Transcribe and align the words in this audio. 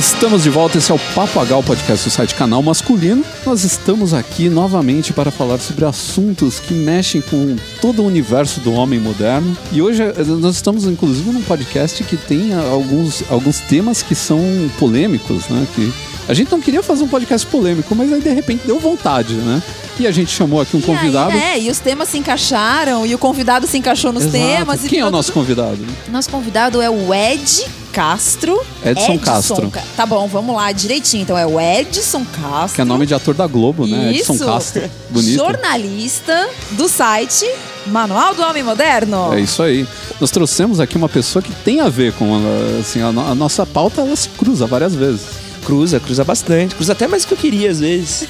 Estamos 0.00 0.44
de 0.44 0.48
volta, 0.48 0.78
esse 0.78 0.90
é 0.90 0.94
o 0.94 0.98
Papagal 1.14 1.62
Podcast 1.62 2.08
do 2.08 2.10
site 2.10 2.34
Canal 2.34 2.62
Masculino. 2.62 3.22
Nós 3.44 3.64
estamos 3.64 4.14
aqui 4.14 4.48
novamente 4.48 5.12
para 5.12 5.30
falar 5.30 5.58
sobre 5.58 5.84
assuntos 5.84 6.58
que 6.58 6.72
mexem 6.72 7.20
com 7.20 7.54
todo 7.82 8.00
o 8.00 8.06
universo 8.06 8.60
do 8.60 8.72
homem 8.72 8.98
moderno. 8.98 9.54
E 9.70 9.82
hoje 9.82 10.02
eh, 10.02 10.24
nós 10.24 10.54
estamos 10.54 10.86
inclusive 10.86 11.30
num 11.30 11.42
podcast 11.42 12.02
que 12.02 12.16
tem 12.16 12.54
alguns, 12.54 13.22
alguns 13.30 13.60
temas 13.60 14.02
que 14.02 14.14
são 14.14 14.40
polêmicos, 14.78 15.46
né? 15.50 15.66
Que 15.74 15.92
a 16.30 16.34
gente 16.34 16.50
não 16.50 16.60
queria 16.60 16.82
fazer 16.82 17.02
um 17.02 17.08
podcast 17.08 17.46
polêmico, 17.46 17.94
mas 17.94 18.12
aí 18.12 18.20
de 18.20 18.30
repente 18.30 18.66
deu 18.66 18.78
vontade, 18.78 19.34
né? 19.34 19.62
E 19.98 20.06
a 20.06 20.10
gente 20.12 20.30
chamou 20.30 20.60
aqui 20.60 20.76
um 20.76 20.80
E 20.80 20.82
convidado. 20.82 21.30
aí, 21.32 21.38
é, 21.38 21.60
e 21.60 21.70
os 21.70 21.78
temas 21.78 22.08
se 22.08 22.16
encaixaram, 22.16 23.04
e 23.04 23.14
o 23.14 23.18
convidado 23.18 23.66
se 23.66 23.76
encaixou 23.76 24.12
nos 24.12 24.24
Exato. 24.24 24.38
temas. 24.38 24.80
Quem 24.82 25.00
é 25.00 25.06
o 25.06 25.10
nosso 25.10 25.30
convidado? 25.32 25.78
Nosso 26.08 26.30
convidado 26.30 26.80
é 26.80 26.88
o 26.88 27.12
Ed 27.12 27.66
Castro. 27.92 28.58
Edson 28.84 29.18
Castro. 29.18 29.70
Ca- 29.70 29.82
Tá 29.96 30.06
bom, 30.06 30.26
vamos 30.26 30.54
lá, 30.56 30.72
direitinho. 30.72 31.22
Então 31.22 31.36
é 31.36 31.44
o 31.46 31.60
Edson 31.60 32.24
Castro. 32.24 32.76
Que 32.76 32.80
é 32.80 32.84
nome 32.84 33.04
de 33.04 33.12
ator 33.12 33.34
da 33.34 33.46
Globo, 33.46 33.86
né? 33.86 34.12
Isso. 34.12 34.32
Edson 34.32 34.46
Castro. 34.46 34.90
Bonito. 35.10 35.34
Jornalista 35.34 36.48
do 36.72 36.88
site 36.88 37.44
Manual 37.86 38.34
do 38.34 38.42
Homem 38.42 38.62
Moderno. 38.62 39.34
É 39.34 39.40
isso 39.40 39.62
aí. 39.62 39.86
Nós 40.20 40.30
trouxemos 40.30 40.80
aqui 40.80 40.96
uma 40.96 41.08
pessoa 41.08 41.42
que 41.42 41.52
tem 41.64 41.80
a 41.80 41.88
ver 41.88 42.12
com 42.14 42.40
assim, 42.80 43.02
a, 43.02 43.12
no- 43.12 43.26
a 43.30 43.34
nossa 43.34 43.66
pauta, 43.66 44.00
ela 44.00 44.16
se 44.16 44.28
cruza 44.30 44.66
várias 44.66 44.94
vezes. 44.94 45.22
Cruza, 45.70 46.00
cruza 46.00 46.24
bastante. 46.24 46.74
Cruza 46.74 46.92
até 46.94 47.06
mais 47.06 47.22
do 47.24 47.28
que 47.28 47.34
eu 47.34 47.38
queria, 47.38 47.70
às 47.70 47.78
vezes. 47.78 48.26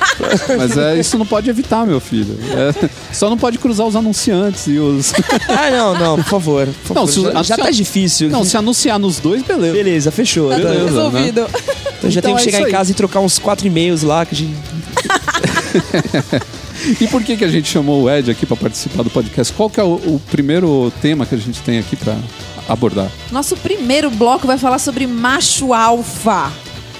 Mas 0.56 0.74
é, 0.78 0.98
isso 0.98 1.18
não 1.18 1.26
pode 1.26 1.50
evitar, 1.50 1.86
meu 1.86 2.00
filho. 2.00 2.34
É, 2.50 2.88
só 3.12 3.28
não 3.28 3.36
pode 3.36 3.58
cruzar 3.58 3.86
os 3.86 3.94
anunciantes 3.94 4.66
e 4.68 4.78
os. 4.78 5.12
ah, 5.50 5.70
não, 5.70 5.94
não, 5.98 6.16
por 6.16 6.24
favor. 6.24 6.66
Por 6.86 6.94
Não, 6.96 7.06
favor. 7.06 7.28
se- 7.28 7.32
já, 7.34 7.42
já 7.42 7.56
tá 7.58 7.70
difícil. 7.70 8.30
Não, 8.30 8.42
se 8.42 8.56
anunciar 8.56 8.98
nos 8.98 9.18
dois, 9.18 9.42
beleza. 9.42 9.72
Beleza, 9.76 10.10
fechou. 10.10 10.48
Tá 10.48 10.56
tudo 10.56 10.68
Beleza, 10.68 10.84
resolvido. 10.86 11.40
Então 11.98 12.10
já 12.10 12.20
Então 12.20 12.22
tenho 12.22 12.36
que 12.36 12.42
é 12.42 12.44
chegar 12.52 12.66
em 12.66 12.72
casa 12.72 12.90
e 12.90 12.94
trocar 12.94 13.20
uns 13.20 13.38
quatro 13.38 13.66
e-mails 13.66 14.02
lá 14.02 14.24
que 14.24 14.34
a 14.34 14.38
gente. 14.38 14.56
E 17.00 17.06
por 17.08 17.22
que, 17.24 17.36
que 17.36 17.44
a 17.44 17.48
gente 17.48 17.68
chamou 17.68 18.04
o 18.04 18.10
Ed 18.10 18.30
aqui 18.30 18.46
para 18.46 18.56
participar 18.56 19.02
do 19.02 19.10
podcast? 19.10 19.52
Qual 19.52 19.68
que 19.68 19.80
é 19.80 19.82
o, 19.82 19.94
o 19.94 20.22
primeiro 20.30 20.92
tema 21.02 21.26
que 21.26 21.34
a 21.34 21.38
gente 21.38 21.60
tem 21.62 21.78
aqui 21.78 21.96
para 21.96 22.16
abordar? 22.68 23.10
Nosso 23.32 23.56
primeiro 23.56 24.08
bloco 24.10 24.46
vai 24.46 24.56
falar 24.56 24.78
sobre 24.78 25.04
macho 25.06 25.74
alfa. 25.74 26.52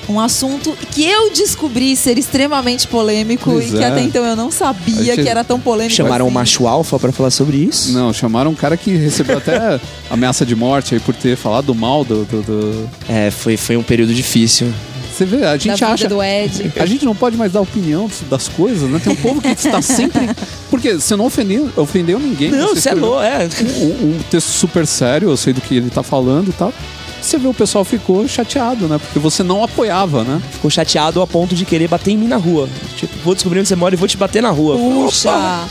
Um 0.08 0.18
assunto 0.18 0.72
que 0.92 1.04
eu 1.04 1.30
descobri 1.32 1.94
ser 1.94 2.18
extremamente 2.18 2.86
polêmico 2.88 3.50
Pois 3.50 3.68
e 3.72 3.76
que 3.76 3.82
é. 3.84 3.86
até 3.88 4.00
então 4.00 4.24
eu 4.24 4.34
não 4.34 4.50
sabia 4.50 4.94
gente- 5.14 5.22
que 5.22 5.28
era 5.28 5.44
tão 5.44 5.60
polêmico. 5.60 5.94
Chamaram 5.94 6.24
o 6.24 6.28
assim. 6.28 6.34
macho 6.34 6.66
alfa 6.66 6.98
pra 6.98 7.12
falar 7.12 7.30
sobre 7.30 7.58
isso? 7.58 7.92
Não, 7.92 8.12
chamaram 8.12 8.50
um 8.50 8.54
cara 8.54 8.76
que 8.76 8.90
recebeu 8.96 9.36
até 9.36 9.78
ameaça 10.10 10.46
de 10.46 10.54
morte 10.56 10.94
aí 10.94 11.00
por 11.00 11.14
ter 11.14 11.36
falado 11.36 11.74
mal 11.74 12.04
do. 12.04 12.24
do- 12.24 12.42
do- 12.42 12.90
É, 13.08 13.30
foi, 13.30 13.56
foi 13.58 13.76
um 13.76 13.82
período 13.82 14.14
difícil. 14.14 14.72
Você 15.14 15.24
vê, 15.24 15.44
a 15.44 15.56
gente 15.56 15.84
acha. 15.84 16.08
do 16.08 16.22
Ed. 16.22 16.72
A 16.78 16.86
gente 16.86 17.04
não 17.04 17.14
pode 17.14 17.36
mais 17.36 17.50
dar 17.52 17.60
opinião 17.60 18.08
das 18.30 18.46
coisas, 18.46 18.88
né? 18.88 19.00
Tem 19.02 19.12
um 19.12 19.16
povo 19.16 19.42
que 19.42 19.48
está 19.48 19.82
sempre. 19.82 20.30
Porque 20.70 20.94
você 20.94 21.16
não 21.16 21.26
ofendeu, 21.26 21.68
ofendeu 21.76 22.20
ninguém. 22.20 22.52
Não, 22.52 22.72
você 22.74 22.90
é 22.90 22.94
louco, 22.94 23.20
é. 23.20 23.48
Um, 23.80 23.84
um 24.14 24.18
texto 24.30 24.46
super 24.48 24.86
sério, 24.86 25.28
eu 25.28 25.36
sei 25.36 25.52
do 25.52 25.60
que 25.60 25.74
ele 25.76 25.90
tá 25.90 26.04
falando 26.04 26.50
e 26.50 26.52
tal. 26.52 26.72
Você 27.20 27.36
vê 27.38 27.48
o 27.48 27.54
pessoal 27.54 27.84
ficou 27.84 28.26
chateado, 28.28 28.86
né? 28.86 28.98
Porque 28.98 29.18
você 29.18 29.42
não 29.42 29.62
apoiava, 29.62 30.22
né? 30.24 30.40
Ficou 30.52 30.70
chateado 30.70 31.20
a 31.20 31.26
ponto 31.26 31.54
de 31.54 31.64
querer 31.64 31.88
bater 31.88 32.12
em 32.12 32.16
mim 32.16 32.28
na 32.28 32.36
rua. 32.36 32.68
Tipo, 32.96 33.12
vou 33.24 33.34
descobrir 33.34 33.60
onde 33.60 33.68
você 33.68 33.76
mora 33.76 33.94
e 33.94 33.98
vou 33.98 34.08
te 34.08 34.16
bater 34.16 34.42
na 34.42 34.50
rua. 34.50 34.76
Puxa! 34.76 35.64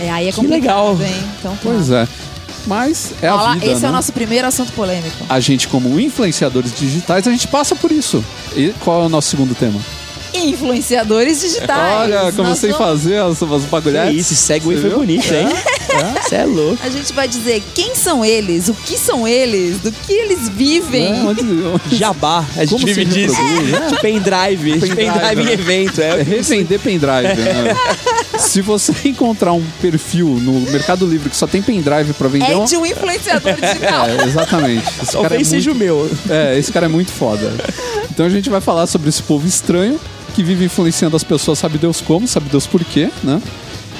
É, 0.00 0.10
aí 0.10 0.28
é 0.28 0.30
Que 0.30 0.36
complicado, 0.36 0.98
legal. 0.98 0.98
hein? 1.02 1.24
Então, 1.38 1.52
tá. 1.52 1.58
Pois 1.62 1.90
é. 1.90 2.06
Mas 2.66 3.12
é 3.22 3.28
a 3.28 3.34
Olha 3.36 3.54
vida, 3.54 3.72
esse 3.72 3.80
né? 3.82 3.86
é 3.86 3.90
o 3.90 3.92
nosso 3.94 4.12
primeiro 4.12 4.46
assunto 4.46 4.72
polêmico. 4.72 5.16
A 5.28 5.40
gente, 5.40 5.66
como 5.66 5.98
influenciadores 5.98 6.72
digitais, 6.78 7.26
a 7.26 7.30
gente 7.30 7.48
passa 7.48 7.74
por 7.74 7.90
isso. 7.90 8.22
E 8.54 8.74
qual 8.80 9.02
é 9.02 9.06
o 9.06 9.08
nosso 9.08 9.30
segundo 9.30 9.54
tema? 9.54 9.80
Influenciadores 10.34 11.40
digitais. 11.40 12.00
Olha, 12.02 12.32
comecei 12.32 12.70
a 12.70 12.74
fazer 12.74 13.16
as, 13.16 13.42
as 13.42 13.62
Que 13.62 13.68
bagulhetes. 13.68 14.30
isso, 14.30 14.34
segue 14.36 14.64
Você 14.66 14.80
foi 14.80 14.90
bonito, 14.90 15.32
hein? 15.34 15.48
Você 16.22 16.34
é 16.36 16.44
louco. 16.44 16.78
A 16.82 16.88
gente 16.88 17.12
vai 17.12 17.26
dizer 17.28 17.62
quem 17.74 17.94
são 17.94 18.24
eles, 18.24 18.68
o 18.68 18.74
que 18.74 18.96
são 18.98 19.26
eles, 19.26 19.78
do 19.80 19.90
que 19.92 20.12
eles 20.12 20.48
vivem. 20.48 21.06
É, 21.06 21.22
onde- 21.22 21.42
onde- 21.42 21.96
Jabá, 21.96 22.44
a 22.56 22.60
gente 22.60 22.70
Como 22.70 22.86
se 22.88 22.94
vive 22.94 23.04
disso. 23.12 23.36
De 23.90 24.00
pendrive, 24.00 24.72
de 24.72 24.80
Pendrive, 24.80 24.96
pendrive 24.96 25.42
em 25.42 25.44
né? 25.44 25.52
evento. 25.52 26.00
É 26.02 26.10
É, 26.20 26.22
revender 26.22 26.78
pendrive. 26.80 27.28
Né? 27.40 27.74
Se 28.38 28.60
você 28.60 28.92
encontrar 29.04 29.52
um 29.52 29.64
perfil 29.80 30.26
no 30.28 30.60
Mercado 30.70 31.06
Livre 31.06 31.28
que 31.30 31.36
só 31.36 31.46
tem 31.46 31.62
pendrive 31.62 32.12
pra 32.14 32.28
vender, 32.28 32.52
É 32.52 32.56
um- 32.56 32.64
de 32.64 32.76
um 32.76 32.84
influenciador 32.86 33.54
digital. 33.54 34.06
É, 34.06 34.24
exatamente. 34.26 34.84
Esse 34.86 35.12
cara, 35.12 35.18
é 35.18 35.28
Talvez 35.28 35.48
seja 35.48 35.70
o 35.70 35.74
muito, 35.74 35.84
meu. 35.84 36.10
é, 36.28 36.58
esse 36.58 36.72
cara 36.72 36.86
é 36.86 36.88
muito 36.88 37.10
foda. 37.12 37.52
Então 38.10 38.26
a 38.26 38.28
gente 38.28 38.48
vai 38.50 38.60
falar 38.60 38.86
sobre 38.86 39.08
esse 39.08 39.22
povo 39.22 39.46
estranho 39.46 39.98
que 40.34 40.42
vive 40.42 40.64
influenciando 40.64 41.16
as 41.16 41.24
pessoas, 41.24 41.58
sabe 41.58 41.76
Deus 41.78 42.00
como, 42.00 42.26
sabe 42.28 42.48
Deus 42.50 42.66
por 42.66 42.84
quê, 42.84 43.10
né? 43.22 43.40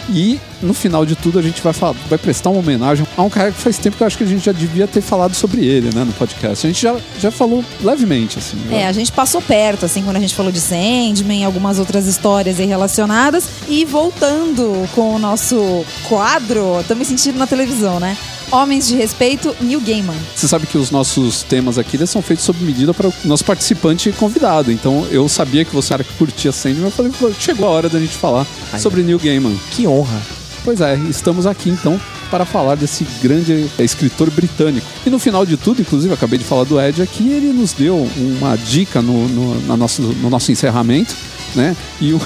E 0.09 0.41
no 0.63 0.75
final 0.75 1.05
de 1.05 1.15
tudo 1.15 1.39
a 1.39 1.43
gente 1.43 1.61
vai, 1.63 1.73
falar, 1.73 1.95
vai 2.09 2.19
prestar 2.19 2.51
uma 2.51 2.61
homenagem 2.61 3.07
a 3.17 3.23
um 3.23 3.31
cara 3.31 3.53
que 3.53 3.59
faz 3.59 3.79
tempo 3.79 3.97
que 3.97 4.03
eu 4.03 4.07
acho 4.07 4.19
que 4.19 4.25
a 4.25 4.27
gente 4.27 4.45
já 4.45 4.53
devia 4.53 4.87
ter 4.87 5.01
falado 5.01 5.35
sobre 5.35 5.65
ele, 5.65 5.95
né, 5.95 6.05
no 6.05 6.13
podcast. 6.13 6.67
A 6.67 6.71
gente 6.71 6.83
já, 6.83 6.97
já 7.19 7.31
falou 7.31 7.65
levemente, 7.83 8.39
assim. 8.39 8.57
né? 8.57 8.83
É, 8.83 8.87
a 8.87 8.93
gente 8.93 9.13
passou 9.13 9.41
perto, 9.41 9.87
assim, 9.87 10.03
quando 10.03 10.17
a 10.17 10.21
gente 10.21 10.35
falou 10.35 10.53
de 10.53 10.61
Sandman, 10.61 11.45
algumas 11.45 11.79
outras 11.79 12.07
histórias 12.07 12.61
aí 12.61 12.67
relacionadas. 12.67 13.49
E 13.69 13.85
voltando 13.85 14.89
com 14.95 15.15
o 15.15 15.19
nosso 15.19 15.85
quadro, 16.09 16.85
tô 16.87 16.95
me 16.95 17.05
sentindo 17.05 17.39
na 17.39 17.47
televisão, 17.47 18.01
né? 18.01 18.17
Homens 18.51 18.89
de 18.89 18.97
Respeito, 18.97 19.55
Neil 19.61 19.81
Gaiman. 19.81 20.17
Você 20.35 20.49
sabe 20.49 20.67
que 20.67 20.77
os 20.77 20.91
nossos 20.91 21.43
temas 21.43 21.79
aqui 21.79 21.97
eles 21.97 22.11
são 22.11 22.21
feitos 22.21 22.45
sob 22.45 22.63
medida 22.65 22.93
para 22.93 23.09
o 23.09 23.15
nosso 23.25 23.45
participante 23.45 24.11
convidado. 24.13 24.73
Então 24.73 25.07
eu 25.11 25.29
sabia 25.29 25.65
que 25.65 25.73
você 25.75 25.95
era 25.95 26.03
que 26.03 26.13
curtia 26.15 26.51
Sandman, 26.51 26.87
eu 26.87 26.91
falei, 26.91 27.13
"Pô, 27.19 27.31
chegou 27.39 27.67
a 27.69 27.71
hora 27.71 27.89
da 27.89 28.01
gente 28.01 28.17
falar 28.17 28.47
Ai, 28.73 28.81
sobre 28.81 29.03
Neil 29.03 29.19
Gaiman. 29.19 29.57
Que 29.71 29.87
honra. 29.87 30.21
Pois 30.65 30.81
é, 30.81 30.97
estamos 31.09 31.47
aqui 31.47 31.71
então 31.71 32.01
para 32.31 32.45
falar 32.45 32.77
desse 32.77 33.05
grande 33.23 33.67
é, 33.79 33.83
escritor 33.85 34.31
britânico. 34.31 34.87
E 35.05 35.11
no 35.11 35.19
final 35.19 35.45
de 35.45 35.57
tudo, 35.57 35.81
inclusive, 35.83 36.13
acabei 36.15 36.39
de 36.39 36.45
falar 36.45 36.65
do 36.65 36.81
Ed 36.81 37.03
aqui, 37.03 37.29
ele 37.31 37.53
nos 37.53 37.73
deu 37.73 38.09
uma 38.17 38.57
dica 38.57 39.03
no, 39.03 39.29
no, 39.29 39.61
na 39.67 39.77
nosso, 39.77 40.01
no 40.03 40.31
nosso 40.31 40.53
encerramento, 40.53 41.15
né? 41.55 41.77
E, 42.01 42.13
o- 42.13 42.21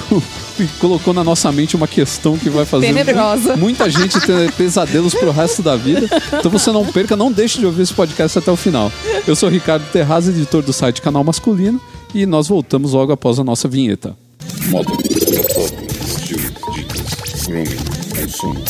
e 0.59 0.65
colocou 0.79 1.13
na 1.13 1.23
nossa 1.23 1.51
mente 1.51 1.75
uma 1.75 1.87
questão 1.87 2.37
que 2.37 2.49
vai 2.49 2.63
fazer 2.65 2.87
Tenebrosa. 2.87 3.57
muita 3.57 3.89
gente 3.89 4.19
ter 4.21 4.51
pesadelos 4.53 5.13
pro 5.13 5.31
resto 5.31 5.61
da 5.61 5.75
vida. 5.75 6.07
Então 6.37 6.49
você 6.51 6.71
não 6.71 6.85
perca, 6.85 7.15
não 7.15 7.31
deixe 7.31 7.59
de 7.59 7.65
ouvir 7.65 7.81
esse 7.81 7.93
podcast 7.93 8.37
até 8.39 8.51
o 8.51 8.55
final. 8.55 8.91
Eu 9.27 9.35
sou 9.35 9.49
o 9.49 9.51
Ricardo 9.51 9.83
Terraz, 9.91 10.27
editor 10.29 10.61
do 10.61 10.71
site 10.71 11.01
Canal 11.01 11.23
Masculino, 11.23 11.81
e 12.13 12.25
nós 12.25 12.47
voltamos 12.47 12.93
logo 12.93 13.11
após 13.11 13.39
a 13.39 13.43
nossa 13.43 13.67
vinheta. 13.67 14.15
Moda, 14.69 14.91
Consume. 18.15 18.63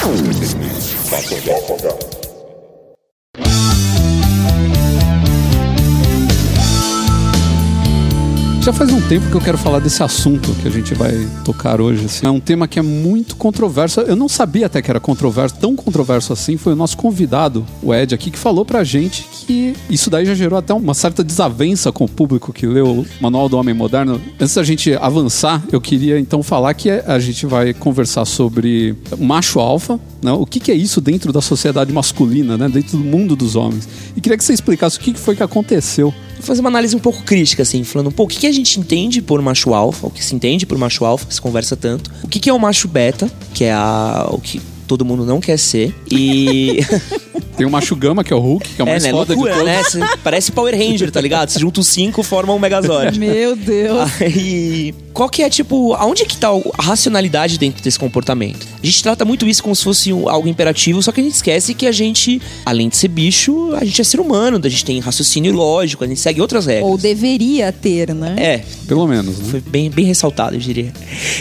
Já 8.65 8.73
faz 8.73 8.91
um 8.91 8.99
tempo 8.99 9.29
que 9.29 9.35
eu 9.35 9.41
quero 9.41 9.59
falar 9.59 9.77
desse 9.77 10.01
assunto 10.01 10.51
que 10.55 10.67
a 10.67 10.71
gente 10.71 10.95
vai 10.95 11.13
tocar 11.43 11.79
hoje. 11.79 12.05
assim. 12.05 12.25
É 12.25 12.31
um 12.31 12.39
tema 12.39 12.67
que 12.67 12.79
é 12.79 12.81
muito 12.81 13.35
controverso. 13.35 14.01
Eu 14.01 14.15
não 14.15 14.27
sabia 14.27 14.65
até 14.65 14.81
que 14.81 14.89
era 14.89 14.99
controverso, 14.99 15.53
tão 15.57 15.75
controverso 15.75 16.33
assim. 16.33 16.57
Foi 16.57 16.73
o 16.73 16.75
nosso 16.75 16.97
convidado, 16.97 17.63
o 17.83 17.93
Ed, 17.93 18.15
aqui, 18.15 18.31
que 18.31 18.39
falou 18.39 18.65
pra 18.65 18.83
gente 18.83 19.21
que 19.31 19.75
isso 19.87 20.09
daí 20.09 20.25
já 20.25 20.33
gerou 20.33 20.57
até 20.57 20.73
uma 20.73 20.95
certa 20.95 21.23
desavença 21.23 21.91
com 21.91 22.05
o 22.05 22.09
público 22.09 22.51
que 22.51 22.65
leu 22.65 22.87
o 22.87 23.05
Manual 23.21 23.47
do 23.47 23.55
Homem 23.55 23.75
Moderno. 23.75 24.19
Antes 24.39 24.55
da 24.55 24.63
gente 24.63 24.95
avançar, 24.95 25.63
eu 25.71 25.79
queria 25.79 26.19
então 26.19 26.41
falar 26.41 26.73
que 26.73 26.89
a 26.89 27.19
gente 27.19 27.45
vai 27.45 27.71
conversar 27.71 28.25
sobre 28.25 28.95
macho 29.19 29.59
alfa, 29.59 29.99
né? 30.23 30.31
o 30.31 30.43
que, 30.43 30.59
que 30.59 30.71
é 30.71 30.75
isso 30.75 30.99
dentro 30.99 31.31
da 31.31 31.39
sociedade 31.39 31.93
masculina, 31.93 32.57
né? 32.57 32.67
dentro 32.67 32.97
do 32.97 33.03
mundo 33.03 33.35
dos 33.35 33.55
homens. 33.55 33.87
E 34.17 34.21
queria 34.21 34.35
que 34.35 34.43
você 34.43 34.53
explicasse 34.53 34.97
o 34.97 35.01
que 35.01 35.13
foi 35.13 35.35
que 35.35 35.43
aconteceu 35.43 36.11
fazer 36.45 36.61
uma 36.61 36.69
análise 36.69 36.95
um 36.95 36.99
pouco 36.99 37.23
crítica, 37.23 37.63
assim, 37.63 37.83
falando 37.83 38.07
um 38.07 38.11
pouco 38.11 38.31
o 38.31 38.35
que, 38.35 38.41
que 38.41 38.47
a 38.47 38.51
gente 38.51 38.79
entende 38.79 39.21
por 39.21 39.41
macho 39.41 39.73
alfa, 39.73 40.07
o 40.07 40.09
que 40.09 40.23
se 40.23 40.35
entende 40.35 40.65
por 40.65 40.77
macho 40.77 41.03
alfa, 41.05 41.25
que 41.25 41.33
se 41.33 41.41
conversa 41.41 41.75
tanto. 41.75 42.11
O 42.23 42.27
que, 42.27 42.39
que 42.39 42.49
é 42.49 42.53
o 42.53 42.59
macho 42.59 42.87
beta, 42.87 43.29
que 43.53 43.63
é 43.63 43.73
a, 43.73 44.27
o 44.29 44.39
que 44.39 44.61
todo 44.87 45.03
mundo 45.03 45.25
não 45.25 45.39
quer 45.39 45.57
ser. 45.57 45.93
E. 46.09 46.79
Tem 47.57 47.65
o 47.65 47.69
Macho 47.69 47.95
Gama, 47.95 48.21
que 48.23 48.33
é 48.33 48.35
o 48.35 48.39
Hulk, 48.39 48.69
que 48.75 48.81
é 48.81 48.83
o 48.83 48.87
mais 48.87 49.01
né? 49.03 49.11
foda 49.11 49.33
Loucura, 49.33 49.53
de 49.53 49.59
todos. 49.59 49.73
né? 49.73 49.83
Cê- 50.09 50.17
Parece 50.21 50.51
Power 50.51 50.75
Ranger, 50.77 51.09
tá 51.09 51.21
ligado? 51.21 51.49
Se 51.49 51.59
juntam 51.59 51.81
os 51.81 51.87
cinco, 51.87 52.21
formam 52.21 52.57
um 52.57 52.59
Megazord. 52.59 53.17
Meu 53.17 53.55
Deus. 53.55 54.09
Aí, 54.21 54.93
qual 55.13 55.29
que 55.29 55.41
é, 55.41 55.49
tipo, 55.49 55.93
aonde 55.93 56.25
que 56.25 56.35
tá 56.35 56.49
a 56.77 56.81
racionalidade 56.81 57.57
dentro 57.57 57.81
desse 57.81 57.97
comportamento? 57.97 58.67
A 58.83 58.85
gente 58.85 59.01
trata 59.01 59.23
muito 59.23 59.47
isso 59.47 59.63
como 59.63 59.73
se 59.73 59.83
fosse 59.85 60.11
algo 60.11 60.49
imperativo, 60.49 61.01
só 61.01 61.13
que 61.13 61.21
a 61.21 61.23
gente 61.23 61.35
esquece 61.35 61.73
que 61.73 61.87
a 61.87 61.93
gente, 61.93 62.41
além 62.65 62.89
de 62.89 62.97
ser 62.97 63.07
bicho, 63.07 63.73
a 63.75 63.85
gente 63.85 64.01
é 64.01 64.03
ser 64.03 64.19
humano, 64.19 64.59
a 64.61 64.67
gente 64.69 64.83
tem 64.83 64.99
raciocínio 64.99 65.53
lógico, 65.53 66.03
a 66.03 66.07
gente 66.07 66.19
segue 66.19 66.41
outras 66.41 66.65
regras. 66.65 66.85
Ou 66.89 66.97
deveria 66.97 67.71
ter, 67.71 68.13
né? 68.13 68.35
É, 68.37 68.61
Pelo 68.85 69.07
menos, 69.07 69.39
né? 69.39 69.45
foi 69.51 69.61
bem, 69.61 69.89
bem 69.89 70.03
ressaltado, 70.05 70.57
eu 70.57 70.59
diria. 70.59 70.91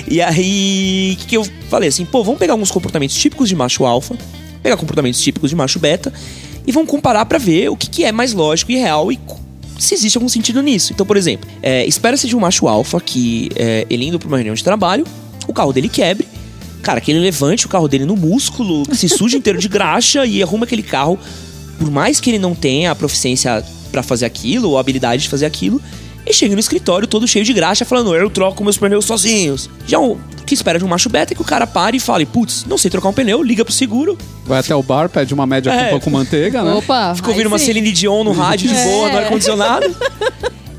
E 0.07 0.23
aí, 0.23 1.15
o 1.17 1.21
que, 1.23 1.27
que 1.27 1.37
eu 1.37 1.45
falei 1.69 1.89
assim, 1.89 2.05
pô, 2.05 2.23
vamos 2.23 2.39
pegar 2.39 2.53
alguns 2.53 2.71
comportamentos 2.71 3.17
típicos 3.17 3.49
de 3.49 3.57
macho 3.57 3.85
alfa, 3.85 4.17
pegar 4.65 4.79
comportamentos 4.79 5.21
típicos 5.21 5.51
de 5.51 5.57
macho 5.57 5.79
beta 5.79 6.11
e 6.67 6.73
vamos 6.73 6.91
comparar 6.91 7.27
pra 7.27 7.37
ver 7.37 7.69
o 7.69 7.77
que, 7.77 7.89
que 7.91 8.03
é 8.03 8.11
mais 8.11 8.33
lógico 8.33 8.73
e 8.73 8.77
real 8.77 9.13
e 9.13 9.21
se 9.79 9.93
existe 9.93 10.17
algum 10.17 10.29
sentido 10.29 10.63
nisso. 10.63 10.93
Então, 10.95 11.05
por 11.05 11.19
exemplo, 11.19 11.49
é, 11.63 11.85
espera-se 11.85 12.27
de 12.27 12.35
um 12.35 12.41
macho 12.41 12.67
alfa 12.67 12.99
que 12.99 13.51
é, 13.57 13.87
ele 13.91 14.07
indo 14.07 14.19
pra 14.19 14.27
uma 14.27 14.39
reunião 14.39 14.55
de 14.55 14.65
trabalho, 14.65 15.07
o 15.47 15.53
carro 15.53 15.71
dele 15.71 15.91
quebre, 15.91 16.27
cara, 16.83 16.99
que 16.99 17.11
ele 17.11 17.21
levante 17.21 17.67
o 17.67 17.69
carro 17.69 17.87
dele 17.87 18.07
no 18.07 18.17
músculo, 18.17 18.85
se 18.95 19.07
suje 19.07 19.37
inteiro 19.37 19.59
de 19.59 19.69
graxa 19.69 20.25
e 20.25 20.43
arruma 20.43 20.65
aquele 20.65 20.83
carro, 20.83 21.19
por 21.79 21.91
mais 21.91 22.19
que 22.19 22.31
ele 22.31 22.39
não 22.39 22.55
tenha 22.55 22.91
a 22.91 22.95
proficiência 22.95 23.63
pra 23.93 24.03
fazer 24.03 24.25
aquilo, 24.25 24.71
ou 24.71 24.79
a 24.79 24.81
habilidade 24.81 25.25
de 25.25 25.29
fazer 25.29 25.45
aquilo, 25.45 25.81
e 26.27 26.33
chega 26.33 26.55
no 26.55 26.61
escritório 26.61 27.07
todo 27.07 27.27
cheio 27.29 27.45
de 27.45 27.53
graxa, 27.53 27.85
falando, 27.85 28.15
eu 28.15 28.31
troco 28.31 28.63
meus 28.65 28.77
pneus 28.79 29.05
sozinhos. 29.05 29.69
Já 29.87 29.99
o 29.99 30.19
que 30.47 30.55
espera 30.55 30.79
de 30.79 30.85
um 30.85 30.89
macho 30.89 31.09
beta 31.09 31.33
é 31.33 31.37
que 31.37 31.43
o 31.43 31.45
cara 31.45 31.67
pare 31.67 31.97
e 31.97 32.01
fale, 32.01 32.25
putz, 32.27 32.65
não 32.67 32.77
sei 32.79 32.91
trocar 32.91 33.09
um 33.09 33.13
pneu, 33.13 33.43
liga 33.43 33.65
pro 33.65 33.73
seguro. 33.73 34.17
Vai 34.47 34.59
até 34.61 34.75
o 34.75 34.83
bar, 34.83 35.09
pede 35.09 35.33
uma 35.35 35.47
média 35.47 35.71
É. 35.71 35.99
com 35.99 36.11
manteiga, 36.11 36.63
né? 36.63 36.73
Opa, 36.75 37.15
Fica 37.15 37.29
aí 37.29 37.33
ouvindo 37.33 37.47
uma. 37.49 37.59
Celine 37.59 37.93
Dion 37.93 38.25
no 38.25 38.33
rádio 38.33 38.69
de 38.69 38.75
boa, 38.75 39.09
É. 39.09 39.13
no 39.13 39.19
ar-condicionado. 39.19 39.97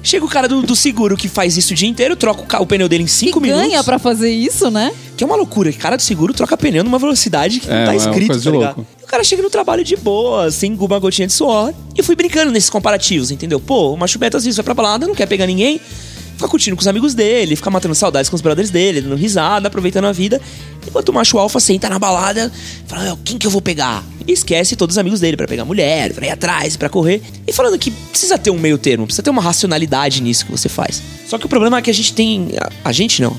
Chega 0.03 0.23
o 0.23 0.29
cara 0.29 0.47
do, 0.47 0.61
do 0.61 0.75
seguro 0.75 1.17
que 1.17 1.27
faz 1.27 1.57
isso 1.57 1.73
o 1.73 1.75
dia 1.75 1.89
inteiro, 1.89 2.15
troca 2.15 2.59
o, 2.59 2.63
o 2.63 2.67
pneu 2.67 2.87
dele 2.87 3.01
em 3.03 3.07
Que 3.07 3.11
5 3.11 3.39
ganha 3.39 3.63
minutos. 3.63 3.85
pra 3.85 3.97
fazer 3.97 4.29
isso, 4.31 4.69
né? 4.69 4.91
Que 5.17 5.23
é 5.23 5.27
uma 5.27 5.35
loucura. 5.35 5.71
que 5.71 5.79
Cara 5.79 5.95
do 5.97 6.03
seguro 6.03 6.31
troca 6.31 6.55
pneu 6.55 6.83
numa 6.83 6.99
velocidade 6.99 7.59
que 7.59 7.67
É, 7.67 7.73
não 7.79 7.85
tá 7.85 7.93
é 7.93 7.97
uma 7.97 7.97
escrito, 7.97 8.27
coisa 8.27 8.43
tá 8.43 8.49
de 8.51 8.55
ligado? 8.55 8.75
louco. 8.75 8.91
Cara 9.15 9.23
chega 9.23 9.41
no 9.41 9.49
trabalho 9.49 9.81
de 9.81 9.95
boa, 9.95 10.51
sem 10.51 10.73
uma 10.73 10.99
gotinha 10.99 11.25
de 11.25 11.31
suor. 11.31 11.73
E 11.95 12.03
fui 12.03 12.17
brincando 12.17 12.51
nesses 12.51 12.69
comparativos, 12.69 13.31
entendeu? 13.31 13.61
Pô, 13.61 13.93
o 13.93 13.95
macho 13.95 14.19
beta 14.19 14.35
às 14.35 14.43
vezes 14.43 14.57
vai 14.57 14.63
pra 14.65 14.73
balada, 14.73 15.07
não 15.07 15.15
quer 15.15 15.25
pegar 15.25 15.47
ninguém, 15.47 15.79
fica 16.35 16.49
curtindo 16.49 16.75
com 16.75 16.81
os 16.81 16.87
amigos 16.87 17.13
dele, 17.13 17.55
fica 17.55 17.69
matando 17.69 17.95
saudades 17.95 18.29
com 18.29 18.35
os 18.35 18.41
brothers 18.41 18.69
dele, 18.69 18.99
dando 18.99 19.15
risada, 19.15 19.69
aproveitando 19.69 20.03
a 20.03 20.11
vida. 20.11 20.41
Enquanto 20.87 21.09
o 21.09 21.13
macho 21.13 21.37
alfa 21.37 21.59
senta 21.59 21.89
na 21.89 21.99
balada, 21.99 22.51
fala, 22.87 23.03
"Meu, 23.03 23.17
quem 23.23 23.37
que 23.37 23.45
eu 23.47 23.51
vou 23.51 23.61
pegar? 23.61 24.03
E 24.27 24.31
esquece 24.31 24.75
todos 24.75 24.95
os 24.95 24.97
amigos 24.97 25.19
dele 25.19 25.37
pra 25.37 25.47
pegar 25.47 25.65
mulher, 25.65 26.13
pra 26.13 26.25
ir 26.25 26.31
atrás, 26.31 26.75
pra 26.75 26.89
correr. 26.89 27.21
E 27.47 27.53
falando 27.53 27.77
que 27.77 27.91
precisa 27.91 28.37
ter 28.37 28.49
um 28.49 28.57
meio 28.59 28.77
termo, 28.77 29.05
precisa 29.05 29.21
ter 29.21 29.29
uma 29.29 29.41
racionalidade 29.41 30.21
nisso 30.21 30.45
que 30.45 30.51
você 30.51 30.67
faz. 30.67 31.01
Só 31.27 31.37
que 31.37 31.45
o 31.45 31.49
problema 31.49 31.77
é 31.77 31.81
que 31.81 31.89
a 31.89 31.93
gente 31.93 32.13
tem. 32.13 32.49
A, 32.59 32.89
a 32.89 32.91
gente 32.91 33.21
não. 33.21 33.35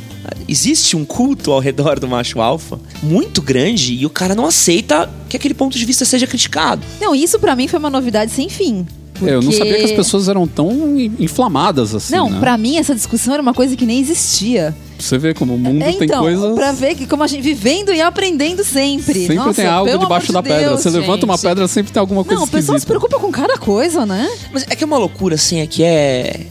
Existe 0.49 0.97
um 0.97 1.05
culto 1.05 1.53
ao 1.53 1.61
redor 1.61 1.99
do 2.01 2.09
macho 2.09 2.41
alfa 2.41 2.79
muito 3.03 3.41
grande 3.43 3.95
e 3.95 4.07
o 4.07 4.11
cara 4.11 4.35
não 4.35 4.47
aceita 4.47 5.09
que 5.29 5.37
aquele 5.37 5.55
ponto 5.55 5.79
de 5.79 5.85
vista 5.85 6.05
seja 6.05 6.27
criticado. 6.27 6.83
Não, 7.01 7.15
isso 7.15 7.39
pra 7.39 7.55
mim 7.57 7.69
foi 7.69 7.79
uma 7.79 7.91
novidade 7.91 8.33
sem 8.33 8.49
fim. 8.49 8.87
É, 9.23 9.31
Eu 9.31 9.35
não 9.35 9.43
porque- 9.43 9.57
sabia 9.57 9.77
que 9.79 9.85
as 9.85 9.93
pessoas 9.93 10.29
eram 10.29 10.47
tão 10.47 10.99
inflamadas 11.19 11.95
assim, 11.95 12.15
Não, 12.15 12.31
né? 12.31 12.39
pra 12.41 12.57
mim 12.59 12.77
essa 12.77 12.95
discussão 12.95 13.33
era 13.35 13.43
uma 13.43 13.55
coisa 13.55 13.77
que 13.77 13.87
nem 13.87 14.01
existia. 14.01 14.75
Você 14.99 15.19
vê 15.19 15.35
como 15.35 15.55
o 15.55 15.59
mundo 15.59 15.83
É, 15.83 15.93
tem 15.93 16.05
então, 16.05 16.21
coisas... 16.23 16.55
pra 16.55 16.73
ver 16.73 16.95
que 16.95 17.07
como 17.07 17.23
a 17.23 17.27
gente 17.27 17.43
vivendo 17.43 17.93
e 17.93 18.01
aprendendo 18.01 18.65
sempre. 18.65 19.21
Sempre 19.21 19.35
Nossa, 19.37 19.55
tem 19.55 19.67
algo 19.67 19.99
debaixo 19.99 20.33
da 20.33 20.43
pedra. 20.43 20.69
Deus, 20.71 20.81
Você 20.81 20.91
levanta 20.91 21.27
uma 21.27 21.35
gente. 21.35 21.43
pedra, 21.43 21.69
sempre 21.69 21.93
tem 21.93 22.01
alguma 22.01 22.25
coisa 22.25 22.41
Não, 22.41 22.47
o 22.47 22.51
pessoal 22.51 22.79
se 22.79 22.87
preocupa 22.87 23.19
com 23.19 23.31
cada 23.31 23.59
coisa, 23.59 24.07
né? 24.07 24.27
Mas 24.53 24.65
é 24.69 24.75
que 24.75 24.83
é 24.83 24.87
uma 24.87 24.97
loucura, 24.99 25.35
assim, 25.35 25.61
é 25.61 25.67
que 25.67 25.83
é. 25.83 26.47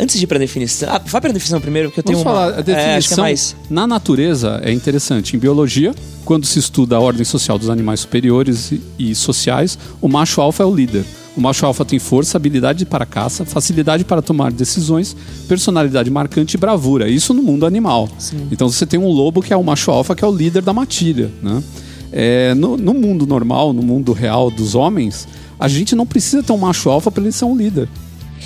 Antes 0.00 0.16
de 0.16 0.22
ir 0.22 0.26
pra 0.28 0.38
definição. 0.38 0.88
Ah, 0.92 1.02
vai 1.04 1.20
pra 1.20 1.32
definição 1.32 1.60
primeiro, 1.60 1.88
porque 1.88 1.98
eu 1.98 2.04
tenho 2.04 2.18
Vamos 2.22 2.32
uma. 2.32 2.52
falar, 2.52 2.54
a 2.54 2.58
É, 2.58 2.60
acho 2.60 2.64
que 2.64 2.70
é 2.70 2.94
definição 2.94 3.24
mais. 3.24 3.56
na 3.68 3.84
natureza 3.84 4.60
é 4.62 4.72
interessante. 4.72 5.34
Em 5.34 5.40
biologia, 5.40 5.92
quando 6.24 6.46
se 6.46 6.60
estuda 6.60 6.94
a 6.94 7.00
ordem 7.00 7.24
social 7.24 7.58
dos 7.58 7.68
animais 7.68 7.98
superiores 8.00 8.70
e, 8.70 8.80
e 8.96 9.12
sociais, 9.16 9.76
o 10.00 10.06
macho 10.06 10.40
alfa 10.40 10.62
é 10.62 10.66
o 10.66 10.72
líder. 10.72 11.04
O 11.38 11.40
macho 11.40 11.64
alfa 11.64 11.84
tem 11.84 12.00
força, 12.00 12.36
habilidade 12.36 12.84
para 12.84 13.06
caça, 13.06 13.44
facilidade 13.44 14.04
para 14.04 14.20
tomar 14.20 14.50
decisões, 14.50 15.16
personalidade 15.46 16.10
marcante 16.10 16.56
e 16.56 16.58
bravura. 16.58 17.08
Isso 17.08 17.32
no 17.32 17.44
mundo 17.44 17.64
animal. 17.64 18.08
Então 18.50 18.68
você 18.68 18.84
tem 18.84 18.98
um 18.98 19.06
lobo 19.08 19.40
que 19.40 19.52
é 19.52 19.56
o 19.56 19.62
macho 19.62 19.92
alfa, 19.92 20.16
que 20.16 20.24
é 20.24 20.26
o 20.26 20.34
líder 20.34 20.62
da 20.62 20.72
matilha. 20.72 21.30
Né? 21.40 21.62
É, 22.10 22.54
no, 22.54 22.76
no 22.76 22.92
mundo 22.92 23.24
normal, 23.24 23.72
no 23.72 23.82
mundo 23.82 24.12
real 24.12 24.50
dos 24.50 24.74
homens, 24.74 25.28
a 25.60 25.68
gente 25.68 25.94
não 25.94 26.04
precisa 26.04 26.42
ter 26.42 26.52
um 26.52 26.58
macho 26.58 26.90
alfa 26.90 27.08
para 27.08 27.22
ele 27.22 27.30
ser 27.30 27.44
um 27.44 27.56
líder. 27.56 27.88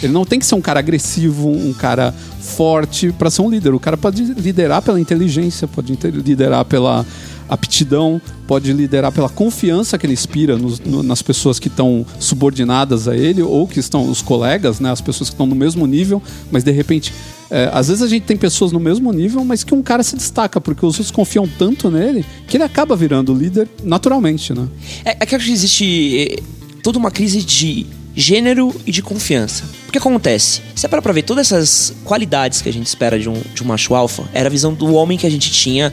Ele 0.02 0.12
não 0.12 0.26
tem 0.26 0.38
que 0.38 0.44
ser 0.44 0.54
um 0.54 0.60
cara 0.60 0.78
agressivo, 0.78 1.48
um 1.48 1.72
cara 1.72 2.12
forte 2.40 3.10
para 3.10 3.30
ser 3.30 3.40
um 3.40 3.48
líder. 3.48 3.72
O 3.72 3.80
cara 3.80 3.96
pode 3.96 4.22
liderar 4.22 4.82
pela 4.82 5.00
inteligência, 5.00 5.66
pode 5.66 5.98
liderar 6.10 6.66
pela 6.66 7.06
aptidão, 7.52 8.20
pode 8.46 8.72
liderar 8.72 9.12
pela 9.12 9.28
confiança 9.28 9.98
que 9.98 10.06
ele 10.06 10.12
inspira 10.12 10.56
nos- 10.56 10.80
no- 10.80 11.02
nas 11.02 11.20
pessoas 11.22 11.58
que 11.58 11.68
estão 11.68 12.04
subordinadas 12.18 13.06
a 13.08 13.16
ele 13.16 13.42
ou 13.42 13.66
que 13.68 13.78
estão 13.78 14.08
os 14.10 14.22
colegas, 14.22 14.80
né, 14.80 14.90
as 14.90 15.00
pessoas 15.00 15.28
que 15.30 15.34
estão 15.34 15.46
no 15.46 15.54
mesmo 15.54 15.86
nível, 15.86 16.22
mas 16.50 16.64
de 16.64 16.70
repente, 16.70 17.12
é, 17.50 17.68
às 17.72 17.88
vezes 17.88 18.02
a 18.02 18.08
gente 18.08 18.22
tem 18.24 18.36
pessoas 18.36 18.72
no 18.72 18.80
mesmo 18.80 19.12
nível, 19.12 19.44
mas 19.44 19.62
que 19.62 19.74
um 19.74 19.82
cara 19.82 20.02
se 20.02 20.16
destaca 20.16 20.60
porque 20.60 20.84
os 20.84 20.94
outros 20.94 21.10
confiam 21.10 21.46
tanto 21.58 21.90
nele 21.90 22.24
que 22.48 22.56
ele 22.56 22.64
acaba 22.64 22.96
virando 22.96 23.34
líder 23.34 23.68
naturalmente, 23.84 24.52
né? 24.54 24.66
É, 25.04 25.16
é 25.20 25.26
que 25.26 25.34
acho 25.34 25.46
que 25.46 25.52
existe 25.52 26.18
eh, 26.38 26.42
toda 26.82 26.98
uma 26.98 27.10
crise 27.10 27.42
de 27.42 27.86
gênero 28.14 28.74
e 28.86 28.92
de 28.92 29.02
confiança. 29.02 29.64
O 29.88 29.92
que 29.92 29.98
acontece? 29.98 30.60
Você 30.74 30.86
para 30.88 31.00
pra 31.00 31.12
ver 31.12 31.22
todas 31.22 31.50
essas 31.50 31.94
qualidades 32.04 32.60
que 32.60 32.68
a 32.68 32.72
gente 32.72 32.86
espera 32.86 33.18
de 33.18 33.28
um, 33.28 33.40
de 33.54 33.62
um 33.62 33.66
macho 33.66 33.94
alfa, 33.94 34.24
era 34.34 34.48
a 34.48 34.50
visão 34.50 34.74
do 34.74 34.92
homem 34.94 35.16
que 35.16 35.26
a 35.26 35.30
gente 35.30 35.50
tinha 35.50 35.92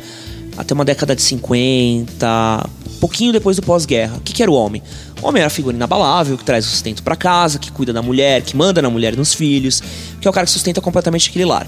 até 0.57 0.74
uma 0.74 0.86
década 0.86 1.16
de 1.16 1.22
50, 1.22 2.69
pouquinho 3.00 3.31
depois 3.31 3.56
do 3.57 3.63
pós-guerra. 3.63 4.18
O 4.18 4.22
que, 4.22 4.34
que 4.34 4.44
era 4.44 4.51
o 4.51 4.54
homem? 4.54 4.84
O 5.22 5.28
homem 5.28 5.42
era 5.42 5.48
a 5.48 5.50
figura 5.50 5.75
inabalável, 5.75 6.38
que 6.38 6.44
traz 6.44 6.66
o 6.66 6.69
sustento 6.69 7.01
pra 7.01 7.16
casa, 7.16 7.57
que 7.57 7.72
cuida 7.72 7.94
da 7.94 8.01
mulher, 8.01 8.42
que 8.42 8.56
manda 8.56 8.81
na 8.81 8.90
mulher 8.90 9.13
e 9.13 9.18
nos 9.18 9.34
filhos, 9.34 9.81
que 10.19 10.28
é 10.28 10.30
o 10.30 10.34
cara 10.34 10.46
que 10.46 10.51
sustenta 10.51 10.81
completamente 10.81 11.30
aquele 11.30 11.46
lar. 11.46 11.68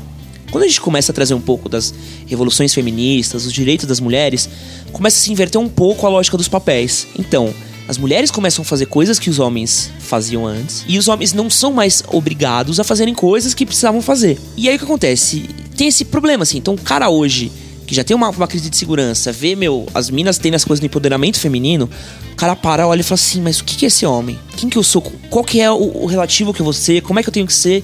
Quando 0.51 0.65
a 0.65 0.67
gente 0.67 0.81
começa 0.81 1.11
a 1.11 1.15
trazer 1.15 1.33
um 1.33 1.41
pouco 1.41 1.69
das 1.69 1.93
revoluções 2.27 2.73
feministas, 2.73 3.45
os 3.45 3.53
direitos 3.53 3.85
das 3.85 4.01
mulheres, 4.01 4.49
começa 4.91 5.17
a 5.17 5.21
se 5.21 5.31
inverter 5.31 5.59
um 5.59 5.69
pouco 5.69 6.05
a 6.05 6.09
lógica 6.09 6.35
dos 6.35 6.49
papéis. 6.49 7.07
Então, 7.17 7.53
as 7.87 7.97
mulheres 7.97 8.29
começam 8.29 8.61
a 8.61 8.65
fazer 8.65 8.85
coisas 8.85 9.17
que 9.17 9.29
os 9.29 9.39
homens 9.39 9.89
faziam 9.99 10.45
antes, 10.45 10.83
e 10.87 10.97
os 10.97 11.07
homens 11.07 11.31
não 11.31 11.49
são 11.49 11.71
mais 11.71 12.03
obrigados 12.09 12.79
a 12.79 12.83
fazerem 12.83 13.13
coisas 13.13 13.53
que 13.53 13.65
precisavam 13.65 14.01
fazer. 14.01 14.37
E 14.57 14.67
aí 14.67 14.75
o 14.75 14.79
que 14.79 14.85
acontece? 14.85 15.49
Tem 15.77 15.87
esse 15.87 16.03
problema, 16.03 16.43
assim. 16.43 16.57
Então, 16.57 16.73
o 16.73 16.81
cara 16.81 17.09
hoje, 17.09 17.49
que 17.91 17.95
já 17.95 18.05
tem 18.05 18.15
uma, 18.15 18.29
uma 18.29 18.47
crise 18.47 18.69
de 18.69 18.77
segurança, 18.77 19.33
vê, 19.33 19.53
meu, 19.53 19.85
as 19.93 20.09
minas 20.09 20.37
tendo 20.37 20.55
as 20.55 20.63
coisas 20.63 20.79
do 20.79 20.85
empoderamento 20.85 21.37
feminino, 21.37 21.89
o 22.31 22.35
cara 22.37 22.55
para, 22.55 22.87
olha 22.87 23.01
e 23.01 23.03
fala 23.03 23.15
assim, 23.15 23.41
mas 23.41 23.59
o 23.59 23.65
que 23.65 23.83
é 23.83 23.87
esse 23.89 24.05
homem? 24.05 24.39
Quem 24.55 24.69
que 24.69 24.77
eu 24.77 24.83
sou? 24.83 25.01
Qual 25.29 25.43
que 25.43 25.59
é 25.59 25.69
o, 25.69 26.03
o 26.03 26.05
relativo 26.05 26.53
que 26.53 26.61
eu 26.61 26.63
vou 26.63 26.71
ser? 26.71 27.01
Como 27.01 27.19
é 27.19 27.21
que 27.23 27.27
eu 27.27 27.33
tenho 27.33 27.45
que 27.45 27.53
ser? 27.53 27.83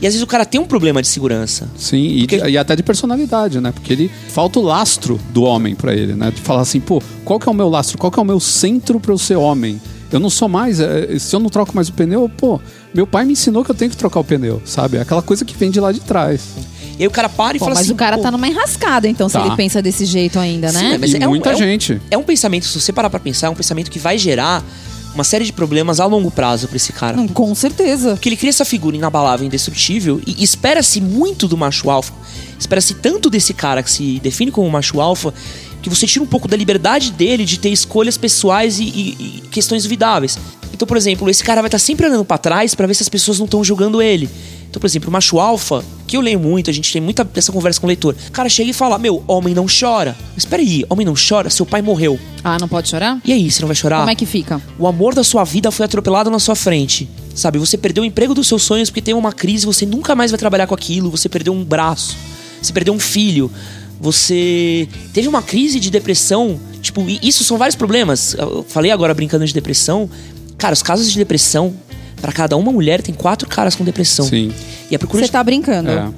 E 0.00 0.06
às 0.06 0.14
vezes 0.14 0.22
o 0.22 0.26
cara 0.26 0.46
tem 0.46 0.58
um 0.58 0.64
problema 0.64 1.02
de 1.02 1.08
segurança. 1.08 1.68
Sim, 1.76 1.98
e, 1.98 2.20
Porque- 2.26 2.48
e 2.48 2.56
até 2.56 2.74
de 2.74 2.82
personalidade, 2.82 3.60
né? 3.60 3.72
Porque 3.72 3.92
ele 3.92 4.10
falta 4.30 4.58
o 4.58 4.62
lastro 4.62 5.20
do 5.34 5.42
homem 5.42 5.74
pra 5.74 5.92
ele, 5.94 6.14
né? 6.14 6.30
De 6.30 6.40
falar 6.40 6.62
assim, 6.62 6.80
pô, 6.80 7.02
qual 7.22 7.38
que 7.38 7.46
é 7.46 7.52
o 7.52 7.54
meu 7.54 7.68
lastro? 7.68 7.98
Qual 7.98 8.10
que 8.10 8.18
é 8.18 8.22
o 8.22 8.24
meu 8.24 8.40
centro 8.40 8.98
pra 8.98 9.12
eu 9.12 9.18
ser 9.18 9.36
homem? 9.36 9.78
Eu 10.10 10.18
não 10.18 10.30
sou 10.30 10.48
mais, 10.48 10.80
é, 10.80 11.18
se 11.18 11.36
eu 11.36 11.40
não 11.40 11.50
troco 11.50 11.74
mais 11.76 11.90
o 11.90 11.92
pneu, 11.92 12.26
pô, 12.38 12.58
meu 12.94 13.06
pai 13.06 13.26
me 13.26 13.32
ensinou 13.34 13.62
que 13.62 13.70
eu 13.70 13.74
tenho 13.74 13.90
que 13.90 13.96
trocar 13.98 14.18
o 14.20 14.24
pneu, 14.24 14.62
sabe? 14.64 14.96
É 14.96 15.02
aquela 15.02 15.20
coisa 15.22 15.44
que 15.44 15.54
vem 15.54 15.70
de 15.70 15.78
lá 15.78 15.92
de 15.92 16.00
trás. 16.00 16.40
E 17.02 17.04
aí 17.04 17.08
o 17.08 17.10
cara 17.10 17.28
para 17.28 17.56
e 17.56 17.58
Pô, 17.58 17.64
fala 17.64 17.74
mas 17.74 17.86
assim. 17.86 17.92
o 17.92 17.96
cara 17.96 18.16
tá 18.16 18.30
numa 18.30 18.46
enrascada, 18.46 19.08
então, 19.08 19.28
se 19.28 19.32
Tá. 19.36 19.44
ele 19.44 19.56
pensa 19.56 19.82
desse 19.82 20.04
jeito 20.04 20.38
ainda, 20.38 20.68
Sim, 20.68 20.78
né? 20.90 20.98
Mas 21.00 21.12
e 21.12 21.16
é 21.16 21.26
um- 21.26 21.30
muita 21.30 21.50
é 21.50 21.54
um- 21.54 21.58
gente. 21.58 22.00
É 22.12 22.16
um 22.16 22.22
pensamento, 22.22 22.64
se 22.64 22.80
você 22.80 22.92
parar 22.92 23.10
pra 23.10 23.18
pensar, 23.18 23.48
é 23.48 23.50
um 23.50 23.56
pensamento 23.56 23.90
que 23.90 23.98
vai 23.98 24.16
gerar 24.16 24.62
uma 25.12 25.24
série 25.24 25.44
de 25.44 25.52
problemas 25.52 25.98
a 25.98 26.06
longo 26.06 26.30
prazo 26.30 26.68
pra 26.68 26.76
esse 26.76 26.92
cara. 26.92 27.18
Hum, 27.20 27.26
Com 27.26 27.52
certeza. 27.56 28.10
Porque 28.12 28.28
ele 28.28 28.36
cria 28.36 28.50
essa 28.50 28.64
figura 28.64 28.96
inabalável, 28.96 29.44
indestrutível, 29.44 30.22
e 30.24 30.44
espera-se 30.44 31.00
muito 31.00 31.48
do 31.48 31.56
macho 31.56 31.90
alfa. 31.90 32.12
Espera-se 32.56 32.94
tanto 32.94 33.28
desse 33.28 33.52
cara 33.52 33.82
que 33.82 33.90
se 33.90 34.20
define 34.20 34.52
como 34.52 34.70
macho 34.70 35.00
alfa, 35.00 35.34
que 35.82 35.90
você 35.90 36.06
tira 36.06 36.22
um 36.24 36.26
pouco 36.26 36.46
da 36.48 36.56
liberdade 36.56 37.10
dele 37.12 37.44
de 37.44 37.58
ter 37.58 37.68
escolhas 37.70 38.16
pessoais 38.16 38.78
e, 38.78 38.84
e- 38.84 39.16
e 39.44 39.48
questões 39.50 39.82
duvidáveis. 39.82 40.38
Então, 40.72 40.86
por 40.88 40.96
exemplo, 40.96 41.28
esse 41.28 41.42
cara 41.44 41.60
vai 41.60 41.68
estar 41.68 41.78
sempre 41.78 42.06
olhando 42.06 42.24
pra 42.24 42.38
trás 42.38 42.74
pra 42.74 42.86
ver 42.86 42.94
se 42.94 43.02
as 43.02 43.08
pessoas 43.08 43.38
não 43.38 43.44
estão 43.44 43.62
julgando 43.62 44.00
ele. 44.00 44.28
Então, 44.70 44.80
por 44.80 44.86
exemplo, 44.86 45.10
o 45.10 45.12
macho 45.12 45.38
alfa, 45.38 45.84
que 46.06 46.16
eu 46.16 46.20
leio 46.22 46.40
muito, 46.40 46.70
a 46.70 46.72
gente 46.72 46.90
tem 46.90 47.00
muita 47.02 47.22
dessa 47.24 47.52
conversa 47.52 47.78
com 47.78 47.86
o 47.86 47.88
leitor. 47.88 48.16
O 48.28 48.32
cara 48.32 48.48
chega 48.48 48.70
e 48.70 48.72
fala: 48.72 48.98
Meu, 48.98 49.22
homem 49.28 49.52
não 49.54 49.66
chora. 49.66 50.16
Mas 50.34 50.44
espera 50.44 50.62
aí, 50.62 50.82
homem 50.88 51.04
não 51.04 51.12
chora? 51.14 51.50
Seu 51.50 51.66
pai 51.66 51.82
morreu. 51.82 52.18
Ah, 52.42 52.56
não 52.58 52.66
pode 52.66 52.88
chorar? 52.88 53.20
E 53.22 53.32
aí, 53.34 53.50
você 53.50 53.60
não 53.60 53.66
vai 53.68 53.76
chorar? 53.76 53.98
Como 53.98 54.10
é 54.10 54.14
que 54.14 54.24
fica? 54.24 54.62
O 54.78 54.86
amor 54.86 55.14
da 55.14 55.22
sua 55.22 55.44
vida 55.44 55.70
foi 55.70 55.84
atropelado 55.84 56.30
na 56.30 56.38
sua 56.38 56.54
frente. 56.56 57.06
Sabe, 57.34 57.58
você 57.58 57.76
perdeu 57.76 58.02
o 58.02 58.06
emprego 58.06 58.34
dos 58.34 58.48
seus 58.48 58.62
sonhos 58.62 58.88
porque 58.88 59.02
tem 59.02 59.14
uma 59.14 59.32
crise, 59.32 59.66
você 59.66 59.84
nunca 59.84 60.14
mais 60.14 60.30
vai 60.30 60.38
trabalhar 60.38 60.66
com 60.66 60.74
aquilo, 60.74 61.10
você 61.10 61.28
perdeu 61.28 61.52
um 61.52 61.62
braço, 61.64 62.16
você 62.60 62.72
perdeu 62.72 62.94
um 62.94 62.98
filho, 62.98 63.50
você 64.02 64.88
teve 65.12 65.28
uma 65.28 65.40
crise 65.40 65.78
de 65.78 65.88
depressão. 65.88 66.58
Tipo, 66.80 67.08
e 67.08 67.20
isso 67.22 67.44
são 67.44 67.56
vários 67.56 67.76
problemas. 67.76 68.34
Eu 68.34 68.66
falei 68.68 68.90
agora 68.90 69.14
brincando 69.14 69.46
de 69.46 69.54
depressão. 69.54 70.10
Cara, 70.58 70.74
os 70.74 70.82
casos 70.82 71.08
de 71.08 71.16
depressão, 71.16 71.72
pra 72.20 72.32
cada 72.32 72.56
uma 72.56 72.72
mulher 72.72 73.00
tem 73.00 73.14
quatro 73.14 73.48
caras 73.48 73.76
com 73.76 73.84
depressão. 73.84 74.26
Sim. 74.26 74.52
E 74.90 74.96
a 74.96 74.98
procura 74.98 75.22
Você 75.22 75.26
de... 75.26 75.32
tá 75.32 75.44
brincando. 75.44 75.88
É. 75.88 76.08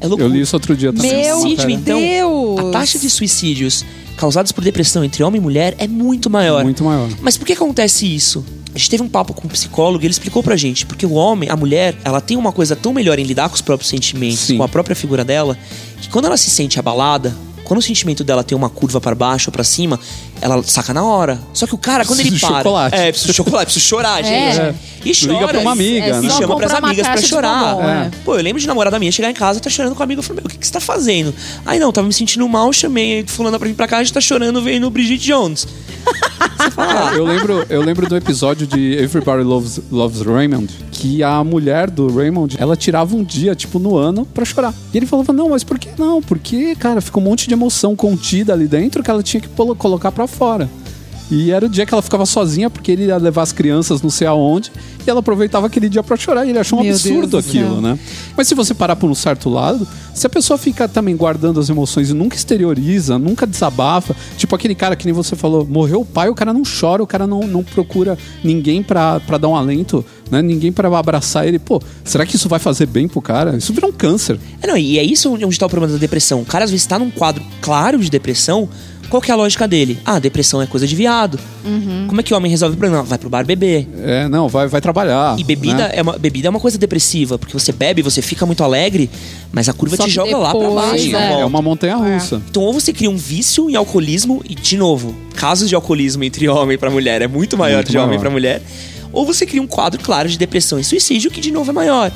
é 0.00 0.06
loucura. 0.06 0.28
Eu 0.28 0.32
li 0.32 0.40
isso 0.40 0.56
outro 0.56 0.76
dia 0.76 0.92
também. 0.92 1.24
Meu 1.24 1.40
Suicídio, 1.40 1.70
então, 1.70 2.00
Deus! 2.00 2.58
a 2.58 2.70
taxa 2.70 2.98
de 2.98 3.10
suicídios 3.10 3.84
causados 4.16 4.52
por 4.52 4.62
depressão 4.64 5.04
entre 5.04 5.22
homem 5.22 5.40
e 5.40 5.42
mulher 5.42 5.74
é 5.78 5.86
muito 5.86 6.28
maior. 6.28 6.64
Muito 6.64 6.84
maior. 6.84 7.08
Mas 7.20 7.36
por 7.36 7.46
que 7.46 7.52
acontece 7.52 8.04
isso? 8.06 8.44
A 8.74 8.78
gente 8.78 8.90
teve 8.90 9.02
um 9.02 9.08
papo 9.08 9.32
com 9.32 9.46
um 9.46 9.50
psicólogo 9.50 10.04
e 10.04 10.06
ele 10.06 10.12
explicou 10.12 10.42
pra 10.42 10.56
gente. 10.56 10.84
Porque 10.84 11.06
o 11.06 11.12
homem, 11.12 11.48
a 11.48 11.56
mulher, 11.56 11.96
ela 12.04 12.20
tem 12.20 12.36
uma 12.36 12.52
coisa 12.52 12.76
tão 12.76 12.92
melhor 12.92 13.18
em 13.18 13.22
lidar 13.22 13.48
com 13.48 13.54
os 13.54 13.62
próprios 13.62 13.88
sentimentos, 13.88 14.40
Sim. 14.40 14.56
com 14.56 14.62
a 14.62 14.68
própria 14.68 14.94
figura 14.94 15.24
dela, 15.24 15.56
que 16.00 16.08
quando 16.08 16.26
ela 16.26 16.36
se 16.36 16.50
sente 16.50 16.78
abalada, 16.78 17.34
quando 17.64 17.80
o 17.80 17.82
sentimento 17.82 18.24
dela 18.24 18.42
tem 18.42 18.56
uma 18.56 18.68
curva 18.70 19.00
pra 19.00 19.14
baixo 19.14 19.50
ou 19.50 19.52
pra 19.52 19.64
cima, 19.64 19.98
ela 20.40 20.62
saca 20.62 20.92
na 20.94 21.04
hora. 21.04 21.38
Só 21.52 21.66
que 21.66 21.74
o 21.74 21.78
cara, 21.78 22.04
quando 22.04 22.20
ele 22.20 22.38
para. 22.38 22.56
chocolate. 22.58 22.96
É, 22.96 23.10
precisa 23.10 23.32
de 23.32 23.36
chocolate, 23.36 23.64
precisa 23.66 23.84
chorar, 23.84 24.22
gente. 24.24 24.60
É. 24.60 24.74
E 25.04 25.12
chora. 25.14 25.32
Liga 25.32 25.48
pra 25.48 25.60
uma 25.60 25.72
amiga, 25.72 26.06
É 26.06 26.12
né? 26.20 26.26
E 26.26 26.30
chama 26.30 26.56
pras 26.56 26.74
amigas 26.74 27.06
pra 27.06 27.16
chorar. 27.22 27.74
bombom, 27.74 27.88
é. 27.88 28.10
Pô, 28.24 28.36
eu 28.36 28.42
lembro 28.42 28.60
de 28.60 28.66
namorada 28.66 28.98
minha 28.98 29.12
chegar 29.12 29.30
em 29.30 29.34
casa, 29.34 29.60
tá 29.60 29.70
chorando 29.70 29.94
comigo. 29.94 30.18
Eu 30.20 30.22
falei, 30.22 30.42
meu, 30.42 30.46
o 30.46 30.50
que, 30.50 30.58
que 30.58 30.66
você 30.66 30.72
tá 30.72 30.80
fazendo? 30.80 31.34
Aí 31.64 31.78
não, 31.78 31.92
tava 31.92 32.06
me 32.06 32.12
sentindo 32.12 32.46
mal, 32.48 32.72
chamei 32.72 33.24
fulana 33.26 33.58
pra 33.58 33.68
vir 33.68 33.74
pra 33.74 33.86
cá, 33.86 33.98
a 33.98 34.02
gente 34.02 34.12
tá 34.12 34.20
chorando 34.20 34.60
vendo 34.62 34.90
Bridget 34.90 35.24
Jones. 35.24 35.66
Você 36.58 36.70
fala, 36.72 37.10
ah, 37.10 37.14
Eu 37.14 37.24
lembro, 37.24 37.66
eu 37.68 37.80
lembro 37.82 38.08
do 38.08 38.16
episódio 38.16 38.66
de 38.66 38.94
Everybody 38.94 39.42
Loves, 39.44 39.80
Loves 39.92 40.22
Raymond, 40.22 40.68
que 40.90 41.22
a 41.22 41.44
mulher 41.44 41.88
do 41.88 42.12
Raymond, 42.12 42.56
ela 42.58 42.76
tirava 42.76 43.14
um 43.14 43.22
dia, 43.22 43.54
tipo, 43.54 43.78
no 43.78 43.96
ano 43.96 44.26
pra 44.26 44.44
chorar. 44.44 44.74
E 44.92 44.96
ele 44.96 45.06
falava, 45.06 45.32
não, 45.32 45.50
mas 45.50 45.62
por 45.62 45.78
que 45.78 45.90
não? 45.98 46.20
Porque, 46.20 46.74
cara, 46.74 47.00
ficou 47.00 47.22
um 47.22 47.26
monte 47.26 47.46
de 47.46 47.54
emoção 47.54 47.94
contida 47.94 48.52
ali 48.52 48.66
dentro 48.66 49.02
que 49.02 49.10
ela 49.10 49.22
tinha 49.22 49.40
que 49.40 49.48
colocar 49.48 50.10
pra 50.10 50.26
fora. 50.28 50.68
E 51.30 51.50
era 51.50 51.66
o 51.66 51.68
dia 51.68 51.84
que 51.84 51.92
ela 51.92 52.02
ficava 52.02 52.24
sozinha, 52.24 52.70
porque 52.70 52.90
ele 52.90 53.04
ia 53.04 53.16
levar 53.18 53.42
as 53.42 53.52
crianças 53.52 54.00
não 54.00 54.08
sei 54.08 54.26
aonde, 54.26 54.72
e 55.06 55.10
ela 55.10 55.20
aproveitava 55.20 55.66
aquele 55.66 55.88
dia 55.88 56.02
pra 56.02 56.16
chorar. 56.16 56.46
E 56.46 56.50
ele 56.50 56.58
achou 56.58 56.78
um 56.78 56.82
Meu 56.82 56.92
absurdo 56.92 57.26
Deus 57.28 57.46
aquilo, 57.46 57.80
né? 57.80 57.98
Mas 58.36 58.48
se 58.48 58.54
você 58.54 58.72
parar 58.72 58.96
por 58.96 59.10
um 59.10 59.14
certo 59.14 59.50
lado, 59.50 59.86
se 60.14 60.26
a 60.26 60.30
pessoa 60.30 60.56
fica 60.56 60.88
também 60.88 61.14
guardando 61.14 61.60
as 61.60 61.68
emoções 61.68 62.08
e 62.08 62.14
nunca 62.14 62.34
exterioriza, 62.34 63.18
nunca 63.18 63.46
desabafa, 63.46 64.16
tipo 64.38 64.54
aquele 64.54 64.74
cara 64.74 64.96
que 64.96 65.04
nem 65.04 65.12
você 65.12 65.36
falou, 65.36 65.66
morreu 65.66 66.00
o 66.00 66.04
pai, 66.04 66.30
o 66.30 66.34
cara 66.34 66.52
não 66.52 66.62
chora, 66.62 67.02
o 67.02 67.06
cara 67.06 67.26
não, 67.26 67.40
não 67.40 67.62
procura 67.62 68.16
ninguém 68.42 68.82
pra, 68.82 69.20
pra 69.20 69.36
dar 69.36 69.48
um 69.48 69.56
alento, 69.56 70.04
né? 70.30 70.40
Ninguém 70.40 70.72
pra 70.72 70.88
abraçar 70.98 71.46
ele. 71.46 71.58
Pô, 71.58 71.80
será 72.04 72.24
que 72.24 72.36
isso 72.36 72.48
vai 72.48 72.58
fazer 72.58 72.86
bem 72.86 73.06
pro 73.06 73.20
cara? 73.20 73.54
Isso 73.54 73.72
vira 73.74 73.86
um 73.86 73.92
câncer. 73.92 74.40
É, 74.62 74.66
não, 74.66 74.78
e 74.78 74.98
é 74.98 75.04
isso 75.04 75.30
onde 75.30 75.58
tá 75.58 75.66
o 75.66 75.68
problema 75.68 75.92
da 75.92 75.98
depressão. 75.98 76.40
O 76.40 76.46
cara 76.46 76.64
às 76.64 76.70
vezes 76.70 76.86
tá 76.86 76.98
num 76.98 77.10
quadro 77.10 77.44
claro 77.60 77.98
de 77.98 78.08
depressão. 78.08 78.66
Qual 79.08 79.22
que 79.22 79.30
é 79.30 79.34
a 79.34 79.36
lógica 79.36 79.66
dele? 79.66 79.98
Ah, 80.04 80.18
depressão 80.18 80.60
é 80.60 80.66
coisa 80.66 80.86
de 80.86 80.94
viado. 80.94 81.38
Como 82.08 82.20
é 82.20 82.22
que 82.22 82.32
o 82.32 82.36
homem 82.36 82.50
resolve 82.50 82.74
o 82.74 82.78
problema? 82.78 83.02
Vai 83.02 83.18
pro 83.18 83.28
bar 83.30 83.44
beber. 83.44 83.86
É, 84.02 84.28
não, 84.28 84.48
vai, 84.48 84.68
vai 84.68 84.80
trabalhar. 84.80 85.38
E 85.38 85.44
bebida, 85.44 85.88
né? 85.88 85.90
é 85.94 86.02
uma, 86.02 86.18
bebida 86.18 86.48
é 86.48 86.50
uma 86.50 86.60
coisa 86.60 86.76
depressiva, 86.78 87.38
porque 87.38 87.52
você 87.52 87.72
bebe, 87.72 88.02
você 88.02 88.20
fica 88.20 88.44
muito 88.44 88.62
alegre, 88.62 89.08
mas 89.52 89.68
a 89.68 89.72
curva 89.72 89.96
Só 89.96 90.04
te 90.04 90.10
joga 90.10 90.36
lá 90.36 90.50
pra 90.50 90.60
depois, 90.60 90.90
baixo. 90.90 91.16
é. 91.16 91.40
É 91.40 91.44
uma 91.44 91.62
montanha 91.62 91.96
russa. 91.96 92.42
Então, 92.50 92.62
ou 92.62 92.72
você 92.72 92.92
cria 92.92 93.10
um 93.10 93.16
vício 93.16 93.70
em 93.70 93.76
alcoolismo, 93.76 94.42
e, 94.48 94.54
de 94.54 94.76
novo, 94.76 95.14
casos 95.34 95.68
de 95.68 95.74
alcoolismo 95.74 96.22
entre 96.24 96.48
homem 96.48 96.76
pra 96.76 96.90
mulher 96.90 97.22
é 97.22 97.26
muito 97.28 97.56
maior 97.56 97.76
Muito 97.78 97.90
de 97.90 97.96
homem 97.98 98.08
maior. 98.10 98.20
pra 98.20 98.30
mulher, 98.30 98.62
ou 99.12 99.24
você 99.24 99.46
cria 99.46 99.62
um 99.62 99.66
quadro 99.66 100.00
claro 100.02 100.28
de 100.28 100.36
depressão 100.36 100.78
e 100.78 100.84
suicídio, 100.84 101.30
que 101.30 101.40
de 101.40 101.50
novo 101.50 101.70
é 101.70 101.74
maior. 101.74 102.12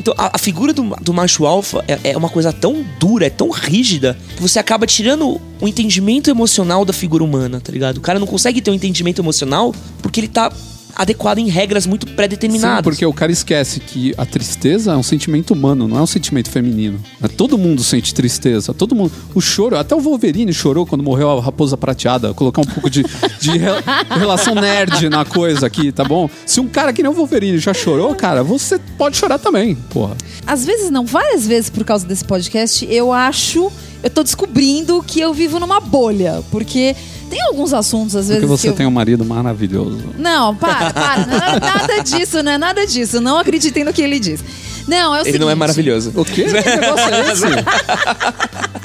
Então, 0.00 0.14
a, 0.16 0.34
a 0.34 0.38
figura 0.38 0.72
do, 0.72 0.82
do 1.02 1.12
macho 1.12 1.44
alfa 1.44 1.84
é, 1.86 2.12
é 2.12 2.16
uma 2.16 2.30
coisa 2.30 2.50
tão 2.54 2.82
dura, 2.98 3.26
é 3.26 3.30
tão 3.30 3.50
rígida, 3.50 4.16
que 4.34 4.40
você 4.40 4.58
acaba 4.58 4.86
tirando 4.86 5.38
o 5.60 5.68
entendimento 5.68 6.30
emocional 6.30 6.86
da 6.86 6.92
figura 6.92 7.22
humana, 7.22 7.60
tá 7.60 7.70
ligado? 7.70 7.98
O 7.98 8.00
cara 8.00 8.18
não 8.18 8.26
consegue 8.26 8.62
ter 8.62 8.70
um 8.70 8.74
entendimento 8.74 9.20
emocional 9.20 9.74
porque 10.00 10.18
ele 10.18 10.28
tá 10.28 10.50
adequado 10.96 11.38
em 11.38 11.48
regras 11.48 11.86
muito 11.86 12.06
pré-determinadas. 12.06 12.78
Sim, 12.78 12.82
porque 12.82 13.06
o 13.06 13.12
cara 13.12 13.30
esquece 13.32 13.80
que 13.80 14.14
a 14.16 14.24
tristeza 14.26 14.92
é 14.92 14.96
um 14.96 15.02
sentimento 15.02 15.52
humano, 15.52 15.86
não 15.88 15.98
é 15.98 16.02
um 16.02 16.06
sentimento 16.06 16.50
feminino. 16.50 17.00
É, 17.22 17.28
Todo 17.28 17.56
mundo 17.58 17.82
sente 17.82 18.12
tristeza, 18.14 18.72
todo 18.74 18.94
mundo. 18.94 19.12
O 19.34 19.40
choro, 19.40 19.76
até 19.76 19.94
o 19.94 20.00
Wolverine 20.00 20.52
chorou 20.52 20.84
quando 20.86 21.02
morreu 21.02 21.30
a 21.30 21.40
raposa 21.40 21.76
prateada. 21.76 22.34
Colocar 22.34 22.60
um 22.60 22.64
pouco 22.66 22.88
de, 22.90 23.02
de 23.40 23.50
re- 23.58 23.82
relação 24.18 24.54
nerd 24.54 25.08
na 25.08 25.24
coisa 25.24 25.66
aqui, 25.66 25.90
tá 25.92 26.04
bom? 26.04 26.28
Se 26.44 26.60
um 26.60 26.68
cara 26.68 26.92
que 26.92 27.02
nem 27.02 27.10
o 27.10 27.14
Wolverine 27.14 27.58
já 27.58 27.72
chorou, 27.74 28.14
cara, 28.14 28.42
você 28.42 28.78
pode 28.98 29.16
chorar 29.16 29.38
também, 29.38 29.74
porra. 29.74 30.16
Às 30.46 30.64
vezes 30.64 30.90
não, 30.90 31.04
várias 31.06 31.46
vezes 31.46 31.70
por 31.70 31.84
causa 31.84 32.06
desse 32.06 32.24
podcast, 32.24 32.86
eu 32.90 33.12
acho, 33.12 33.70
eu 34.02 34.10
tô 34.10 34.22
descobrindo 34.22 35.02
que 35.06 35.20
eu 35.20 35.32
vivo 35.32 35.58
numa 35.60 35.80
bolha, 35.80 36.42
porque 36.50 36.94
tem 37.30 37.40
alguns 37.42 37.72
assuntos 37.72 38.16
às 38.16 38.26
vezes 38.28 38.42
Porque 38.42 38.58
você 38.58 38.66
que 38.66 38.72
eu... 38.72 38.76
tem 38.76 38.86
um 38.86 38.90
marido 38.90 39.24
maravilhoso. 39.24 40.02
Não, 40.18 40.54
para, 40.54 40.92
para, 40.92 41.26
não 41.26 41.36
é 41.36 41.60
nada 41.60 42.02
disso, 42.02 42.42
não 42.42 42.52
é 42.52 42.58
nada 42.58 42.86
disso, 42.86 43.20
não 43.20 43.38
acreditem 43.38 43.84
no 43.84 43.92
que 43.92 44.02
ele 44.02 44.18
diz. 44.18 44.42
Não, 44.88 45.14
é 45.14 45.22
o 45.22 45.26
Ele 45.26 45.38
não 45.38 45.46
é 45.46 45.50
seguinte, 45.50 45.58
maravilhoso. 45.58 46.12
O 46.16 46.24
quê? 46.24 46.46
É? 46.46 46.50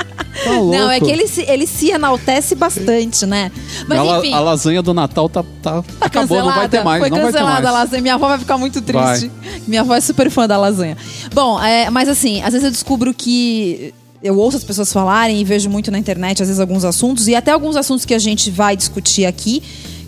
Tá. 0.46 0.52
Não, 0.52 0.92
é 0.92 1.00
que 1.00 1.10
ele 1.10 1.28
se, 1.28 1.42
ele 1.42 1.66
se 1.66 1.90
enaltece 1.90 2.54
bastante, 2.54 3.26
né? 3.26 3.52
Mas 3.88 3.98
a, 3.98 4.04
la- 4.04 4.20
enfim, 4.20 4.34
a 4.34 4.40
lasanha 4.40 4.82
do 4.82 4.94
Natal 4.94 5.28
tá, 5.28 5.44
tá, 5.64 5.82
tá 5.82 6.06
acabou, 6.06 6.38
não 6.38 6.54
vai 6.54 6.70
ter 6.70 6.84
mais. 6.84 7.00
Foi 7.00 7.10
não 7.10 7.18
vai 7.18 7.28
ter 7.28 7.34
cancelada 7.34 7.62
mais. 7.64 7.76
a 7.76 7.80
lasanha. 7.80 8.02
Minha 8.02 8.14
avó 8.14 8.28
vai 8.28 8.38
ficar 8.38 8.58
muito 8.58 8.80
triste. 8.82 9.32
Minha 9.66 9.82
avó 9.82 9.96
é 9.96 10.02
super 10.02 10.30
fã 10.30 10.48
da 10.48 10.58
lasanha. 10.58 10.98
Bom, 11.34 11.60
é, 11.60 11.90
mas 11.90 12.08
assim, 12.08 12.44
às 12.44 12.52
vezes 12.52 12.64
eu 12.64 12.70
descubro 12.72 13.12
que 13.12 13.92
eu 14.26 14.36
ouço 14.40 14.58
as 14.58 14.64
pessoas 14.64 14.92
falarem 14.92 15.40
e 15.40 15.44
vejo 15.44 15.70
muito 15.70 15.92
na 15.92 16.00
internet, 16.00 16.42
às 16.42 16.48
vezes, 16.48 16.60
alguns 16.60 16.84
assuntos, 16.84 17.28
e 17.28 17.36
até 17.36 17.52
alguns 17.52 17.76
assuntos 17.76 18.06
que 18.06 18.14
a 18.14 18.18
gente 18.18 18.50
vai 18.50 18.76
discutir 18.76 19.24
aqui, 19.24 19.62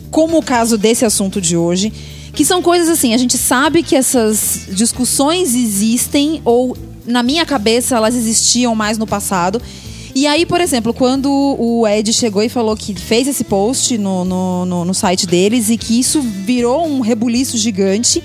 como 0.10 0.40
o 0.40 0.42
caso 0.42 0.76
desse 0.76 1.06
assunto 1.06 1.40
de 1.40 1.56
hoje, 1.56 1.94
que 2.34 2.44
são 2.44 2.60
coisas 2.60 2.90
assim, 2.90 3.14
a 3.14 3.18
gente 3.18 3.38
sabe 3.38 3.84
que 3.84 3.96
essas 3.96 4.70
discussões 4.70 5.54
existem, 5.54 6.42
ou 6.44 6.76
na 7.06 7.22
minha 7.22 7.46
cabeça 7.46 7.96
elas 7.96 8.16
existiam 8.16 8.74
mais 8.74 8.98
no 8.98 9.06
passado. 9.06 9.62
E 10.16 10.26
aí, 10.26 10.48
por 10.48 10.62
exemplo, 10.62 10.96
quando 10.96 11.32
o 11.32 11.88
Ed 11.88 12.12
chegou 12.12 12.42
e 12.42 12.50
falou 12.50 12.76
que 12.76 12.96
fez 12.96 13.28
esse 13.28 13.44
post 13.44 14.00
no, 14.00 14.26
no, 14.26 14.66
no, 14.66 14.86
no 14.86 14.94
site 14.96 15.28
deles 15.28 15.70
e 15.70 15.78
que 15.78 16.00
isso 16.00 16.22
virou 16.22 16.88
um 16.88 17.02
rebuliço 17.02 17.56
gigante. 17.56 18.24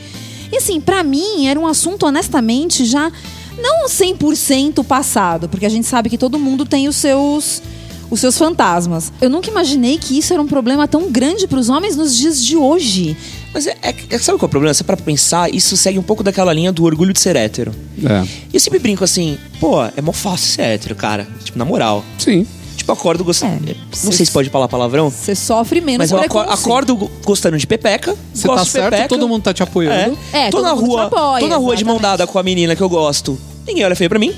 E 0.50 0.56
assim, 0.56 0.80
pra 0.80 1.02
mim 1.02 1.46
era 1.46 1.60
um 1.60 1.66
assunto, 1.66 2.06
honestamente, 2.06 2.86
já 2.86 3.12
não 3.58 3.86
100% 3.86 4.84
passado, 4.84 5.48
porque 5.48 5.66
a 5.66 5.68
gente 5.68 5.86
sabe 5.86 6.08
que 6.08 6.18
todo 6.18 6.38
mundo 6.38 6.64
tem 6.64 6.88
os 6.88 6.96
seus 6.96 7.62
os 8.10 8.20
seus 8.20 8.36
fantasmas. 8.36 9.10
Eu 9.22 9.30
nunca 9.30 9.48
imaginei 9.50 9.96
que 9.96 10.18
isso 10.18 10.34
era 10.34 10.42
um 10.42 10.46
problema 10.46 10.86
tão 10.86 11.10
grande 11.10 11.46
pros 11.46 11.70
homens 11.70 11.96
nos 11.96 12.14
dias 12.14 12.44
de 12.44 12.54
hoje. 12.58 13.16
Mas 13.54 13.66
é, 13.66 13.74
é- 13.80 13.94
é- 14.10 14.18
sabe 14.18 14.38
qual 14.38 14.42
é 14.42 14.48
o 14.48 14.48
problema? 14.50 14.74
Você 14.74 14.84
para 14.84 14.98
pensar, 14.98 15.52
isso 15.52 15.78
segue 15.78 15.98
um 15.98 16.02
pouco 16.02 16.22
daquela 16.22 16.52
linha 16.52 16.70
do 16.70 16.84
orgulho 16.84 17.14
de 17.14 17.20
ser 17.20 17.36
hétero. 17.36 17.72
É. 18.04 18.22
E 18.52 18.56
eu 18.56 18.60
sempre 18.60 18.78
brinco 18.80 19.02
assim, 19.02 19.38
pô, 19.58 19.82
é 19.82 20.02
mó 20.02 20.12
fácil 20.12 20.46
ser 20.56 20.60
hétero, 20.62 20.94
cara. 20.94 21.26
Tipo, 21.42 21.58
na 21.58 21.64
moral. 21.64 22.04
Sim. 22.18 22.46
Tipo, 22.82 22.92
acordo 22.92 23.22
gostando. 23.22 23.70
É, 23.70 23.74
não 24.04 24.10
sei 24.12 24.26
se 24.26 24.32
pode 24.32 24.50
falar 24.50 24.66
palavrão. 24.66 25.08
Você 25.08 25.36
sofre 25.36 25.80
menos 25.80 25.98
Mas 25.98 26.10
eu 26.10 26.18
aco- 26.18 26.28
preconceito. 26.40 26.58
acordo 26.60 26.96
go- 26.96 27.10
gostando 27.24 27.56
de 27.56 27.64
pepeca. 27.66 28.16
Você 28.34 28.48
gosto 28.48 28.64
tá 28.64 28.70
certo, 28.70 28.90
pepeca. 28.90 29.08
todo 29.08 29.28
mundo 29.28 29.42
tá 29.44 29.54
te 29.54 29.62
apoiando. 29.62 30.18
É. 30.32 30.46
É, 30.46 30.50
tô 30.50 30.56
todo 30.56 30.64
na 30.66 30.74
mundo 30.74 30.84
te 30.84 30.90
rua, 30.90 31.04
apoia, 31.04 31.40
tô 31.40 31.48
na 31.48 31.56
rua 31.56 31.76
de 31.76 31.84
mão 31.84 31.98
dada 32.00 32.26
com 32.26 32.38
a 32.38 32.42
menina 32.42 32.74
que 32.74 32.82
eu 32.82 32.88
gosto. 32.88 33.38
Ninguém 33.66 33.84
olha 33.84 33.94
feio 33.94 34.10
pra 34.10 34.18
mim. 34.18 34.34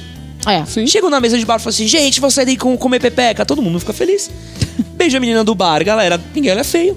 É. 0.47 0.63
Sim. 0.67 0.87
Chego 0.87 1.09
na 1.09 1.21
mesa 1.21 1.39
de 1.39 1.47
bar 1.47 1.57
e 1.57 1.59
falo 1.59 1.71
assim, 1.71 1.89
gente, 1.89 2.21
vou 2.21 2.31
sair 2.31 2.45
daí 2.45 2.57
com 2.59 2.77
comer 2.77 3.01
pepeca. 3.01 3.47
Todo 3.47 3.63
mundo 3.63 3.81
fica 3.81 3.95
feliz. 3.95 4.31
Beijo 4.95 5.17
a 5.17 5.21
menina 5.21 5.43
do 5.43 5.55
bar, 5.55 5.83
galera. 5.83 6.21
Ninguém 6.35 6.53
olha 6.53 6.65
feio. 6.65 6.97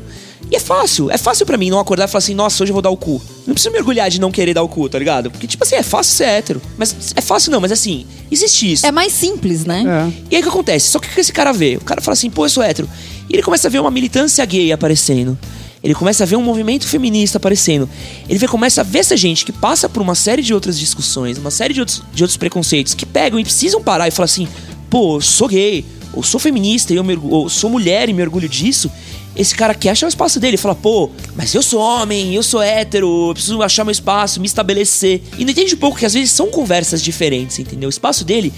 E 0.50 0.56
é 0.56 0.60
fácil, 0.60 1.12
é 1.12 1.17
fácil 1.17 1.46
pra 1.46 1.58
mim 1.58 1.70
não 1.70 1.79
acordar 1.79 2.06
e 2.06 2.08
falar 2.08 2.20
assim, 2.20 2.34
nossa, 2.34 2.63
hoje 2.63 2.72
eu 2.72 2.74
vou 2.74 2.82
dar 2.82 2.89
o 2.89 2.98
cu. 2.98 3.22
Não 3.46 3.53
preciso 3.53 3.72
me 3.74 3.79
orgulhar 3.79 4.10
de 4.10 4.20
não 4.20 4.32
querer 4.32 4.53
dar 4.53 4.63
o 4.63 4.70
cu, 4.70 4.88
tá 4.88 4.98
ligado? 4.98 5.29
Porque, 5.29 5.46
tipo 5.46 5.63
assim, 5.63 5.75
é 5.75 5.84
fácil 5.84 6.15
ser 6.15 6.25
hétero. 6.25 6.62
Mas 6.77 7.13
é 7.15 7.22
fácil 7.22 7.51
não, 7.51 7.60
mas 7.60 7.72
assim, 7.72 8.06
existe 8.32 8.72
isso. 8.72 8.86
É 8.86 8.91
mais 8.91 9.12
simples, 9.12 9.65
né? 9.65 9.84
É. 9.86 10.13
E 10.32 10.36
aí 10.36 10.41
o 10.41 10.44
que 10.44 10.50
acontece? 10.50 10.89
Só 10.89 11.00
que 11.00 11.08
o 11.08 11.12
que 11.12 11.20
esse 11.20 11.34
cara 11.34 11.51
vê? 11.51 11.75
O 11.75 11.84
cara 11.84 12.00
fala 12.01 12.13
assim, 12.13 12.29
pô, 12.29 12.46
eu 12.46 12.50
sou 12.50 12.63
hétero. 12.63 12.88
E 13.29 13.34
ele 13.34 13.44
começa 13.44 13.67
a 13.67 13.72
ver 13.72 13.79
uma 13.79 13.91
militância 13.91 14.46
gay 14.46 14.72
aparecendo. 14.72 15.38
Ele 15.84 15.94
começa 15.94 16.24
a 16.24 16.27
ver 16.27 16.36
um 16.36 16.41
movimento 16.41 16.88
feminista 16.88 17.38
aparecendo. 17.38 17.88
Ele 18.27 18.39
vê, 18.39 18.48
começa 18.48 18.82
a 18.82 18.84
ver 18.84 19.00
essa 19.00 19.15
gente 19.15 19.46
que 19.46 19.51
passa 19.51 19.88
por 19.88 20.01
uma 20.01 20.15
série 20.15 20.41
de 20.41 20.53
outras 20.53 20.77
discussões, 20.79 21.38
uma 21.38 21.51
série 21.51 21.74
de 21.74 21.79
outros, 21.79 22.03
de 22.13 22.24
outros 22.24 22.38
preconceitos, 22.38 22.94
que 22.94 23.06
pegam 23.06 23.39
e 23.39 23.44
precisam 23.44 23.82
parar 23.82 24.08
e 24.08 24.12
falar 24.12 24.25
assim, 24.25 24.48
pô, 24.89 25.17
eu 25.17 25.22
sou 25.22 25.48
gay, 25.48 25.86
ou 26.13 26.24
sou 26.24 26.39
feminista, 26.39 26.94
e 26.94 26.96
eu 26.96 27.03
me 27.03 27.17
ou 27.22 27.48
sou 27.48 27.70
mulher 27.70 28.10
e 28.10 28.13
me 28.13 28.22
orgulho 28.22 28.50
disso. 28.50 28.91
Esse 29.38 29.53
cara 29.56 29.74
quer 29.75 29.91
achar 29.91 30.08
o 30.08 30.10
espaço 30.10 30.39
dele. 30.39 30.58
Fala, 30.58 30.74
pô, 30.75 31.10
mas 31.36 31.53
eu 31.53 31.62
sou 31.62 31.79
homem, 31.79 32.34
eu 32.34 32.41
sou 32.44 32.62
hétero, 32.62 33.29
eu 33.29 33.34
preciso 33.34 33.62
achar 33.62 33.84
meu 33.84 33.91
espaço, 33.91 34.39
me 34.39 34.48
estabelecer. 34.48 35.22
E 35.38 35.44
não 35.46 35.51
entende 35.51 35.75
um 35.75 35.77
pouco 35.77 35.98
que 35.98 36.06
às 36.06 36.13
vezes 36.13 36.32
são 36.32 36.48
conversas 36.48 37.01
diferentes, 37.01 37.60
entendeu? 37.60 37.88
O 37.88 37.89
espaço 37.89 38.25
dele 38.25 38.51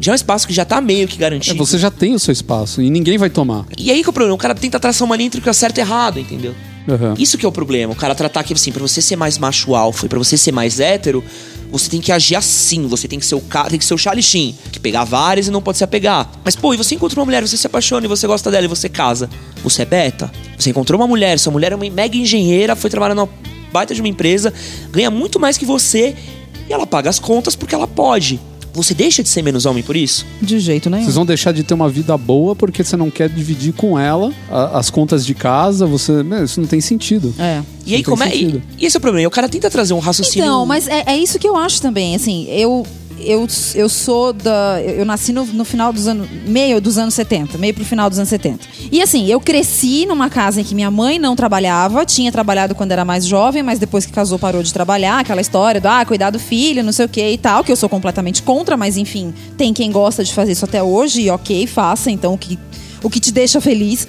já 0.00 0.10
é 0.10 0.14
um 0.14 0.16
espaço 0.16 0.46
que 0.46 0.52
já 0.52 0.64
tá 0.64 0.80
meio 0.80 1.06
que 1.06 1.14
É, 1.16 1.18
garantido. 1.18 1.56
você 1.64 1.78
já 1.78 1.90
tem 1.90 2.14
o 2.14 2.18
seu 2.18 2.32
espaço 2.32 2.82
e 2.82 2.90
ninguém 2.90 3.16
vai 3.16 3.30
tomar. 3.30 3.64
E 3.78 3.90
aí 3.92 4.00
que 4.02 4.08
é 4.08 4.10
o 4.10 4.12
problema? 4.12 4.34
O 4.34 4.38
cara 4.38 4.54
tenta 4.54 4.80
traçar 4.80 5.06
uma 5.06 5.16
linha 5.16 5.28
entre 5.28 5.38
o 5.38 5.42
que 5.42 5.48
é 5.48 5.52
certo 5.52 5.78
e 5.78 5.80
errado, 5.80 6.18
entendeu? 6.18 6.54
Uhum. 6.86 7.14
Isso 7.18 7.38
que 7.38 7.46
é 7.46 7.48
o 7.48 7.52
problema. 7.52 7.92
O 7.92 7.96
cara 7.96 8.14
tratar 8.14 8.42
que, 8.44 8.52
assim, 8.52 8.70
pra 8.70 8.82
você 8.82 9.00
ser 9.00 9.16
mais 9.16 9.38
macho 9.38 9.74
alfa 9.74 10.06
e 10.06 10.08
pra 10.08 10.18
você 10.18 10.36
ser 10.36 10.52
mais 10.52 10.80
hétero, 10.80 11.24
você 11.70 11.88
tem 11.90 12.00
que 12.00 12.12
agir 12.12 12.36
assim. 12.36 12.86
Você 12.86 13.08
tem 13.08 13.18
que 13.18 13.26
ser 13.26 13.34
o 13.34 13.40
cara, 13.40 13.70
tem 13.70 13.78
que 13.78 13.84
ser 13.84 13.94
o 13.94 13.98
Charlie 13.98 14.54
que 14.70 14.78
pegar 14.78 15.04
várias 15.04 15.48
e 15.48 15.50
não 15.50 15.62
pode 15.62 15.78
se 15.78 15.84
apegar. 15.84 16.30
Mas, 16.44 16.54
pô, 16.54 16.74
e 16.74 16.76
você 16.76 16.94
encontra 16.94 17.18
uma 17.18 17.24
mulher, 17.24 17.46
você 17.46 17.56
se 17.56 17.66
apaixona 17.66 18.06
e 18.06 18.08
você 18.08 18.26
gosta 18.26 18.50
dela 18.50 18.64
e 18.64 18.68
você 18.68 18.88
casa. 18.88 19.28
Você 19.62 19.82
é 19.82 19.86
beta. 19.86 20.30
Você 20.58 20.70
encontrou 20.70 21.00
uma 21.00 21.06
mulher, 21.06 21.38
sua 21.38 21.52
mulher 21.52 21.72
é 21.72 21.74
uma 21.74 21.88
mega 21.90 22.16
engenheira, 22.16 22.76
foi 22.76 22.90
trabalhar 22.90 23.14
numa 23.14 23.28
baita 23.72 23.92
de 23.92 24.00
uma 24.00 24.08
empresa, 24.08 24.52
ganha 24.90 25.10
muito 25.10 25.40
mais 25.40 25.58
que 25.58 25.64
você 25.64 26.14
e 26.68 26.72
ela 26.72 26.86
paga 26.86 27.10
as 27.10 27.18
contas 27.18 27.56
porque 27.56 27.74
ela 27.74 27.88
pode. 27.88 28.40
Você 28.74 28.92
deixa 28.92 29.22
de 29.22 29.28
ser 29.28 29.42
menos 29.42 29.64
homem 29.66 29.82
por 29.82 29.96
isso? 29.96 30.26
De 30.42 30.58
jeito 30.58 30.90
nenhum. 30.90 31.04
Vocês 31.04 31.14
vão 31.14 31.24
deixar 31.24 31.52
de 31.52 31.62
ter 31.62 31.72
uma 31.74 31.88
vida 31.88 32.16
boa 32.18 32.54
porque 32.56 32.82
você 32.84 32.96
não 32.96 33.10
quer 33.10 33.28
dividir 33.28 33.72
com 33.72 33.98
ela 33.98 34.32
a- 34.50 34.78
as 34.78 34.90
contas 34.90 35.24
de 35.24 35.34
casa, 35.34 35.86
você. 35.86 36.22
Meu, 36.22 36.44
Isso 36.44 36.60
não 36.60 36.66
tem 36.68 36.80
sentido. 36.80 37.32
É. 37.38 37.62
E 37.86 37.94
aí 37.94 38.02
como 38.02 38.22
é. 38.22 38.34
E, 38.34 38.62
e 38.78 38.84
esse 38.86 38.96
é 38.96 38.98
o 38.98 39.00
problema. 39.00 39.28
O 39.28 39.30
cara 39.30 39.48
tenta 39.48 39.70
trazer 39.70 39.94
um 39.94 39.98
raciocínio. 39.98 40.44
Então, 40.46 40.66
mas 40.66 40.88
é, 40.88 41.04
é 41.06 41.16
isso 41.16 41.38
que 41.38 41.46
eu 41.48 41.56
acho 41.56 41.80
também. 41.80 42.14
Assim, 42.16 42.46
eu 42.50 42.84
eu, 43.18 43.46
eu 43.74 43.88
sou 43.88 44.32
da. 44.32 44.80
Eu 44.82 45.04
nasci 45.04 45.32
no, 45.32 45.44
no 45.46 45.64
final 45.64 45.92
dos 45.92 46.06
anos. 46.06 46.28
meio 46.46 46.80
dos 46.80 46.98
anos 46.98 47.14
70, 47.14 47.58
meio 47.58 47.74
pro 47.74 47.84
final 47.84 48.08
dos 48.08 48.18
anos 48.18 48.28
70. 48.28 48.66
E 48.90 49.00
assim, 49.02 49.26
eu 49.26 49.40
cresci 49.40 50.06
numa 50.06 50.28
casa 50.28 50.60
em 50.60 50.64
que 50.64 50.74
minha 50.74 50.90
mãe 50.90 51.18
não 51.18 51.34
trabalhava, 51.36 52.04
tinha 52.04 52.30
trabalhado 52.30 52.74
quando 52.74 52.92
era 52.92 53.04
mais 53.04 53.26
jovem, 53.26 53.62
mas 53.62 53.78
depois 53.78 54.04
que 54.04 54.12
casou 54.12 54.38
parou 54.38 54.62
de 54.62 54.72
trabalhar, 54.72 55.20
aquela 55.20 55.40
história 55.40 55.80
do 55.80 55.86
ah, 55.86 56.04
cuidar 56.04 56.30
do 56.30 56.38
filho, 56.38 56.82
não 56.82 56.92
sei 56.92 57.06
o 57.06 57.08
que 57.08 57.30
e 57.30 57.38
tal, 57.38 57.64
que 57.64 57.72
eu 57.72 57.76
sou 57.76 57.88
completamente 57.88 58.42
contra, 58.42 58.76
mas 58.76 58.96
enfim, 58.96 59.32
tem 59.56 59.72
quem 59.72 59.90
gosta 59.90 60.24
de 60.24 60.32
fazer 60.32 60.52
isso 60.52 60.64
até 60.64 60.82
hoje, 60.82 61.22
e 61.22 61.30
ok, 61.30 61.66
faça, 61.66 62.10
então 62.10 62.34
o 62.34 62.38
que, 62.38 62.58
o 63.02 63.10
que 63.10 63.20
te 63.20 63.32
deixa 63.32 63.60
feliz. 63.60 64.06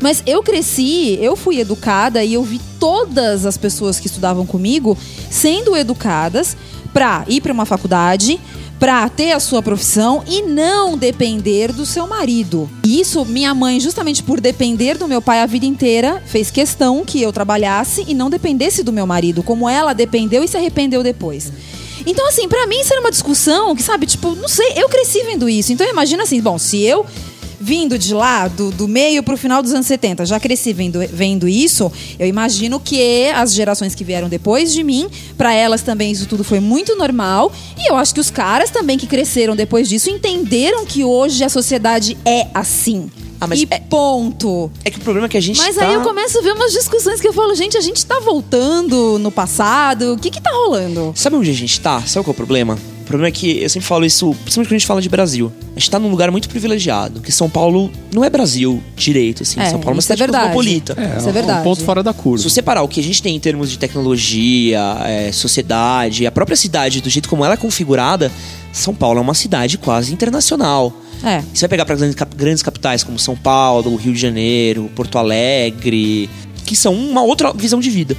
Mas 0.00 0.22
eu 0.26 0.42
cresci, 0.42 1.18
eu 1.20 1.34
fui 1.34 1.58
educada 1.58 2.22
e 2.22 2.34
eu 2.34 2.42
vi 2.44 2.60
todas 2.78 3.44
as 3.44 3.56
pessoas 3.56 3.98
que 3.98 4.06
estudavam 4.06 4.46
comigo 4.46 4.96
sendo 5.28 5.76
educadas 5.76 6.56
para 6.92 7.24
ir 7.28 7.40
para 7.40 7.52
uma 7.52 7.66
faculdade, 7.66 8.40
para 8.78 9.08
ter 9.08 9.32
a 9.32 9.40
sua 9.40 9.62
profissão 9.62 10.22
e 10.26 10.42
não 10.42 10.96
depender 10.96 11.72
do 11.72 11.84
seu 11.84 12.06
marido. 12.06 12.70
E 12.84 13.00
isso, 13.00 13.24
minha 13.24 13.54
mãe, 13.54 13.80
justamente 13.80 14.22
por 14.22 14.40
depender 14.40 14.96
do 14.96 15.08
meu 15.08 15.20
pai 15.20 15.40
a 15.40 15.46
vida 15.46 15.66
inteira, 15.66 16.22
fez 16.26 16.50
questão 16.50 17.04
que 17.04 17.20
eu 17.20 17.32
trabalhasse 17.32 18.04
e 18.06 18.14
não 18.14 18.30
dependesse 18.30 18.82
do 18.82 18.92
meu 18.92 19.06
marido, 19.06 19.42
como 19.42 19.68
ela 19.68 19.92
dependeu 19.92 20.44
e 20.44 20.48
se 20.48 20.56
arrependeu 20.56 21.02
depois. 21.02 21.52
Então, 22.06 22.26
assim, 22.28 22.48
pra 22.48 22.66
mim 22.66 22.80
isso 22.80 22.92
era 22.92 23.00
uma 23.02 23.10
discussão 23.10 23.74
que, 23.74 23.82
sabe, 23.82 24.06
tipo, 24.06 24.34
não 24.36 24.48
sei, 24.48 24.72
eu 24.76 24.88
cresci 24.88 25.22
vendo 25.24 25.48
isso. 25.48 25.72
Então, 25.72 25.86
imagina 25.88 26.22
assim, 26.22 26.40
bom, 26.40 26.56
se 26.56 26.80
eu 26.82 27.04
vindo 27.60 27.98
de 27.98 28.14
lá, 28.14 28.48
do, 28.48 28.70
do 28.70 28.86
meio 28.86 29.22
pro 29.22 29.36
final 29.36 29.62
dos 29.62 29.72
anos 29.72 29.86
70, 29.86 30.26
já 30.26 30.38
cresci 30.38 30.72
vendo, 30.72 31.00
vendo 31.12 31.48
isso, 31.48 31.90
eu 32.18 32.26
imagino 32.26 32.78
que 32.78 33.28
as 33.30 33.52
gerações 33.54 33.94
que 33.94 34.04
vieram 34.04 34.28
depois 34.28 34.72
de 34.72 34.82
mim, 34.82 35.08
para 35.36 35.52
elas 35.52 35.82
também 35.82 36.12
isso 36.12 36.26
tudo 36.26 36.44
foi 36.44 36.60
muito 36.60 36.96
normal. 36.96 37.52
E 37.76 37.90
eu 37.90 37.96
acho 37.96 38.14
que 38.14 38.20
os 38.20 38.30
caras 38.30 38.70
também 38.70 38.96
que 38.98 39.06
cresceram 39.06 39.56
depois 39.56 39.88
disso 39.88 40.10
entenderam 40.10 40.84
que 40.86 41.04
hoje 41.04 41.42
a 41.44 41.48
sociedade 41.48 42.16
é 42.24 42.46
assim. 42.54 43.10
Ah, 43.40 43.46
mas 43.46 43.62
e 43.62 43.68
é- 43.70 43.78
ponto. 43.80 44.70
É 44.84 44.90
que 44.90 44.98
o 44.98 45.00
problema 45.00 45.26
é 45.26 45.28
que 45.30 45.36
a 45.36 45.40
gente 45.40 45.58
Mas 45.58 45.76
tá... 45.76 45.86
aí 45.86 45.94
eu 45.94 46.02
começo 46.02 46.38
a 46.38 46.42
ver 46.42 46.52
umas 46.52 46.72
discussões 46.72 47.20
que 47.20 47.28
eu 47.28 47.32
falo, 47.32 47.54
gente, 47.54 47.76
a 47.76 47.80
gente 47.80 48.04
tá 48.04 48.18
voltando 48.18 49.18
no 49.18 49.30
passado. 49.30 50.14
O 50.14 50.18
que 50.18 50.30
que 50.30 50.40
tá 50.40 50.50
rolando? 50.50 51.12
Sabe 51.14 51.36
onde 51.36 51.50
a 51.50 51.54
gente 51.54 51.80
tá? 51.80 52.02
Sabe 52.02 52.24
qual 52.24 52.32
é 52.32 52.34
o 52.34 52.34
problema? 52.34 52.78
O 53.08 53.10
problema 53.10 53.28
é 53.28 53.32
que 53.32 53.62
eu 53.62 53.70
sempre 53.70 53.88
falo 53.88 54.04
isso, 54.04 54.34
principalmente 54.42 54.68
quando 54.68 54.76
a 54.76 54.78
gente 54.78 54.86
fala 54.86 55.00
de 55.00 55.08
Brasil. 55.08 55.50
A 55.74 55.78
gente 55.78 55.90
tá 55.90 55.98
num 55.98 56.10
lugar 56.10 56.30
muito 56.30 56.46
privilegiado, 56.46 57.22
que 57.22 57.32
São 57.32 57.48
Paulo 57.48 57.90
não 58.12 58.22
é 58.22 58.28
Brasil 58.28 58.82
direito, 58.94 59.44
assim. 59.44 59.58
É, 59.58 59.70
São 59.70 59.80
Paulo 59.80 59.92
é 59.92 59.94
uma 59.94 60.00
isso 60.00 60.12
é 60.12 60.14
cidade 60.14 60.30
verdade. 60.30 60.44
cosmopolita. 60.44 60.92
É, 60.92 61.16
Isso 61.16 61.26
é 61.26 61.30
um 61.30 61.32
verdade. 61.32 61.64
ponto 61.64 61.82
fora 61.82 62.02
da 62.02 62.12
curva. 62.12 62.36
Se 62.36 62.50
você 62.50 62.60
parar 62.60 62.82
o 62.82 62.88
que 62.88 63.00
a 63.00 63.02
gente 63.02 63.22
tem 63.22 63.34
em 63.34 63.40
termos 63.40 63.70
de 63.70 63.78
tecnologia, 63.78 64.78
é, 65.06 65.32
sociedade, 65.32 66.26
a 66.26 66.30
própria 66.30 66.54
cidade, 66.54 67.00
do 67.00 67.08
jeito 67.08 67.30
como 67.30 67.42
ela 67.42 67.54
é 67.54 67.56
configurada, 67.56 68.30
São 68.74 68.94
Paulo 68.94 69.18
é 69.20 69.22
uma 69.22 69.32
cidade 69.32 69.78
quase 69.78 70.12
internacional. 70.12 70.92
É. 71.24 71.42
Você 71.54 71.60
vai 71.60 71.70
pegar 71.70 71.86
para 71.86 71.96
grandes 72.36 72.62
capitais 72.62 73.02
como 73.02 73.18
São 73.18 73.34
Paulo, 73.34 73.96
Rio 73.96 74.12
de 74.12 74.20
Janeiro, 74.20 74.90
Porto 74.94 75.16
Alegre, 75.16 76.28
que 76.66 76.76
são 76.76 76.92
uma 76.92 77.22
outra 77.22 77.54
visão 77.54 77.80
de 77.80 77.88
vida. 77.88 78.14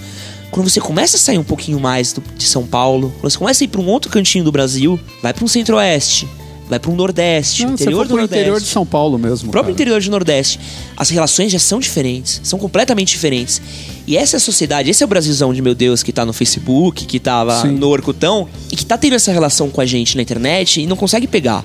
Quando 0.52 0.70
você 0.70 0.80
começa 0.82 1.16
a 1.16 1.20
sair 1.20 1.38
um 1.38 1.44
pouquinho 1.44 1.80
mais 1.80 2.12
do- 2.14 2.24
de 2.36 2.46
São 2.46 2.66
Paulo, 2.66 3.14
quando 3.20 3.32
você 3.32 3.38
começa 3.38 3.64
a 3.64 3.66
ir 3.66 3.68
para 3.68 3.82
um 3.82 3.88
outro 3.88 4.10
cantinho 4.12 4.44
do 4.44 4.52
Brasil, 4.52 5.00
vai 5.22 5.34
para 5.34 5.46
um 5.46 5.48
centro-oeste, 5.48 6.28
vai 6.68 6.80
para 6.80 6.90
um 6.92 6.96
nordeste, 6.96 7.64
Não, 7.64 7.72
você 7.78 7.84
interior 7.84 8.08
do 8.08 8.16
nordeste. 8.16 8.36
interior 8.36 8.60
de 8.60 8.68
São 8.68 8.86
Paulo 8.86 9.18
mesmo. 9.20 9.50
O 9.50 9.52
próprio 9.52 9.74
cara. 9.74 9.82
interior 9.84 10.02
do 10.02 10.10
Nordeste, 10.12 10.60
as 10.98 11.10
relações 11.10 11.52
já 11.52 11.60
são 11.60 11.80
diferentes, 11.80 12.42
são 12.44 12.58
completamente 12.58 13.10
diferentes. 13.10 13.62
E 14.08 14.18
essa 14.18 14.36
é 14.36 14.38
a 14.38 14.40
sociedade, 14.40 14.90
esse 14.90 15.04
é 15.04 15.06
o 15.06 15.10
Brasilzão 15.10 15.54
de 15.54 15.62
meu 15.62 15.76
Deus 15.76 16.02
que 16.02 16.12
tá 16.12 16.26
no 16.26 16.34
Facebook, 16.34 17.06
que 17.06 17.20
tava 17.20 17.62
Sim. 17.62 17.70
no 17.74 17.88
Orkutão, 17.90 18.48
e 18.72 18.76
que 18.76 18.86
tá 18.86 18.98
tendo 18.98 19.14
essa 19.16 19.32
relação 19.32 19.70
com 19.70 19.82
a 19.82 19.86
gente 19.86 20.16
na 20.16 20.24
internet 20.24 20.82
e 20.82 20.88
não 20.88 20.96
consegue 20.96 21.28
pegar. 21.28 21.64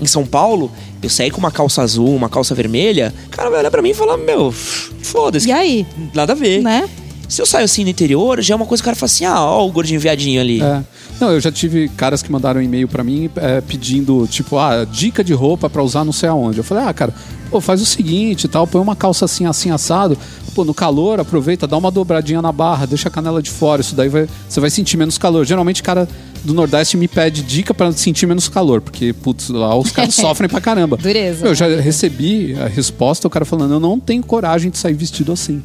Em 0.00 0.06
São 0.06 0.26
Paulo, 0.26 0.72
eu 1.02 1.08
saí 1.10 1.30
com 1.30 1.38
uma 1.38 1.50
calça 1.52 1.80
azul, 1.82 2.14
uma 2.16 2.28
calça 2.30 2.54
vermelha, 2.54 3.12
o 3.26 3.30
cara 3.30 3.48
vai 3.50 3.60
olhar 3.60 3.70
pra 3.70 3.80
mim 3.82 3.90
e 3.90 3.94
falar, 3.94 4.16
meu, 4.16 4.50
foda-se, 4.50 5.48
E 5.48 5.52
aí? 5.52 5.86
nada 6.14 6.32
a 6.32 6.36
ver. 6.36 6.60
Né? 6.62 6.88
Se 7.32 7.40
eu 7.40 7.46
saio 7.46 7.64
assim 7.64 7.82
no 7.82 7.88
interior, 7.88 8.42
já 8.42 8.52
é 8.52 8.56
uma 8.56 8.66
coisa 8.66 8.82
que 8.82 8.84
o 8.84 8.90
cara 8.90 8.94
fala 8.94 9.06
assim, 9.06 9.24
ah, 9.24 9.42
ó 9.42 9.66
o 9.66 9.72
gordinho 9.72 9.98
viadinho 9.98 10.38
ali. 10.38 10.62
É. 10.62 10.82
Não, 11.18 11.30
eu 11.30 11.40
já 11.40 11.50
tive 11.50 11.88
caras 11.88 12.22
que 12.22 12.30
mandaram 12.30 12.60
um 12.60 12.62
e-mail 12.62 12.86
pra 12.86 13.02
mim 13.02 13.30
é, 13.36 13.62
pedindo, 13.62 14.26
tipo, 14.26 14.58
ah, 14.58 14.84
dica 14.84 15.24
de 15.24 15.32
roupa 15.32 15.70
pra 15.70 15.82
usar 15.82 16.04
não 16.04 16.12
sei 16.12 16.28
aonde. 16.28 16.58
Eu 16.58 16.64
falei, 16.64 16.84
ah, 16.84 16.92
cara, 16.92 17.14
pô, 17.50 17.58
faz 17.58 17.80
o 17.80 17.86
seguinte 17.86 18.44
e 18.44 18.48
tal, 18.48 18.66
põe 18.66 18.82
uma 18.82 18.94
calça 18.94 19.24
assim, 19.24 19.46
assim, 19.46 19.70
assado. 19.70 20.18
Pô, 20.54 20.62
no 20.62 20.74
calor, 20.74 21.20
aproveita, 21.20 21.66
dá 21.66 21.74
uma 21.74 21.90
dobradinha 21.90 22.42
na 22.42 22.52
barra, 22.52 22.84
deixa 22.84 23.08
a 23.08 23.10
canela 23.10 23.40
de 23.40 23.50
fora. 23.50 23.80
Isso 23.80 23.94
daí 23.94 24.10
vai, 24.10 24.28
você 24.46 24.60
vai 24.60 24.68
sentir 24.68 24.98
menos 24.98 25.16
calor. 25.16 25.46
Geralmente, 25.46 25.82
cara 25.82 26.06
do 26.44 26.52
Nordeste 26.52 26.98
me 26.98 27.08
pede 27.08 27.40
dica 27.40 27.72
pra 27.72 27.90
sentir 27.92 28.26
menos 28.26 28.46
calor, 28.46 28.82
porque, 28.82 29.14
putz, 29.14 29.48
lá 29.48 29.74
os 29.74 29.90
caras 29.90 30.12
sofrem 30.16 30.50
pra 30.50 30.60
caramba. 30.60 30.98
Dureza. 30.98 31.46
Eu 31.46 31.54
já 31.54 31.66
recebi 31.80 32.54
a 32.60 32.66
resposta, 32.66 33.26
o 33.26 33.30
cara 33.30 33.46
falando, 33.46 33.72
eu 33.72 33.80
não 33.80 33.98
tenho 33.98 34.22
coragem 34.22 34.70
de 34.70 34.76
sair 34.76 34.92
vestido 34.92 35.32
assim. 35.32 35.62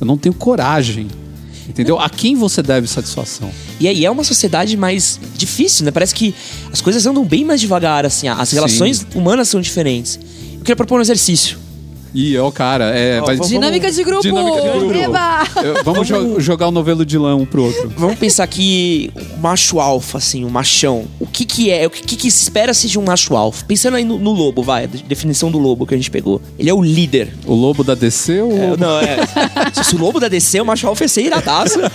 Eu 0.00 0.06
não 0.06 0.16
tenho 0.16 0.34
coragem. 0.34 1.08
Entendeu? 1.68 2.00
A 2.00 2.10
quem 2.10 2.34
você 2.34 2.62
deve 2.62 2.88
satisfação? 2.88 3.50
E 3.78 3.86
aí 3.86 4.04
é 4.04 4.10
uma 4.10 4.24
sociedade 4.24 4.76
mais 4.76 5.20
difícil, 5.36 5.84
né? 5.84 5.92
Parece 5.92 6.14
que 6.14 6.34
as 6.72 6.80
coisas 6.80 7.06
andam 7.06 7.24
bem 7.24 7.44
mais 7.44 7.60
devagar, 7.60 8.04
assim. 8.04 8.26
As 8.26 8.50
relações 8.50 9.06
humanas 9.14 9.48
são 9.48 9.60
diferentes. 9.60 10.18
Eu 10.54 10.60
queria 10.60 10.76
propor 10.76 10.98
um 10.98 11.02
exercício. 11.02 11.58
Ih, 12.14 12.36
ó, 12.38 12.50
cara, 12.50 12.86
é. 12.96 13.20
Ó, 13.20 13.26
vai- 13.26 13.36
vamos- 13.36 13.48
Dinâmica 13.50 13.90
de 13.90 14.02
grupo. 14.02 14.22
Dinâmica 14.22 14.60
de 14.60 14.78
grupo. 14.78 14.94
Eba! 14.94 15.44
Eu- 15.62 15.84
Vamos 15.84 16.08
jo- 16.08 16.40
jogar 16.40 16.66
o 16.68 16.70
novelo 16.72 17.04
de 17.06 17.16
lã 17.16 17.36
um 17.36 17.46
pro 17.46 17.64
outro. 17.64 17.92
Vamos 17.96 18.18
pensar 18.18 18.46
que 18.48 19.12
o 19.36 19.40
macho 19.40 19.78
alfa, 19.78 20.18
assim, 20.18 20.44
o 20.44 20.50
machão. 20.50 21.04
O 21.20 21.26
que 21.26 21.44
que 21.44 21.70
é? 21.70 21.86
O 21.86 21.90
que 21.90 22.16
que 22.16 22.30
se 22.30 22.42
espera 22.42 22.74
se 22.74 22.88
de 22.88 22.98
um 22.98 23.04
macho 23.04 23.36
alfa? 23.36 23.64
Pensando 23.64 23.96
aí 23.96 24.04
no, 24.04 24.18
no 24.18 24.32
lobo, 24.32 24.62
vai. 24.62 24.84
A 24.84 24.88
definição 24.88 25.50
do 25.50 25.58
lobo 25.58 25.86
que 25.86 25.94
a 25.94 25.96
gente 25.96 26.10
pegou. 26.10 26.42
Ele 26.58 26.68
é 26.68 26.74
o 26.74 26.82
líder. 26.82 27.32
O 27.46 27.54
lobo 27.54 27.84
da 27.84 27.94
DC 27.94 28.40
ou. 28.40 28.52
É, 28.52 28.76
não, 28.76 28.98
é. 29.00 29.18
se 29.82 29.94
o 29.94 29.98
lobo 29.98 30.18
da 30.18 30.26
DC, 30.28 30.60
o 30.60 30.64
macho 30.66 30.86
alfa 30.88 31.04
ia 31.04 31.08
ser 31.08 31.22
iradaço. 31.22 31.78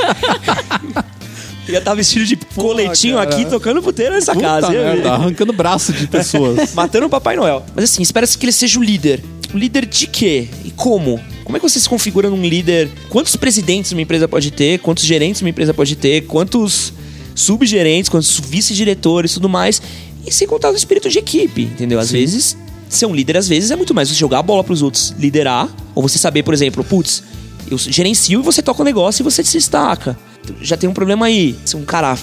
Ia 1.67 1.79
estar 1.79 1.95
vestido 1.95 2.25
de 2.25 2.35
coletinho 2.55 3.17
cara. 3.17 3.27
aqui, 3.27 3.43
tocando 3.45 3.81
puteiro 3.81 4.13
nessa 4.13 4.33
Puta 4.33 4.45
casa. 4.45 4.71
ia 4.71 4.83
merda, 4.83 5.13
arrancando 5.13 5.51
braço 5.51 5.91
de 5.93 6.05
pessoas. 6.05 6.71
Matando 6.77 7.07
o 7.07 7.09
Papai 7.09 7.35
Noel. 7.35 7.65
Mas 7.73 7.85
assim, 7.85 8.03
espera-se 8.03 8.37
que 8.37 8.45
ele 8.45 8.51
seja 8.51 8.79
o 8.79 8.83
líder. 8.83 9.23
Líder 9.53 9.85
de 9.85 10.07
quê? 10.07 10.47
E 10.63 10.71
como? 10.71 11.19
Como 11.43 11.55
é 11.55 11.59
que 11.59 11.69
você 11.69 11.79
se 11.79 11.87
configura 11.87 12.29
num 12.29 12.41
líder? 12.41 12.89
Quantos 13.09 13.35
presidentes 13.35 13.91
uma 13.91 14.01
empresa 14.01 14.27
pode 14.27 14.51
ter? 14.51 14.79
Quantos 14.79 15.05
gerentes 15.05 15.41
uma 15.41 15.49
empresa 15.49 15.73
pode 15.73 15.95
ter? 15.95 16.25
Quantos 16.25 16.91
subgerentes? 17.35 18.09
Quantos 18.09 18.39
vice-diretores? 18.39 19.33
Tudo 19.33 19.47
mais. 19.47 19.81
E 20.25 20.31
sem 20.31 20.47
contar 20.47 20.71
o 20.71 20.75
espírito 20.75 21.09
de 21.09 21.19
equipe, 21.19 21.63
entendeu? 21.63 21.99
Às 21.99 22.07
Sim. 22.07 22.17
vezes, 22.17 22.57
ser 22.89 23.05
um 23.05 23.13
líder, 23.13 23.37
às 23.37 23.47
vezes, 23.47 23.71
é 23.71 23.75
muito 23.75 23.93
mais 23.93 24.09
você 24.09 24.15
jogar 24.15 24.39
a 24.39 24.43
bola 24.43 24.63
pros 24.63 24.81
outros, 24.81 25.13
liderar. 25.19 25.69
Ou 25.93 26.01
você 26.01 26.17
saber, 26.17 26.43
por 26.43 26.53
exemplo, 26.53 26.83
putz, 26.83 27.23
eu 27.69 27.77
gerencio 27.77 28.39
e 28.39 28.43
você 28.43 28.61
toca 28.61 28.81
o 28.81 28.85
negócio 28.85 29.21
e 29.21 29.23
você 29.23 29.43
se 29.43 29.53
destaca. 29.53 30.17
Já 30.61 30.75
tem 30.77 30.89
um 30.89 30.93
problema 30.93 31.27
aí. 31.27 31.55
Ser 31.63 31.77
um 31.77 31.85
cara 31.85 32.17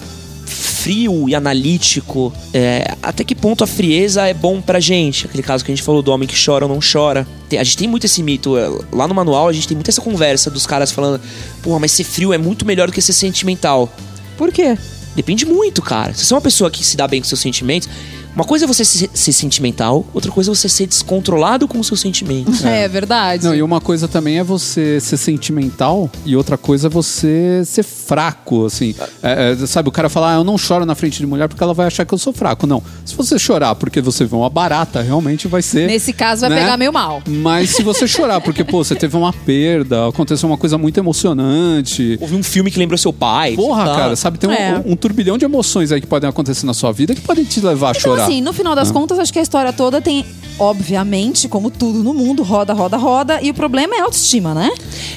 frio 0.82 1.28
e 1.28 1.34
analítico. 1.34 2.32
É, 2.52 2.96
até 3.00 3.22
que 3.22 3.34
ponto 3.34 3.62
a 3.62 3.66
frieza 3.66 4.26
é 4.26 4.34
bom 4.34 4.60
pra 4.60 4.80
gente? 4.80 5.26
Aquele 5.26 5.42
caso 5.42 5.64
que 5.64 5.70
a 5.70 5.74
gente 5.74 5.84
falou 5.84 6.02
do 6.02 6.10
homem 6.10 6.28
que 6.28 6.34
chora 6.44 6.64
ou 6.64 6.68
não 6.68 6.80
chora. 6.80 7.26
A 7.52 7.62
gente 7.62 7.76
tem 7.76 7.88
muito 7.88 8.04
esse 8.04 8.22
mito. 8.22 8.58
é, 8.58 8.68
Lá 8.92 9.06
no 9.06 9.14
manual 9.14 9.48
a 9.48 9.52
gente 9.52 9.68
tem 9.68 9.76
muito 9.76 9.88
essa 9.88 10.00
conversa 10.00 10.50
dos 10.50 10.66
caras 10.66 10.90
falando: 10.90 11.20
porra, 11.62 11.78
mas 11.78 11.92
ser 11.92 12.04
frio 12.04 12.32
é 12.32 12.38
muito 12.38 12.66
melhor 12.66 12.88
do 12.88 12.92
que 12.92 13.00
ser 13.00 13.12
sentimental. 13.12 13.94
Por 14.36 14.50
quê? 14.50 14.76
Depende 15.14 15.44
muito, 15.44 15.80
cara. 15.82 16.14
Se 16.14 16.24
você 16.24 16.32
é 16.32 16.36
uma 16.36 16.42
pessoa 16.42 16.70
que 16.70 16.84
se 16.84 16.96
dá 16.96 17.06
bem 17.06 17.20
com 17.20 17.28
seus 17.28 17.40
sentimentos, 17.40 17.88
uma 18.34 18.44
coisa 18.44 18.64
é 18.64 18.68
você 18.68 18.84
ser, 18.84 19.10
ser 19.12 19.32
sentimental, 19.32 20.06
outra 20.14 20.30
coisa 20.30 20.50
é 20.50 20.54
você 20.54 20.68
ser 20.68 20.86
descontrolado 20.86 21.68
com 21.68 21.78
os 21.78 21.86
seus 21.86 22.00
sentimentos. 22.00 22.62
É, 22.72 22.88
verdade. 22.88 23.44
Não, 23.44 23.54
e 23.54 23.62
uma 23.62 23.80
coisa 23.80 24.08
também 24.08 24.38
é 24.38 24.44
você 24.44 24.98
ser 25.00 25.16
sentimental 25.16 26.10
e 26.24 26.34
outra 26.34 26.56
coisa 26.56 26.86
é 26.86 26.90
você 26.90 27.62
ser 27.66 27.82
fraco, 27.82 28.64
assim. 28.64 28.94
É, 29.22 29.52
é, 29.52 29.66
sabe, 29.66 29.88
o 29.88 29.92
cara 29.92 30.08
fala, 30.08 30.32
ah, 30.32 30.34
eu 30.36 30.44
não 30.44 30.56
choro 30.56 30.86
na 30.86 30.94
frente 30.94 31.18
de 31.18 31.26
mulher 31.26 31.48
porque 31.48 31.62
ela 31.62 31.74
vai 31.74 31.86
achar 31.86 32.06
que 32.06 32.14
eu 32.14 32.18
sou 32.18 32.32
fraco. 32.32 32.66
Não. 32.66 32.82
Se 33.04 33.14
você 33.14 33.38
chorar 33.38 33.74
porque 33.74 34.00
você 34.00 34.24
vê 34.24 34.34
uma 34.34 34.48
barata, 34.48 35.02
realmente 35.02 35.48
vai 35.48 35.60
ser. 35.60 35.86
Nesse 35.86 36.12
caso 36.12 36.42
vai 36.42 36.50
né? 36.50 36.60
pegar 36.60 36.76
meio 36.76 36.92
mal. 36.92 37.22
Mas 37.26 37.70
se 37.70 37.82
você 37.82 38.06
chorar 38.06 38.40
porque, 38.40 38.64
pô, 38.64 38.82
você 38.82 38.94
teve 38.94 39.16
uma 39.16 39.32
perda, 39.32 40.08
aconteceu 40.08 40.48
uma 40.48 40.56
coisa 40.56 40.78
muito 40.78 40.98
emocionante. 40.98 42.16
Ouvi 42.20 42.36
um 42.36 42.42
filme 42.42 42.70
que 42.70 42.78
lembrou 42.78 42.96
seu 42.96 43.12
pai. 43.12 43.54
Porra, 43.54 43.84
tá? 43.84 43.96
cara, 43.96 44.16
sabe, 44.16 44.38
tem 44.38 44.48
um, 44.48 44.52
É. 44.52 44.82
um 44.86 44.96
turbilhão 44.96 45.36
de 45.36 45.44
emoções 45.44 45.92
aí 45.92 46.00
que 46.00 46.06
podem 46.06 46.28
acontecer 46.28 46.64
na 46.64 46.74
sua 46.74 46.92
vida 46.92 47.14
que 47.14 47.20
podem 47.20 47.44
te 47.44 47.60
levar 47.60 47.88
a 47.88 47.90
Então, 47.90 48.21
chorar. 48.22 48.30
assim, 48.30 48.40
no 48.40 48.52
final 48.52 48.74
das 48.74 48.90
contas, 48.90 49.18
acho 49.18 49.32
que 49.32 49.38
a 49.38 49.42
história 49.42 49.72
toda 49.72 50.00
tem, 50.00 50.24
obviamente, 50.58 51.48
como 51.48 51.70
tudo 51.70 52.02
no 52.02 52.14
mundo, 52.14 52.42
roda, 52.42 52.72
roda, 52.72 52.96
roda. 52.96 53.40
E 53.42 53.50
o 53.50 53.54
problema 53.54 53.94
é 53.94 54.00
a 54.00 54.04
autoestima, 54.04 54.54
né? 54.54 54.70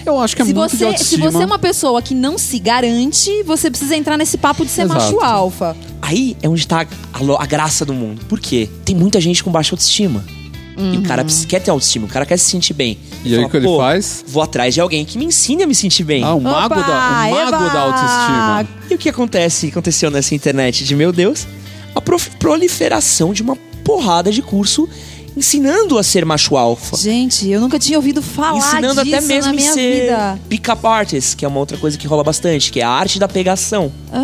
Eu 0.05 0.19
acho 0.19 0.35
que 0.35 0.41
é 0.41 0.45
se, 0.45 0.53
muito 0.53 0.71
de 0.71 0.77
você, 0.77 0.97
se 0.97 1.17
você 1.17 1.37
é 1.43 1.45
uma 1.45 1.59
pessoa 1.59 2.01
que 2.01 2.13
não 2.13 2.37
se 2.37 2.59
garante, 2.59 3.43
você 3.43 3.69
precisa 3.69 3.95
entrar 3.95 4.17
nesse 4.17 4.37
papo 4.37 4.65
de 4.65 4.71
ser 4.71 4.83
Exato. 4.83 4.99
macho 4.99 5.19
alfa. 5.21 5.75
Aí 6.01 6.35
é 6.41 6.49
onde 6.49 6.67
tá 6.67 6.85
a, 7.13 7.43
a 7.43 7.45
graça 7.45 7.83
do 7.85 7.93
mundo. 7.93 8.23
Por 8.27 8.39
quê? 8.39 8.69
Tem 8.83 8.95
muita 8.95 9.19
gente 9.21 9.43
com 9.43 9.51
baixa 9.51 9.73
autoestima. 9.73 10.23
E 10.77 10.97
o 10.97 11.03
cara 11.03 11.23
precisa- 11.23 11.47
quer 11.47 11.61
ter 11.61 11.71
autoestima, 11.71 12.05
o 12.05 12.09
cara 12.09 12.25
quer 12.25 12.35
se 12.35 12.51
sentir 12.51 12.73
bem. 12.73 12.97
E 13.23 13.33
aí 13.33 13.41
o 13.45 13.49
que 13.49 13.55
ele 13.55 13.65
"Pô, 13.65 13.77
faz? 13.77 14.25
Vou 14.27 14.43
atrás 14.43 14.73
de 14.73 14.81
alguém 14.81 15.05
que 15.05 15.17
me 15.17 15.23
ensine 15.23 15.63
a 15.63 15.67
me 15.67 15.73
sentir 15.73 16.03
bem. 16.03 16.21
Ah, 16.21 16.35
o 16.35 16.41
mago, 16.41 16.65
Opa, 16.75 16.81
da, 16.81 17.27
o 17.29 17.31
mago 17.31 17.47
eba! 17.47 17.69
da 17.69 17.79
autoestima. 17.79 18.67
E 18.91 18.93
o 18.93 18.97
que 18.97 19.07
acontece, 19.07 19.67
aconteceu 19.67 20.11
nessa 20.11 20.35
internet 20.35 20.83
de 20.83 20.93
meu 20.93 21.13
Deus? 21.13 21.47
A 21.95 22.01
proliferação 22.01 23.33
de 23.33 23.41
uma 23.41 23.55
porrada 23.83 24.31
de 24.31 24.41
curso 24.41 24.87
ensinando 25.37 25.97
a 25.97 26.03
ser 26.03 26.25
macho 26.25 26.55
alfa. 26.55 26.95
Gente, 26.95 27.49
eu 27.49 27.59
nunca 27.59 27.77
tinha 27.77 27.97
ouvido 27.97 28.21
falar 28.21 28.57
ensinando 28.57 29.03
disso 29.03 29.15
até 29.15 29.25
mesmo 29.25 29.51
na 29.51 29.53
minha 29.55 29.73
ser 29.73 30.01
vida. 30.01 30.39
pick-up 30.47 30.85
artist, 30.85 31.35
que 31.35 31.43
é 31.43 31.47
uma 31.47 31.59
outra 31.59 31.77
coisa 31.77 31.97
que 31.97 32.07
rola 32.07 32.23
bastante, 32.23 32.71
que 32.71 32.79
é 32.79 32.83
a 32.83 32.89
arte 32.89 33.19
da 33.19 33.27
pegação. 33.27 33.91
Ah, 34.13 34.23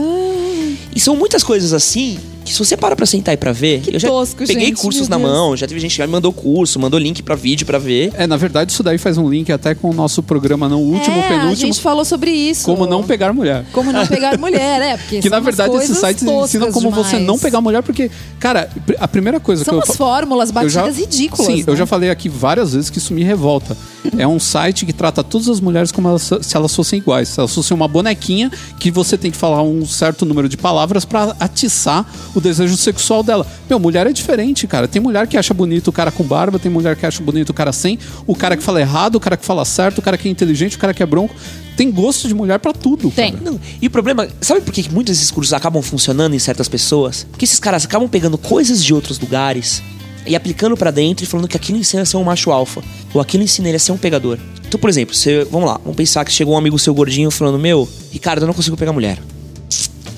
E 0.96 1.00
são 1.00 1.16
muitas 1.16 1.44
coisas 1.44 1.74
assim 1.74 2.18
que 2.52 2.58
se 2.58 2.66
você 2.66 2.76
para 2.78 2.96
pra 2.96 3.06
sentar 3.06 3.34
e 3.34 3.38
pra 3.38 3.52
ver, 3.52 3.82
Que 3.82 3.96
eu 3.96 4.00
já 4.00 4.08
tosco, 4.10 4.38
peguei 4.46 4.66
gente, 4.68 4.82
cursos 4.82 5.08
na 5.08 5.18
mão, 5.18 5.56
já 5.56 5.66
teve 5.68 5.80
gente 5.80 5.92
que 5.92 5.98
já 5.98 6.06
me 6.06 6.12
mandou 6.12 6.32
curso, 6.34 6.80
mandou 6.80 7.00
link 7.00 7.24
pra 7.24 7.36
vídeo 7.36 7.66
pra 7.66 7.78
ver. 7.78 8.12
É, 8.16 8.28
na 8.28 8.36
verdade, 8.38 8.72
isso 8.72 8.84
daí 8.84 8.98
faz 8.98 9.18
um 9.18 9.30
link 9.30 9.52
até 9.52 9.74
com 9.74 9.90
o 9.90 9.94
nosso 9.94 10.22
programa, 10.22 10.68
não 10.68 10.82
o 10.82 10.94
último, 10.94 11.16
é, 11.16 11.20
a 11.26 11.28
penúltimo, 11.30 11.56
gente 11.74 11.82
falou 11.82 12.04
sobre 12.06 12.32
isso. 12.32 12.66
como 12.66 12.86
não 12.86 13.04
pegar 13.04 13.32
mulher. 13.34 13.66
Como 13.72 13.92
não 13.92 14.06
pegar 14.06 14.38
mulher, 14.38 14.82
é. 14.82 14.98
Porque 14.98 15.18
Que 15.22 15.30
são 15.30 15.32
na 15.32 15.40
verdade 15.40 15.76
esses 15.78 15.98
sites 15.98 16.24
ensinam 16.24 16.72
como 16.72 16.92
você 16.92 17.12
demais. 17.12 17.28
não 17.28 17.40
pegar 17.40 17.62
mulher, 17.62 17.82
porque, 17.84 18.12
cara, 18.40 18.70
a 19.00 19.08
primeira 19.08 19.40
coisa 19.40 19.64
São 19.64 19.72
que 19.74 19.76
eu. 19.76 19.80
umas 19.80 19.88
fa- 19.88 19.94
fórmulas 19.94 20.50
eu 20.50 20.54
batidas 20.56 20.74
já- 20.74 20.86
ridículas. 20.92 21.48
Sim, 21.48 21.64
eu 21.66 21.74
né? 21.74 21.80
já 21.80 21.86
falei 21.86 22.10
aqui 22.10 22.28
várias 22.28 22.74
vezes 22.74 22.90
que 22.90 22.98
isso 22.98 23.14
me 23.14 23.24
revolta. 23.24 23.78
É 24.18 24.28
um 24.28 24.40
site 24.40 24.86
que 24.86 24.92
trata 24.94 25.24
todas 25.24 25.48
as 25.48 25.60
mulheres 25.62 25.92
como 25.92 26.08
elas- 26.08 26.30
se 26.42 26.58
elas 26.58 26.76
fossem 26.76 27.00
iguais. 27.00 27.30
Se 27.30 27.40
elas 27.40 27.54
fossem 27.54 27.76
uma 27.76 27.88
bonequinha 27.88 28.52
que 28.80 28.90
você 28.92 29.18
tem 29.18 29.30
que 29.32 29.38
falar 29.38 29.62
um 29.62 29.86
certo 29.86 30.26
número 30.26 30.50
de 30.50 30.58
palavras 30.58 31.06
pra 31.06 31.36
atiçar 31.40 32.06
o 32.36 32.41
desejo 32.42 32.76
sexual 32.78 33.24
dela. 33.24 33.46
Meu, 33.70 33.80
mulher 33.80 34.08
é 34.08 34.14
diferente, 34.14 34.68
cara. 34.68 34.88
Tem 34.88 35.02
mulher 35.02 35.28
que 35.28 35.38
acha 35.38 35.54
bonito 35.54 35.90
o 35.90 35.92
cara 35.92 36.12
com 36.12 36.24
barba, 36.24 36.60
tem 36.60 36.72
mulher 36.72 36.96
que 36.96 37.06
acha 37.06 37.24
bonito 37.24 37.50
o 37.50 37.54
cara 37.54 37.72
sem, 37.72 37.98
o 38.26 38.36
cara 38.36 38.58
que 38.58 38.64
fala 38.64 38.82
errado, 38.82 39.16
o 39.16 39.20
cara 39.20 39.38
que 39.38 39.46
fala 39.46 39.64
certo, 39.66 40.00
o 40.00 40.02
cara 40.02 40.18
que 40.18 40.28
é 40.28 40.32
inteligente, 40.32 40.76
o 40.76 40.80
cara 40.80 40.94
que 40.94 41.02
é 41.02 41.06
bronco. 41.06 41.36
Tem 41.78 41.90
gosto 41.90 42.28
de 42.28 42.34
mulher 42.34 42.60
pra 42.60 42.74
tudo. 42.74 43.10
Tem. 43.12 43.34
cara. 43.34 43.44
Não, 43.44 43.60
e 43.82 43.88
o 43.88 43.90
problema, 43.90 44.28
sabe 44.42 44.62
por 44.62 44.74
que 44.74 44.92
muitos 44.92 45.16
desses 45.16 45.32
cursos 45.32 45.54
acabam 45.54 45.82
funcionando 45.82 46.36
em 46.36 46.40
certas 46.40 46.68
pessoas? 46.68 47.26
Porque 47.30 47.46
esses 47.46 47.60
caras 47.60 47.86
acabam 47.86 48.10
pegando 48.10 48.38
coisas 48.38 48.84
de 48.84 48.94
outros 48.94 49.20
lugares 49.20 49.82
e 50.26 50.36
aplicando 50.36 50.78
pra 50.78 50.92
dentro 50.92 51.24
e 51.24 51.28
falando 51.28 51.48
que 51.48 51.58
aquilo 51.58 51.78
ensina 51.78 52.04
a 52.04 52.06
ser 52.06 52.18
um 52.18 52.24
macho 52.24 52.52
alfa, 52.52 52.84
ou 53.14 53.22
aquilo 53.22 53.44
ensina 53.44 53.68
ele 53.68 53.78
a 53.78 53.80
ser 53.80 53.92
um 53.92 53.98
pegador. 53.98 54.38
Então, 54.68 54.80
por 54.80 54.90
exemplo, 54.90 55.16
você, 55.16 55.44
vamos 55.46 55.68
lá, 55.68 55.78
vamos 55.84 55.96
pensar 55.96 56.24
que 56.24 56.32
chegou 56.32 56.54
um 56.54 56.58
amigo 56.58 56.78
seu 56.78 56.94
gordinho 56.94 57.32
falando: 57.32 57.60
Meu, 57.60 57.88
Ricardo, 58.12 58.44
eu 58.44 58.48
não 58.48 58.54
consigo 58.54 58.78
pegar 58.78 58.94
mulher. 58.94 59.20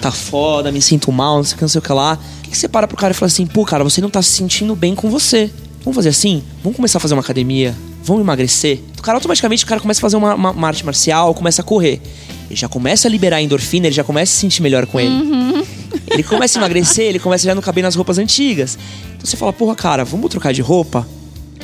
Tá 0.03 0.11
foda, 0.11 0.69
me 0.69 0.81
sinto 0.81 1.11
mal, 1.13 1.37
não 1.37 1.43
sei 1.45 1.53
o 1.53 1.57
que, 1.57 1.61
não 1.63 1.69
sei 1.69 1.79
o 1.79 1.81
que 1.81 1.93
lá. 1.93 2.19
O 2.39 2.41
que 2.43 2.49
que 2.51 2.57
você 2.57 2.67
para 2.67 2.85
pro 2.87 2.97
cara 2.97 3.11
e 3.11 3.15
fala 3.15 3.27
assim: 3.27 3.45
Pô, 3.45 3.63
cara, 3.63 3.85
você 3.85 4.01
não 4.01 4.09
tá 4.09 4.21
se 4.21 4.31
sentindo 4.31 4.75
bem 4.75 4.93
com 4.95 5.09
você. 5.09 5.49
Vamos 5.79 5.95
fazer 5.95 6.09
assim? 6.09 6.43
Vamos 6.61 6.75
começar 6.75 6.97
a 6.97 7.01
fazer 7.01 7.13
uma 7.13 7.21
academia? 7.21 7.73
Vamos 8.03 8.21
emagrecer? 8.21 8.79
O 8.99 9.01
cara 9.01 9.17
automaticamente 9.17 9.63
o 9.63 9.67
cara 9.67 9.79
começa 9.79 9.99
a 9.99 10.01
fazer 10.01 10.17
uma, 10.17 10.35
uma- 10.35 10.51
uma 10.51 10.67
arte 10.67 10.85
marcial, 10.85 11.33
começa 11.33 11.61
a 11.61 11.63
correr. 11.65 12.01
Ele 12.49 12.55
já 12.59 12.67
começa 12.67 13.07
a 13.07 13.11
liberar 13.11 13.41
endorfina, 13.41 13.87
ele 13.87 13.95
já 13.95 14.03
começa 14.03 14.31
a 14.31 14.35
se 14.35 14.41
sentir 14.41 14.61
melhor 14.61 14.85
com 14.85 14.99
ele. 14.99 15.65
Ele 16.11 16.21
começa 16.23 16.59
a 16.59 16.61
emagrecer, 16.61 17.05
ele 17.05 17.19
começa 17.19 17.47
a 17.47 17.49
já 17.51 17.55
não 17.55 17.61
caber 17.61 17.81
nas 17.81 17.95
roupas 17.95 18.17
antigas. 18.17 18.77
Então 19.15 19.25
você 19.25 19.37
fala, 19.37 19.53
porra, 19.53 19.73
cara, 19.73 20.03
vamos 20.03 20.29
trocar 20.29 20.53
de 20.53 20.61
roupa? 20.61 21.07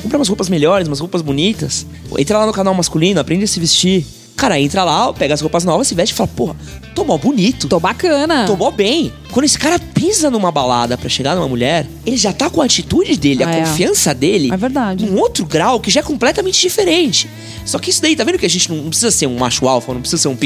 Comprar 0.02 0.18
umas 0.18 0.28
roupas 0.28 0.48
melhores, 0.48 0.88
umas 0.88 0.98
roupas 0.98 1.20
bonitas. 1.20 1.84
Entra 2.18 2.38
lá 2.38 2.46
no 2.46 2.52
canal 2.54 2.72
masculino, 2.74 3.20
aprende 3.20 3.44
a 3.44 3.46
se 3.46 3.60
vestir. 3.60 4.06
Cara, 4.40 4.58
entra 4.58 4.84
lá, 4.84 5.12
pega 5.12 5.34
as 5.34 5.40
roupas 5.42 5.64
novas, 5.64 5.86
se 5.86 5.94
veste 5.94 6.14
e 6.14 6.16
fala, 6.16 6.30
porra, 6.34 6.56
tô 6.94 7.04
mó 7.04 7.18
bonito. 7.18 7.68
Tô 7.68 7.78
bacana. 7.78 8.46
Tô 8.46 8.56
mó 8.56 8.70
bem. 8.70 9.12
Quando 9.30 9.44
esse 9.44 9.58
cara 9.58 9.78
pisa 9.78 10.30
numa 10.30 10.50
balada 10.50 10.96
pra 10.98 11.08
chegar 11.08 11.34
numa 11.36 11.48
mulher, 11.48 11.86
ele 12.04 12.16
já 12.16 12.32
tá 12.32 12.50
com 12.50 12.60
a 12.60 12.64
atitude 12.64 13.16
dele, 13.16 13.44
a 13.44 13.50
É. 13.50 13.60
confiança 13.60 14.14
dele. 14.14 14.50
É 14.52 14.56
verdade. 14.56 15.06
Num 15.06 15.18
outro 15.18 15.44
grau 15.44 15.78
que 15.80 15.90
já 15.90 16.00
é 16.00 16.02
completamente 16.02 16.60
diferente. 16.60 17.28
Só 17.64 17.78
que 17.78 17.90
isso 17.90 18.02
daí, 18.02 18.16
tá 18.16 18.24
vendo 18.24 18.38
que 18.38 18.46
a 18.46 18.50
gente 18.50 18.72
não 18.72 18.88
precisa 18.88 19.10
ser 19.10 19.26
um 19.26 19.36
macho 19.38 19.68
alfa, 19.68 19.92
não 19.92 20.00
precisa 20.00 20.22
ser 20.22 20.28
um. 20.28 20.36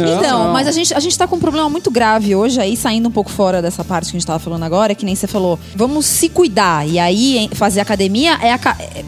Não. 0.00 0.18
Então, 0.18 0.52
mas 0.52 0.66
a 0.66 0.72
gente, 0.72 0.92
a 0.92 1.00
gente 1.00 1.16
tá 1.16 1.26
com 1.26 1.36
um 1.36 1.40
problema 1.40 1.68
muito 1.68 1.90
grave 1.90 2.34
hoje 2.34 2.60
aí, 2.60 2.76
saindo 2.76 3.08
um 3.08 3.12
pouco 3.12 3.30
fora 3.30 3.62
dessa 3.62 3.84
parte 3.84 4.10
que 4.10 4.16
a 4.16 4.18
gente 4.20 4.26
tava 4.26 4.38
falando 4.38 4.62
agora, 4.64 4.94
que 4.94 5.04
nem 5.04 5.14
você 5.14 5.26
falou. 5.26 5.58
Vamos 5.74 6.04
se 6.06 6.28
cuidar. 6.28 6.86
E 6.86 6.98
aí, 6.98 7.48
fazer 7.54 7.80
academia 7.80 8.38
é, 8.42 8.48
é 8.50 8.58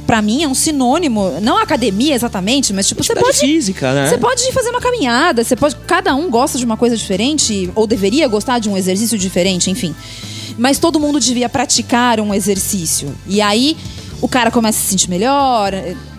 para 0.07 0.23
mim, 0.23 0.43
é 0.43 0.49
um 0.49 0.55
sinônimo. 0.55 1.39
Não 1.43 1.59
academia 1.59 2.15
exatamente, 2.15 2.73
mas 2.73 2.87
tipo, 2.89 3.03
você 3.03 3.13
Atividade 3.13 3.39
pode. 3.39 3.53
física, 3.53 3.93
né? 3.93 4.09
Você 4.09 4.19
pode 4.19 4.53
fazer 4.53 4.71
uma 4.71 4.81
caminhada, 4.81 5.45
você 5.45 5.57
pode. 5.57 5.77
Cada 5.87 6.15
um 6.15 6.31
gosta 6.31 6.57
de 6.57 6.65
uma 6.65 6.77
coisa 6.77 6.97
diferente, 6.97 7.71
ou 7.75 7.87
deveria 7.87 8.27
gostar 8.29 8.59
de 8.59 8.69
um 8.69 8.77
exercício 8.77 9.10
diferente, 9.19 9.71
enfim. 9.71 9.95
Mas 10.59 10.79
todo 10.79 11.01
mundo 11.01 11.21
devia 11.21 11.49
praticar 11.49 12.21
um 12.21 12.35
exercício. 12.35 13.15
E 13.27 13.41
aí 13.41 13.77
o 14.21 14.29
cara 14.29 14.51
começa 14.51 14.79
a 14.79 14.83
se 14.83 14.89
sentir 14.89 15.09
melhor. 15.09 15.73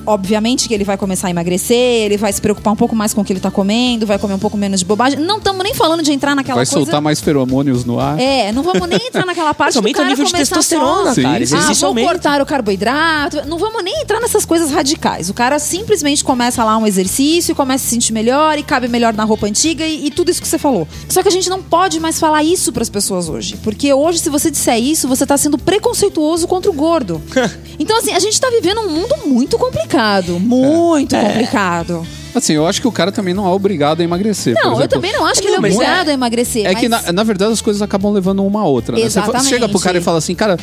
Obviamente 0.06 0.68
que 0.68 0.74
ele 0.74 0.84
vai 0.84 0.98
começar 0.98 1.28
a 1.28 1.30
emagrecer, 1.30 1.78
ele 1.78 2.18
vai 2.18 2.32
se 2.34 2.42
preocupar 2.42 2.74
um 2.74 2.76
pouco 2.76 2.96
mais 2.96 3.14
com 3.14 3.22
o 3.22 3.26
que 3.26 3.34
ele 3.34 3.40
tá 3.40 3.52
comendo, 3.52 4.06
vai 4.06 4.18
comer 4.20 4.34
um 4.34 4.40
pouco 4.40 4.58
menos 4.58 4.80
de 4.80 4.86
bobagem. 4.86 5.20
Não 5.20 5.38
estamos 5.38 5.64
nem 5.64 5.74
falando 5.74 6.02
de 6.04 6.12
entrar 6.12 6.36
naquela 6.36 6.56
Vai 6.58 6.66
coisa. 6.66 6.72
soltar 6.80 7.02
mais 7.02 7.20
feromônios 7.20 7.86
no 7.86 8.00
ar. 8.00 8.20
É, 8.20 8.52
não 8.52 8.64
vamos 8.64 8.88
nem 8.88 9.08
entrar 9.08 9.26
naquela 9.26 9.54
parte 9.54 9.76
Mas 9.76 9.84
do 9.84 9.90
o 9.90 9.94
cara 9.94 10.10
nível 10.10 10.26
de 10.26 10.32
testosterona, 10.34 11.14
Sim, 11.14 11.22
cara. 11.24 11.46
sim. 11.46 11.56
ah, 11.56 11.74
vou 11.74 11.88
aumenta. 11.90 12.08
cortar 12.10 12.42
o 12.42 12.46
carboidrato. 12.46 13.46
Não 13.48 13.58
vamos 13.58 13.84
nem 13.84 14.02
entrar 14.02 14.20
nessas 14.20 14.46
coisas 14.46 14.72
radicais. 14.72 15.30
O 15.30 15.34
cara 15.34 15.60
simplesmente 15.60 16.24
começa 16.24 16.64
lá 16.64 16.78
um 16.78 16.86
exercício, 16.88 17.56
começa 17.56 17.84
a 17.84 17.88
se 17.88 17.92
sentir 17.96 18.14
melhor 18.14 18.58
e 18.58 18.64
cabe 18.64 18.88
melhor 18.88 19.14
na 19.14 19.24
roupa 19.24 19.48
antiga 19.48 19.86
e, 19.86 20.08
e 20.08 20.12
tudo 20.12 20.30
isso 20.32 20.42
que 20.42 20.48
você 20.48 20.58
falou. 20.58 20.88
Só 21.10 21.22
que 21.22 21.28
a 21.28 21.32
gente 21.32 21.50
não 21.50 21.62
pode 21.62 22.00
mais 22.00 22.20
falar 22.20 22.44
isso 22.44 22.72
pras 22.72 22.90
pessoas 22.90 23.30
hoje. 23.30 23.58
Porque 23.64 23.94
hoje, 23.94 24.20
se 24.20 24.30
você 24.30 24.50
disser 24.50 24.80
isso, 24.80 25.08
você 25.08 25.26
tá 25.26 25.38
sendo 25.38 25.58
preconceituoso 25.58 26.48
contra 26.48 26.70
o 26.72 26.74
gordo. 26.74 27.22
então, 27.80 27.98
assim, 27.98 28.12
a 28.14 28.20
gente 28.20 28.40
tá 28.40 28.50
vivendo 28.50 28.82
um 28.82 28.90
mundo 28.90 29.16
muito 29.26 29.58
complicado. 29.58 29.91
Muito 30.40 31.16
É. 31.16 31.24
complicado. 31.24 32.06
Assim, 32.34 32.54
eu 32.54 32.66
acho 32.66 32.80
que 32.80 32.88
o 32.88 32.92
cara 32.92 33.12
também 33.12 33.34
não 33.34 33.46
é 33.46 33.50
obrigado 33.50 34.00
a 34.00 34.04
emagrecer. 34.04 34.54
Não, 34.56 34.72
eu 34.72 34.78
exemplo. 34.78 34.88
também 34.90 35.12
não 35.12 35.26
acho 35.26 35.42
que 35.42 35.48
Não, 35.50 35.56
ele 35.58 35.66
é 35.68 35.74
obrigado 35.76 36.08
é- 36.08 36.12
a 36.12 36.14
emagrecer. 36.14 36.66
É 36.66 36.74
que, 36.76 36.88
mas- 36.88 37.06
na, 37.08 37.12
na 37.12 37.24
verdade, 37.24 37.52
as 37.52 37.62
coisas 37.62 37.82
acabam 37.82 38.12
levando 38.14 38.44
uma 38.46 38.62
a 38.62 38.66
outra. 38.66 38.96
Né? 38.96 39.02
Você 39.02 39.08
Exatamente. 39.20 39.50
chega 39.50 39.68
pro 39.68 39.80
cara 39.80 39.98
e 39.98 40.02
fala 40.02 40.18
assim, 40.18 40.34
cara, 40.34 40.58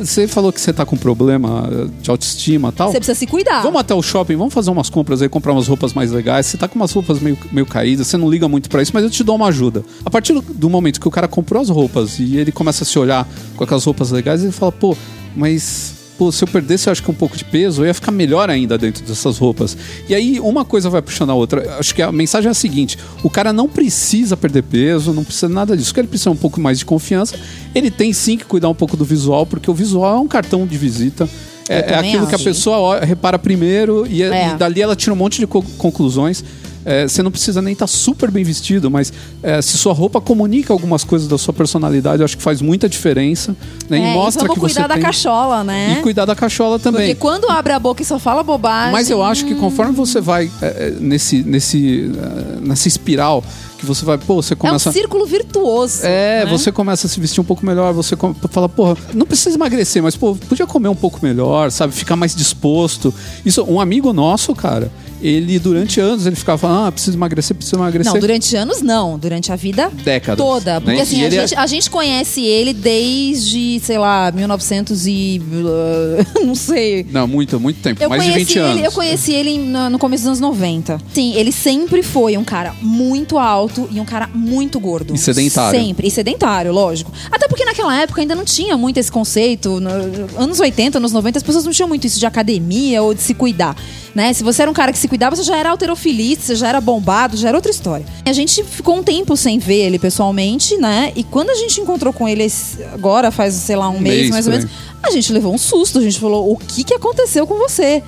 você 0.00 0.26
falou 0.26 0.50
que 0.50 0.58
você 0.58 0.72
tá 0.72 0.86
com 0.86 0.96
problema 0.96 1.68
de 2.00 2.10
autoestima 2.10 2.70
e 2.70 2.72
tal. 2.72 2.90
Você 2.90 2.96
precisa 2.96 3.18
se 3.18 3.26
cuidar. 3.26 3.60
Vamos 3.62 3.78
até 3.78 3.94
o 3.94 4.00
shopping, 4.00 4.36
vamos 4.36 4.54
fazer 4.54 4.70
umas 4.70 4.88
compras 4.88 5.20
aí, 5.20 5.28
comprar 5.28 5.52
umas 5.52 5.68
roupas 5.68 5.92
mais 5.92 6.10
legais. 6.10 6.46
Você 6.46 6.56
tá 6.56 6.66
com 6.66 6.76
umas 6.76 6.90
roupas 6.92 7.20
meio, 7.20 7.36
meio 7.52 7.66
caídas, 7.66 8.06
você 8.06 8.16
não 8.16 8.30
liga 8.30 8.48
muito 8.48 8.70
pra 8.70 8.80
isso, 8.80 8.92
mas 8.94 9.04
eu 9.04 9.10
te 9.10 9.22
dou 9.22 9.36
uma 9.36 9.48
ajuda. 9.48 9.84
A 10.06 10.08
partir 10.10 10.32
do- 10.32 10.40
do 10.40 10.70
momento 10.70 10.98
que 10.98 11.06
o 11.06 11.10
cara 11.10 11.28
comprou 11.28 11.60
as 11.60 11.68
roupas 11.68 12.18
e 12.18 12.38
ele 12.38 12.50
começa 12.50 12.84
a 12.84 12.86
se 12.86 12.98
olhar 12.98 13.28
com 13.54 13.64
aquelas 13.64 13.84
roupas 13.84 14.10
legais, 14.10 14.42
ele 14.42 14.50
fala, 14.52 14.72
pô, 14.72 14.96
mas. 15.36 16.00
Pô, 16.18 16.30
se 16.30 16.44
eu 16.44 16.48
perdesse, 16.48 16.88
eu 16.88 16.92
acho 16.92 17.02
que 17.02 17.10
um 17.10 17.14
pouco 17.14 17.36
de 17.36 17.44
peso, 17.44 17.82
eu 17.82 17.86
ia 17.86 17.94
ficar 17.94 18.12
melhor 18.12 18.48
ainda 18.50 18.76
dentro 18.78 19.02
dessas 19.02 19.38
roupas. 19.38 19.76
E 20.08 20.14
aí, 20.14 20.38
uma 20.38 20.64
coisa 20.64 20.88
vai 20.90 21.00
puxando 21.02 21.30
a 21.30 21.34
outra. 21.34 21.76
Acho 21.78 21.94
que 21.94 22.02
a 22.02 22.12
mensagem 22.12 22.48
é 22.48 22.50
a 22.50 22.54
seguinte: 22.54 22.98
o 23.22 23.30
cara 23.30 23.52
não 23.52 23.66
precisa 23.68 24.36
perder 24.36 24.62
peso, 24.62 25.12
não 25.12 25.24
precisa 25.24 25.48
nada 25.48 25.76
disso. 25.76 25.90
O 25.90 25.94
que 25.94 26.00
ele 26.00 26.08
precisa 26.08 26.30
é 26.30 26.32
um 26.32 26.36
pouco 26.36 26.60
mais 26.60 26.78
de 26.78 26.84
confiança. 26.84 27.34
Ele 27.74 27.90
tem 27.90 28.12
sim 28.12 28.36
que 28.36 28.44
cuidar 28.44 28.68
um 28.68 28.74
pouco 28.74 28.96
do 28.96 29.04
visual, 29.04 29.46
porque 29.46 29.70
o 29.70 29.74
visual 29.74 30.16
é 30.18 30.20
um 30.20 30.28
cartão 30.28 30.66
de 30.66 30.76
visita. 30.76 31.28
É, 31.68 31.92
é 31.92 31.94
aquilo 31.94 32.26
que 32.26 32.32
a 32.32 32.36
acho. 32.36 32.44
pessoa 32.44 33.00
repara 33.04 33.38
primeiro 33.38 34.04
e, 34.06 34.22
É. 34.22 34.48
e 34.50 34.56
dali 34.56 34.82
ela 34.82 34.94
tira 34.96 35.12
um 35.14 35.16
monte 35.16 35.38
de 35.38 35.46
co- 35.46 35.62
conclusões. 35.78 36.44
É, 36.84 37.06
você 37.06 37.22
não 37.22 37.30
precisa 37.30 37.62
nem 37.62 37.72
estar 37.72 37.86
super 37.86 38.30
bem 38.30 38.44
vestido, 38.44 38.90
mas 38.90 39.12
é, 39.42 39.60
se 39.62 39.76
sua 39.78 39.92
roupa 39.92 40.20
comunica 40.20 40.72
algumas 40.72 41.04
coisas 41.04 41.28
da 41.28 41.38
sua 41.38 41.54
personalidade, 41.54 42.20
eu 42.20 42.24
acho 42.24 42.36
que 42.36 42.42
faz 42.42 42.60
muita 42.60 42.88
diferença. 42.88 43.56
Né? 43.88 43.98
É, 43.98 44.08
e 44.08 44.10
e 44.10 44.14
mostra 44.14 44.42
vamos 44.46 44.54
que 44.54 44.60
você 44.60 44.74
cuidar 44.74 44.88
da 44.88 44.94
tem... 44.94 45.02
cachola, 45.02 45.64
né? 45.64 45.96
E 45.98 46.02
cuidar 46.02 46.24
da 46.24 46.34
cachola 46.34 46.78
também. 46.78 47.08
Porque 47.08 47.20
quando 47.20 47.50
abre 47.50 47.72
a 47.72 47.78
boca 47.78 48.02
e 48.02 48.04
só 48.04 48.18
fala 48.18 48.42
bobagem. 48.42 48.92
Mas 48.92 49.10
eu 49.10 49.22
acho 49.22 49.44
que 49.44 49.54
conforme 49.54 49.92
você 49.92 50.20
vai 50.20 50.50
é, 50.60 50.66
é, 50.66 50.90
nesse, 50.98 51.42
nesse, 51.42 52.10
é, 52.16 52.60
nessa 52.60 52.88
espiral, 52.88 53.42
que 53.78 53.86
você 53.86 54.04
vai, 54.04 54.16
pô, 54.16 54.40
você 54.40 54.54
É 54.54 54.56
um 54.56 54.58
começa. 54.58 54.92
círculo 54.92 55.26
virtuoso. 55.26 56.06
É, 56.06 56.44
né? 56.44 56.50
você 56.50 56.70
começa 56.70 57.06
a 57.06 57.10
se 57.10 57.18
vestir 57.18 57.40
um 57.40 57.44
pouco 57.44 57.66
melhor, 57.66 57.92
você 57.92 58.16
fala, 58.50 58.68
porra, 58.68 58.96
não 59.12 59.26
precisa 59.26 59.56
emagrecer, 59.56 60.02
mas, 60.02 60.16
pô, 60.16 60.36
podia 60.36 60.66
comer 60.66 60.88
um 60.88 60.94
pouco 60.94 61.18
melhor, 61.22 61.70
sabe? 61.70 61.92
Ficar 61.92 62.14
mais 62.14 62.34
disposto. 62.34 63.12
Isso, 63.44 63.64
um 63.64 63.80
amigo 63.80 64.12
nosso, 64.12 64.54
cara, 64.54 64.90
ele 65.22 65.58
durante 65.58 66.00
anos 66.00 66.26
ele 66.26 66.36
ficava 66.36 66.58
falando, 66.58 66.86
ah, 66.88 66.92
preciso 66.92 67.16
emagrecer, 67.16 67.56
preciso 67.56 67.76
emagrecer. 67.76 68.12
Não, 68.12 68.20
durante 68.20 68.56
anos 68.56 68.82
não, 68.82 69.18
durante 69.18 69.52
a 69.52 69.56
vida 69.56 69.90
Décadas, 70.04 70.36
toda. 70.44 70.80
Porque 70.80 70.96
né? 70.96 71.02
assim, 71.02 71.20
E 71.20 71.24
a 71.24 71.26
é- 71.26 71.30
gente, 71.30 71.54
a 71.54 71.66
gente 71.66 71.90
conhece 71.90 72.42
ele 72.42 72.72
desde, 72.72 73.80
sei 73.80 73.98
lá, 73.98 74.30
1900 74.32 75.06
e. 75.06 75.40
uh, 75.40 76.40
não 76.44 76.54
sei. 76.54 77.06
Não, 77.10 77.26
muito, 77.26 77.60
muito 77.60 77.80
tempo, 77.80 78.02
Eu 78.02 78.08
mais 78.08 78.22
de 78.22 78.30
conheci, 78.30 78.44
20 78.46 78.58
anos. 78.58 78.76
ele, 78.76 78.86
eu 78.86 78.92
conheci 78.92 79.32
ele 79.32 79.58
no, 79.58 79.98
começo 79.98 80.22
dos 80.22 80.28
anos 80.28 80.40
90. 80.40 81.00
Sim, 81.14 81.34
ele 81.34 81.52
sempre 81.52 82.02
foi 82.02 82.36
um 82.36 82.44
cara 82.44 82.74
muito 82.82 83.38
alto 83.38 83.88
e 83.90 84.00
um 84.00 84.04
cara 84.04 84.28
muito 84.34 84.80
gordo. 84.80 85.14
E 85.14 85.18
sedentário. 85.18 85.78
Sempre. 85.80 86.08
E 86.08 86.10
sedentário, 86.10 86.72
lógico. 86.72 87.12
Até 87.30 87.46
porque 87.46 87.64
naquela 87.64 87.96
época 87.96 88.20
ainda 88.20 88.34
não 88.34 88.44
tinha 88.44 88.76
muito 88.76 88.98
esse 88.98 89.10
conceito. 89.10 89.78
No, 89.80 89.90
anos 90.36 90.58
80, 90.58 90.98
anos 90.98 91.12
90, 91.12 91.38
as 91.38 91.42
pessoas 91.42 91.64
não 91.64 91.72
tinham 91.72 91.88
muito 91.88 92.06
isso 92.06 92.18
de 92.18 92.26
academia 92.26 93.02
ou 93.02 93.14
de 93.14 93.22
se 93.22 93.34
cuidar. 93.34 93.76
Né? 94.14 94.32
Se 94.32 94.44
você 94.44 94.62
era 94.62 94.70
um 94.70 94.74
cara 94.74 94.92
que 94.92 94.98
se 94.98 95.08
cuidava, 95.08 95.34
você 95.34 95.42
já 95.42 95.56
era 95.56 95.70
alterofilista, 95.70 96.46
você 96.46 96.56
já 96.56 96.68
era 96.68 96.80
bombado, 96.80 97.36
já 97.36 97.48
era 97.48 97.56
outra 97.56 97.70
história. 97.70 98.04
E 98.24 98.28
a 98.28 98.32
gente 98.32 98.62
ficou 98.62 98.96
um 98.96 99.02
tempo 99.02 99.36
sem 99.36 99.58
ver 99.58 99.86
ele 99.86 99.98
pessoalmente, 99.98 100.76
né? 100.76 101.12
E 101.16 101.24
quando 101.24 101.50
a 101.50 101.54
gente 101.54 101.80
encontrou 101.80 102.12
com 102.12 102.28
ele 102.28 102.46
agora, 102.92 103.30
faz, 103.30 103.54
sei 103.54 103.76
lá, 103.76 103.88
um, 103.88 103.96
Um 103.96 104.00
mês, 104.00 104.16
mês, 104.16 104.30
mais 104.30 104.46
ou 104.46 104.52
menos, 104.52 104.70
a 105.02 105.10
gente 105.10 105.32
levou 105.32 105.54
um 105.54 105.58
susto. 105.58 105.98
A 105.98 106.02
gente 106.02 106.20
falou: 106.20 106.52
o 106.52 106.56
que, 106.56 106.84
que 106.84 106.94
aconteceu 106.94 107.46
com 107.46 107.56
você? 107.56 108.02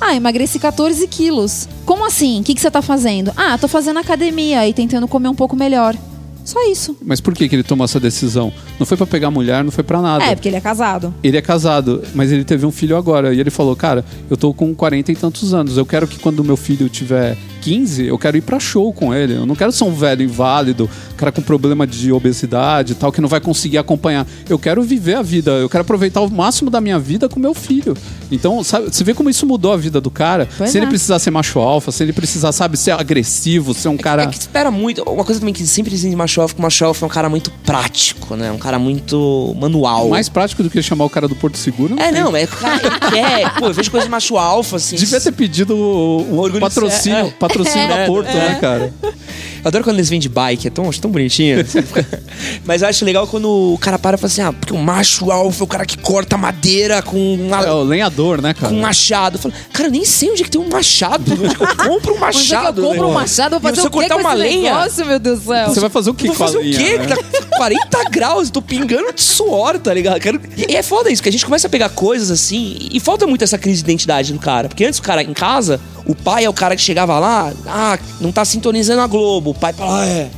Ah, 0.00 0.16
emagreci 0.16 0.58
14 0.58 1.06
quilos. 1.08 1.68
Como 1.84 2.06
assim? 2.06 2.40
O 2.40 2.44
que, 2.44 2.54
que 2.54 2.60
você 2.60 2.70
tá 2.70 2.80
fazendo? 2.80 3.30
Ah, 3.36 3.58
tô 3.58 3.68
fazendo 3.68 3.98
academia 3.98 4.66
e 4.66 4.72
tentando 4.72 5.06
comer 5.06 5.28
um 5.28 5.34
pouco 5.34 5.54
melhor. 5.54 5.94
Só 6.50 6.68
isso. 6.68 6.96
Mas 7.00 7.20
por 7.20 7.32
que, 7.32 7.48
que 7.48 7.54
ele 7.54 7.62
tomou 7.62 7.84
essa 7.84 8.00
decisão? 8.00 8.52
Não 8.76 8.84
foi 8.84 8.96
pra 8.96 9.06
pegar 9.06 9.30
mulher, 9.30 9.62
não 9.62 9.70
foi 9.70 9.84
pra 9.84 10.02
nada. 10.02 10.24
É, 10.24 10.34
porque 10.34 10.48
ele 10.48 10.56
é 10.56 10.60
casado. 10.60 11.14
Ele 11.22 11.36
é 11.36 11.40
casado, 11.40 12.02
mas 12.12 12.32
ele 12.32 12.42
teve 12.42 12.66
um 12.66 12.72
filho 12.72 12.96
agora. 12.96 13.32
E 13.32 13.38
ele 13.38 13.50
falou: 13.50 13.76
Cara, 13.76 14.04
eu 14.28 14.36
tô 14.36 14.52
com 14.52 14.74
40 14.74 15.12
e 15.12 15.14
tantos 15.14 15.54
anos. 15.54 15.76
Eu 15.76 15.86
quero 15.86 16.08
que 16.08 16.18
quando 16.18 16.42
meu 16.42 16.56
filho 16.56 16.88
tiver 16.88 17.38
15, 17.60 18.06
eu 18.06 18.18
quero 18.18 18.36
ir 18.36 18.40
pra 18.40 18.58
show 18.58 18.92
com 18.92 19.14
ele. 19.14 19.34
Eu 19.34 19.46
não 19.46 19.54
quero 19.54 19.70
ser 19.70 19.84
um 19.84 19.94
velho 19.94 20.24
inválido, 20.24 20.90
cara 21.16 21.30
com 21.30 21.40
problema 21.40 21.86
de 21.86 22.10
obesidade 22.10 22.92
e 22.92 22.94
tal, 22.96 23.12
que 23.12 23.20
não 23.20 23.28
vai 23.28 23.40
conseguir 23.40 23.78
acompanhar. 23.78 24.26
Eu 24.48 24.58
quero 24.58 24.82
viver 24.82 25.14
a 25.14 25.22
vida. 25.22 25.52
Eu 25.52 25.68
quero 25.68 25.82
aproveitar 25.82 26.20
o 26.20 26.30
máximo 26.30 26.68
da 26.68 26.80
minha 26.80 26.98
vida 26.98 27.28
com 27.28 27.38
meu 27.38 27.54
filho. 27.54 27.96
Então, 28.30 28.62
sabe, 28.64 28.86
você 28.86 29.04
vê 29.04 29.14
como 29.14 29.30
isso 29.30 29.46
mudou 29.46 29.72
a 29.72 29.76
vida 29.76 30.00
do 30.00 30.10
cara? 30.10 30.48
Pois 30.58 30.70
se 30.70 30.78
ele 30.78 30.86
é. 30.86 30.88
precisar 30.88 31.18
ser 31.18 31.30
macho 31.30 31.58
alfa, 31.58 31.92
se 31.92 32.02
ele 32.02 32.12
precisar, 32.12 32.52
sabe, 32.52 32.76
ser 32.76 32.92
agressivo, 32.92 33.74
ser 33.74 33.88
um 33.88 33.96
cara. 33.96 34.22
É 34.22 34.26
que 34.26 34.38
espera 34.38 34.70
muito. 34.70 35.02
Uma 35.02 35.24
coisa 35.24 35.40
também 35.40 35.54
que 35.54 35.66
sempre 35.66 35.96
de 35.96 36.16
macho 36.16 36.39
alfa, 36.40 36.54
que 36.54 36.60
o 36.60 36.62
é 37.04 37.06
um 37.06 37.10
cara 37.10 37.28
muito 37.28 37.50
prático, 37.64 38.36
né? 38.36 38.50
Um 38.50 38.58
cara 38.58 38.78
muito 38.78 39.54
manual. 39.60 40.08
Mais 40.08 40.28
prático 40.28 40.62
do 40.62 40.70
que 40.70 40.82
chamar 40.82 41.04
o 41.04 41.10
cara 41.10 41.26
do 41.28 41.34
Porto 41.34 41.56
Seguro. 41.58 41.96
É, 41.98 42.10
não, 42.10 42.34
é 42.36 42.44
o 42.44 42.48
cara 42.48 42.80
ele 42.86 43.10
quer. 43.10 43.54
Pô, 43.58 43.66
eu 43.66 43.74
vejo 43.74 43.90
coisa 43.90 44.06
de 44.06 44.10
macho 44.10 44.36
alfa, 44.36 44.76
assim. 44.76 44.96
Devia 44.96 45.20
ter 45.20 45.32
pedido 45.32 45.76
o, 45.76 46.44
o 46.46 46.60
patrocínio, 46.60 47.18
ser- 47.18 47.26
é. 47.26 47.30
patrocínio 47.38 47.88
da 47.88 47.96
É, 48.00 48.06
Porto, 48.06 48.28
é. 48.28 48.34
né, 48.34 48.58
cara? 48.60 48.92
Eu 49.62 49.68
adoro 49.68 49.84
quando 49.84 49.96
eles 49.96 50.08
vêm 50.08 50.18
de 50.20 50.28
bike, 50.28 50.68
é 50.68 50.70
tão, 50.70 50.88
acho 50.88 51.00
tão 51.00 51.10
bonitinho. 51.10 51.58
Mas 52.64 52.82
eu 52.82 52.88
acho 52.88 53.04
legal 53.04 53.26
quando 53.26 53.48
o 53.74 53.78
cara 53.78 53.98
para 53.98 54.16
e 54.16 54.18
fala 54.18 54.26
assim: 54.32 54.42
ah, 54.42 54.52
porque 54.52 54.72
o 54.72 54.78
macho 54.78 55.30
alfa 55.30 55.62
é 55.62 55.64
o 55.64 55.66
cara 55.66 55.84
que 55.84 55.98
corta 55.98 56.36
madeira 56.36 57.02
com 57.02 57.34
uma. 57.34 57.62
É 57.64 57.70
o 57.72 57.82
lenhador, 57.82 58.40
né, 58.40 58.54
cara? 58.54 58.68
Com 58.72 58.78
um 58.78 58.82
machado. 58.82 59.36
Eu 59.36 59.40
falo, 59.42 59.54
cara, 59.72 59.88
eu 59.88 59.92
nem 59.92 60.04
sei 60.04 60.30
onde 60.30 60.42
é 60.42 60.44
que 60.44 60.50
tem 60.50 60.60
um 60.60 60.68
machado. 60.68 61.32
Onde 61.32 61.46
é 61.46 61.54
que 61.54 61.62
eu 61.62 61.66
compro 61.66 61.88
um 61.88 61.92
Onde 61.92 62.08
é 62.08 62.16
que 62.16 62.20
machado? 62.20 62.80
eu 62.80 62.86
compro 62.88 63.02
né? 63.02 63.06
um 63.08 63.14
machado, 63.14 63.54
eu 63.56 63.60
vou 63.60 63.70
E 63.70 63.74
fazer 63.74 63.80
se 63.82 63.86
o 63.86 63.88
eu 63.88 63.90
quê 64.02 64.08
cortar 64.08 64.16
uma 64.16 64.30
esse 64.30 64.38
lenha? 64.42 64.74
negócio, 64.74 65.06
meu 65.06 65.18
Deus 65.18 65.40
do 65.40 65.44
céu? 65.46 65.68
Você 65.68 65.80
vai 65.80 65.90
fazer 65.90 66.10
o 66.10 66.14
que 66.14 66.26
Vou 66.26 66.36
com 66.36 66.42
a 66.42 66.46
fazer 66.46 66.58
o 66.58 66.62
linha, 66.62 66.78
quê? 66.78 66.98
né? 66.98 67.06
Tá 67.06 67.56
40 67.56 68.04
graus, 68.10 68.46
eu 68.48 68.52
tô 68.54 68.62
pingando 68.62 69.12
de 69.12 69.22
suor, 69.22 69.78
tá 69.78 69.92
ligado? 69.92 70.20
Quero- 70.20 70.40
E 70.56 70.74
é 70.74 70.82
foda 70.82 71.10
isso, 71.10 71.22
que 71.22 71.28
a 71.28 71.32
gente 71.32 71.44
começa 71.44 71.66
a 71.66 71.70
pegar 71.70 71.90
coisas 71.90 72.30
assim, 72.30 72.88
e 72.92 72.98
falta 73.00 73.26
muito 73.26 73.42
essa 73.44 73.58
crise 73.58 73.82
de 73.82 73.90
identidade 73.90 74.32
do 74.32 74.38
cara. 74.38 74.68
Porque 74.68 74.84
antes 74.84 74.98
o 74.98 75.02
cara 75.02 75.22
em 75.22 75.32
casa, 75.34 75.80
o 76.06 76.14
pai 76.14 76.44
é 76.44 76.48
o 76.48 76.52
cara 76.54 76.74
que 76.74 76.82
chegava 76.82 77.18
lá, 77.18 77.52
ah, 77.66 77.98
não 78.20 78.32
tá 78.32 78.44
sintonizando 78.44 79.00
a 79.02 79.06
Globo. 79.06 79.49
O 79.50 79.54
pai 79.54 79.72
fala, 79.72 80.02
ah, 80.02 80.06
é. 80.06 80.30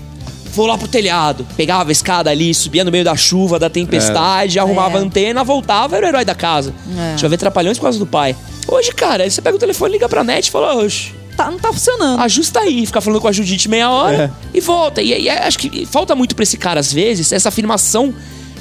Vou 0.54 0.66
lá 0.66 0.76
pro 0.76 0.86
telhado. 0.86 1.46
Pegava 1.56 1.90
a 1.90 1.92
escada 1.92 2.30
ali, 2.30 2.52
subia 2.54 2.84
no 2.84 2.90
meio 2.90 3.04
da 3.04 3.16
chuva, 3.16 3.58
da 3.58 3.70
tempestade, 3.70 4.58
arrumava 4.58 4.98
É. 4.98 5.00
a 5.00 5.04
antena, 5.04 5.42
voltava, 5.44 5.96
era 5.96 6.06
o 6.06 6.08
herói 6.10 6.24
da 6.24 6.34
casa. 6.34 6.74
É. 6.98 7.10
Deixa 7.10 7.24
eu 7.26 7.30
ver 7.30 7.38
trapalhões 7.38 7.78
por 7.78 7.84
causa 7.84 7.98
do 7.98 8.06
pai. 8.06 8.36
Hoje, 8.68 8.92
cara, 8.92 9.28
você 9.28 9.40
pega 9.40 9.56
o 9.56 9.58
telefone, 9.60 9.92
liga 9.94 10.08
pra 10.08 10.22
net 10.22 10.48
e 10.48 10.50
fala, 10.50 10.74
oxe, 10.76 11.14
Tá, 11.36 11.50
não 11.50 11.58
tá 11.58 11.72
funcionando. 11.72 12.20
ajusta 12.20 12.60
aí, 12.60 12.84
fica 12.84 13.00
falando 13.00 13.18
com 13.20 13.26
a 13.28 13.32
Judite 13.32 13.66
meia 13.66 13.88
hora 13.90 14.30
É. 14.52 14.56
e 14.58 14.60
volta. 14.60 15.00
E, 15.00 15.22
e 15.22 15.30
acho 15.30 15.58
que 15.58 15.86
falta 15.86 16.14
muito 16.14 16.36
pra 16.36 16.42
esse 16.42 16.58
cara, 16.58 16.78
às 16.78 16.92
vezes, 16.92 17.32
essa 17.32 17.48
afirmação 17.48 18.12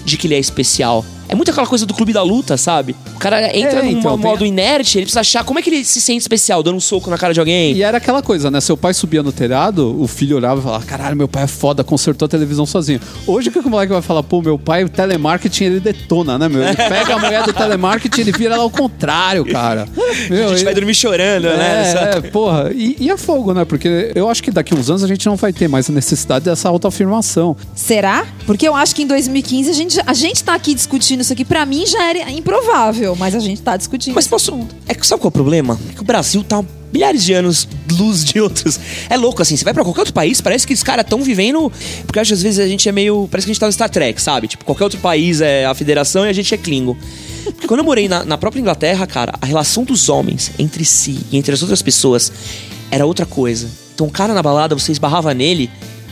de 0.05 0.15
que 0.15 0.25
ele 0.27 0.35
é 0.35 0.39
especial. 0.39 1.03
É 1.31 1.35
muito 1.35 1.49
aquela 1.49 1.65
coisa 1.65 1.85
do 1.85 1.93
clube 1.93 2.11
da 2.13 2.21
luta, 2.21 2.57
sabe? 2.57 2.93
O 3.15 3.19
cara 3.19 3.55
entra 3.57 3.79
É, 3.79 3.83
num 3.83 3.91
então, 3.99 4.17
tem- 4.19 4.29
modo 4.29 4.45
inerte, 4.45 4.97
ele 4.97 5.05
precisa 5.05 5.21
achar 5.21 5.43
como 5.45 5.57
é 5.59 5.61
que 5.61 5.69
ele 5.69 5.85
se 5.85 6.01
sente 6.01 6.19
especial, 6.19 6.61
dando 6.61 6.75
um 6.75 6.79
soco 6.81 7.09
na 7.09 7.17
cara 7.17 7.33
de 7.33 7.39
alguém. 7.39 7.73
E 7.73 7.81
era 7.81 7.97
aquela 7.99 8.21
coisa, 8.21 8.51
né? 8.51 8.59
Seu 8.59 8.75
pai 8.75 8.93
subia 8.93 9.23
no 9.23 9.31
telhado, 9.31 9.95
o 9.99 10.07
filho 10.07 10.35
olhava 10.35 10.59
e 10.59 10.63
falava: 10.63 10.83
Caralho, 10.85 11.15
meu 11.15 11.27
pai 11.29 11.43
é 11.43 11.47
foda, 11.47 11.83
consertou 11.85 12.25
a 12.25 12.29
televisão 12.29 12.65
sozinho. 12.65 12.99
Hoje 13.25 13.47
o 13.47 13.51
que 13.51 13.59
o 13.59 13.69
moleque 13.69 13.93
vai 13.93 14.01
falar? 14.01 14.23
Pô, 14.23 14.41
meu 14.41 14.59
pai, 14.59 14.83
o 14.83 14.89
telemarketing, 14.89 15.63
ele 15.63 15.79
detona, 15.79 16.37
né, 16.37 16.49
meu? 16.49 16.61
Ele 16.63 16.75
pega 16.75 17.15
a 17.15 17.17
mulher 17.19 17.43
do 17.45 17.53
telemarketing, 17.53 18.21
ele 18.21 18.31
vira 18.33 18.55
ela 18.55 18.63
ao 18.63 18.69
contrário, 18.69 19.45
cara. 19.45 19.87
Meu, 20.29 20.45
a 20.45 20.47
gente 20.49 20.57
ele- 20.57 20.63
vai 20.65 20.73
dormir 20.75 20.93
chorando, 20.95 21.43
né? 21.45 21.93
É, 22.13 22.17
é, 22.17 22.21
porra. 22.29 22.71
E, 22.73 22.97
e 22.99 23.09
é 23.09 23.15
fogo, 23.17 23.53
né? 23.53 23.63
Porque 23.63 24.11
eu 24.13 24.29
acho 24.29 24.43
que 24.43 24.51
daqui 24.51 24.75
uns 24.75 24.89
anos 24.89 25.01
a 25.01 25.07
gente 25.07 25.25
não 25.27 25.37
vai 25.37 25.53
ter 25.53 25.69
mais 25.69 25.89
a 25.89 25.93
necessidade 25.93 26.43
dessa 26.43 26.67
autoafirmação. 26.67 27.55
Será? 27.73 28.25
Porque 28.45 28.67
eu 28.67 28.75
acho 28.75 28.93
que 28.93 29.03
em 29.03 29.07
2015 29.07 29.69
a 29.69 29.73
gente, 29.73 30.01
a 30.05 30.13
gente 30.13 30.43
tá 30.43 30.53
aqui 30.55 30.73
discutindo 30.73 31.20
isso 31.21 31.33
aqui. 31.33 31.45
Pra 31.45 31.65
mim 31.65 31.85
já 31.85 32.03
era 32.09 32.31
improvável, 32.31 33.15
mas 33.15 33.35
a 33.35 33.39
gente 33.39 33.61
tá 33.61 33.77
discutindo. 33.77 34.13
Mas 34.15 34.27
posso. 34.27 34.51
assunto. 34.51 34.75
É 34.87 34.93
que 34.93 35.05
sabe 35.05 35.21
qual 35.21 35.27
é 35.27 35.29
o 35.29 35.31
problema? 35.31 35.79
É 35.89 35.93
que 35.93 36.01
o 36.01 36.05
Brasil 36.05 36.43
tá 36.43 36.63
milhares 36.91 37.23
de 37.23 37.33
anos 37.33 37.67
luz 37.91 38.23
de 38.23 38.39
outros. 38.39 38.79
É 39.09 39.17
louco, 39.17 39.41
assim, 39.41 39.55
você 39.55 39.63
vai 39.63 39.73
pra 39.73 39.83
qualquer 39.83 40.01
outro 40.01 40.13
país, 40.13 40.41
parece 40.41 40.67
que 40.67 40.73
os 40.73 40.83
caras 40.83 41.05
tão 41.07 41.21
vivendo. 41.23 41.71
Porque 42.05 42.19
eu 42.19 42.21
acho 42.21 42.29
que 42.29 42.33
às 42.33 42.41
vezes 42.41 42.59
a 42.59 42.67
gente 42.67 42.87
é 42.87 42.91
meio. 42.91 43.27
Parece 43.29 43.45
que 43.45 43.51
a 43.51 43.53
gente 43.53 43.59
tá 43.59 43.65
no 43.67 43.71
Star 43.71 43.89
Trek, 43.89 44.21
sabe? 44.21 44.47
Tipo, 44.47 44.65
qualquer 44.65 44.83
outro 44.83 44.99
país 44.99 45.41
é 45.41 45.65
a 45.65 45.73
federação 45.73 46.25
e 46.25 46.29
a 46.29 46.33
gente 46.33 46.53
é 46.53 46.57
Klingon. 46.57 46.95
Porque 47.43 47.67
quando 47.67 47.79
eu 47.79 47.85
morei 47.85 48.07
na, 48.07 48.23
na 48.23 48.37
própria 48.37 48.59
Inglaterra, 48.59 49.05
cara, 49.07 49.33
a 49.41 49.45
relação 49.45 49.83
dos 49.83 50.09
homens 50.09 50.51
entre 50.59 50.85
si 50.85 51.19
e 51.31 51.37
entre 51.37 51.53
as 51.53 51.61
outras 51.61 51.81
pessoas 51.81 52.31
era 52.89 53.05
outra 53.05 53.25
coisa. 53.25 53.67
Então, 53.93 54.07
o 54.07 54.11
cara 54.11 54.33
na 54.33 54.41
balada, 54.41 54.75
você 54.75 54.91
esbarrava 54.91 55.33
nele, 55.33 55.69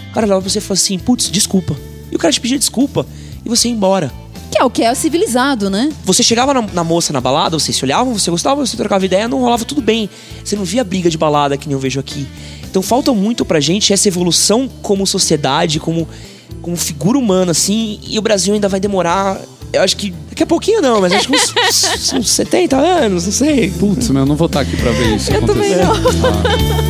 o 0.09 0.13
cara 0.13 0.25
olhava 0.25 0.41
pra 0.41 0.49
você 0.49 0.59
e 0.59 0.61
falava 0.61 0.73
assim: 0.81 0.97
putz, 0.97 1.29
desculpa. 1.29 1.75
E 2.11 2.15
o 2.15 2.19
cara 2.19 2.33
te 2.33 2.41
pedia 2.41 2.57
desculpa 2.57 3.05
e 3.45 3.49
você 3.49 3.67
ia 3.67 3.73
embora. 3.73 4.11
Que 4.51 4.59
é 4.59 4.63
o 4.63 4.69
que 4.69 4.83
é 4.83 4.93
civilizado, 4.95 5.69
né? 5.69 5.91
Você 6.03 6.23
chegava 6.23 6.53
na, 6.53 6.61
na 6.61 6.83
moça 6.83 7.13
na 7.13 7.21
balada, 7.21 7.57
vocês 7.57 7.77
se 7.77 7.83
olhavam, 7.85 8.13
você 8.17 8.31
gostava, 8.31 8.65
você 8.65 8.75
trocava 8.75 9.05
ideia, 9.05 9.27
não 9.27 9.39
rolava 9.41 9.63
tudo 9.63 9.81
bem. 9.81 10.09
Você 10.43 10.55
não 10.55 10.63
via 10.63 10.83
briga 10.83 11.09
de 11.09 11.17
balada 11.17 11.55
que 11.55 11.67
nem 11.67 11.73
eu 11.73 11.79
vejo 11.79 11.99
aqui. 11.99 12.27
Então 12.69 12.81
falta 12.81 13.13
muito 13.13 13.45
pra 13.45 13.59
gente 13.59 13.93
essa 13.93 14.07
evolução 14.07 14.69
como 14.81 15.05
sociedade, 15.05 15.79
como, 15.79 16.07
como 16.61 16.75
figura 16.75 17.17
humana, 17.17 17.51
assim, 17.51 17.99
e 18.07 18.17
o 18.17 18.21
Brasil 18.21 18.53
ainda 18.53 18.67
vai 18.67 18.79
demorar. 18.79 19.39
Eu 19.71 19.83
acho 19.83 19.95
que 19.95 20.11
daqui 20.29 20.41
a 20.41 20.47
pouquinho 20.47 20.81
não, 20.81 20.99
mas 20.99 21.13
acho 21.13 21.27
que 21.27 21.35
uns, 21.35 21.53
uns 22.13 22.29
70 22.29 22.75
anos, 22.75 23.25
não 23.25 23.31
sei. 23.31 23.69
Putz, 23.69 24.09
meu, 24.09 24.23
eu 24.23 24.25
não 24.25 24.35
vou 24.35 24.47
estar 24.47 24.61
aqui 24.61 24.75
pra 24.77 24.91
ver 24.91 25.15
isso 25.15 25.31
Eu 25.31 25.45
também 25.45 25.75
acontecer. 25.75 26.17
não. 26.17 26.29
Ah. 26.29 26.88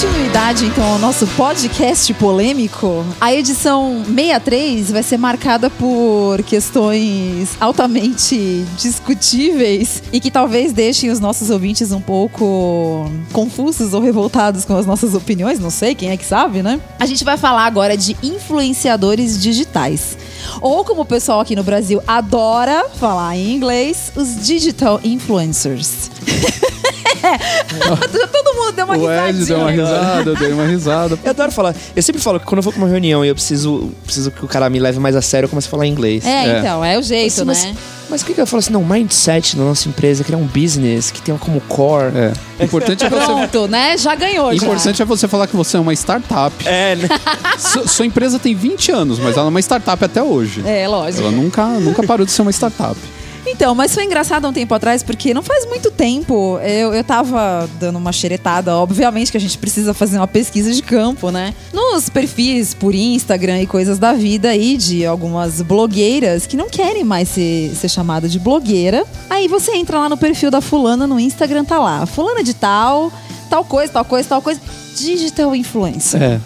Continuidade, 0.00 0.64
então, 0.64 0.92
ao 0.94 0.98
nosso 0.98 1.26
podcast 1.26 2.14
polêmico, 2.14 3.04
a 3.20 3.34
edição 3.34 4.02
63 4.06 4.90
vai 4.90 5.02
ser 5.02 5.18
marcada 5.18 5.68
por 5.68 6.42
questões 6.44 7.50
altamente 7.60 8.64
discutíveis 8.78 10.02
e 10.10 10.18
que 10.18 10.30
talvez 10.30 10.72
deixem 10.72 11.10
os 11.10 11.20
nossos 11.20 11.50
ouvintes 11.50 11.92
um 11.92 12.00
pouco 12.00 13.12
confusos 13.30 13.92
ou 13.92 14.00
revoltados 14.00 14.64
com 14.64 14.74
as 14.74 14.86
nossas 14.86 15.14
opiniões, 15.14 15.60
não 15.60 15.68
sei, 15.68 15.94
quem 15.94 16.08
é 16.08 16.16
que 16.16 16.24
sabe, 16.24 16.62
né? 16.62 16.80
A 16.98 17.04
gente 17.04 17.22
vai 17.22 17.36
falar 17.36 17.66
agora 17.66 17.94
de 17.94 18.16
influenciadores 18.22 19.38
digitais. 19.38 20.16
Ou 20.62 20.82
como 20.82 21.02
o 21.02 21.06
pessoal 21.06 21.40
aqui 21.40 21.54
no 21.54 21.62
Brasil 21.62 22.00
adora 22.06 22.88
falar 22.98 23.36
em 23.36 23.54
inglês, 23.54 24.10
os 24.16 24.46
digital 24.46 24.98
influencers. 25.04 26.10
Todo 28.32 28.54
mundo 28.56 28.72
deu 28.72 28.84
uma 28.84 28.96
O 28.96 29.10
Ed 29.12 29.44
deu 29.44 29.58
uma 29.58 29.70
risadinha. 29.70 30.00
risada, 30.00 30.30
eu 30.30 30.36
dei 30.36 30.52
uma 30.52 30.64
risada. 30.66 31.18
Eu 31.22 31.30
adoro 31.30 31.52
falar. 31.52 31.74
Eu 31.94 32.02
sempre 32.02 32.20
falo 32.22 32.38
que 32.40 32.46
quando 32.46 32.58
eu 32.58 32.62
vou 32.62 32.72
pra 32.72 32.80
uma 32.82 32.88
reunião 32.88 33.24
e 33.24 33.28
eu 33.28 33.34
preciso, 33.34 33.90
preciso 34.04 34.30
que 34.30 34.44
o 34.44 34.48
cara 34.48 34.68
me 34.70 34.78
leve 34.78 34.98
mais 34.98 35.16
a 35.16 35.22
sério, 35.22 35.46
eu 35.46 35.50
começo 35.50 35.68
a 35.68 35.70
falar 35.70 35.86
inglês. 35.86 36.24
É, 36.26 36.46
É. 36.46 36.58
então, 36.60 36.84
é 36.84 36.98
o 36.98 37.02
jeito, 37.02 37.32
Assim, 37.32 37.44
mas, 37.44 37.64
né? 37.64 37.76
mas 38.08 38.22
o 38.22 38.24
que, 38.26 38.34
que 38.34 38.40
eu 38.40 38.46
falo 38.46 38.58
assim? 38.60 38.72
Não, 38.72 38.84
mindset 38.84 39.56
da 39.56 39.64
nossa 39.64 39.88
empresa, 39.88 40.22
criar 40.24 40.38
um 40.38 40.46
business 40.46 41.10
que 41.10 41.20
tenha 41.20 41.36
como 41.38 41.60
core. 41.62 42.12
É. 42.58 42.64
Importante 42.64 43.04
é 43.04 43.08
você. 43.10 43.24
Pronto, 43.26 43.68
né? 43.68 43.96
Já 43.96 44.14
ganhou, 44.14 44.50
já. 44.54 44.56
importante 44.66 45.02
é 45.02 45.04
você 45.04 45.26
falar 45.28 45.46
que 45.46 45.56
você 45.56 45.76
é 45.76 45.80
uma 45.80 45.92
startup. 45.94 46.54
É, 46.66 46.96
né? 46.96 47.08
Su- 47.58 47.88
Sua 47.88 48.06
empresa 48.06 48.38
tem 48.38 48.54
20 48.54 48.92
anos, 48.92 49.18
mas 49.18 49.36
ela 49.36 49.46
é 49.46 49.48
uma 49.50 49.60
startup 49.60 50.02
até 50.04 50.22
hoje. 50.22 50.62
É, 50.66 50.86
lógico. 50.88 51.22
Ela 51.22 51.30
nunca, 51.32 51.66
nunca 51.66 52.02
parou 52.02 52.24
de 52.26 52.32
ser 52.32 52.42
uma 52.42 52.52
startup. 52.52 52.96
Então, 53.46 53.74
mas 53.74 53.94
foi 53.94 54.04
engraçado 54.04 54.46
um 54.46 54.52
tempo 54.52 54.74
atrás, 54.74 55.02
porque 55.02 55.32
não 55.32 55.42
faz 55.42 55.66
muito 55.66 55.90
tempo 55.90 56.58
eu, 56.62 56.92
eu 56.94 57.02
tava 57.02 57.68
dando 57.78 57.96
uma 57.96 58.12
xeretada. 58.12 58.76
Obviamente 58.76 59.30
que 59.30 59.36
a 59.36 59.40
gente 59.40 59.56
precisa 59.58 59.94
fazer 59.94 60.18
uma 60.18 60.28
pesquisa 60.28 60.72
de 60.72 60.82
campo, 60.82 61.30
né? 61.30 61.54
Nos 61.72 62.08
perfis 62.08 62.74
por 62.74 62.94
Instagram 62.94 63.62
e 63.62 63.66
coisas 63.66 63.98
da 63.98 64.12
vida 64.12 64.50
aí 64.50 64.76
de 64.76 65.06
algumas 65.06 65.62
blogueiras 65.62 66.46
que 66.46 66.56
não 66.56 66.68
querem 66.68 67.04
mais 67.04 67.28
ser, 67.28 67.74
ser 67.74 67.88
chamada 67.88 68.28
de 68.28 68.38
blogueira. 68.38 69.04
Aí 69.28 69.48
você 69.48 69.72
entra 69.72 69.98
lá 69.98 70.08
no 70.08 70.16
perfil 70.16 70.50
da 70.50 70.60
fulana 70.60 71.06
no 71.06 71.18
Instagram, 71.18 71.64
tá 71.64 71.78
lá. 71.78 72.06
Fulana 72.06 72.42
de 72.42 72.54
tal, 72.54 73.12
tal 73.48 73.64
coisa, 73.64 73.92
tal 73.92 74.04
coisa, 74.04 74.28
tal 74.28 74.42
coisa. 74.42 74.60
Digital 74.96 75.54
influencer. 75.56 76.22
É. 76.22 76.40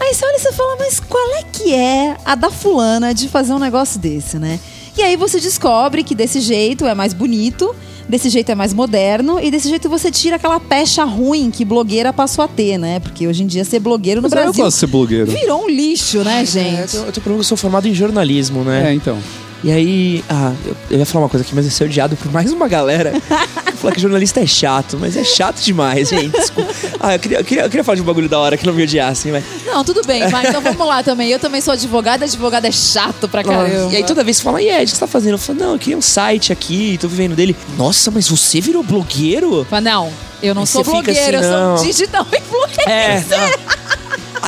Aí 0.00 0.14
você 0.14 0.24
olha 0.24 0.36
e 0.36 0.40
você 0.40 0.52
fala, 0.52 0.76
mas 0.78 0.98
qual 0.98 1.34
é 1.34 1.42
que 1.42 1.74
é 1.74 2.16
a 2.24 2.34
da 2.34 2.50
fulana 2.50 3.12
de 3.12 3.28
fazer 3.28 3.52
um 3.52 3.58
negócio 3.58 4.00
desse, 4.00 4.38
né? 4.38 4.58
E 4.98 5.02
aí 5.02 5.16
você 5.16 5.40
descobre 5.40 6.02
que 6.02 6.14
desse 6.14 6.40
jeito 6.40 6.84
é 6.86 6.94
mais 6.94 7.12
bonito, 7.14 7.74
desse 8.08 8.28
jeito 8.28 8.50
é 8.50 8.54
mais 8.54 8.74
moderno 8.74 9.38
e 9.40 9.50
desse 9.50 9.68
jeito 9.68 9.88
você 9.88 10.10
tira 10.10 10.36
aquela 10.36 10.58
pecha 10.60 11.04
ruim 11.04 11.50
que 11.50 11.64
blogueira 11.64 12.12
passou 12.12 12.44
a 12.44 12.48
ter, 12.48 12.76
né? 12.76 12.98
Porque 13.00 13.26
hoje 13.26 13.42
em 13.42 13.46
dia 13.46 13.64
ser 13.64 13.78
blogueiro 13.80 14.20
no 14.20 14.28
Mas 14.28 14.32
eu 14.32 14.42
Brasil 14.44 14.64
gosto 14.64 14.76
de 14.76 14.80
ser 14.80 14.86
blogueiro. 14.88 15.30
virou 15.30 15.64
um 15.64 15.68
lixo, 15.68 16.18
né, 16.24 16.38
É, 16.38 16.42
eu, 16.42 16.46
gente? 16.46 16.90
tenho, 16.92 17.04
eu 17.04 17.12
tenho 17.12 17.22
problema, 17.22 17.38
eu 17.40 17.44
sou 17.44 17.56
formado 17.56 17.86
em 17.86 17.94
jornalismo, 17.94 18.62
né? 18.64 18.90
É, 18.90 18.94
então. 18.94 19.18
E 19.62 19.70
aí, 19.70 20.24
ah, 20.28 20.52
eu, 20.64 20.76
eu 20.90 20.98
ia 20.98 21.06
falar 21.06 21.24
uma 21.24 21.28
coisa 21.28 21.44
aqui, 21.44 21.54
mas 21.54 21.64
eu 21.64 21.70
ia 21.70 21.76
ser 21.76 21.84
odiado 21.84 22.16
por 22.16 22.32
mais 22.32 22.52
uma 22.52 22.66
galera. 22.66 23.12
Falar 23.80 23.94
que 23.94 24.00
jornalista 24.00 24.40
é 24.40 24.46
chato, 24.46 24.98
mas 25.00 25.16
é 25.16 25.24
chato 25.24 25.62
demais, 25.62 26.10
gente. 26.10 26.28
Desculpa. 26.28 26.70
Ah, 27.00 27.14
eu 27.14 27.18
queria, 27.18 27.38
eu, 27.38 27.44
queria, 27.44 27.64
eu 27.64 27.70
queria 27.70 27.82
falar 27.82 27.96
de 27.96 28.02
um 28.02 28.04
bagulho 28.04 28.28
da 28.28 28.38
hora 28.38 28.54
que 28.54 28.66
não 28.66 28.74
me 28.74 28.82
odiassem, 28.82 29.32
vai. 29.32 29.42
Não, 29.64 29.82
tudo 29.82 30.02
bem, 30.06 30.28
vai. 30.28 30.46
Então 30.48 30.60
vamos 30.60 30.86
lá 30.86 31.02
também. 31.02 31.30
Eu 31.30 31.38
também 31.38 31.62
sou 31.62 31.72
advogada, 31.72 32.26
advogado 32.26 32.66
é 32.66 32.70
chato 32.70 33.26
pra 33.26 33.42
caramba. 33.42 33.90
E 33.90 33.96
aí 33.96 34.04
toda 34.04 34.22
vez 34.22 34.36
que 34.36 34.44
fala, 34.44 34.60
e 34.60 34.68
Ed, 34.68 34.82
o 34.82 34.84
que 34.84 34.90
você 34.90 35.00
tá 35.00 35.06
fazendo? 35.06 35.32
Eu 35.32 35.38
falo, 35.38 35.58
não, 35.58 35.72
eu 35.72 35.78
queria 35.78 35.96
um 35.96 36.02
site 36.02 36.52
aqui, 36.52 36.98
tô 37.00 37.08
vivendo 37.08 37.34
dele. 37.34 37.56
Nossa, 37.78 38.10
mas 38.10 38.28
você 38.28 38.60
virou 38.60 38.82
blogueiro? 38.82 39.64
Fala, 39.64 39.80
não, 39.80 40.12
eu 40.42 40.54
não 40.54 40.62
Aí 40.62 40.66
sou 40.66 40.84
você 40.84 40.90
blogueira, 40.90 41.38
assim, 41.38 41.48
eu 41.48 41.52
não. 41.52 41.76
sou 41.78 41.86
digital 41.86 42.26
influencer. 42.26 42.88
É. 42.90 43.24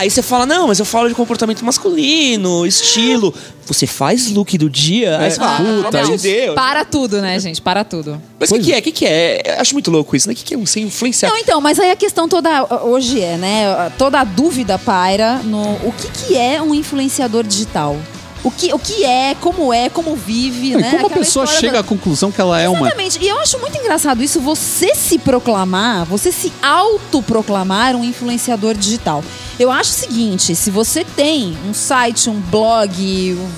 Aí 0.02 0.10
você 0.10 0.20
fala, 0.20 0.44
não, 0.44 0.66
mas 0.66 0.80
eu 0.80 0.84
falo 0.84 1.08
de 1.08 1.14
comportamento 1.14 1.64
masculino, 1.64 2.66
estilo. 2.66 3.32
Você 3.66 3.86
faz 3.86 4.28
look 4.32 4.58
do 4.58 4.68
dia? 4.68 5.16
Aí 5.18 5.30
você 5.30 5.36
fala, 5.38 5.82
puta, 5.84 6.02
isso- 6.02 6.22
Deus. 6.24 6.54
Para 6.56 6.84
tudo, 6.84 7.20
né, 7.22 7.38
gente? 7.38 7.62
Para 7.62 7.84
tudo. 7.84 8.20
Mas 8.40 8.50
o 8.50 8.54
que, 8.54 8.60
que 8.64 8.72
é? 8.72 8.78
O 8.78 8.82
que, 8.82 8.90
que 8.92 9.06
é? 9.06 9.42
Eu 9.56 9.60
acho 9.60 9.74
muito 9.74 9.92
louco 9.92 10.16
isso, 10.16 10.26
né? 10.26 10.34
O 10.34 10.36
que, 10.36 10.42
que 10.42 10.54
é 10.54 10.58
um 10.58 10.66
sem 10.66 10.82
influenciar? 10.82 11.28
Não, 11.30 11.38
então, 11.38 11.60
mas 11.60 11.78
aí 11.78 11.92
a 11.92 11.96
questão 11.96 12.28
toda 12.28 12.64
hoje 12.84 13.20
é, 13.20 13.36
né? 13.36 13.92
Toda 13.96 14.18
a 14.18 14.24
dúvida 14.24 14.76
paira 14.76 15.36
no 15.44 15.62
o 15.86 15.92
que, 15.96 16.08
que 16.26 16.36
é 16.36 16.60
um 16.60 16.74
influenciador 16.74 17.44
digital. 17.44 17.96
O 18.44 18.50
que, 18.50 18.74
o 18.74 18.78
que 18.78 19.04
é, 19.04 19.36
como 19.40 19.72
é, 19.72 19.88
como 19.88 20.16
vive, 20.16 20.72
E 20.72 20.76
né? 20.76 20.90
como 20.90 21.06
a 21.06 21.10
pessoa 21.10 21.46
chega 21.46 21.74
da- 21.74 21.78
à 21.78 21.82
conclusão 21.84 22.32
que 22.32 22.40
ela 22.40 22.60
é 22.60 22.68
uma. 22.68 22.80
Exatamente. 22.88 23.18
E 23.22 23.28
eu 23.28 23.38
acho 23.38 23.56
muito 23.60 23.78
engraçado 23.78 24.20
isso, 24.22 24.40
você 24.40 24.94
se 24.96 25.16
proclamar, 25.16 26.04
você 26.06 26.32
se 26.32 26.52
autoproclamar 26.60 27.94
um 27.94 28.02
influenciador 28.04 28.74
digital. 28.74 29.22
Eu 29.58 29.70
acho 29.70 29.90
o 29.90 29.94
seguinte, 29.94 30.54
se 30.56 30.70
você 30.70 31.04
tem 31.04 31.56
um 31.68 31.72
site, 31.74 32.28
um 32.28 32.40
blog, 32.40 32.92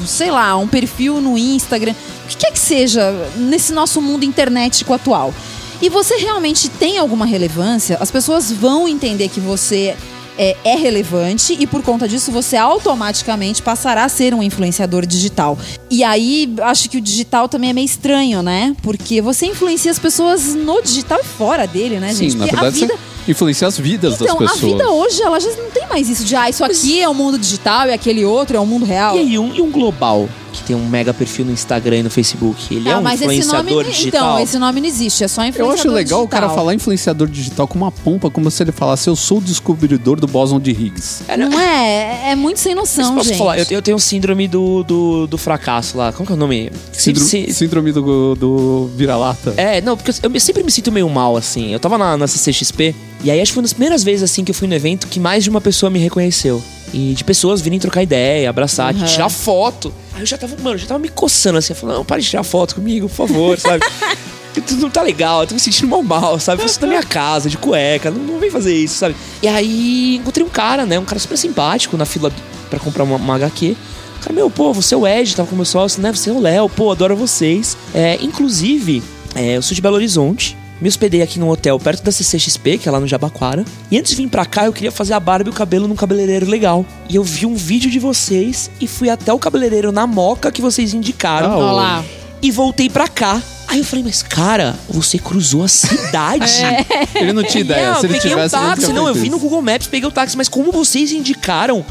um, 0.03 0.07
sei 0.07 0.31
lá, 0.31 0.57
um 0.57 0.68
perfil 0.68 1.20
no 1.20 1.38
Instagram, 1.38 1.94
o 2.25 2.29
que 2.29 2.37
quer 2.37 2.53
que 2.53 2.59
seja 2.59 3.11
nesse 3.37 3.73
nosso 3.73 4.03
mundo 4.03 4.25
internetico 4.25 4.92
atual, 4.92 5.33
e 5.81 5.88
você 5.88 6.16
realmente 6.16 6.68
tem 6.68 6.99
alguma 6.99 7.25
relevância, 7.27 7.97
as 8.01 8.11
pessoas 8.11 8.51
vão 8.53 8.87
entender 8.88 9.29
que 9.29 9.40
você 9.40 9.97
é, 10.38 10.57
é 10.64 10.77
relevante 10.77 11.57
e 11.59 11.66
por 11.66 11.83
conta 11.83 12.09
disso 12.09 12.31
você 12.33 12.57
automaticamente 12.57 13.62
passará 13.62 14.05
a 14.05 14.09
ser 14.09 14.35
um 14.35 14.42
influenciador 14.42 15.07
digital. 15.07 15.59
E 15.90 16.03
aí 16.05 16.53
acho 16.62 16.88
que 16.90 16.99
o 16.99 17.01
digital 17.01 17.49
também 17.49 17.70
é 17.70 17.73
meio 17.73 17.85
estranho, 17.85 18.42
né? 18.42 18.75
Porque 18.83 19.20
você 19.20 19.47
influencia 19.47 19.90
as 19.90 19.99
pessoas 19.99 20.55
no 20.55 20.83
digital 20.83 21.18
e 21.20 21.25
fora 21.25 21.66
dele, 21.66 21.99
né, 22.01 22.09
Sim, 22.12 22.31
gente? 22.31 22.37
na 22.37 22.47
Porque 22.47 22.57
verdade, 22.57 22.77
a 22.85 22.87
vida. 22.88 22.94
você 23.25 23.31
influencia 23.31 23.68
as 23.68 23.79
vidas 23.79 24.14
Então, 24.20 24.38
das 24.38 24.51
a 24.51 24.53
pessoas. 24.55 24.73
vida 24.73 24.90
hoje, 24.90 25.23
ela 25.23 25.40
já 25.40 25.51
não 25.51 25.70
tem 25.70 25.87
mais 25.88 26.09
isso 26.09 26.25
de, 26.25 26.35
ah, 26.37 26.49
isso 26.51 26.64
aqui 26.64 27.01
é 27.01 27.09
o 27.09 27.14
mundo 27.14 27.38
digital 27.38 27.88
e 27.88 27.92
aquele 27.92 28.25
outro 28.25 28.57
é 28.57 28.61
o 28.61 28.66
mundo 28.66 28.85
real. 28.85 29.16
E 29.16 29.20
aí, 29.20 29.38
um, 29.38 29.55
e 29.55 29.61
um 29.62 29.70
global 29.70 30.29
que 30.54 30.62
tem 30.62 30.76
um 30.76 30.86
mega 30.88 31.12
perfil 31.12 31.44
no 31.44 31.52
Instagram 31.52 31.98
e 31.98 32.02
no 32.02 32.10
Facebook? 32.10 32.74
Ele 32.74 32.88
é 32.88 32.92
Ah, 32.92 32.98
um 32.98 33.02
mas 33.02 33.20
esse 33.20 33.24
influenciador 33.24 33.64
nome, 33.82 33.84
digital? 33.90 34.20
Então, 34.34 34.38
esse 34.40 34.58
nome 34.58 34.80
não 34.80 34.88
existe, 34.88 35.24
é 35.24 35.28
só 35.28 35.42
Eu 35.42 35.48
influenciador 35.48 35.80
acho 35.80 35.90
legal 35.90 36.22
o 36.22 36.28
cara 36.28 36.46
digital. 36.46 36.56
falar 36.64 36.74
influenciador 36.74 37.28
digital 37.28 37.66
com 37.68 37.76
uma 37.78 37.90
pompa, 37.92 38.30
como 38.30 38.50
se 38.50 38.62
ele 38.62 38.72
falasse, 38.72 39.08
eu 39.08 39.16
sou 39.16 39.38
o 39.38 39.40
descobridor 39.40 40.18
do 40.20 40.26
bóson 40.26 40.58
de 40.60 40.70
Higgs. 40.70 41.24
Não 41.38 41.58
é? 41.60 42.30
É 42.30 42.36
muito 42.36 42.60
sem 42.60 42.74
noção, 42.74 43.14
posso 43.14 43.28
gente. 43.28 43.38
falar, 43.38 43.58
eu, 43.58 43.66
eu 43.70 43.82
tenho 43.82 43.98
síndrome 43.98 44.46
do, 44.48 44.82
do, 44.84 45.26
do 45.26 45.36
fracasso 45.38 45.96
lá. 45.98 46.12
Como 46.12 46.26
que 46.26 46.32
é 46.32 46.36
o 46.36 46.38
nome? 46.38 46.70
Síndrome, 46.92 47.52
síndrome 47.52 47.92
do, 47.92 48.34
do 48.34 48.90
vira-lata. 48.96 49.54
É, 49.56 49.80
não, 49.80 49.96
porque 49.96 50.12
eu 50.22 50.30
me- 50.30 50.40
sempre 50.40 50.62
me 50.62 50.70
sinto 50.70 50.90
meio 50.92 51.08
mal, 51.08 51.36
assim. 51.36 51.72
Eu 51.72 51.80
tava 51.80 51.98
na, 51.98 52.16
na 52.16 52.26
CCXP, 52.26 52.94
e 53.22 53.30
aí 53.30 53.40
acho 53.40 53.50
que 53.50 53.54
foi 53.54 53.60
uma 53.60 53.64
das 53.64 53.72
primeiras 53.72 54.02
vezes, 54.04 54.22
assim, 54.22 54.44
que 54.44 54.50
eu 54.50 54.54
fui 54.54 54.68
no 54.68 54.74
evento 54.74 55.06
que 55.08 55.18
mais 55.18 55.42
de 55.44 55.50
uma 55.50 55.60
pessoa 55.60 55.90
me 55.90 55.98
reconheceu. 55.98 56.62
E 56.92 57.12
de 57.14 57.25
pessoas 57.25 57.61
virem 57.61 57.79
trocar 57.79 58.03
ideia, 58.03 58.49
abraçar, 58.49 58.94
Uhum. 58.94 59.05
tirar 59.05 59.29
foto. 59.29 59.92
Aí 60.14 60.23
eu 60.23 60.27
já 60.27 60.38
tava, 60.38 60.55
mano, 60.62 60.79
já 60.79 60.87
tava 60.87 61.01
me 61.01 61.09
coçando, 61.09 61.59
assim. 61.59 61.75
Falei, 61.75 61.97
não, 61.97 62.05
para 62.05 62.20
de 62.20 62.29
tirar 62.29 62.44
foto 62.44 62.75
comigo, 62.77 63.09
por 63.09 63.27
favor, 63.27 63.59
sabe? 63.59 63.85
Tudo 64.55 64.83
não 64.83 64.90
tá 64.90 65.03
legal, 65.03 65.40
eu 65.40 65.47
tô 65.49 65.55
me 65.55 65.61
sentindo 65.61 65.88
mal 65.88 66.03
mal, 66.03 66.38
sabe? 66.38 66.62
Você 66.62 66.79
tá 66.79 66.87
na 66.87 66.92
minha 66.92 67.03
casa, 67.03 67.51
de 67.51 67.59
cueca, 67.59 68.09
não, 68.12 68.20
não 68.23 68.38
vem 68.38 68.51
fazer 68.51 68.73
isso, 68.73 68.94
sabe? 68.94 69.16
E 69.42 69.49
aí 69.49 70.16
encontrei 70.16 70.47
um 70.47 70.49
cara, 70.49 70.87
né? 70.87 70.97
Um 70.97 71.05
cara 71.05 71.18
super 71.18 71.37
simpático 71.37 71.97
na 71.97 72.05
fila 72.05 72.33
pra 72.70 72.79
comprar 72.79 73.03
uma, 73.03 73.16
uma 73.16 73.35
HQ. 73.35 73.77
O 74.16 74.20
cara, 74.20 74.33
meu, 74.33 74.49
pô, 74.49 74.73
você 74.73 74.94
é 74.94 74.97
o 74.97 75.05
Ed, 75.07 75.35
tava 75.35 75.49
com 75.49 75.57
meu 75.57 75.64
sócio, 75.64 76.01
né? 76.01 76.12
Você 76.12 76.31
é 76.31 76.33
o 76.33 76.38
Léo, 76.40 76.68
pô, 76.68 76.92
adoro 76.92 77.16
vocês. 77.16 77.77
É, 77.92 78.16
inclusive, 78.23 79.03
é, 79.35 79.57
eu 79.57 79.62
sou 79.62 79.75
de 79.75 79.81
Belo 79.83 79.97
Horizonte. 79.97 80.57
Me 80.85 80.88
hospedei 80.88 81.23
aqui 81.23 81.38
num 81.38 81.49
hotel 81.49 81.79
perto 81.81 82.03
da 82.03 82.12
CCXP, 82.12 82.77
que 82.77 82.87
é 82.87 82.92
lá 82.92 83.01
no 83.01 83.07
Jabaquara. 83.07 83.64
E 83.90 83.99
antes 83.99 84.11
de 84.11 84.16
vir 84.18 84.29
pra 84.29 84.44
cá, 84.44 84.66
eu 84.66 84.73
queria 84.75 84.92
fazer 84.92 85.14
a 85.14 85.18
barba 85.18 85.49
e 85.49 85.51
o 85.51 85.55
cabelo 85.55 85.88
num 85.88 85.97
cabeleireiro 85.97 86.44
legal. 86.44 86.85
E 87.09 87.16
eu 87.16 87.25
vi 87.25 87.47
um 87.47 87.55
vídeo 87.55 87.90
de 87.90 87.99
vocês 87.99 88.70
e 88.79 88.87
fui 88.87 89.09
até 89.09 89.33
o 89.33 89.38
cabeleireiro 89.38 89.90
na 89.90 90.07
moca 90.07 90.53
que 90.53 90.61
vocês 90.61 90.92
indicaram. 90.92 91.53
Ah, 91.53 91.57
Olha 91.57 91.73
lá. 91.73 92.05
E 92.42 92.51
voltei 92.51 92.90
pra 92.90 93.09
cá. 93.09 93.40
Aí 93.66 93.79
eu 93.79 93.85
falei, 93.87 94.05
mas 94.05 94.23
cara, 94.23 94.79
você 94.87 95.18
cruzou 95.18 95.64
a 95.64 95.68
cidade. 95.68 96.53
Ele 97.16 97.33
não 97.33 97.44
tinha 97.44 97.62
ideia. 97.62 97.92
Não, 97.94 98.01
Se 98.01 98.05
ele 98.05 98.14
peguei 98.16 98.31
tivesse, 98.31 98.55
um 98.55 98.59
táxi. 98.59 98.92
Não, 98.92 99.09
eu 99.09 99.14
vi 99.14 99.31
no. 99.31 99.38
Google 99.38 99.62
Maps, 99.62 99.87
peguei 99.87 100.07
o 100.07 100.12
táxi, 100.12 100.37
mas 100.37 100.51
como 100.51 100.70
vocês 100.70 101.12
indicaram, 101.12 101.83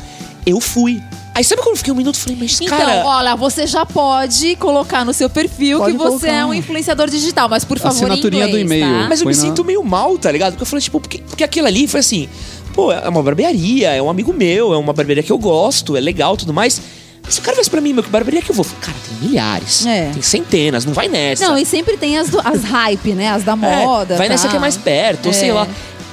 eu 0.45 0.61
fui. 0.61 1.01
Aí 1.35 1.43
sabe 1.43 1.61
quando 1.61 1.71
eu 1.71 1.77
fiquei 1.77 1.91
um 1.91 1.95
minuto 1.95 2.15
e 2.15 2.19
falei, 2.19 2.37
mas 2.39 2.61
Então, 2.61 2.77
cara. 2.77 3.03
olha, 3.05 3.35
você 3.35 3.65
já 3.65 3.85
pode 3.85 4.55
colocar 4.57 5.03
no 5.03 5.11
seu 5.13 5.29
perfil 5.29 5.79
Pode 5.79 5.93
que 5.93 5.97
você 5.97 6.09
colocar. 6.27 6.27
é 6.27 6.45
um 6.45 6.53
influenciador 6.53 7.09
digital, 7.09 7.49
mas 7.49 7.65
por 7.65 7.79
favor, 7.79 7.95
Assinaturinha 8.11 8.45
inglês, 8.45 8.67
do 8.67 8.73
e-mail. 8.73 8.85
tá? 9.01 9.07
Mas 9.09 9.19
eu 9.19 9.23
Foi 9.23 9.33
me 9.33 9.37
na- 9.37 9.43
sinto 9.43 9.65
meio 9.65 9.83
mal, 9.83 10.15
tá 10.17 10.31
ligado? 10.31 10.51
Porque 10.53 10.61
eu 10.63 10.67
falei, 10.67 10.81
tipo, 10.83 10.99
porque, 10.99 11.17
porque 11.19 11.43
aquilo 11.43 11.65
ali 11.65 11.87
foi 11.87 12.01
assim, 12.01 12.29
pô, 12.73 12.91
é 12.91 13.09
uma 13.09 13.23
barbearia, 13.23 13.89
é 13.93 14.01
um 14.01 14.09
amigo 14.11 14.31
meu, 14.31 14.73
é 14.73 14.77
uma 14.77 14.93
barbearia 14.93 15.23
que 15.23 15.31
eu 15.31 15.37
gosto, 15.39 15.97
é 15.97 15.99
legal 15.99 16.37
tudo 16.37 16.53
mais. 16.53 16.79
Mas 17.25 17.35
se 17.35 17.39
o 17.39 17.43
cara 17.43 17.55
vai 17.55 17.65
pra 17.65 17.79
mim, 17.81 17.93
meu, 17.93 18.03
que 18.03 18.09
barbearia 18.09 18.41
que 18.41 18.51
eu 18.51 18.55
vou? 18.55 18.65
Cara, 18.81 18.97
tem 19.07 19.27
milhares, 19.29 19.85
É. 19.87 20.09
tem 20.13 20.21
centenas, 20.21 20.83
não 20.85 20.93
vai 20.93 21.07
nessa. 21.07 21.47
Não, 21.47 21.57
e 21.57 21.65
sempre 21.65 21.95
tem 21.97 22.17
as, 22.17 22.29
do- 22.29 22.41
as 22.43 22.63
hype, 22.65 23.13
né? 23.13 23.29
As 23.29 23.43
da 23.43 23.53
É, 23.53 23.55
moda. 23.55 24.17
vai 24.17 24.27
nessa 24.29 24.43
tá? 24.43 24.49
que 24.51 24.57
é 24.57 24.59
mais 24.59 24.75
perto, 24.77 25.27
ou 25.27 25.31
É. 25.31 25.33
sei 25.33 25.51
lá. 25.53 25.65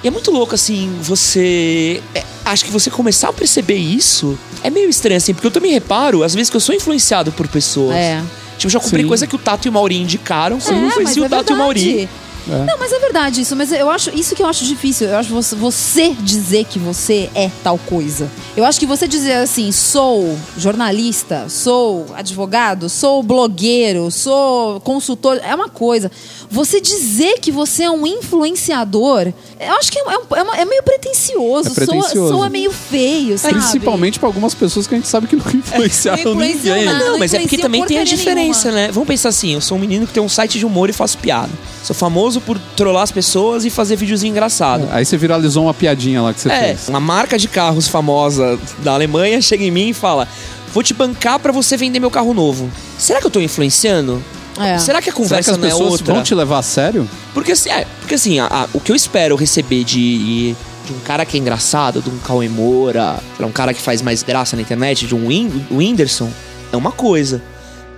E 0.02 0.08
é 0.08 0.10
muito 0.10 0.30
louco, 0.30 0.54
assim, 0.54 0.90
você. 1.02 2.02
é, 2.14 2.24
acho 2.44 2.64
que 2.64 2.70
você 2.70 2.90
começar 2.90 3.28
a 3.28 3.32
perceber 3.32 3.74
isso 3.76 4.38
é 4.62 4.70
meio 4.70 4.88
estranho, 4.88 5.18
assim, 5.18 5.34
porque 5.34 5.46
eu 5.46 5.50
também 5.50 5.72
reparo, 5.72 6.22
às 6.22 6.34
vezes, 6.34 6.48
que 6.50 6.56
eu 6.56 6.60
sou 6.60 6.74
influenciado 6.74 7.30
por 7.32 7.46
pessoas. 7.48 7.94
É. 7.94 8.22
Tipo, 8.56 8.66
eu 8.66 8.70
já 8.70 8.80
comprei 8.80 9.02
Sim. 9.02 9.08
coisa 9.08 9.26
que 9.26 9.34
o 9.34 9.38
Tato 9.38 9.66
e 9.66 9.70
o 9.70 9.72
Mauri 9.72 9.96
indicaram, 9.96 10.58
É, 10.58 10.60
como 10.60 10.78
eu 10.78 10.84
mas 10.84 10.94
conheci 10.94 11.20
é 11.20 11.26
o 11.26 11.28
Tato 11.28 11.52
e 11.52 11.54
o 11.54 11.58
Mauri. 11.58 12.08
Verdade. 12.46 12.70
Não, 12.70 12.79
mas 12.79 12.92
é 12.92 12.98
verdade 12.98 13.40
isso. 13.40 13.55
Mas 13.57 13.72
eu 13.72 13.90
acho 13.90 14.11
isso 14.11 14.35
que 14.35 14.42
eu 14.42 14.46
acho 14.46 14.64
difícil. 14.64 15.09
Eu 15.09 15.16
acho 15.18 15.31
você, 15.33 15.55
você 15.57 16.11
dizer 16.20 16.64
que 16.64 16.79
você 16.79 17.31
é 17.35 17.50
tal 17.62 17.79
coisa. 17.79 18.31
Eu 18.57 18.64
acho 18.64 18.79
que 18.81 18.87
você 18.87 19.07
dizer 19.09 19.35
assim, 19.35 19.70
sou 19.72 20.37
jornalista, 20.57 21.48
sou 21.48 22.07
advogado, 22.14 22.88
sou 22.88 23.22
blogueiro, 23.22 24.11
sou 24.11 24.81
consultor, 24.81 25.40
é 25.42 25.55
uma 25.55 25.68
coisa. 25.68 26.11
Você 26.50 26.81
dizer 26.81 27.38
que 27.40 27.50
você 27.53 27.85
é 27.85 27.90
um 27.90 28.07
influenciador, 28.07 29.33
eu 29.59 29.72
acho 29.74 29.92
que 29.92 29.98
é, 29.98 30.03
um- 30.03 30.37
é 30.37 30.42
uma- 30.42 30.57
é 30.57 30.64
meio 30.64 30.83
pretencioso. 30.83 31.68
É 31.68 31.72
pretencioso. 31.74 32.14
Soa, 32.14 32.29
soa 32.29 32.48
meio 32.50 32.72
feio, 32.72 33.38
sabe? 33.38 33.55
Principalmente 33.55 34.18
pra 34.18 34.29
algumas 34.29 34.55
pessoas 34.55 34.87
que 34.87 34.94
a 34.94 34.98
gente 34.98 35.09
sabe 35.09 35.26
que 35.26 35.37
não 35.37 35.44
influenciaram 35.53 36.35
Não 36.35 36.40
ninguém. 36.40 36.85
nada. 36.85 37.05
Não, 37.05 37.18
mas 37.18 37.33
é 37.35 37.40
porque 37.40 37.59
também 37.59 37.85
tem 37.85 37.98
a 37.98 38.05
diferença, 38.05 38.70
né? 38.72 38.90
Vamos 38.92 39.07
pensar 39.09 39.29
assim, 39.31 39.55
eu 39.55 39.61
sou 39.61 39.76
um 39.76 39.81
menino 39.81 40.07
que 40.07 40.12
tem 40.12 40.22
um 40.22 40.29
site 40.29 40.59
de 40.59 40.66
humor 40.66 40.90
e 40.90 40.92
faço 40.92 41.18
piada. 41.18 41.50
Sou 41.83 41.94
famoso 41.96 42.30
por 42.38 42.59
trollar 42.77 43.03
as 43.03 43.11
pessoas 43.11 43.64
e 43.64 43.71
fazer 43.71 43.97
videozinho 43.97 44.33
engraçado. 44.33 44.87
Aí 44.93 45.07
você 45.07 45.16
viralizou 45.16 45.64
uma 45.64 45.73
piadinha 45.73 46.21
lá 46.21 46.35
que 46.35 46.40
você 46.43 46.51
É, 46.51 46.61
fez. 46.75 46.88
uma 46.90 47.01
marca 47.01 47.38
de 47.38 47.49
carros 47.49 47.88
famosa 47.88 48.59
da 48.81 48.93
Alemanha 48.93 49.40
chega 49.40 49.64
em 49.64 49.71
mim 49.71 49.88
e 49.88 49.95
fala: 49.95 50.29
Vou 50.75 50.83
te 50.83 50.93
bancar 50.93 51.38
pra 51.38 51.51
você 51.51 51.79
vender 51.79 51.99
meu 51.99 52.11
carro 52.11 52.35
novo. 52.35 52.71
Será 52.99 53.21
que 53.21 53.27
eu 53.27 53.31
tô 53.31 53.40
influenciando? 53.40 54.23
É. 54.59 54.77
Será 54.79 55.01
que 55.01 55.09
a 55.09 55.12
Será 55.12 55.12
que 55.12 55.12
conversa 55.12 55.51
as 55.53 55.57
não 55.57 55.66
é 55.66 55.71
pessoas 55.71 55.93
outra? 55.93 56.12
vão 56.14 56.23
te 56.23 56.35
levar 56.35 56.59
a 56.59 56.62
sério? 56.62 57.09
Porque 57.33 57.53
assim, 57.53 57.71
é, 57.71 57.87
porque 58.01 58.14
assim 58.14 58.38
a- 58.40 58.47
a- 58.47 58.69
o 58.75 58.81
que 58.81 58.93
eu 58.93 58.97
espero 58.97 59.35
receber 59.37 59.85
de, 59.85 60.53
de 60.87 60.93
um 60.93 60.99
cara 61.05 61.25
que 61.25 61.37
é 61.37 61.40
engraçado, 61.40 62.03
de 62.03 62.11
um 62.11 62.19
Cauê 62.19 62.49
Moura, 62.49 63.16
um 63.40 63.51
cara 63.53 63.73
que 63.73 63.81
faz 63.81 64.03
mais 64.03 64.23
graça 64.23 64.57
na 64.57 64.62
internet, 64.62 65.07
de 65.07 65.14
um 65.14 65.29
Whin- 65.29 65.64
Whindersson, 65.71 66.31
é 66.73 66.77
uma 66.77 66.93
coisa. 66.93 67.40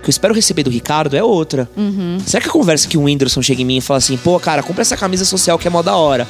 Que 0.03 0.09
eu 0.09 0.11
espero 0.11 0.33
receber 0.33 0.63
do 0.63 0.69
Ricardo 0.69 1.15
é 1.15 1.23
outra. 1.23 1.69
Uhum. 1.75 2.19
Será 2.25 2.41
que 2.41 2.49
a 2.49 2.51
conversa 2.51 2.87
que 2.87 2.97
o 2.97 3.03
Whindersson 3.03 3.41
chega 3.41 3.61
em 3.61 3.65
mim 3.65 3.77
e 3.77 3.81
fala 3.81 3.97
assim, 3.97 4.17
pô, 4.17 4.39
cara, 4.39 4.61
compra 4.61 4.81
essa 4.81 4.97
camisa 4.97 5.25
social 5.25 5.57
que 5.57 5.67
é 5.67 5.71
mó 5.71 5.81
da 5.81 5.95
hora. 5.95 6.27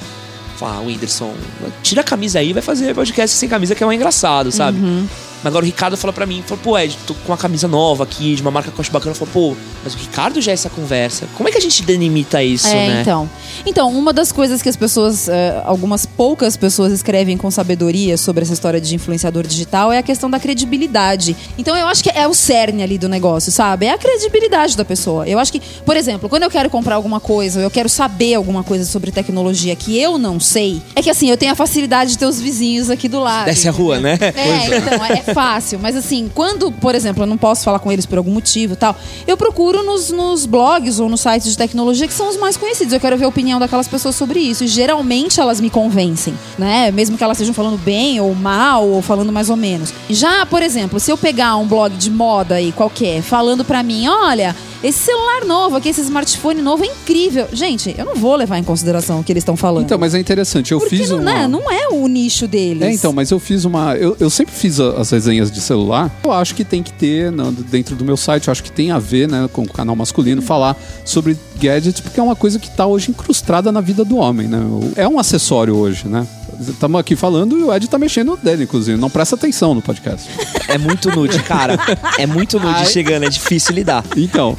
Fala, 0.57 0.77
ah, 0.77 0.81
Whindersson, 0.81 1.33
tira 1.81 2.01
a 2.01 2.03
camisa 2.03 2.39
aí 2.39 2.51
e 2.51 2.53
vai 2.53 2.61
fazer 2.61 2.93
podcast 2.93 3.35
sem 3.35 3.49
camisa 3.49 3.73
que 3.73 3.83
é 3.83 3.87
um 3.87 3.91
engraçado, 3.91 4.51
sabe? 4.51 4.79
Uhum. 4.79 5.07
Mas 5.43 5.51
agora 5.51 5.63
o 5.63 5.65
Ricardo 5.65 5.97
fala 5.97 6.13
pra 6.13 6.25
mim, 6.25 6.41
falou, 6.45 6.63
pô, 6.63 6.77
Ed, 6.79 6.97
tô 7.05 7.13
com 7.13 7.31
uma 7.31 7.37
camisa 7.37 7.67
nova 7.67 8.03
aqui, 8.03 8.35
de 8.35 8.41
uma 8.41 8.51
marca 8.51 8.71
que 8.71 8.77
eu 8.77 8.81
acho 8.81 8.91
bacana. 8.91 9.13
Falou, 9.13 9.31
pô, 9.33 9.55
mas 9.83 9.93
o 9.93 9.97
Ricardo 9.97 10.41
já 10.41 10.51
é 10.51 10.53
essa 10.53 10.69
conversa. 10.69 11.27
Como 11.35 11.49
é 11.49 11.51
que 11.51 11.57
a 11.57 11.61
gente 11.61 11.83
delimita 11.83 12.41
isso, 12.41 12.67
É, 12.67 12.87
né? 12.87 13.01
então. 13.01 13.29
Então, 13.65 13.89
uma 13.91 14.13
das 14.13 14.31
coisas 14.31 14.61
que 14.61 14.69
as 14.69 14.75
pessoas, 14.75 15.27
eh, 15.27 15.61
algumas 15.65 16.05
poucas 16.05 16.55
pessoas 16.55 16.91
escrevem 16.93 17.37
com 17.37 17.51
sabedoria 17.51 18.17
sobre 18.17 18.43
essa 18.43 18.53
história 18.53 18.79
de 18.79 18.95
influenciador 18.95 19.45
digital 19.45 19.91
é 19.91 19.97
a 19.97 20.03
questão 20.03 20.29
da 20.29 20.39
credibilidade. 20.39 21.35
Então, 21.57 21.75
eu 21.75 21.87
acho 21.87 22.03
que 22.03 22.09
é 22.09 22.27
o 22.27 22.33
cerne 22.33 22.81
ali 22.81 22.97
do 22.97 23.09
negócio, 23.09 23.51
sabe? 23.51 23.85
É 23.85 23.91
a 23.93 23.97
credibilidade 23.97 24.77
da 24.77 24.85
pessoa. 24.85 25.27
Eu 25.27 25.39
acho 25.39 25.51
que, 25.51 25.61
por 25.85 25.97
exemplo, 25.97 26.29
quando 26.29 26.43
eu 26.43 26.49
quero 26.49 26.69
comprar 26.69 26.95
alguma 26.95 27.19
coisa, 27.19 27.59
ou 27.59 27.63
eu 27.63 27.69
quero 27.71 27.89
saber 27.89 28.35
alguma 28.35 28.63
coisa 28.63 28.85
sobre 28.85 29.11
tecnologia 29.11 29.75
que 29.75 29.99
eu 29.99 30.17
não 30.17 30.39
sei, 30.39 30.81
é 30.95 31.01
que 31.01 31.09
assim, 31.09 31.29
eu 31.29 31.37
tenho 31.37 31.51
a 31.51 31.55
facilidade 31.55 32.11
de 32.11 32.17
ter 32.17 32.25
os 32.25 32.39
vizinhos 32.39 32.89
aqui 32.89 33.07
do 33.07 33.19
lado. 33.19 33.45
Desce 33.45 33.67
a 33.67 33.71
rua, 33.71 33.99
né? 33.99 34.17
É, 34.21 34.77
então, 34.77 35.05
é 35.05 35.32
fácil. 35.33 35.79
Mas 35.81 35.95
assim, 35.95 36.29
quando, 36.33 36.71
por 36.71 36.95
exemplo, 36.95 37.23
eu 37.23 37.27
não 37.27 37.37
posso 37.37 37.63
falar 37.63 37.79
com 37.79 37.91
eles 37.91 38.05
por 38.05 38.17
algum 38.17 38.31
motivo 38.31 38.73
e 38.73 38.75
tal, 38.75 38.95
eu 39.27 39.35
procuro 39.35 39.83
nos, 39.83 40.09
nos 40.09 40.45
blogs 40.45 40.99
ou 40.99 41.09
nos 41.09 41.21
sites 41.21 41.51
de 41.51 41.57
tecnologia 41.57 42.07
que 42.07 42.13
são 42.13 42.29
os 42.29 42.37
mais 42.37 42.57
conhecidos. 42.57 42.93
Eu 42.93 42.99
quero 42.99 43.17
ver 43.17 43.25
a 43.25 43.27
opinião 43.27 43.59
daquelas 43.59 43.87
pessoas 43.87 44.15
sobre 44.15 44.39
isso. 44.39 44.63
E 44.63 44.67
geralmente 44.67 45.39
elas 45.39 45.59
me 45.59 45.69
convencem, 45.69 46.33
né? 46.57 46.91
Mesmo 46.91 47.17
que 47.17 47.23
elas 47.23 47.37
estejam 47.37 47.53
falando 47.53 47.77
bem 47.77 48.19
ou 48.19 48.33
mal 48.35 48.87
ou 48.87 49.01
falando 49.01 49.31
mais 49.31 49.49
ou 49.49 49.55
menos. 49.55 49.93
Já, 50.09 50.45
por 50.45 50.61
exemplo, 50.61 50.99
se 50.99 51.11
eu 51.11 51.17
pegar 51.17 51.55
um 51.57 51.67
blog 51.67 51.95
de 51.95 52.09
moda 52.09 52.55
aí 52.55 52.71
qualquer, 52.71 53.21
falando 53.21 53.63
pra 53.65 53.83
mim, 53.83 54.07
olha, 54.07 54.55
esse 54.83 54.99
celular 54.99 55.45
novo 55.45 55.75
aqui, 55.77 55.89
esse 55.89 56.01
smartphone 56.01 56.61
novo 56.61 56.83
é 56.83 56.87
incrível. 56.87 57.47
Gente, 57.53 57.95
eu 57.97 58.05
não 58.05 58.15
vou 58.15 58.35
levar 58.35 58.57
em 58.57 58.63
consideração 58.63 59.19
o 59.19 59.23
que 59.23 59.31
eles 59.31 59.41
estão 59.41 59.55
falando. 59.55 59.85
Então, 59.85 59.97
mas 59.97 60.13
é 60.13 60.19
interessante. 60.19 60.71
Eu 60.71 60.79
Porque 60.79 60.97
fiz 60.97 61.09
não, 61.09 61.17
uma. 61.19 61.23
né, 61.33 61.47
não 61.47 61.71
é 61.71 61.87
o 61.89 62.07
nicho 62.07 62.47
deles. 62.47 62.83
É, 62.83 62.91
então, 62.91 63.13
mas 63.13 63.31
eu 63.31 63.39
fiz 63.39 63.63
uma. 63.65 63.95
Eu, 63.95 64.15
eu 64.19 64.29
sempre 64.29 64.53
fiz 64.53 64.79
a- 64.79 64.99
as 64.99 65.09
resenhas 65.11 65.51
de 65.51 65.61
celular. 65.61 66.11
Eu 66.23 66.31
acho 66.31 66.53
que 66.55 66.63
tem 66.65 66.83
que 66.83 66.91
ter, 66.93 67.31
né, 67.31 67.43
dentro 67.69 67.95
do 67.95 68.03
meu 68.03 68.17
site, 68.17 68.47
eu 68.47 68.51
acho 68.51 68.63
que 68.63 68.71
tem 68.71 68.91
a 68.91 68.99
ver, 68.99 69.27
né, 69.29 69.49
com 69.53 69.61
o 69.63 69.67
canal 69.71 69.95
masculino, 69.95 70.41
falar 70.41 70.75
sobre 71.05 71.37
gadgets, 71.57 72.01
porque 72.01 72.19
é 72.19 72.23
uma 72.23 72.35
coisa 72.35 72.59
que 72.59 72.69
tá 72.69 72.85
hoje 72.85 73.09
incrustada 73.11 73.71
na 73.71 73.79
vida 73.81 74.03
do 74.03 74.17
homem, 74.17 74.47
né? 74.47 74.59
É 74.95 75.07
um 75.07 75.17
acessório 75.17 75.75
hoje, 75.75 76.07
né? 76.07 76.27
Estamos 76.59 76.99
aqui 76.99 77.15
falando 77.15 77.57
e 77.57 77.63
o 77.63 77.73
Ed 77.73 77.87
tá 77.87 77.97
mexendo 77.97 78.37
dele, 78.37 78.63
inclusive. 78.63 78.99
Não 78.99 79.09
presta 79.09 79.35
atenção 79.35 79.73
no 79.73 79.81
podcast. 79.81 80.29
É 80.67 80.77
muito 80.77 81.09
nude, 81.09 81.41
cara. 81.43 81.77
É 82.17 82.25
muito 82.25 82.59
nude 82.59 82.79
Ai. 82.79 82.85
chegando, 82.85 83.25
é 83.25 83.29
difícil 83.29 83.73
lidar. 83.75 84.03
Então, 84.15 84.55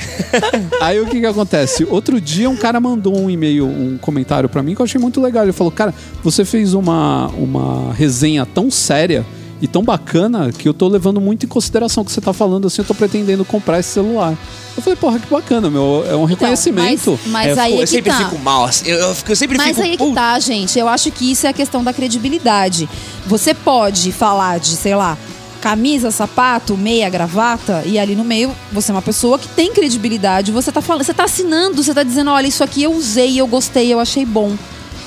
aí 0.80 1.01
o 1.01 1.07
que 1.07 1.20
que 1.20 1.26
acontece? 1.26 1.84
Outro 1.84 2.20
dia 2.20 2.49
um 2.51 2.57
cara 2.57 2.80
mandou 2.80 3.18
um 3.18 3.30
e-mail, 3.30 3.66
um 3.66 3.99
comentário 3.99 4.49
pra 4.49 4.62
mim 4.62 4.74
que 4.74 4.80
eu 4.80 4.84
achei 4.84 5.01
muito 5.01 5.20
legal. 5.20 5.45
Ele 5.45 5.53
falou, 5.53 5.70
cara, 5.70 5.95
você 6.22 6.45
fez 6.45 6.74
uma, 6.74 7.28
uma 7.28 7.92
resenha 7.92 8.45
tão 8.45 8.70
séria 8.70 9.24
e 9.64 9.68
tão 9.68 9.82
bacana 9.82 10.52
que 10.52 10.68
eu 10.68 10.74
tô 10.74 10.86
levando 10.88 11.20
muito 11.22 11.46
em 11.46 11.48
consideração 11.48 12.02
o 12.02 12.04
que 12.06 12.12
você 12.12 12.20
tá 12.20 12.34
falando 12.34 12.66
assim, 12.66 12.82
eu 12.82 12.86
tô 12.86 12.94
pretendendo 12.94 13.44
comprar 13.46 13.80
esse 13.80 13.88
celular. 13.88 14.36
Eu 14.76 14.82
falei, 14.82 14.96
porra, 14.96 15.18
que 15.18 15.26
bacana, 15.26 15.70
meu. 15.70 16.04
É 16.06 16.14
um 16.14 16.24
reconhecimento. 16.24 16.92
Então, 17.00 17.18
mas, 17.26 17.46
mas 17.46 17.56
eu, 17.56 17.62
aí 17.62 17.70
fico- 17.70 17.78
é 17.78 17.82
eu 17.82 17.86
que 17.86 17.92
sempre 17.92 18.10
tá. 18.12 18.18
fico 18.28 18.38
mal, 18.42 18.64
assim. 18.64 18.88
Eu, 18.90 18.98
eu, 18.98 19.14
fico- 19.14 19.32
eu 19.32 19.36
sempre 19.36 19.56
Mas 19.56 19.68
fico. 19.68 19.80
aí 19.82 19.88
é 19.88 19.92
que 19.92 19.98
"Putz, 19.98 20.14
tá, 20.14 20.38
gente. 20.38 20.78
Eu 20.78 20.86
acho 20.86 21.10
que 21.12 21.30
isso 21.32 21.46
é 21.46 21.50
a 21.50 21.52
questão 21.54 21.82
da 21.82 21.92
credibilidade. 21.94 22.88
Você 23.26 23.54
pode 23.54 24.12
falar 24.12 24.58
de, 24.60 24.70
sei 24.76 24.94
lá, 24.94 25.16
camisa, 25.62 26.10
sapato, 26.10 26.76
meia, 26.76 27.08
gravata, 27.08 27.82
e 27.86 27.98
ali 27.98 28.14
no 28.14 28.22
meio 28.24 28.54
você 28.70 28.90
é 28.90 28.94
uma 28.94 29.00
pessoa 29.00 29.38
que 29.38 29.48
tem 29.48 29.72
credibilidade. 29.72 30.52
Você 30.52 30.70
tá 30.70 30.82
falando, 30.82 31.04
você 31.04 31.14
tá 31.14 31.24
assinando, 31.24 31.82
você 31.82 31.94
tá 31.94 32.02
dizendo, 32.02 32.30
olha, 32.30 32.46
isso 32.46 32.62
aqui 32.62 32.82
eu 32.82 32.92
usei, 32.92 33.40
eu 33.40 33.46
gostei, 33.46 33.90
eu 33.90 33.98
achei 33.98 34.26
bom. 34.26 34.54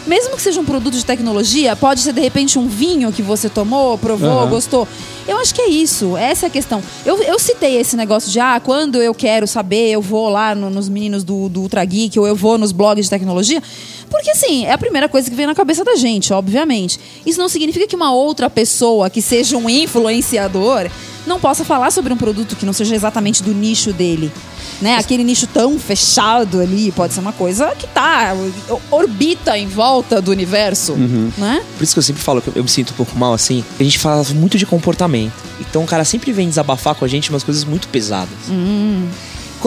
Mesmo 0.07 0.35
que 0.37 0.41
seja 0.41 0.59
um 0.61 0.65
produto 0.65 0.93
de 0.95 1.05
tecnologia, 1.05 1.75
pode 1.75 1.99
ser 1.99 2.13
de 2.13 2.21
repente 2.21 2.57
um 2.57 2.67
vinho 2.67 3.11
que 3.11 3.21
você 3.21 3.49
tomou, 3.49 3.97
provou, 3.97 4.29
Aham. 4.39 4.49
gostou. 4.49 4.87
Eu 5.27 5.37
acho 5.39 5.53
que 5.53 5.61
é 5.61 5.67
isso, 5.69 6.15
essa 6.15 6.45
é 6.45 6.47
a 6.47 6.49
questão. 6.49 6.81
Eu, 7.05 7.21
eu 7.23 7.37
citei 7.37 7.75
esse 7.77 7.97
negócio 7.97 8.31
de, 8.31 8.39
ah, 8.39 8.61
quando 8.63 9.01
eu 9.01 9.13
quero 9.13 9.45
saber, 9.45 9.89
eu 9.89 10.01
vou 10.01 10.29
lá 10.29 10.55
no- 10.55 10.69
nos 10.69 10.87
meninos 10.87 11.25
do, 11.25 11.49
do 11.49 11.59
Ultra 11.61 11.83
Geek 11.83 12.17
ou 12.17 12.25
eu 12.25 12.33
vou 12.35 12.57
nos 12.57 12.71
blogs 12.71 13.05
de 13.05 13.09
tecnologia, 13.09 13.61
porque 14.09 14.31
assim, 14.31 14.65
é 14.65 14.71
a 14.71 14.77
primeira 14.77 15.09
coisa 15.09 15.29
que 15.29 15.35
vem 15.35 15.45
na 15.45 15.55
cabeça 15.55 15.83
da 15.83 15.95
gente, 15.95 16.33
obviamente. 16.33 16.99
Isso 17.25 17.39
não 17.39 17.49
significa 17.49 17.87
que 17.87 17.95
uma 17.95 18.13
outra 18.13 18.49
pessoa 18.49 19.09
que 19.09 19.21
seja 19.21 19.57
um 19.57 19.69
influenciador 19.69 20.89
não 21.25 21.39
possa 21.39 21.65
falar 21.65 21.91
sobre 21.91 22.13
um 22.13 22.17
produto 22.17 22.55
que 22.55 22.65
não 22.65 22.73
seja 22.73 22.95
exatamente 22.95 23.43
do 23.43 23.53
nicho 23.53 23.91
dele. 23.91 24.31
Né? 24.81 24.95
Aquele 24.95 25.23
nicho 25.23 25.47
tão 25.47 25.77
fechado 25.79 26.61
ali 26.61 26.91
pode 26.91 27.13
ser 27.13 27.19
uma 27.19 27.33
coisa 27.33 27.73
que 27.75 27.87
tá, 27.87 28.35
orbita 28.91 29.57
em 29.57 29.67
volta 29.67 30.21
do 30.21 30.29
universo, 30.29 30.93
né? 31.37 31.63
Por 31.75 31.83
isso 31.83 31.93
que 31.93 31.99
eu 31.99 32.03
sempre 32.03 32.21
falo 32.21 32.41
que 32.41 32.55
eu 32.55 32.63
me 32.63 32.69
sinto 32.69 32.91
um 32.93 32.95
pouco 32.95 33.17
mal 33.17 33.33
assim. 33.33 33.63
A 33.79 33.83
gente 33.83 33.97
fala 33.97 34.23
muito 34.35 34.57
de 34.57 34.65
comportamento. 34.67 35.33
Então 35.59 35.83
o 35.83 35.87
cara 35.87 36.05
sempre 36.05 36.31
vem 36.31 36.47
desabafar 36.47 36.93
com 36.93 37.03
a 37.03 37.07
gente 37.07 37.31
umas 37.31 37.43
coisas 37.43 37.63
muito 37.65 37.87
pesadas. 37.87 38.37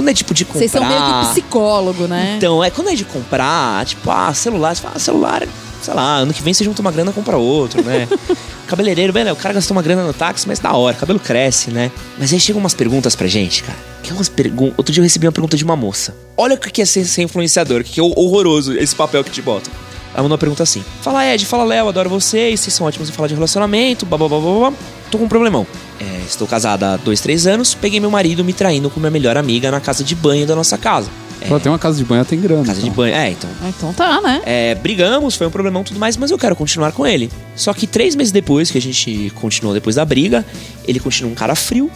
Quando 0.01 0.09
é 0.09 0.15
tipo 0.15 0.33
de 0.33 0.47
comprar. 0.47 0.61
Vocês 0.61 0.71
são 0.71 0.83
meio 0.83 0.99
que 0.99 1.29
psicólogo, 1.29 2.07
né? 2.07 2.37
Então, 2.39 2.65
é 2.65 2.71
quando 2.71 2.89
é 2.89 2.95
de 2.95 3.05
comprar, 3.05 3.85
tipo, 3.85 4.11
ah, 4.11 4.33
celular, 4.33 4.75
você 4.75 4.81
fala, 4.81 4.95
ah, 4.97 4.99
celular, 4.99 5.49
sei 5.83 5.93
lá, 5.93 6.17
ano 6.17 6.33
que 6.33 6.43
vem 6.43 6.55
você 6.55 6.65
junta 6.65 6.81
uma 6.81 6.91
grana 6.91 7.11
e 7.11 7.15
compra 7.15 7.37
outro, 7.37 7.85
né? 7.85 8.09
Cabeleireiro, 8.67 9.13
bem, 9.13 9.25
né? 9.25 9.33
O 9.33 9.37
cara 9.37 9.53
gastou 9.53 9.77
uma 9.77 9.83
grana 9.83 10.03
no 10.03 10.15
táxi, 10.15 10.49
mas 10.49 10.59
da 10.59 10.73
hora, 10.73 10.97
cabelo 10.97 11.21
cresce, 11.21 11.71
né? 11.71 11.93
Mas 12.19 12.33
aí 12.33 12.41
chegam 12.41 12.61
umas 12.61 12.73
perguntas 12.73 13.15
pra 13.15 13.27
gente, 13.27 13.63
cara. 13.63 13.77
Que 14.03 14.11
é 14.11 14.15
umas 14.15 14.31
perguntas. 14.31 14.75
Outro 14.79 14.91
dia 14.91 15.03
eu 15.03 15.05
recebi 15.05 15.27
uma 15.27 15.33
pergunta 15.33 15.55
de 15.55 15.65
uma 15.65 15.77
moça. 15.77 16.17
Olha 16.35 16.55
o 16.55 16.59
que 16.59 16.81
é 16.81 16.85
ser, 16.87 17.05
ser 17.05 17.21
influenciador, 17.21 17.85
que 17.85 18.01
é 18.01 18.03
horroroso 18.03 18.73
esse 18.73 18.97
papel 18.97 19.23
que 19.23 19.31
te 19.31 19.43
bota. 19.43 19.71
Ela 20.15 20.23
mandou 20.23 20.31
uma 20.31 20.39
pergunta 20.39 20.63
assim: 20.63 20.83
Fala 21.03 21.27
Ed, 21.27 21.45
fala 21.45 21.65
Léo, 21.65 21.89
adoro 21.89 22.09
vocês, 22.09 22.59
vocês 22.59 22.73
são 22.73 22.87
ótimos 22.87 23.11
em 23.11 23.13
falar 23.13 23.29
de 23.29 23.35
relacionamento, 23.35 24.07
blá 24.07 24.17
blá 24.17 24.29
blá 24.31 24.41
blá 24.41 24.71
blá. 24.71 24.73
Tô 25.11 25.19
com 25.19 25.25
um 25.25 25.29
problemão. 25.29 25.67
É, 26.01 26.23
estou 26.27 26.49
casada 26.49 26.95
há 26.95 26.97
dois, 26.97 27.21
três 27.21 27.47
anos, 27.47 27.75
peguei 27.75 28.01
meu 28.01 28.11
marido 28.11 28.43
me 28.43 28.55
traindo 28.55 28.89
com 28.89 28.99
minha 28.99 29.11
melhor 29.11 29.37
amiga 29.37 29.71
na 29.71 29.81
casa 29.81 30.03
de 30.03 30.15
banho 30.15 30.47
da 30.47 30.57
nossa 30.57 30.79
casa. 30.79 31.11
É, 31.43 31.59
ter 31.59 31.69
uma 31.69 31.79
casa 31.79 31.99
de 31.99 32.05
banho, 32.05 32.19
ela 32.21 32.25
tem 32.25 32.41
grana. 32.41 32.65
casa 32.65 32.81
de 32.81 32.87
então. 32.87 32.97
banho. 32.97 33.15
É, 33.15 33.31
então. 33.31 33.49
Ah, 33.63 33.69
Então 33.69 33.93
tá, 33.93 34.21
né? 34.21 34.43
É, 34.45 34.75
brigamos, 34.75 35.37
foi 35.37 35.47
um 35.47 35.51
problemão 35.51 35.83
e 35.83 35.85
tudo 35.87 36.01
mais, 36.01 36.17
mas 36.17 36.31
eu 36.31 36.39
quero 36.39 36.57
continuar 36.57 36.93
com 36.93 37.07
ele. 37.07 37.31
Só 37.55 37.73
que 37.75 37.87
três 37.87 38.15
meses 38.15 38.33
depois, 38.33 38.71
que 38.71 38.79
a 38.79 38.81
gente 38.81 39.31
continuou 39.37 39.75
depois 39.75 39.97
da 39.97 40.05
briga, 40.05 40.45
ele 40.87 40.99
continua 41.01 41.31
um 41.31 41.35
cara 41.35 41.55
frio, 41.55 41.91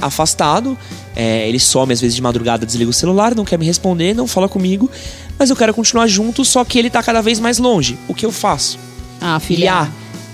afastado. 0.00 0.76
é, 1.14 1.46
ele 1.48 1.58
some 1.58 1.92
às 1.92 2.00
vezes 2.00 2.14
de 2.14 2.22
madrugada, 2.22 2.64
desliga 2.64 2.90
o 2.90 2.94
celular, 2.94 3.34
não 3.34 3.44
quer 3.44 3.58
me 3.58 3.66
responder, 3.66 4.14
não 4.14 4.26
fala 4.26 4.48
comigo. 4.48 4.90
Mas 5.38 5.50
eu 5.50 5.56
quero 5.56 5.72
continuar 5.74 6.06
junto, 6.06 6.44
só 6.44 6.64
que 6.64 6.78
ele 6.78 6.90
tá 6.90 7.02
cada 7.02 7.20
vez 7.22 7.38
mais 7.40 7.58
longe. 7.58 7.98
O 8.08 8.14
que 8.14 8.24
eu 8.24 8.32
faço? 8.32 8.78
Ah, 9.20 9.36
Ele, 9.36 9.44
filha. 9.56 9.72
ah, 9.74 9.88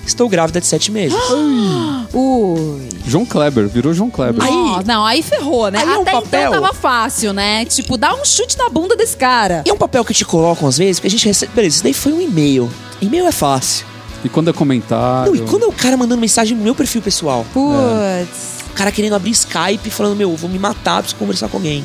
estou 0.09 0.29
grávida 0.29 0.61
de 0.61 0.67
sete 0.67 0.91
meses. 0.91 1.17
Ui. 2.13 2.89
João 3.07 3.25
Kleber, 3.25 3.69
virou 3.69 3.93
João 3.95 4.11
Kleber. 4.11 4.43
Aí- 4.43 4.85
não, 4.85 5.05
aí 5.05 5.23
ferrou, 5.23 5.71
né? 5.71 5.79
Aí 5.79 5.85
é 5.95 5.99
um 5.99 6.03
Até 6.03 6.13
papel. 6.13 6.49
então 6.51 6.63
tava 6.63 6.75
fácil, 6.75 7.33
né? 7.33 7.65
Tipo, 7.65 7.97
dá 7.97 8.15
um 8.15 8.25
chute 8.25 8.59
na 8.59 8.69
bunda 8.69 8.97
desse 8.97 9.17
cara. 9.17 9.63
E 9.65 9.71
é 9.71 9.73
um 9.73 9.77
papel 9.77 10.05
que 10.05 10.13
te 10.15 10.25
colocam 10.25 10.67
às 10.69 10.79
vezes, 10.79 10.99
porque 10.99 11.09
a 11.09 11.11
gente 11.11 11.27
recebe. 11.27 11.53
Beleza, 11.55 11.77
isso 11.77 11.83
daí 11.85 11.93
foi 11.95 12.13
um 12.13 12.21
e-mail. 12.21 12.71
E-mail 13.01 13.27
é 13.27 13.33
fácil. 13.33 13.87
E 14.25 14.29
quando 14.29 14.51
é 14.51 14.53
comentário. 14.53 15.33
Não, 15.35 15.45
e 15.45 15.47
quando 15.49 15.65
é 15.65 15.67
o 15.67 15.73
cara 15.73 15.97
mandando 15.97 16.21
mensagem 16.21 16.57
no 16.57 16.63
meu 16.65 16.75
perfil 16.75 17.01
pessoal? 17.03 17.45
Putz. 17.53 18.65
O 18.71 18.75
cara 18.75 18.91
querendo 18.91 19.15
abrir 19.15 19.31
Skype 19.31 19.89
falando, 19.91 20.17
meu, 20.17 20.31
eu 20.31 20.37
vou 20.37 20.51
me 20.51 20.59
matar, 20.59 21.03
preciso 21.03 21.19
conversar 21.19 21.49
com 21.49 21.59
alguém. 21.59 21.85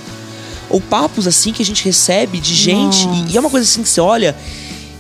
Ou 0.69 0.81
papos 0.81 1.27
assim 1.27 1.51
que 1.51 1.61
a 1.61 1.65
gente 1.65 1.83
recebe 1.85 2.39
de 2.39 2.55
gente. 2.55 3.07
E, 3.07 3.33
e 3.33 3.37
é 3.37 3.39
uma 3.39 3.49
coisa 3.49 3.67
assim 3.69 3.83
que 3.83 3.89
você 3.89 4.01
olha 4.01 4.35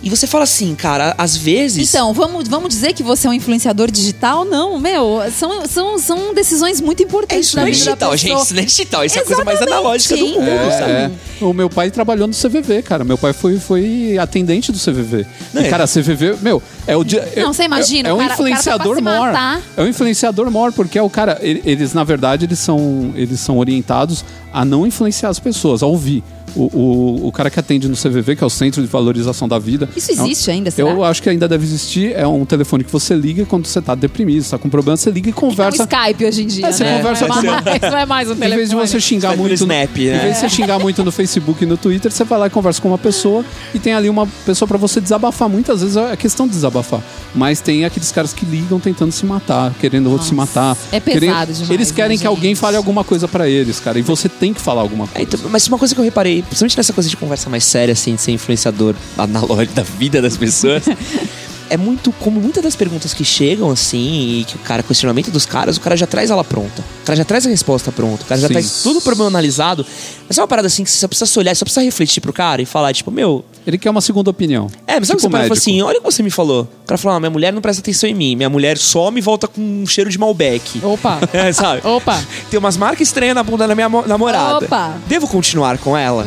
e 0.03 0.09
você 0.09 0.25
fala 0.27 0.43
assim, 0.43 0.73
cara, 0.75 1.13
às 1.17 1.35
vezes. 1.37 1.89
Então, 1.89 2.13
vamos, 2.13 2.47
vamos 2.47 2.69
dizer 2.69 2.93
que 2.93 3.03
você 3.03 3.27
é 3.27 3.29
um 3.29 3.33
influenciador 3.33 3.89
digital? 3.91 4.43
Não, 4.45 4.79
meu, 4.79 5.19
são, 5.37 5.65
são, 5.67 5.99
são 5.99 6.33
decisões 6.33 6.81
muito 6.81 7.01
é 7.01 7.03
importantes 7.05 7.47
isso 7.47 7.55
na 7.55 7.61
não 7.63 7.69
é 7.69 7.71
vida 7.71 7.85
da 7.85 7.91
digital, 7.91 8.17
gente. 8.17 8.41
Isso 8.43 8.53
não 8.55 8.61
é 8.61 8.65
digital. 8.65 9.05
Isso 9.05 9.19
é 9.19 9.21
a 9.21 9.25
coisa 9.25 9.43
mais 9.45 9.57
Exatamente, 9.57 9.79
analógica 9.79 10.17
do 10.17 10.27
mundo, 10.27 10.41
então. 10.41 10.71
sabe? 10.71 10.91
É, 10.91 11.11
é. 11.41 11.45
O 11.45 11.53
meu 11.53 11.69
pai 11.69 11.89
trabalhou 11.91 12.27
no 12.27 12.33
CVV, 12.33 12.81
cara. 12.83 13.03
Meu 13.03 13.17
pai 13.17 13.33
foi, 13.33 13.59
foi 13.59 14.17
atendente 14.19 14.71
do 14.71 14.77
CVV. 14.77 15.25
Não 15.53 15.61
e, 15.61 15.65
é? 15.65 15.69
cara, 15.69 15.85
CVV, 15.87 16.37
meu, 16.41 16.61
é 16.87 16.95
o 16.95 17.03
dia. 17.03 17.27
Não, 17.37 17.53
você 17.53 17.63
imagina, 17.63 18.09
É, 18.09 18.11
é 18.11 18.13
o 18.13 18.15
um 18.15 18.19
cara- 18.19 18.33
o 18.33 18.37
cara 18.37 18.37
tá 18.37 18.49
influenciador 18.49 18.87
pra 18.87 18.95
se 18.95 19.01
maior. 19.01 19.27
matar. 19.33 19.61
É 19.77 19.81
um 19.81 19.87
influenciador 19.87 20.51
maior, 20.51 20.71
porque 20.71 20.97
é 20.97 21.01
o 21.01 21.09
cara. 21.09 21.37
ele- 21.41 21.61
Eles, 21.65 21.93
na 21.93 22.03
verdade, 22.03 22.45
eles 22.45 22.59
são, 22.59 23.13
eles 23.15 23.39
são 23.39 23.57
orientados 23.57 24.23
a 24.53 24.65
não 24.65 24.85
influenciar 24.85 25.29
as 25.29 25.39
pessoas, 25.39 25.81
a 25.83 25.85
ouvir. 25.85 26.23
O, 26.55 26.63
o, 26.63 27.27
o 27.27 27.31
cara 27.31 27.49
que 27.49 27.59
atende 27.59 27.87
no 27.87 27.95
CVV, 27.95 28.35
que 28.35 28.43
é 28.43 28.47
o 28.47 28.49
Centro 28.49 28.81
de 28.81 28.87
Valorização 28.87 29.47
da 29.47 29.57
Vida. 29.57 29.87
Isso 29.95 30.11
é 30.11 30.15
um- 30.21 30.25
existe 30.25 30.51
ainda, 30.51 30.69
será? 30.71 30.89
Eu 30.89 31.03
acho 31.03 31.21
que 31.21 31.29
ainda 31.29 31.47
deve 31.47 31.63
existir. 31.63 32.13
É 32.15 32.27
um 32.27 32.45
telefone 32.45 32.83
que 32.83 32.91
você 32.91 33.13
liga 33.15 33.45
quando 33.45 33.65
você 33.65 33.81
tá 33.81 33.95
deprimido, 33.95 34.43
você 34.43 34.51
tá 34.51 34.57
com 34.57 34.69
problema, 34.69 34.97
você 34.97 35.09
liga 35.11 35.29
e 35.29 35.31
É 35.31 35.33
um 35.33 35.35
conversa. 35.35 35.83
Skype 35.83 36.25
hoje 36.25 36.43
em 36.43 36.47
dia, 36.47 36.67
É, 36.67 36.71
você 36.71 36.83
né? 36.83 36.97
conversa 36.97 37.27
não, 37.27 37.37
é 37.37 37.41
mais, 37.61 37.81
não 37.81 37.97
é 37.97 38.05
mais 38.05 38.29
um 38.29 38.33
Em 38.33 38.35
telefone. 38.35 38.55
vez 38.57 38.69
de 38.69 38.75
você 38.75 38.99
xingar 38.99 39.37
muito. 39.37 39.49
no- 39.65 39.73
Snap, 39.73 39.97
Em 39.97 40.05
né? 40.07 40.19
vez 40.19 40.33
de 40.35 40.39
você 40.41 40.49
xingar 40.49 40.79
muito 40.79 41.03
no 41.03 41.11
Facebook 41.11 41.63
e 41.63 41.67
no 41.67 41.77
Twitter, 41.77 42.11
você 42.11 42.23
vai 42.23 42.39
lá 42.39 42.47
e 42.47 42.49
conversa 42.49 42.81
com 42.81 42.87
uma 42.89 42.97
pessoa 42.97 43.45
e 43.73 43.79
tem 43.79 43.93
ali 43.93 44.09
uma 44.09 44.27
pessoa 44.45 44.67
pra 44.67 44.77
você 44.77 44.99
desabafar. 44.99 45.47
Muitas 45.49 45.81
vezes 45.81 45.95
é 45.97 46.15
questão 46.15 46.45
de 46.47 46.53
desabafar. 46.53 47.01
Mas 47.33 47.61
tem 47.61 47.85
aqueles 47.85 48.11
caras 48.11 48.33
que 48.33 48.45
ligam 48.45 48.79
tentando 48.79 49.11
se 49.11 49.25
matar, 49.25 49.73
querendo 49.79 50.11
outro 50.11 50.27
se 50.27 50.33
matar. 50.35 50.75
é 50.91 50.99
pesado 50.99 51.19
querendo- 51.19 51.45
demais, 51.53 51.69
Eles 51.71 51.91
querem 51.91 52.17
né, 52.17 52.21
que 52.21 52.27
alguém 52.27 52.49
gente? 52.51 52.59
fale 52.59 52.75
alguma 52.77 53.03
coisa 53.03 53.27
pra 53.27 53.47
eles, 53.47 53.79
cara. 53.79 53.97
E 53.97 54.01
você 54.01 54.27
tem 54.27 54.53
que 54.53 54.59
falar 54.61 54.81
alguma 54.81 55.05
É, 55.05 55.19
coisa. 55.23 55.35
então, 55.37 55.49
mas 55.49 55.67
uma 55.67 55.77
coisa 55.77 55.93
que 55.95 55.99
eu 56.01 56.05
reparei, 56.05 56.40
principalmente 56.43 56.77
nessa 56.77 56.93
coisa 56.93 57.09
de 57.09 57.17
conversa 57.17 57.49
mais 57.49 57.63
séria, 57.63 57.93
assim, 57.93 58.15
de 58.15 58.21
ser 58.21 58.31
influenciador 58.31 58.95
analógico 59.17 59.73
da 59.73 59.83
vida 59.83 60.21
das 60.21 60.37
pessoas, 60.37 60.83
é 61.71 61.77
muito 61.77 62.11
como 62.11 62.39
muitas 62.39 62.61
das 62.61 62.75
perguntas 62.75 63.13
que 63.13 63.23
chegam, 63.23 63.71
assim, 63.71 64.39
e 64.41 64.43
que 64.45 64.55
o 64.55 64.59
cara, 64.59 64.83
questionamento 64.83 65.31
dos 65.31 65.45
caras, 65.45 65.77
o 65.77 65.81
cara 65.81 65.95
já 65.95 66.05
traz 66.05 66.29
ela 66.29 66.43
pronta. 66.43 66.83
O 67.01 67.05
cara 67.05 67.15
já 67.15 67.23
traz 67.25 67.45
a 67.47 67.49
resposta 67.49 67.91
pronta, 67.91 68.23
o 68.23 68.25
cara 68.25 68.39
já 68.41 68.47
Sim. 68.47 68.53
traz 68.53 68.83
tudo 68.83 68.99
problema 69.01 69.29
analisado. 69.29 69.85
Mas 70.27 70.37
é 70.37 70.41
uma 70.41 70.47
parada 70.47 70.67
assim 70.67 70.83
que 70.83 70.91
você 70.91 70.97
só 70.99 71.07
precisa 71.07 71.25
se 71.25 71.39
olhar, 71.39 71.55
só 71.55 71.63
precisa 71.65 71.83
refletir 71.83 72.19
pro 72.21 72.33
cara 72.33 72.61
e 72.61 72.65
falar, 72.65 72.93
tipo, 72.93 73.09
meu. 73.09 73.43
Ele 73.65 73.77
quer 73.77 73.89
uma 73.91 74.01
segunda 74.01 74.29
opinião. 74.29 74.67
É, 74.87 74.99
mas 74.99 75.07
sabe 75.07 75.17
o 75.17 75.17
que 75.17 75.21
você 75.21 75.27
tipo 75.27 75.29
e 75.29 75.31
fala 75.31 75.43
médico. 75.43 75.53
assim, 75.57 75.81
olha 75.83 75.99
o 75.99 76.01
que 76.01 76.11
você 76.11 76.23
me 76.23 76.31
falou. 76.31 76.67
O 76.83 76.87
cara 76.87 76.97
falou, 76.97 77.15
ah, 77.17 77.19
minha 77.19 77.29
mulher 77.29 77.53
não 77.53 77.61
presta 77.61 77.79
atenção 77.79 78.09
em 78.09 78.13
mim, 78.13 78.35
minha 78.35 78.49
mulher 78.49 78.77
some 78.77 79.19
e 79.19 79.21
volta 79.21 79.47
com 79.47 79.61
um 79.61 79.85
cheiro 79.85 80.09
de 80.09 80.17
Malbec. 80.17 80.81
Opa. 80.83 81.19
É, 81.31 81.53
sabe? 81.53 81.85
Opa. 81.87 82.19
Tem 82.49 82.57
umas 82.59 82.75
marcas 82.75 83.07
estranhas 83.07 83.35
na 83.35 83.43
bunda 83.43 83.67
da 83.67 83.75
minha 83.75 83.87
mo- 83.87 84.03
namorada. 84.07 84.65
Opa. 84.65 84.97
Devo 85.07 85.27
continuar 85.27 85.77
com 85.77 85.95
ela? 85.95 86.25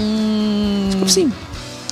Tipo 0.91 1.05
assim, 1.05 1.33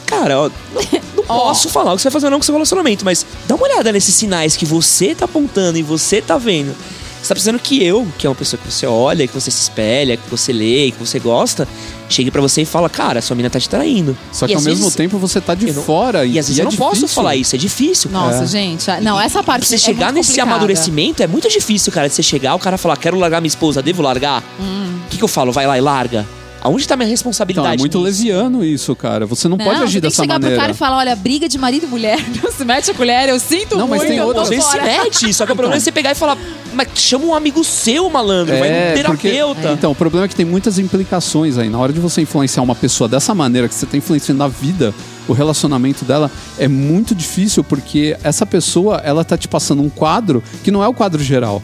cara, 0.06 0.38
ó, 0.42 0.50
não, 0.74 1.01
não 1.28 1.36
posso 1.38 1.68
falar 1.68 1.92
o 1.92 1.96
que 1.96 2.02
você 2.02 2.08
vai 2.08 2.12
fazer 2.12 2.26
ou 2.26 2.30
não 2.30 2.38
com 2.38 2.44
seu 2.44 2.54
relacionamento, 2.54 3.04
mas 3.04 3.24
dá 3.46 3.54
uma 3.54 3.64
olhada 3.64 3.92
nesses 3.92 4.14
sinais 4.14 4.56
que 4.56 4.64
você 4.66 5.14
tá 5.14 5.24
apontando 5.24 5.78
e 5.78 5.82
você 5.82 6.20
tá 6.20 6.38
vendo. 6.38 6.74
Você 7.20 7.28
tá 7.28 7.34
precisando 7.36 7.58
que 7.60 7.80
eu, 7.84 8.04
que 8.18 8.26
é 8.26 8.30
uma 8.30 8.34
pessoa 8.34 8.60
que 8.60 8.68
você 8.68 8.84
olha, 8.84 9.28
que 9.28 9.32
você 9.32 9.48
se 9.48 9.62
espelha, 9.62 10.16
que 10.16 10.28
você 10.28 10.52
lê, 10.52 10.90
que 10.90 10.98
você 10.98 11.20
gosta, 11.20 11.68
chegue 12.08 12.32
pra 12.32 12.40
você 12.40 12.62
e 12.62 12.64
fala, 12.64 12.90
cara, 12.90 13.22
sua 13.22 13.36
mina 13.36 13.48
tá 13.48 13.60
te 13.60 13.68
traindo. 13.68 14.16
Só 14.32 14.44
E 14.44 14.48
que 14.48 14.54
ao 14.54 14.58
às 14.58 14.64
mesmo 14.66 14.80
vezes- 14.80 14.96
tempo 14.96 15.18
você 15.18 15.40
tá 15.40 15.54
de 15.54 15.70
não- 15.70 15.82
fora 15.84 16.24
E 16.26 16.36
às 16.36 16.48
vezes 16.48 16.58
é 16.58 16.62
eu 16.62 16.64
não 16.64 16.72
posso 16.76 16.94
difícil. 16.96 17.14
falar 17.14 17.36
isso, 17.36 17.54
é 17.54 17.58
difícil. 17.58 18.10
Nossa, 18.10 18.42
É. 18.42 18.46
gente. 18.48 18.90
Não, 19.02 19.20
essa 19.20 19.40
parte 19.40 19.60
Pra 19.60 19.68
você 19.68 19.76
é 19.76 19.78
chegar 19.78 20.06
muito 20.06 20.16
nesse 20.16 20.30
complicada. 20.30 20.50
amadurecimento 20.50 21.22
é 21.22 21.28
muito 21.28 21.48
difícil, 21.48 21.92
cara, 21.92 22.08
de 22.08 22.14
você 22.16 22.24
chegar, 22.24 22.56
o 22.56 22.58
cara 22.58 22.76
falar, 22.76 22.96
quero 22.96 23.16
largar 23.16 23.40
minha 23.40 23.46
esposa, 23.48 23.80
devo 23.80 24.02
largar? 24.02 24.42
Hum. 24.60 24.98
O 25.06 25.08
que, 25.08 25.16
que 25.18 25.22
eu 25.22 25.28
falo? 25.28 25.52
Vai 25.52 25.64
lá 25.64 25.78
e 25.78 25.80
larga. 25.80 26.26
Aonde 26.64 26.86
tá 26.86 26.96
minha 26.96 27.06
Então, 27.06 27.10
responsabilidade? 27.10 27.74
é 27.74 27.78
muito 27.78 27.98
nisso? 27.98 28.04
leviano 28.22 28.64
isso, 28.64 28.94
cara. 28.94 29.26
Você 29.26 29.48
não, 29.48 29.56
Não, 29.56 29.64
pode 29.64 29.78
você 29.78 29.84
agir 29.84 29.92
tem 29.94 30.00
que 30.02 30.06
dessa 30.08 30.22
chegar 30.22 30.34
maneira. 30.34 30.54
pro 30.54 30.60
cara 30.62 30.72
e 30.72 30.76
falar, 30.76 30.96
olha, 30.98 31.16
briga 31.16 31.48
de 31.48 31.58
marido 31.58 31.86
e 31.86 31.88
mulher. 31.88 32.18
Não 32.42 32.52
se 32.52 32.64
mete 32.64 32.90
a 32.90 32.94
colher, 32.94 33.28
eu 33.28 33.40
sinto 33.40 33.76
Não, 33.76 33.88
mas 33.88 33.98
muito, 33.98 34.08
tem 34.10 34.18
eu 34.18 34.26
outras- 34.26 34.48
vezes 34.48 34.64
se 34.66 34.80
mete, 34.80 35.34
só 35.34 35.44
que 35.44 35.52
o 35.52 35.56
problema 35.56 35.76
é 35.76 35.80
você 35.80 35.90
pegar 35.90 36.12
e 36.12 36.14
falar, 36.14 36.38
mas 36.72 36.88
chama 36.94 37.24
um 37.26 37.34
amigo 37.34 37.64
seu, 37.64 38.08
malandro, 38.08 38.56
vai 38.56 38.68
no 38.70 38.74
porque- 39.06 39.28
terapeuta. 39.30 39.72
Então, 39.72 39.90
o 39.90 39.94
problema 39.94 40.26
é 40.26 40.28
que 40.28 40.36
tem 40.36 40.46
muitas 40.46 40.78
implicações 40.78 41.58
aí. 41.58 41.68
Na 41.68 41.78
hora 41.78 41.92
de 41.92 41.98
você 41.98 42.20
influenciar 42.22 42.62
uma 42.62 42.74
pessoa 42.76 43.08
dessa 43.08 43.34
maneira, 43.34 43.66
que 43.68 43.74
você 43.74 43.84
tá 43.86 43.96
influenciando 43.96 44.42
a 44.44 44.48
vida, 44.48 44.94
o 45.26 45.32
relacionamento 45.32 46.04
dela, 46.04 46.30
é 46.58 46.68
muito 46.68 47.12
difícil 47.14 47.64
porque 47.64 48.16
essa 48.22 48.46
pessoa, 48.46 49.00
ela 49.04 49.24
tá 49.24 49.36
te 49.36 49.48
passando 49.48 49.82
um 49.82 49.88
quadro 49.88 50.42
que 50.62 50.70
não 50.70 50.82
é 50.82 50.86
o 50.86 50.94
quadro 50.94 51.22
geral. 51.22 51.60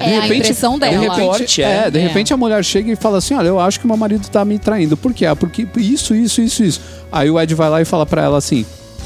É 0.00 0.18
a 0.18 0.28
impressão 0.28 0.74
De 0.74 0.80
dela. 0.80 0.98
repente, 1.00 1.18
Recorte, 1.20 1.62
é. 1.62 1.86
é, 1.86 1.90
de 1.90 1.98
É. 1.98 2.02
repente 2.02 2.32
a 2.32 2.36
mulher 2.36 2.64
chega 2.64 2.92
e 2.92 2.96
fala 2.96 3.18
assim: 3.18 3.34
Olha, 3.34 3.48
eu 3.48 3.58
acho 3.60 3.80
que 3.80 3.86
meu 3.86 3.96
marido 3.96 4.28
tá 4.28 4.44
me 4.44 4.58
traindo. 4.58 4.96
Por 4.96 5.12
quê? 5.12 5.26
Ah, 5.26 5.36
porque 5.36 5.66
isso, 5.76 6.14
isso, 6.14 6.40
isso, 6.40 6.62
isso. 6.64 6.80
Aí 7.10 7.30
o 7.30 7.40
Ed 7.40 7.54
vai 7.54 7.68
lá 7.70 7.80
e 7.80 7.84
fala 7.84 8.04
pra 8.06 8.22
ela 8.22 8.38
assim: 8.38 8.64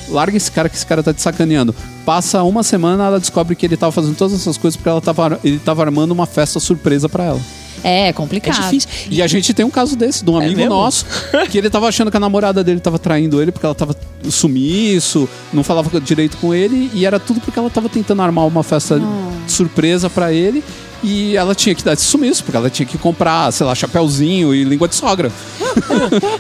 Larga 0.09 0.37
esse 0.37 0.51
cara 0.51 0.69
que 0.69 0.77
esse 0.77 0.87
cara 0.87 1.03
tá 1.03 1.13
te 1.15 1.23
sacaneando. 1.23 1.75
Passa 2.05 2.43
uma 2.43 2.63
semana, 2.63 3.05
ela 3.07 3.21
descobre 3.21 3.55
que 3.55 3.65
ele 3.65 3.77
tava 3.77 3.93
fazendo 3.93 4.17
todas 4.17 4.35
essas 4.35 4.59
coisas 4.59 4.77
porque 4.77 4.89
ela 4.89 5.01
tava, 5.01 5.39
ele 5.45 5.59
tava 5.59 5.83
armando 5.83 6.11
uma 6.11 6.27
festa 6.27 6.59
surpresa 6.59 7.09
pra 7.09 7.25
ela. 7.25 7.41
É 7.85 8.09
É 8.09 8.13
complicado. 8.13 8.63
difícil. 8.63 8.89
E 9.11 9.21
a 9.23 9.27
gente 9.27 9.53
tem 9.53 9.65
um 9.65 9.71
caso 9.71 9.97
desse, 9.97 10.25
de 10.25 10.31
um 10.31 10.37
amigo 10.37 10.57
mesmo? 10.57 10.71
nosso, 10.75 11.05
que 11.51 11.59
ele 11.59 11.69
tava 11.71 11.89
achando 11.89 12.11
que 12.11 12.17
a 12.17 12.21
namorada 12.21 12.63
dele 12.63 12.81
tava 12.81 12.99
traindo 12.99 13.41
ele 13.41 13.51
porque 13.53 13.67
ela 13.67 13.75
tava 13.75 13.95
sumiço, 14.29 15.29
não 15.53 15.63
falava 15.65 16.01
direito 16.01 16.37
com 16.39 16.55
ele, 16.55 16.91
e 16.95 17.05
era 17.07 17.19
tudo 17.19 17.41
porque 17.41 17.59
ela 17.59 17.71
tava 17.71 17.89
tentando 17.89 18.23
armar 18.23 18.47
uma 18.47 18.63
festa 18.63 19.01
surpresa 19.47 20.09
pra 20.11 20.33
ele. 20.33 20.63
E 21.03 21.37
ela 21.37 21.55
tinha 21.55 21.75
que 21.75 21.83
dar 21.83 21.95
esse 21.95 22.05
sumiço, 22.05 22.45
porque 22.45 22.57
ela 22.57 22.71
tinha 22.71 22.87
que 22.87 22.97
comprar, 22.97 23.53
sei 23.53 23.67
lá, 23.67 23.75
chapéuzinho 23.75 24.55
e 24.55 24.63
língua 24.65 24.87
de 24.89 24.95
sogra. 24.95 25.31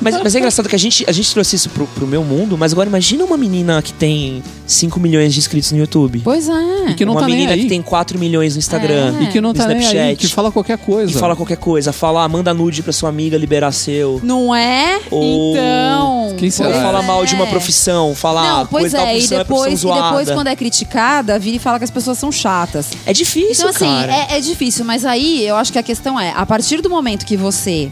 Mas, 0.00 0.20
mas 0.22 0.34
é 0.34 0.38
engraçado 0.38 0.68
que 0.68 0.74
a 0.76 0.78
gente, 0.78 1.04
a 1.08 1.12
gente 1.12 1.32
trouxe 1.32 1.56
isso 1.56 1.70
pro, 1.70 1.86
pro 1.86 2.06
meu 2.06 2.22
mundo, 2.22 2.58
mas 2.58 2.72
agora 2.72 2.88
imagina 2.88 3.24
uma 3.24 3.36
menina 3.36 3.80
que 3.80 3.92
tem 3.92 4.42
5 4.66 4.98
milhões 5.00 5.32
de 5.32 5.38
inscritos 5.38 5.72
no 5.72 5.78
YouTube. 5.78 6.20
Pois 6.22 6.48
é. 6.48 6.90
E 6.90 6.94
que 6.94 7.04
não 7.04 7.12
uma 7.14 7.20
tá 7.22 7.26
nem 7.28 7.36
menina 7.36 7.52
aí. 7.54 7.62
que 7.62 7.68
tem 7.68 7.80
4 7.80 8.18
milhões 8.18 8.54
no 8.54 8.58
Instagram. 8.58 9.14
É. 9.20 9.22
E 9.22 9.26
que 9.28 9.40
não 9.40 9.50
no 9.50 9.54
tá 9.54 9.66
nem 9.68 9.78
aí, 9.78 9.82
Snapchat. 9.84 10.16
que 10.16 10.28
fala 10.28 10.50
qualquer 10.52 10.76
coisa. 10.78 11.10
E 11.10 11.14
fala 11.14 11.34
qualquer 11.34 11.56
coisa. 11.56 11.92
Fala, 11.92 12.24
ah, 12.24 12.28
manda 12.28 12.52
nude 12.52 12.82
pra 12.82 12.92
sua 12.92 13.08
amiga 13.08 13.36
liberar 13.38 13.72
seu. 13.72 14.20
Não 14.22 14.54
é? 14.54 15.00
Ou- 15.10 15.52
Então. 15.56 16.34
Quem 16.38 16.50
será? 16.50 16.68
Ou 16.70 16.74
É. 16.74 16.82
fala 16.82 17.02
mal 17.02 17.24
de 17.24 17.34
uma 17.34 17.44
É. 17.46 17.50
profissão. 17.50 18.14
Fala, 18.14 18.42
Não, 18.42 18.60
ah, 18.62 18.66
pois 18.70 18.82
coisa 18.82 18.98
tal 18.98 19.06
é, 19.06 19.10
e 19.10 19.12
profissão 19.14 19.36
é 19.38 19.38
depois, 19.44 19.60
profissão 19.80 19.90
e 19.98 20.02
depois 20.02 20.30
quando 20.30 20.46
é 20.48 20.56
criticada, 20.56 21.38
vira 21.38 21.56
e 21.56 21.58
fala 21.58 21.78
que 21.78 21.84
as 21.84 21.90
pessoas 21.90 22.18
são 22.18 22.30
chatas. 22.30 22.88
É 23.06 23.12
difícil, 23.12 23.68
Então, 23.68 23.70
assim, 23.70 23.84
cara. 23.86 24.12
é, 24.12 24.36
é 24.36 24.40
difícil, 24.40 24.51
mas 24.84 25.04
aí 25.04 25.46
eu 25.46 25.56
acho 25.56 25.72
que 25.72 25.78
a 25.78 25.82
questão 25.82 26.18
é, 26.18 26.32
a 26.36 26.44
partir 26.46 26.80
do 26.80 26.88
momento 26.90 27.24
que 27.26 27.36
você 27.36 27.90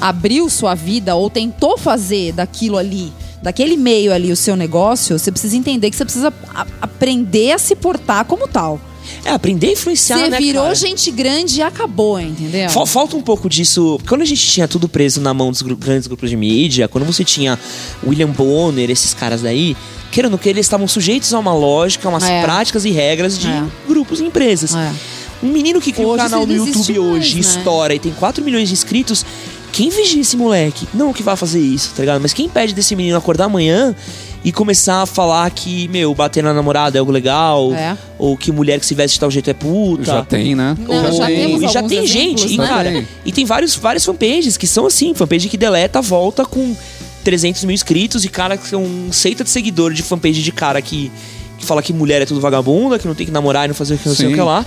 abriu 0.00 0.48
sua 0.50 0.74
vida 0.74 1.14
ou 1.14 1.30
tentou 1.30 1.78
fazer 1.78 2.32
daquilo 2.32 2.76
ali, 2.76 3.12
daquele 3.42 3.76
meio 3.76 4.12
ali 4.12 4.32
o 4.32 4.36
seu 4.36 4.56
negócio, 4.56 5.18
você 5.18 5.30
precisa 5.30 5.56
entender 5.56 5.90
que 5.90 5.96
você 5.96 6.04
precisa 6.04 6.32
a- 6.54 6.66
aprender 6.80 7.52
a 7.52 7.58
se 7.58 7.74
portar 7.76 8.24
como 8.24 8.48
tal. 8.48 8.80
É, 9.22 9.30
aprender 9.32 9.68
a 9.68 9.72
influenciar, 9.72 10.16
Você 10.18 10.30
né, 10.30 10.38
virou 10.38 10.62
cara? 10.62 10.74
gente 10.74 11.10
grande 11.10 11.58
e 11.58 11.62
acabou, 11.62 12.18
entendeu? 12.18 12.70
Fal- 12.70 12.86
Falta 12.86 13.14
um 13.16 13.20
pouco 13.20 13.50
disso. 13.50 14.00
Quando 14.08 14.22
a 14.22 14.24
gente 14.24 14.46
tinha 14.46 14.66
tudo 14.66 14.88
preso 14.88 15.20
na 15.20 15.34
mão 15.34 15.50
dos 15.50 15.60
grandes 15.60 16.06
grupos 16.06 16.30
de 16.30 16.36
mídia, 16.36 16.88
quando 16.88 17.04
você 17.04 17.22
tinha 17.22 17.58
William 18.06 18.30
Bonner, 18.30 18.90
esses 18.90 19.12
caras 19.12 19.42
daí, 19.42 19.76
querendo 20.10 20.38
que 20.38 20.48
eles 20.48 20.64
estavam 20.64 20.88
sujeitos 20.88 21.34
a 21.34 21.38
uma 21.38 21.52
lógica, 21.52 22.08
a 22.08 22.10
umas 22.10 22.24
É. 22.24 22.42
práticas 22.42 22.86
e 22.86 22.90
regras 22.90 23.38
de 23.38 23.48
É. 23.48 23.62
grupos 23.86 24.20
e 24.20 24.24
empresas. 24.24 24.74
É. 24.74 24.90
Um 25.44 25.48
menino 25.52 25.80
que 25.80 25.92
cria 25.92 26.08
um 26.08 26.16
canal 26.16 26.46
no 26.46 26.54
YouTube 26.54 26.74
mais, 26.98 26.98
hoje, 26.98 27.34
né? 27.34 27.40
estoura 27.40 27.94
e 27.94 27.98
tem 27.98 28.12
4 28.12 28.42
milhões 28.42 28.68
de 28.68 28.74
inscritos, 28.74 29.24
quem 29.72 29.90
vigia 29.90 30.20
esse 30.22 30.36
moleque? 30.36 30.86
Não 30.94 31.12
que 31.12 31.22
vai 31.22 31.36
fazer 31.36 31.60
isso, 31.60 31.92
tá 31.94 32.02
ligado? 32.02 32.20
Mas 32.20 32.32
quem 32.32 32.48
pede 32.48 32.72
desse 32.74 32.94
menino 32.96 33.16
acordar 33.16 33.44
amanhã 33.46 33.94
e 34.44 34.52
começar 34.52 35.02
a 35.02 35.06
falar 35.06 35.50
que, 35.50 35.88
meu, 35.88 36.14
bater 36.14 36.42
na 36.44 36.52
namorada 36.54 36.96
é 36.96 37.00
algo 37.00 37.10
legal, 37.10 37.72
É. 37.74 37.96
ou 38.18 38.36
que 38.36 38.52
mulher 38.52 38.78
que 38.78 38.86
se 38.86 38.94
veste 38.94 39.14
de 39.16 39.20
tal 39.20 39.30
jeito 39.30 39.48
é 39.50 39.54
puta. 39.54 40.04
Já 40.04 40.24
tem, 40.24 40.54
né? 40.54 40.76
Não, 40.78 41.12
já 41.12 41.24
Ou- 41.24 41.30
e 41.62 41.68
já 41.68 41.82
tem 41.82 41.98
exemplos, 42.04 42.10
gente, 42.10 42.54
e 42.54 42.58
né? 42.58 42.66
cara, 42.66 42.90
Tem. 42.92 43.08
e 43.24 43.32
tem 43.32 43.44
vários, 43.44 43.74
várias 43.74 44.04
fanpages 44.04 44.56
que 44.56 44.66
são 44.66 44.86
assim, 44.86 45.12
fanpage 45.14 45.48
que 45.48 45.56
deleta, 45.56 46.00
volta 46.00 46.44
com 46.44 46.76
300 47.24 47.64
mil 47.64 47.74
inscritos 47.74 48.24
e 48.24 48.28
cara 48.28 48.56
que 48.56 48.68
são 48.68 48.82
um 48.84 49.10
seita 49.10 49.42
de 49.42 49.50
seguidor 49.50 49.92
de 49.94 50.02
fanpage 50.02 50.42
de 50.42 50.52
cara 50.52 50.80
que, 50.82 51.10
que 51.58 51.64
fala 51.64 51.82
que 51.82 51.92
mulher 51.92 52.20
é 52.20 52.26
tudo 52.26 52.38
vagabunda, 52.40 52.98
que 52.98 53.08
não 53.08 53.14
tem 53.14 53.24
que 53.26 53.32
namorar 53.32 53.64
e 53.64 53.68
não 53.68 53.74
fazer 53.74 53.94
o 53.94 53.98
que 53.98 54.06
não 54.08 54.14
sei 54.14 54.26
o 54.26 54.28
Sim. 54.28 54.34
que 54.34 54.40
lá. 54.42 54.64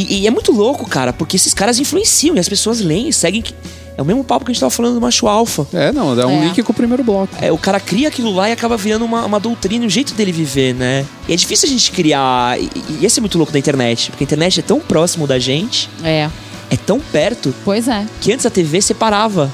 E, 0.00 0.20
e 0.20 0.26
é 0.26 0.30
muito 0.30 0.52
louco, 0.52 0.88
cara, 0.88 1.12
porque 1.12 1.36
esses 1.36 1.52
caras 1.52 1.78
influenciam 1.78 2.36
e 2.36 2.38
as 2.38 2.48
pessoas 2.48 2.80
leem 2.80 3.08
e 3.08 3.12
seguem. 3.12 3.42
que- 3.42 3.54
É 3.96 4.00
o 4.02 4.04
mesmo 4.04 4.22
papo 4.22 4.44
que 4.44 4.52
a 4.52 4.54
gente 4.54 4.60
tava 4.60 4.70
falando 4.70 4.94
do 4.94 5.00
macho 5.00 5.26
alfa. 5.26 5.66
É, 5.72 5.90
não, 5.90 6.16
é 6.20 6.24
um 6.24 6.40
É. 6.40 6.44
link 6.44 6.62
com 6.62 6.70
o 6.70 6.74
primeiro 6.74 7.02
bloco. 7.02 7.34
É, 7.40 7.50
o 7.50 7.58
cara 7.58 7.80
cria 7.80 8.06
aquilo 8.06 8.32
lá 8.32 8.48
e 8.48 8.52
acaba 8.52 8.76
virando 8.76 9.04
uma, 9.04 9.24
uma 9.26 9.40
doutrina, 9.40 9.84
um 9.84 9.88
jeito 9.90 10.14
dele 10.14 10.30
viver, 10.30 10.72
né? 10.72 11.04
E 11.28 11.32
é 11.32 11.36
difícil 11.36 11.68
a 11.68 11.72
gente 11.72 11.90
criar. 11.90 12.60
E, 12.60 12.70
e 13.00 13.04
esse 13.04 13.18
é 13.18 13.20
muito 13.20 13.36
louco 13.36 13.52
da 13.52 13.58
internet, 13.58 14.12
porque 14.12 14.22
a 14.22 14.26
internet 14.26 14.60
é 14.60 14.62
tão 14.62 14.78
próximo 14.78 15.26
da 15.26 15.36
gente, 15.40 15.90
É, 16.04 16.30
é 16.70 16.76
tão 16.76 17.00
perto, 17.00 17.52
pois 17.64 17.88
é. 17.88 18.06
que 18.20 18.32
antes 18.32 18.46
a 18.46 18.50
TV 18.50 18.80
separava. 18.80 19.50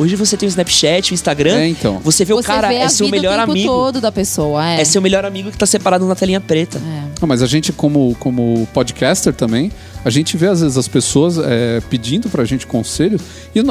Hoje 0.00 0.14
você 0.14 0.36
tem 0.36 0.46
o 0.46 0.50
Snapchat, 0.50 1.10
o 1.10 1.14
Instagram. 1.14 1.56
É, 1.58 1.66
então. 1.66 1.98
Você 2.04 2.24
vê 2.24 2.32
o 2.32 2.36
Você 2.36 2.44
cara, 2.46 2.68
vê 2.68 2.76
é 2.76 2.88
seu 2.88 3.06
vida 3.06 3.16
melhor 3.16 3.34
o 3.36 3.40
tempo 3.40 3.50
amigo. 3.50 3.66
todo 3.68 4.00
da 4.00 4.12
pessoa, 4.12 4.64
é. 4.64 4.80
É 4.80 4.84
seu 4.84 5.02
melhor 5.02 5.24
amigo 5.24 5.50
que 5.50 5.58
tá 5.58 5.66
separado 5.66 6.06
na 6.06 6.14
telinha 6.14 6.40
preta. 6.40 6.78
É. 6.78 7.08
Não, 7.20 7.26
mas 7.26 7.42
a 7.42 7.48
gente, 7.48 7.72
como, 7.72 8.16
como 8.20 8.68
podcaster 8.72 9.32
também, 9.34 9.72
a 10.04 10.10
gente 10.10 10.36
vê 10.36 10.46
às 10.48 10.60
vezes 10.60 10.76
as 10.76 10.88
pessoas 10.88 11.38
é, 11.38 11.80
pedindo 11.90 12.28
pra 12.28 12.44
gente 12.44 12.66
conselhos. 12.66 13.20
E 13.54 13.62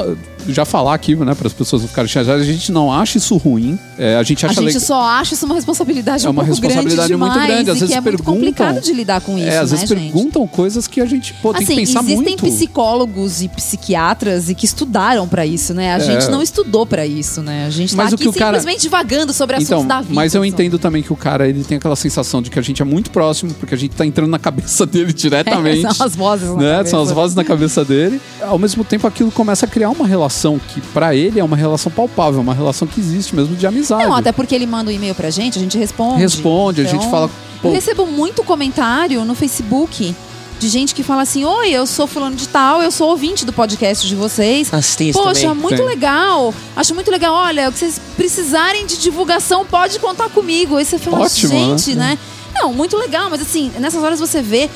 já 0.52 0.64
falar 0.66 0.94
aqui, 0.94 1.16
né, 1.16 1.34
para 1.36 1.48
as 1.48 1.54
pessoas 1.54 1.82
não 1.82 1.90
ficarem 1.90 2.08
chateadas, 2.10 2.42
a 2.42 2.46
gente 2.46 2.72
não 2.72 2.92
acha 2.92 3.18
isso 3.18 3.36
ruim. 3.38 3.78
É, 3.98 4.16
a 4.16 4.24
gente 4.24 4.46
A 4.46 4.50
acha 4.50 4.62
gente 4.62 4.74
le- 4.76 4.80
só 4.80 5.02
acha 5.02 5.34
isso 5.34 5.46
uma 5.46 5.56
responsabilidade 5.56 6.26
É 6.26 6.30
um 6.30 6.32
uma 6.32 6.44
responsabilidade 6.44 6.96
grande 7.10 7.16
muito 7.18 7.34
grande. 7.48 7.72
Às 7.72 7.80
vezes 7.80 7.96
é 7.96 8.00
muito 8.02 8.04
perguntam- 8.18 8.34
complicado 8.36 8.82
de 8.82 8.94
lidar 8.94 9.22
com 9.22 9.38
isso, 9.38 9.48
É, 9.48 9.58
às 9.58 9.72
né, 9.72 9.78
vezes 9.78 9.90
gente? 9.90 10.12
perguntam 10.12 10.48
coisas 10.48 10.88
que 10.88 11.02
a 11.02 11.06
gente 11.06 11.34
pô, 11.36 11.54
tem 11.54 11.64
assim, 11.64 11.74
que 11.76 11.80
pensar 11.82 12.00
existem 12.04 12.24
muito. 12.24 12.44
psicólogos 12.46 13.42
e 13.42 13.50
psiquiatras 13.50 14.50
e 14.50 14.56
que 14.56 14.66
estudaram 14.66 15.28
pra 15.28 15.46
isso, 15.46 15.74
né? 15.74 15.94
A 15.94 15.98
É. 15.98 16.00
gente 16.00 16.30
não 16.30 16.42
estudou 16.42 16.86
pra 16.86 17.06
isso, 17.06 17.42
né? 17.42 17.66
A 17.66 17.70
gente 17.70 17.96
Mas 17.96 18.10
tá 18.10 18.16
aqui 18.16 18.28
o 18.28 18.34
cara- 18.34 18.58
simplesmente 18.58 18.82
divagando 18.82 19.34
sobre 19.34 19.56
assuntos 19.56 19.72
Então, 19.72 19.88
da 19.88 20.02
vida. 20.02 20.14
mas 20.14 20.34
eu 20.34 20.42
só. 20.42 20.46
entendo 20.46 20.80
também 20.80 21.02
que 21.04 21.12
o 21.12 21.16
cara 21.16 21.48
ele 21.48 21.64
tem 21.64 21.78
aquela 21.78 21.96
sensação 21.96 22.42
de 22.42 22.50
que 22.50 22.60
a 22.60 22.62
gente 22.62 22.82
é 22.82 22.86
muito 22.86 23.12
próximo, 23.12 23.54
porque 23.56 23.74
a 23.76 23.78
gente 23.78 23.96
tá 23.96 24.06
entrando 24.06 24.30
na 24.30 24.40
cabeça 24.40 24.86
dele 24.88 25.12
diretamente. 25.14 25.86
As 26.00 26.16
vozes 26.18 26.50
na 26.50 26.56
né? 26.56 26.72
cabeça. 26.78 26.90
São 26.92 27.02
as 27.02 27.12
vozes 27.12 27.36
na 27.36 27.44
cabeça 27.44 27.86
dele. 27.86 28.20
Ao 28.42 28.58
mesmo 28.60 28.84
tempo, 28.84 29.08
aquilo 29.08 29.32
começa 29.32 29.66
a 29.66 29.70
criar 29.70 29.90
uma 29.90 30.06
relação 30.06 30.60
que, 30.60 30.82
pra 30.82 31.16
ele, 31.16 31.40
é 31.40 31.44
uma 31.44 31.56
relação 31.56 31.92
palpável, 31.92 32.42
uma 32.42 32.54
relação 32.54 32.88
que 32.88 33.00
existe 33.00 33.36
mesmo 33.36 33.56
de 33.56 33.66
amizade. 33.66 34.04
Não, 34.04 34.14
até 34.16 34.32
porque 34.32 34.54
ele 34.54 34.66
manda 34.66 34.90
um 34.92 34.94
e-mail 34.94 35.16
pra 35.16 35.30
gente, 35.30 35.58
a 35.58 35.62
gente 35.62 35.78
responde. 35.78 36.20
Responde, 36.20 36.82
a 36.82 36.84
Então, 36.84 37.00
gente 37.00 37.10
fala. 37.10 37.30
Pô, 37.62 37.70
Eu 37.70 37.74
recebo 37.74 38.06
muito 38.06 38.44
comentário 38.44 39.24
no 39.24 39.34
Facebook 39.34 40.14
de 40.60 40.68
gente 40.70 40.94
que 40.96 41.04
fala 41.04 41.22
assim: 41.22 41.46
Oi, 41.46 41.70
eu 41.70 41.86
sou 41.86 42.08
fulano 42.08 42.36
de 42.36 42.48
tal, 42.48 42.82
eu 42.82 42.92
sou 42.92 43.10
ouvinte 43.10 43.46
do 43.46 43.54
podcast 43.54 44.08
de 44.08 44.16
vocês. 44.16 44.70
Ah, 44.74 44.82
você 44.82 44.98
tem 44.98 45.10
isso 45.10 45.20
Poxa, 45.22 45.42
também? 45.42 45.56
muito 45.62 45.78
Tem. 45.78 45.86
legal. 45.86 46.54
Acho 46.76 46.94
muito 46.96 47.10
legal. 47.12 47.34
Olha, 47.34 47.70
o 47.70 47.72
que 47.72 47.80
vocês 47.80 48.00
precisarem 48.16 48.86
de 48.86 48.98
divulgação, 48.98 49.66
pode 49.66 50.00
contar 50.00 50.30
comigo. 50.30 50.78
Aí 50.78 50.86
você 50.86 50.98
fala, 50.98 51.20
Ótimo, 51.20 51.50
gente, 51.50 51.96
né? 51.96 52.18
Não, 52.56 52.74
muito 52.74 52.98
legal, 52.98 53.30
mas 53.30 53.42
assim, 53.42 53.72
nessas 53.80 54.02
horas 54.02 54.20
você 54.20 54.42
vê 54.42 54.68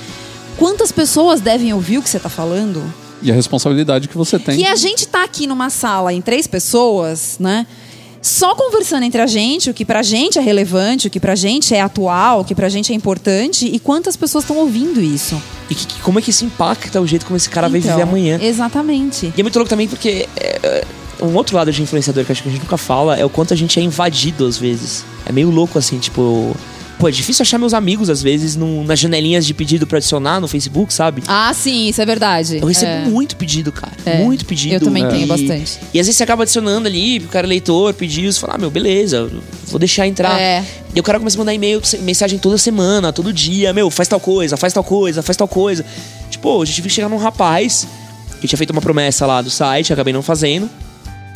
quantas 0.58 0.92
pessoas 0.92 1.40
devem 1.42 1.74
ouvir 1.74 1.98
o 1.98 2.02
que 2.02 2.10
você 2.10 2.20
tá 2.20 2.30
falando. 2.30 2.82
E 3.22 3.32
a 3.32 3.36
responsabilidade 3.36 4.08
que 4.08 4.18
você 4.18 4.40
tem. 4.40 4.58
Que 4.58 4.66
a 4.66 4.76
gente 4.76 5.08
tá 5.08 5.24
aqui 5.24 5.46
numa 5.46 5.70
sala 5.70 6.12
em 6.12 6.22
três 6.22 6.48
pessoas, 6.48 7.38
né? 7.40 7.68
Só 8.22 8.54
conversando 8.56 9.04
entre 9.04 9.20
a 9.20 9.26
gente, 9.26 9.70
o 9.70 9.74
que 9.74 9.84
pra 9.84 10.04
gente 10.04 10.38
é 10.38 10.42
relevante, 10.42 11.08
o 11.08 11.10
que 11.10 11.20
pra 11.20 11.34
gente 11.34 11.74
é 11.74 11.82
atual, 11.82 12.42
o 12.42 12.46
que 12.46 12.54
pra 12.54 12.70
gente 12.70 12.92
é 12.92 12.96
importante, 12.96 13.66
e 13.66 13.80
quantas 13.80 14.16
pessoas 14.16 14.44
estão 14.44 14.58
ouvindo 14.58 15.02
isso. 15.02 15.42
E 15.70 15.74
que- 15.76 16.00
como 16.02 16.20
é 16.20 16.22
que 16.22 16.30
isso 16.30 16.46
impacta 16.46 17.02
o 17.02 17.08
jeito 17.08 17.26
como 17.26 17.36
esse 17.38 17.50
cara 17.50 17.68
vai 17.68 17.80
Então, 17.80 17.92
viver 17.92 18.04
amanhã? 18.04 18.40
Exatamente. 18.40 19.34
E 19.36 19.40
é 19.40 19.44
muito 19.44 19.56
louco 19.58 19.70
também 19.70 19.88
porque 19.88 20.28
é, 20.38 20.60
é, 20.62 20.86
um 21.26 21.36
outro 21.36 21.56
lado 21.56 21.72
de 21.72 21.82
influenciador 21.82 22.24
que 22.26 22.32
acho 22.32 22.44
que 22.44 22.50
a 22.50 22.52
gente 22.52 22.62
nunca 22.62 22.78
fala 22.78 23.18
é 23.18 23.26
o 23.26 23.30
quanto 23.30 23.54
a 23.56 23.58
gente 23.58 23.80
é 23.80 23.84
invadido 23.84 24.46
às 24.46 24.56
vezes. 24.58 25.04
É 25.26 25.32
meio 25.32 25.50
louco 25.50 25.78
assim, 25.80 25.98
tipo. 25.98 26.56
Pô, 27.02 27.08
é 27.08 27.12
difícil 27.12 27.42
achar 27.42 27.58
meus 27.58 27.74
amigos, 27.74 28.12
às 28.12 28.22
vezes, 28.22 28.56
no- 28.56 28.84
nas 28.84 29.00
janelinhas 29.00 29.44
de 29.44 29.56
pedido 29.56 29.88
pra 29.88 29.98
adicionar 29.98 30.40
no 30.40 30.48
Facebook, 30.48 30.94
sabe? 30.94 31.24
Ah, 31.28 31.52
sim, 31.52 31.88
isso 31.90 32.00
é 32.00 32.06
verdade. 32.06 32.60
Eu 32.62 32.68
recebo 32.68 32.92
É. 32.92 33.06
muito 33.06 33.36
pedido, 33.36 33.72
cara. 33.72 33.94
É. 34.06 34.20
Muito 34.20 34.46
pedido. 34.46 34.76
Eu 34.76 34.80
também 34.80 35.08
tenho 35.10 35.26
bastante. 35.26 35.80
E 35.92 36.00
às 36.00 36.06
vezes 36.06 36.18
você 36.18 36.24
acaba 36.24 36.44
adicionando 36.44 36.88
ali, 36.88 37.18
o 37.18 37.28
cara 37.28 37.48
é 37.48 37.50
leitor, 37.50 37.92
pediu, 37.96 38.32
você 38.32 38.40
fala, 38.40 38.54
ah, 38.54 38.58
meu, 38.60 38.70
beleza, 38.70 39.32
vou 39.66 39.80
deixar 39.80 40.06
entrar. 40.08 40.40
É. 40.40 40.64
E 40.94 41.00
o 41.00 41.02
cara 41.02 41.18
começa 41.18 41.38
a 41.38 41.40
mandar 41.40 41.56
e-mail, 41.56 41.82
mensagem 42.02 42.38
toda 42.38 42.56
semana, 42.60 43.12
todo 43.12 43.34
dia, 43.34 43.74
meu, 43.74 43.90
faz 43.90 44.08
tal 44.08 44.20
coisa, 44.20 44.56
faz 44.56 44.72
tal 44.72 44.84
coisa, 44.84 45.24
faz 45.24 45.36
tal 45.36 45.48
coisa. 45.48 45.84
Tipo, 46.30 46.62
eu 46.62 46.66
tive 46.68 46.88
que 46.88 46.94
chegar 46.94 47.10
num 47.10 47.18
rapaz 47.18 47.88
que 48.40 48.48
tinha 48.48 48.58
feito 48.58 48.70
uma 48.70 48.82
promessa 48.82 49.26
lá 49.26 49.42
do 49.42 49.50
site, 49.50 49.92
acabei 49.92 50.14
não 50.14 50.22
fazendo. 50.22 50.70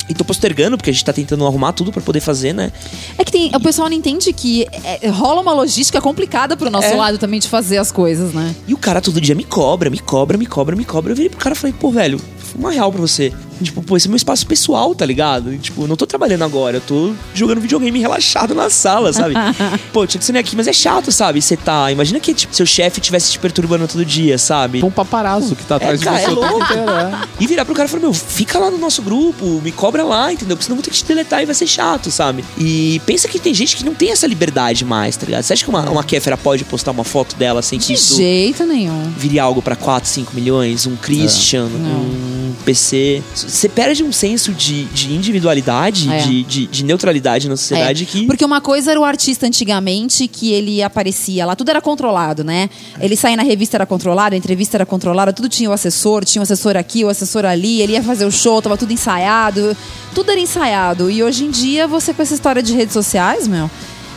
E 0.08 0.14
tô 0.14 0.24
postergando, 0.24 0.76
porque 0.76 0.90
a 0.90 0.92
gente 0.92 1.04
tá 1.04 1.12
tentando 1.12 1.44
arrumar 1.44 1.72
tudo 1.72 1.90
pra 1.90 2.00
poder 2.00 2.20
fazer, 2.20 2.52
né? 2.52 2.70
É 3.18 3.24
que 3.24 3.32
tem, 3.32 3.50
o 3.54 3.60
pessoal 3.60 3.88
não 3.88 3.96
entende 3.96 4.32
que 4.32 4.64
é, 4.84 5.08
rola 5.08 5.40
uma 5.40 5.52
logística 5.52 6.00
complicada 6.00 6.56
pro 6.56 6.70
nosso 6.70 6.86
É. 6.86 6.94
lado 6.94 7.18
também 7.18 7.40
de 7.40 7.48
fazer 7.48 7.78
as 7.78 7.90
coisas, 7.90 8.32
né? 8.32 8.54
E 8.68 8.74
o 8.74 8.76
cara 8.78 9.00
todo 9.00 9.20
dia 9.20 9.34
me 9.34 9.42
cobra, 9.44 9.90
me 9.90 9.98
cobra, 9.98 10.38
me 10.38 10.46
cobra, 10.46 10.76
me 10.76 10.84
cobra. 10.84 11.10
Eu 11.12 11.16
virei 11.16 11.28
pro 11.28 11.38
cara 11.40 11.54
e 11.54 11.58
falei, 11.58 11.74
pô, 11.78 11.90
velho, 11.90 12.20
uma 12.54 12.70
real 12.70 12.92
pra 12.92 13.00
você. 13.00 13.32
Tipo, 13.62 13.82
pô, 13.82 13.96
esse 13.96 14.06
é 14.06 14.10
meu 14.10 14.16
espaço 14.16 14.46
pessoal, 14.46 14.94
tá 14.94 15.04
ligado? 15.06 15.52
E, 15.52 15.58
tipo, 15.58 15.86
não 15.86 15.96
tô 15.96 16.06
trabalhando 16.06 16.42
agora, 16.44 16.76
eu 16.76 16.80
tô 16.80 17.12
jogando 17.34 17.60
videogame 17.60 17.98
relaxado 17.98 18.54
na 18.54 18.68
sala, 18.70 19.12
sabe? 19.12 19.34
pô, 19.92 20.06
tinha 20.06 20.18
que 20.18 20.24
ser 20.24 20.36
aqui, 20.36 20.54
mas 20.56 20.66
é 20.66 20.72
chato, 20.72 21.10
sabe? 21.10 21.40
Você 21.40 21.56
tá. 21.56 21.90
Imagina 21.90 22.20
que 22.20 22.34
tipo, 22.34 22.54
seu 22.54 22.66
chefe 22.66 23.00
estivesse 23.00 23.32
te 23.32 23.38
perturbando 23.38 23.86
todo 23.88 24.04
dia, 24.04 24.38
sabe? 24.38 24.84
Um 24.84 24.90
paparazzo 24.90 25.56
que 25.56 25.64
tá 25.64 25.76
atrás 25.76 26.00
cara, 26.02 26.16
de 26.18 26.24
é 26.24 26.28
você 26.28 26.34
tempo 26.34 26.40
louco. 26.48 26.64
inteiro, 26.64 26.90
é. 26.90 27.20
E 27.40 27.46
virar 27.46 27.64
pro 27.64 27.74
cara 27.74 27.88
e 27.88 27.90
falar, 27.90 28.02
meu, 28.02 28.12
fica 28.14 28.58
lá 28.58 28.70
no 28.70 28.78
nosso 28.78 29.02
grupo, 29.02 29.60
me 29.62 29.72
cobra 29.72 30.04
lá, 30.04 30.32
entendeu? 30.32 30.56
Porque 30.56 30.64
senão 30.64 30.74
eu 30.74 30.82
vou 30.82 30.84
ter 30.84 30.90
que 30.90 30.96
te 30.96 31.04
deletar 31.04 31.42
e 31.42 31.46
vai 31.46 31.54
ser 31.54 31.66
chato, 31.66 32.10
sabe? 32.10 32.44
E 32.58 33.00
pensa 33.06 33.28
que 33.28 33.38
tem 33.38 33.54
gente 33.54 33.76
que 33.76 33.84
não 33.84 33.94
tem 33.94 34.10
essa 34.10 34.26
liberdade 34.26 34.84
mais, 34.84 35.16
tá 35.16 35.24
ligado? 35.26 35.42
Você 35.42 35.52
acha 35.52 35.64
que 35.64 35.70
uma, 35.70 35.88
uma 35.90 36.04
Kéfera 36.04 36.36
pode 36.36 36.64
postar 36.64 36.90
uma 36.90 37.04
foto 37.04 37.36
dela 37.36 37.62
sem 37.62 37.78
que 37.78 37.86
De 37.86 37.92
isso 37.94 38.16
jeito 38.16 38.64
nenhum. 38.64 39.10
viria 39.16 39.42
algo 39.42 39.62
pra 39.62 39.76
4, 39.76 40.08
5 40.08 40.34
milhões, 40.34 40.86
um 40.86 40.96
Christian, 40.96 41.64
um 41.66 42.35
PC. 42.64 43.22
Você 43.34 43.68
perde 43.68 44.02
um 44.02 44.10
senso 44.12 44.52
de, 44.52 44.84
de 44.86 45.12
individualidade, 45.12 46.10
É. 46.10 46.18
de, 46.18 46.42
de, 46.42 46.66
de 46.66 46.84
neutralidade 46.84 47.48
na 47.48 47.56
sociedade 47.56 48.04
É, 48.04 48.06
que. 48.06 48.26
Porque 48.26 48.44
uma 48.44 48.60
coisa 48.60 48.90
era 48.90 49.00
o 49.00 49.04
artista 49.04 49.46
antigamente, 49.46 50.26
que 50.28 50.52
ele 50.52 50.82
aparecia 50.82 51.44
lá, 51.46 51.54
tudo 51.54 51.68
era 51.70 51.80
controlado, 51.80 52.42
né? 52.42 52.68
Ele 53.00 53.16
saía 53.16 53.36
na 53.36 53.42
revista 53.42 53.76
era 53.76 53.86
controlado, 53.86 54.34
a 54.34 54.38
entrevista 54.38 54.76
era 54.76 54.86
controlada, 54.86 55.32
tudo 55.32 55.48
tinha 55.48 55.70
o 55.70 55.72
assessor, 55.72 56.24
tinha 56.24 56.40
o 56.40 56.44
assessor 56.44 56.76
aqui, 56.76 57.04
o 57.04 57.08
assessor 57.08 57.44
ali, 57.44 57.80
ele 57.82 57.92
ia 57.92 58.02
fazer 58.02 58.24
o 58.24 58.30
show, 58.32 58.60
tava 58.60 58.76
tudo 58.76 58.92
ensaiado, 58.92 59.76
tudo 60.14 60.30
era 60.30 60.40
ensaiado. 60.40 61.10
E 61.10 61.22
hoje 61.22 61.44
em 61.44 61.50
dia, 61.50 61.86
você 61.86 62.12
com 62.14 62.22
essa 62.22 62.34
história 62.34 62.62
de 62.62 62.72
redes 62.74 62.92
sociais, 62.92 63.46
meu, 63.46 63.70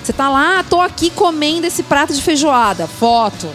você 0.03 0.13
tá 0.13 0.29
lá, 0.29 0.63
tô 0.63 0.79
aqui 0.81 1.09
comendo 1.09 1.67
esse 1.67 1.83
prato 1.83 2.13
de 2.13 2.21
feijoada, 2.21 2.87
foto. 2.87 3.47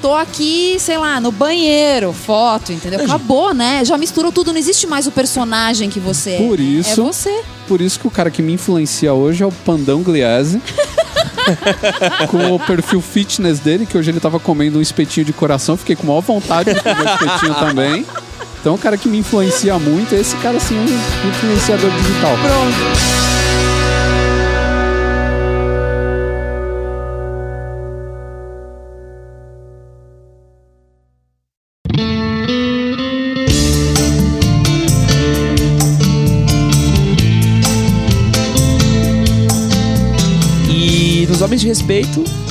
Tô 0.00 0.14
aqui, 0.14 0.76
sei 0.78 0.96
lá, 0.96 1.20
no 1.20 1.30
banheiro, 1.30 2.12
foto, 2.12 2.72
entendeu? 2.72 3.00
Acabou, 3.04 3.52
né? 3.52 3.84
Já 3.84 3.98
misturou 3.98 4.32
tudo, 4.32 4.50
não 4.52 4.58
existe 4.58 4.86
mais 4.86 5.06
o 5.06 5.10
personagem 5.10 5.90
que 5.90 6.00
você 6.00 6.30
é. 6.32 6.36
Por 6.38 6.58
né? 6.58 6.64
isso- 6.64 7.00
É 7.00 7.04
você. 7.04 7.42
Por 7.68 7.80
isso 7.80 8.00
que 8.00 8.06
o 8.06 8.10
cara 8.10 8.30
que 8.30 8.40
me 8.42 8.52
influencia 8.54 9.12
hoje 9.12 9.42
é 9.42 9.46
o 9.46 9.52
Pandão 9.52 10.02
Gliese. 10.02 10.60
com 12.30 12.54
o 12.54 12.58
perfil 12.60 13.00
fitness 13.00 13.58
dele, 13.60 13.84
que 13.86 13.96
hoje 13.96 14.10
ele 14.10 14.20
tava 14.20 14.38
comendo 14.40 14.78
um 14.78 14.82
espetinho 14.82 15.26
de 15.26 15.32
coração. 15.32 15.76
Fiquei 15.76 15.94
com 15.96 16.06
maior 16.06 16.20
vontade 16.20 16.72
de 16.72 16.80
comer 16.80 17.06
espetinho 17.06 17.54
também. 17.60 18.06
Então 18.60 18.74
o 18.74 18.78
cara 18.78 18.96
que 18.96 19.08
me 19.08 19.18
influencia 19.18 19.78
muito, 19.78 20.14
esse 20.14 20.36
cara 20.36 20.58
sim 20.60 20.76
é 20.76 21.26
um 21.26 21.30
influenciador 21.30 21.90
digital. 21.90 22.32
Pronto. 22.38 23.79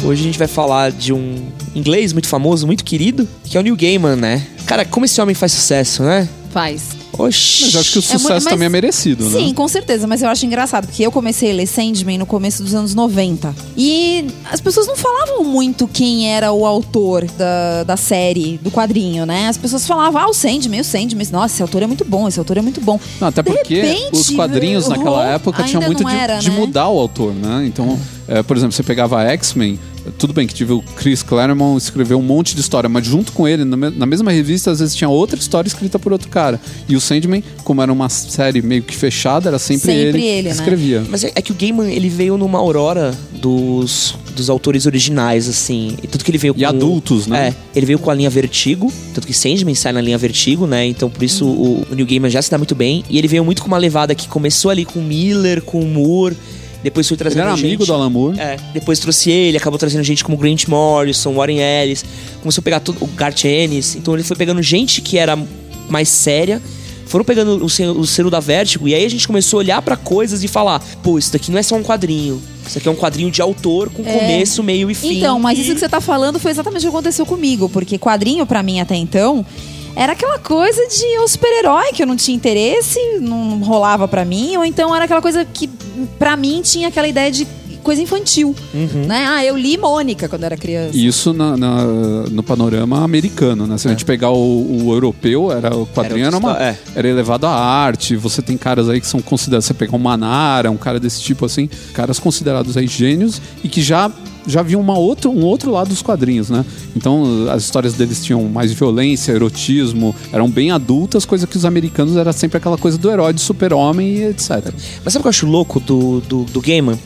Hoje 0.03 0.21
a 0.21 0.25
gente 0.25 0.39
vai 0.39 0.47
falar 0.47 0.91
de 0.91 1.13
um 1.13 1.35
inglês 1.75 2.13
muito 2.13 2.27
famoso, 2.27 2.65
muito 2.65 2.83
querido, 2.83 3.27
que 3.43 3.57
é 3.57 3.59
o 3.59 3.63
Neil 3.63 3.75
Gaiman, 3.75 4.15
né? 4.15 4.45
Cara, 4.65 4.85
como 4.85 5.05
esse 5.05 5.19
homem 5.21 5.35
faz 5.35 5.51
sucesso, 5.51 6.03
né? 6.03 6.27
Faz. 6.51 6.83
Oxi. 7.17 7.65
Mas 7.65 7.73
eu 7.75 7.79
acho 7.81 7.91
que 7.91 7.97
o 7.97 7.99
É 7.99 8.01
sucesso 8.01 8.29
mas- 8.29 8.43
também 8.45 8.65
é 8.65 8.69
merecido, 8.69 9.29
né? 9.29 9.39
Sim, 9.39 9.53
com 9.53 9.67
certeza, 9.67 10.07
mas 10.07 10.21
eu 10.21 10.29
acho 10.29 10.45
engraçado, 10.45 10.87
porque 10.87 11.05
eu 11.05 11.11
comecei 11.11 11.51
a 11.51 11.53
ler 11.53 11.67
Sandman 11.67 12.17
no 12.17 12.25
começo 12.25 12.63
dos 12.63 12.73
anos 12.73 12.95
90. 12.95 13.53
E 13.77 14.25
as 14.51 14.59
pessoas 14.61 14.87
não 14.87 14.95
falavam 14.95 15.43
muito 15.43 15.87
quem 15.87 16.33
era 16.33 16.51
o 16.51 16.65
autor 16.65 17.25
da, 17.37 17.83
da 17.83 17.97
série, 17.97 18.57
do 18.63 18.71
quadrinho, 18.71 19.25
né? 19.25 19.47
As 19.49 19.57
pessoas 19.57 19.85
falavam, 19.85 20.21
ah, 20.21 20.27
o 20.29 20.33
Sandman, 20.33 20.79
o 20.81 20.83
Sandman. 20.83 21.27
Nossa, 21.31 21.53
esse 21.55 21.61
autor 21.61 21.83
é 21.83 21.87
muito 21.87 22.05
bom, 22.05 22.27
esse 22.27 22.39
autor 22.39 22.57
é 22.57 22.61
muito 22.61 22.79
bom. 22.81 22.99
Não, 23.19 23.27
até 23.27 23.43
De 23.43 23.51
porque 23.51 23.81
repente, 23.81 24.09
os 24.13 24.29
quadrinhos 24.31 24.87
naquela 24.87 25.25
época 25.27 25.63
tinham 25.63 25.81
muito 25.83 26.03
de, 26.03 26.15
era, 26.15 26.39
de 26.39 26.49
né? 26.49 26.55
mudar 26.57 26.87
o 26.89 26.97
autor, 26.99 27.33
né? 27.33 27.65
Então, 27.67 27.99
é, 28.27 28.41
por 28.41 28.55
exemplo, 28.55 28.71
você 28.73 28.83
pegava 28.83 29.21
X-Men, 29.23 29.77
tudo 30.17 30.33
bem 30.33 30.47
que 30.47 30.53
tive 30.53 30.73
o 30.73 30.81
Chris 30.95 31.21
Claremont 31.23 31.77
escreveu 31.81 32.17
um 32.19 32.21
monte 32.21 32.55
de 32.55 32.61
história, 32.61 32.89
mas 32.89 33.05
junto 33.05 33.31
com 33.31 33.47
ele, 33.47 33.63
na 33.65 33.77
me- 33.77 33.89
na 33.89 34.05
mesma 34.05 34.31
revista, 34.31 34.71
às 34.71 34.79
vezes 34.79 34.95
tinha 34.95 35.09
outra 35.09 35.39
história 35.39 35.67
escrita 35.67 35.97
por 35.99 36.11
outro 36.11 36.29
cara. 36.29 36.59
E 36.87 36.95
o 36.95 37.01
Sandman, 37.01 37.43
como 37.63 37.81
era 37.81 37.91
uma 37.91 38.09
série 38.09 38.61
meio 38.61 38.83
que 38.83 38.95
fechada, 38.95 39.49
era 39.49 39.59
sempre, 39.59 39.85
Sempre 39.91 40.01
ele, 40.21 40.27
ele, 40.27 40.37
que 40.37 40.43
né? 40.43 40.51
escrevia. 40.55 41.03
Mas 41.09 41.23
é, 41.23 41.31
é 41.35 41.41
que 41.41 41.51
o 41.51 41.55
Gaiman, 41.55 41.89
ele 41.91 42.09
veio 42.09 42.37
numa 42.37 42.57
aurora 42.59 43.13
dos, 43.33 44.15
dos 44.35 44.49
autores 44.49 44.85
originais, 44.85 45.47
assim. 45.47 45.95
E 46.03 46.07
tudo 46.07 46.23
que 46.23 46.31
ele 46.31 46.37
veio 46.37 46.53
E 46.57 46.65
adultos, 46.65 47.27
né? 47.27 47.49
É, 47.49 47.53
ele 47.77 47.85
veio 47.85 47.99
com 47.99 48.09
a 48.09 48.13
linha 48.13 48.29
Vertigo, 48.29 48.91
tanto 49.13 49.25
que 49.27 49.33
Sandman 49.33 49.75
sai 49.75 49.91
na 49.91 50.01
linha 50.01 50.17
Vertigo, 50.17 50.65
né? 50.67 50.85
Então 50.85 51.09
por 51.09 51.23
isso 51.23 51.45
o, 51.45 51.85
o 51.89 51.95
Neil 51.95 52.05
Gaiman 52.07 52.29
já 52.29 52.41
se 52.41 52.49
dá 52.51 52.57
muito 52.57 52.75
bem. 52.75 53.03
E 53.09 53.17
ele 53.17 53.27
veio 53.27 53.43
muito 53.43 53.61
com 53.61 53.67
uma 53.67 53.77
levada 53.77 54.13
que 54.13 54.27
começou 54.27 54.69
ali 54.71 54.85
com 54.85 55.01
Miller, 55.01 55.61
com 55.61 55.81
Moore, 55.83 56.35
depois 56.83 57.07
foi 57.07 57.15
Ele 57.15 57.19
trazendo 57.19 57.41
era 57.41 57.55
gente... 57.55 57.65
amigo 57.65 57.85
do 57.85 57.93
Alan 57.93 58.09
Moore. 58.09 58.39
É, 58.39 58.57
depois 58.73 58.99
trouxe 58.99 59.29
ele, 59.31 59.57
acabou 59.57 59.77
trazendo 59.77 60.03
gente 60.03 60.23
como 60.23 60.37
Grant 60.37 60.67
Morrison, 60.67 61.33
Warren 61.33 61.59
Ellis, 61.59 62.05
começou 62.41 62.61
a 62.61 62.63
pegar 62.63 62.79
todo, 62.79 62.97
o 63.03 63.07
Garth 63.07 63.45
Ennis, 63.45 63.95
então 63.95 64.13
ele 64.13 64.23
foi 64.23 64.35
pegando 64.37 64.61
gente 64.61 65.01
que 65.01 65.17
era 65.17 65.37
mais 65.89 66.07
séria, 66.09 66.61
foram 67.05 67.25
pegando 67.25 67.65
o, 67.65 67.69
selo- 67.69 67.99
o 67.99 68.05
selo 68.05 68.29
da 68.29 68.39
Vertigo, 68.39 68.87
e 68.87 68.93
aí 68.93 69.03
a 69.03 69.09
gente 69.09 69.25
começou 69.27 69.57
a 69.57 69.61
olhar 69.63 69.81
pra 69.81 69.97
coisas 69.97 70.43
e 70.43 70.47
falar, 70.47 70.79
pô, 71.01 71.17
isso 71.17 71.33
daqui 71.33 71.49
não 71.51 71.57
é 71.57 71.63
só 71.63 71.75
um 71.75 71.81
quadrinho, 71.83 72.39
isso 72.67 72.77
aqui 72.77 72.87
é 72.87 72.91
um 72.91 72.95
quadrinho 72.95 73.31
de 73.31 73.41
autor 73.41 73.89
com 73.89 74.03
É. 74.05 74.13
começo, 74.19 74.61
meio 74.61 74.91
e 74.91 74.93
fim. 74.93 75.17
Então, 75.17 75.39
mas 75.39 75.57
e- 75.57 75.61
isso 75.63 75.73
que 75.73 75.79
você 75.79 75.89
tá 75.89 75.99
falando 75.99 76.39
foi 76.39 76.51
exatamente 76.51 76.81
o 76.85 76.91
que 76.91 76.95
aconteceu 76.95 77.25
comigo, 77.25 77.67
porque 77.67 77.97
quadrinho 77.97 78.45
pra 78.45 78.61
mim 78.61 78.79
até 78.79 78.95
então 78.95 79.43
era 79.95 80.13
aquela 80.13 80.39
coisa 80.39 80.81
de 80.87 81.19
o 81.19 81.27
super-herói 81.27 81.91
que 81.93 82.01
eu 82.03 82.07
não 82.07 82.15
tinha 82.15 82.35
interesse, 82.35 82.99
não 83.19 83.59
rolava 83.59 84.07
pra 84.07 84.23
mim, 84.25 84.55
ou 84.57 84.63
então 84.65 84.95
era 84.95 85.05
aquela 85.05 85.21
coisa 85.21 85.43
que 85.45 85.67
pra 86.17 86.35
mim 86.37 86.61
tinha 86.63 86.87
aquela 86.87 87.07
ideia 87.07 87.31
de 87.31 87.47
coisa 87.83 88.01
infantil, 88.01 88.53
Uhum. 88.73 89.05
né? 89.07 89.25
Ah, 89.27 89.43
eu 89.43 89.57
li 89.57 89.77
Mônica 89.77 90.27
quando 90.27 90.43
era 90.43 90.55
criança. 90.57 90.95
Isso 90.97 91.33
na- 91.33 91.55
na- 91.57 91.85
no 92.29 92.43
panorama 92.43 93.03
americano, 93.03 93.65
né? 93.65 93.77
Se 93.77 93.87
a 93.87 93.91
gente 93.91 94.03
pegar 94.05 94.29
o, 94.31 94.85
o 94.85 94.93
europeu, 94.93 95.49
era 95.51 95.75
o 95.75 95.87
quadrinho 95.87 96.25
Era 96.25 96.35
era, 96.35 96.37
uma, 96.37 96.51
história, 96.51 96.79
era 96.93 97.07
elevado 97.07 97.47
à 97.47 97.51
arte. 97.51 98.15
Você 98.17 98.41
tem 98.41 98.57
caras 98.57 98.89
aí 98.89 98.99
que 98.99 99.07
são 99.07 99.21
considerados. 99.21 99.65
Você 99.65 99.73
pegar 99.73 99.95
um 99.95 99.99
Manara, 99.99 100.69
um 100.69 100.77
cara 100.77 100.99
desse 100.99 101.21
tipo 101.21 101.45
assim, 101.45 101.69
caras 101.93 102.19
considerados 102.19 102.75
aí 102.77 102.85
gênios 102.85 103.41
e 103.63 103.69
que 103.69 103.81
já 103.81 104.11
já 104.49 104.61
viam 104.61 104.81
uma 104.81 104.97
outra, 104.97 105.29
um 105.29 105.43
outro 105.43 105.71
lado 105.71 105.89
dos 105.89 106.01
quadrinhos, 106.01 106.49
né? 106.49 106.65
Então 106.95 107.49
as 107.49 107.63
histórias 107.63 107.93
deles 107.93 108.23
tinham 108.23 108.43
mais 108.43 108.71
violência, 108.71 109.31
erotismo, 109.31 110.15
eram 110.31 110.49
bem 110.49 110.71
adultas, 110.71 111.25
coisa 111.25 111.47
que 111.47 111.57
os 111.57 111.65
americanos 111.65 112.17
era 112.17 112.33
sempre 112.33 112.57
aquela 112.57 112.77
coisa 112.77 112.97
do 112.97 113.09
herói, 113.09 113.33
do 113.33 113.39
super-homem 113.39 114.15
e 114.15 114.23
etc. 114.25 114.73
Mas 115.03 115.13
sabe 115.13 115.19
o 115.19 115.21
que 115.21 115.27
eu 115.27 115.29
acho 115.29 115.45
louco 115.45 115.79
do, 115.79 116.21
do, 116.21 116.43
do 116.45 116.61
Gaiman? 116.61 116.97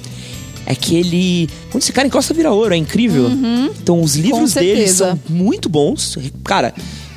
É 0.66 0.74
que 0.74 0.96
ele. 0.96 1.50
Quando 1.70 1.84
esse 1.84 1.92
cara 1.92 2.08
encosta, 2.08 2.34
vira 2.34 2.52
ouro, 2.52 2.74
é 2.74 2.78
incrível. 2.78 3.30
Então, 3.82 4.02
os 4.02 4.16
livros 4.16 4.54
dele 4.54 4.88
são 4.88 5.20
muito 5.30 5.68
bons. 5.68 6.18
Cara, 6.44 6.74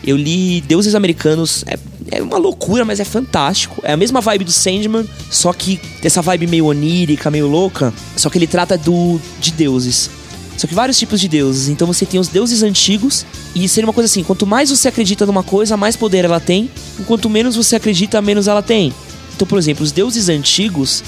eu 0.07 0.17
li 0.17 0.61
Deuses 0.61 0.95
Americanos, 0.95 1.65
é, 1.67 1.79
é 2.13 2.23
uma 2.23 2.39
loucura, 2.39 2.85
mas 2.85 3.01
é 3.01 3.05
fantástico. 3.05 3.81
É 3.83 3.93
a 3.93 3.97
mesma 3.97 4.21
vibe 4.21 4.45
do 4.45 4.53
Sandman, 4.53 5.05
só 5.31 5.53
que 5.53 5.81
essa 6.03 6.23
vibe 6.23 6.47
meio 6.47 6.67
onírica, 6.67 7.31
meio 7.31 7.49
louca. 7.49 7.93
Só 8.17 8.31
que 8.31 8.39
ele 8.39 8.47
trata 8.47 8.79
do 8.79 9.21
de 9.41 9.51
deuses. 9.51 10.09
Só 10.57 10.67
que 10.67 10.75
vários 10.75 10.99
tipos 10.99 11.21
de 11.21 11.29
deuses. 11.29 11.69
Então 11.69 11.87
você 11.87 12.07
tem 12.07 12.21
os 12.21 12.29
deuses 12.29 12.63
antigos, 12.63 13.27
e 13.55 13.69
seria 13.69 13.87
uma 13.87 13.93
coisa 13.93 14.07
assim: 14.07 14.23
quanto 14.23 14.47
mais 14.47 14.71
você 14.71 14.89
acredita 14.89 15.27
numa 15.27 15.43
coisa, 15.43 15.77
mais 15.77 15.97
poder 15.97 16.25
ela 16.25 16.41
tem. 16.41 16.71
Enquanto 16.99 17.29
menos 17.29 17.57
você 17.57 17.77
acredita, 17.77 18.23
menos 18.23 18.47
ela 18.47 18.63
tem. 18.63 18.93
Então, 19.35 19.47
por 19.47 19.59
exemplo, 19.59 19.85
os 19.85 19.93
deuses 19.93 20.29
antigos 20.29 21.03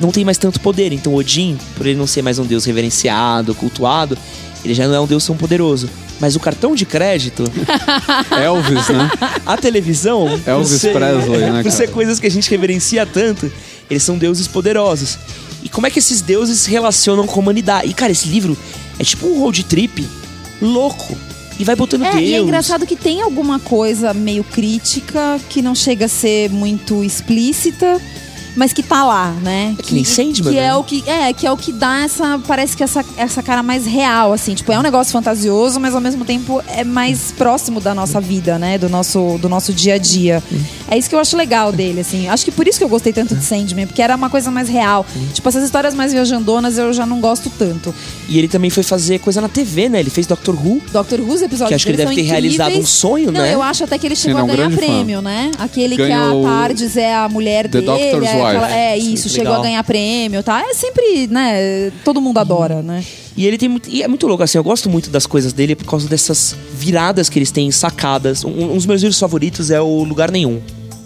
não 0.00 0.10
tem 0.10 0.24
mais 0.24 0.38
tanto 0.38 0.60
poder. 0.60 0.92
Então 0.92 1.14
Odin, 1.14 1.58
por 1.76 1.86
ele 1.86 1.98
não 1.98 2.06
ser 2.06 2.22
mais 2.22 2.38
um 2.38 2.44
deus 2.44 2.64
reverenciado, 2.64 3.54
cultuado, 3.54 4.16
ele 4.64 4.74
já 4.74 4.86
não 4.88 4.94
é 4.94 5.00
um 5.00 5.06
deus 5.06 5.24
tão 5.26 5.36
poderoso. 5.36 5.88
Mas 6.18 6.34
o 6.34 6.40
cartão 6.40 6.74
de 6.74 6.86
crédito, 6.86 7.44
Elvis, 8.42 8.88
né? 8.88 9.10
a 9.44 9.56
televisão, 9.56 10.26
Elvis 10.46 10.80
ser- 10.80 10.92
Presley, 10.92 11.40
né, 11.50 11.62
por 11.62 11.70
ser 11.70 11.84
cara? 11.84 11.92
coisas 11.92 12.18
que 12.18 12.26
a 12.26 12.30
gente 12.30 12.50
reverencia 12.50 13.04
tanto, 13.06 13.50
eles 13.90 14.02
são 14.02 14.16
deuses 14.16 14.46
poderosos. 14.48 15.18
E 15.62 15.68
como 15.68 15.86
é 15.86 15.90
que 15.90 15.98
esses 15.98 16.20
deuses 16.22 16.60
se 16.60 16.70
relacionam 16.70 17.26
com 17.26 17.38
a 17.38 17.42
humanidade? 17.42 17.88
E 17.88 17.94
cara, 17.94 18.12
esse 18.12 18.28
livro 18.28 18.56
É 18.98 19.04
tipo 19.04 19.26
um 19.26 19.40
road 19.40 19.62
trip 19.64 20.06
louco. 20.62 21.16
E 21.58 21.64
vai 21.64 21.74
botando 21.74 22.04
É, 22.04 22.12
Deus. 22.12 22.22
e 22.22 22.34
é 22.34 22.38
engraçado 22.38 22.86
que 22.86 22.96
tem 22.96 23.22
alguma 23.22 23.58
coisa 23.58 24.12
meio 24.14 24.44
crítica 24.44 25.38
que 25.48 25.62
não 25.62 25.74
chega 25.74 26.04
a 26.04 26.08
ser 26.08 26.50
muito 26.50 27.02
explícita, 27.02 28.00
mas 28.56 28.72
que 28.72 28.82
tá 28.82 29.04
lá, 29.04 29.30
né? 29.42 29.74
É 29.78 29.82
que 29.82 29.94
nem 29.94 30.04
Sandman, 30.04 30.52
que 30.52 30.58
né? 30.60 30.66
é 30.66 30.74
o 30.74 30.82
que 30.82 31.04
é, 31.06 31.32
que 31.32 31.46
é 31.46 31.52
o 31.52 31.56
que 31.56 31.72
dá 31.72 32.00
essa, 32.00 32.40
parece 32.46 32.76
que 32.76 32.82
essa, 32.82 33.04
essa 33.16 33.42
cara 33.42 33.62
mais 33.62 33.86
real 33.86 34.32
assim, 34.32 34.54
tipo, 34.54 34.72
é 34.72 34.78
um 34.78 34.82
negócio 34.82 35.12
fantasioso, 35.12 35.78
mas 35.78 35.94
ao 35.94 36.00
mesmo 36.00 36.24
tempo 36.24 36.62
é 36.68 36.82
mais 36.84 37.32
próximo 37.36 37.80
da 37.80 37.94
nossa 37.94 38.20
vida, 38.20 38.58
né, 38.58 38.78
do 38.78 38.88
nosso 38.88 39.38
do 39.40 39.48
nosso 39.48 39.72
dia 39.72 39.94
a 39.94 39.98
dia. 39.98 40.42
É 40.88 40.96
isso 40.96 41.08
que 41.08 41.14
eu 41.14 41.18
acho 41.20 41.36
legal 41.36 41.72
dele, 41.72 42.00
assim. 42.00 42.28
Acho 42.28 42.44
que 42.44 42.50
por 42.52 42.66
isso 42.66 42.78
que 42.78 42.84
eu 42.84 42.88
gostei 42.88 43.12
tanto 43.12 43.34
de 43.34 43.44
Sandman, 43.44 43.86
porque 43.86 44.00
era 44.00 44.14
uma 44.16 44.30
coisa 44.30 44.50
mais 44.50 44.68
real. 44.68 45.04
Tipo, 45.34 45.48
essas 45.48 45.64
histórias 45.64 45.94
mais 45.94 46.12
viajandonas 46.12 46.78
eu 46.78 46.92
já 46.92 47.04
não 47.04 47.20
gosto 47.20 47.50
tanto. 47.50 47.94
E 48.28 48.38
ele 48.38 48.48
também 48.48 48.70
foi 48.70 48.82
fazer 48.82 49.18
coisa 49.18 49.40
na 49.40 49.48
TV, 49.48 49.88
né? 49.88 50.00
Ele 50.00 50.10
fez 50.10 50.26
Doctor 50.26 50.54
Who. 50.54 50.80
Doctor 50.92 51.20
Who, 51.20 51.32
os 51.34 51.42
episódios 51.42 51.68
Que 51.68 51.74
acho 51.74 51.84
que 51.86 51.90
ele 51.90 51.96
deve 51.98 52.14
ter 52.14 52.22
realizado 52.22 52.68
incríveis. 52.68 52.84
um 52.84 52.86
sonho, 52.88 53.32
Não, 53.32 53.40
né? 53.40 53.52
eu 53.54 53.62
acho 53.62 53.84
até 53.84 53.98
que 53.98 54.06
ele 54.06 54.16
chegou 54.16 54.36
Sim, 54.36 54.38
a 54.38 54.40
é 54.40 54.44
um 54.44 54.56
ganhar 54.56 54.68
grande 54.68 54.86
fã. 54.86 54.92
prêmio, 54.94 55.20
né? 55.22 55.50
Aquele 55.58 55.96
que 55.96 56.06
Ganhou 56.06 56.46
a 56.46 56.48
Tardes 56.50 56.96
é 56.96 57.14
a 57.14 57.28
mulher 57.28 57.64
The 57.68 57.80
dele. 57.80 57.86
Doctor's 57.86 58.28
é, 58.28 58.38
aquela- 58.48 58.74
é 58.76 58.96
isso, 58.98 59.28
legal. 59.28 59.44
chegou 59.44 59.54
a 59.54 59.62
ganhar 59.62 59.84
prêmio, 59.84 60.42
tá? 60.42 60.60
É 60.62 60.74
sempre, 60.74 61.26
né? 61.28 61.90
Todo 62.04 62.20
mundo 62.20 62.38
adora, 62.38 62.82
né? 62.82 63.04
E 63.36 63.46
ele 63.46 63.58
tem 63.58 63.68
muito. 63.68 63.88
E 63.90 64.02
é 64.02 64.08
muito 64.08 64.26
louco, 64.26 64.42
assim, 64.42 64.56
eu 64.58 64.64
gosto 64.64 64.88
muito 64.88 65.10
das 65.10 65.26
coisas 65.26 65.52
dele 65.52 65.74
por 65.76 65.84
causa 65.84 66.08
dessas 66.08 66.56
viradas 66.72 67.28
que 67.28 67.38
eles 67.38 67.50
têm, 67.50 67.70
sacadas. 67.70 68.44
Um, 68.44 68.72
um 68.72 68.74
dos 68.76 68.86
meus 68.86 69.02
livros 69.02 69.18
favoritos 69.18 69.70
é 69.70 69.80
o 69.80 70.02
Lugar 70.04 70.30
Nenhum, 70.30 70.60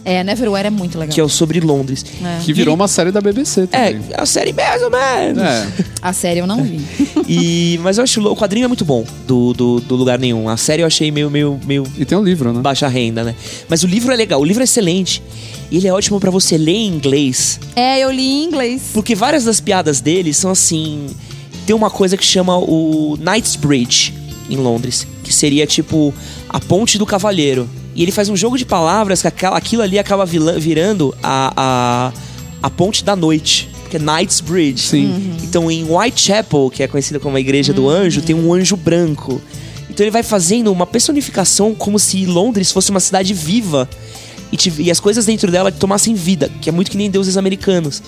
É, 0.04 0.24
Neverwhere 0.24 0.66
é 0.68 0.70
muito 0.70 0.98
legal. 0.98 1.14
que 1.14 1.20
é 1.20 1.24
o 1.24 1.28
sobre 1.28 1.60
Londres. 1.60 2.04
É. 2.24 2.38
Que 2.42 2.52
virou 2.54 2.74
uma 2.74 2.88
série 2.88 3.10
da 3.12 3.20
BBC 3.20 3.62
É, 3.70 3.92
também. 3.92 4.02
é 4.10 4.20
a 4.20 4.24
série 4.26 4.52
mais 4.52 4.82
ou 4.82 4.90
menos. 4.90 5.42
É. 5.42 5.66
A 6.00 6.12
série 6.14 6.40
eu 6.40 6.46
não 6.46 6.62
vi. 6.64 6.80
E, 7.28 7.78
mas 7.82 7.98
eu 7.98 8.04
acho. 8.04 8.20
O 8.26 8.34
quadrinho 8.34 8.64
é 8.64 8.68
muito 8.68 8.84
bom 8.84 9.04
do, 9.26 9.52
do, 9.52 9.80
do 9.80 9.96
Lugar 9.96 10.18
Nenhum. 10.18 10.48
A 10.48 10.56
série 10.56 10.82
eu 10.82 10.86
achei 10.86 11.10
meio, 11.10 11.30
meio, 11.30 11.60
meio 11.66 11.84
E 11.98 12.04
tem 12.06 12.16
um 12.16 12.22
livro, 12.24 12.52
né? 12.52 12.60
baixa 12.60 12.88
renda, 12.88 13.22
né? 13.22 13.34
Mas 13.68 13.82
o 13.82 13.86
livro 13.86 14.10
é 14.12 14.16
legal, 14.16 14.40
o 14.40 14.44
livro 14.44 14.62
é 14.62 14.64
excelente. 14.64 15.22
E 15.70 15.76
ele 15.76 15.86
é 15.86 15.92
ótimo 15.92 16.18
pra 16.18 16.30
você 16.30 16.56
ler 16.56 16.72
em 16.72 16.86
inglês. 16.88 17.60
é, 17.76 17.98
eu 18.00 18.10
li 18.10 18.22
em 18.26 18.44
inglês. 18.44 18.90
Porque 18.94 19.14
várias 19.14 19.44
das 19.44 19.60
piadas 19.60 20.00
dele 20.00 20.32
são 20.32 20.50
assim. 20.50 21.06
Tem 21.66 21.76
uma 21.76 21.90
coisa 21.90 22.16
que 22.16 22.24
chama 22.24 22.56
o 22.58 23.16
Knightsbridge 23.20 24.14
em 24.48 24.56
Londres, 24.56 25.06
que 25.22 25.32
seria 25.32 25.66
tipo 25.66 26.12
a 26.48 26.58
ponte 26.58 26.96
do 26.98 27.04
cavalheiro. 27.06 27.68
E 27.94 28.02
ele 28.02 28.12
faz 28.12 28.28
um 28.28 28.36
jogo 28.36 28.56
de 28.56 28.64
palavras 28.64 29.20
que 29.22 29.28
aquela- 29.28 29.56
aquilo 29.56 29.82
ali 29.82 29.98
acaba 29.98 30.24
virando 30.24 31.14
a, 31.22 31.52
a, 31.56 32.12
a 32.62 32.70
ponte 32.70 33.04
da 33.04 33.16
noite. 33.16 33.68
Que 33.90 33.96
é 33.96 34.00
Knightsbridge. 34.00 34.82
Sim. 34.86 35.34
Então 35.42 35.68
em 35.70 35.84
Whitechapel, 35.84 36.70
que 36.72 36.82
é 36.82 36.86
conhecida 36.88 37.18
como 37.18 37.36
a 37.36 37.40
igreja 37.40 37.72
do 37.72 37.88
anjo, 37.88 38.22
tem 38.22 38.36
um 38.36 38.52
anjo 38.54 38.76
branco. 38.76 39.40
Então 39.88 40.04
ele 40.04 40.12
vai 40.12 40.22
fazendo 40.22 40.70
uma 40.70 40.86
personificação 40.86 41.74
como 41.74 41.98
se 41.98 42.24
Londres 42.24 42.70
fosse 42.70 42.90
uma 42.92 43.00
cidade 43.00 43.34
viva 43.34 43.88
e, 44.52 44.56
tive- 44.56 44.84
e 44.84 44.90
as 44.92 45.00
coisas 45.00 45.26
dentro 45.26 45.50
dela 45.50 45.72
tomassem 45.72 46.14
vida, 46.14 46.48
que 46.60 46.68
é 46.68 46.72
muito 46.72 46.88
que 46.92 46.96
nem 46.96 47.10
deuses 47.10 47.36
americanos. 47.36 48.00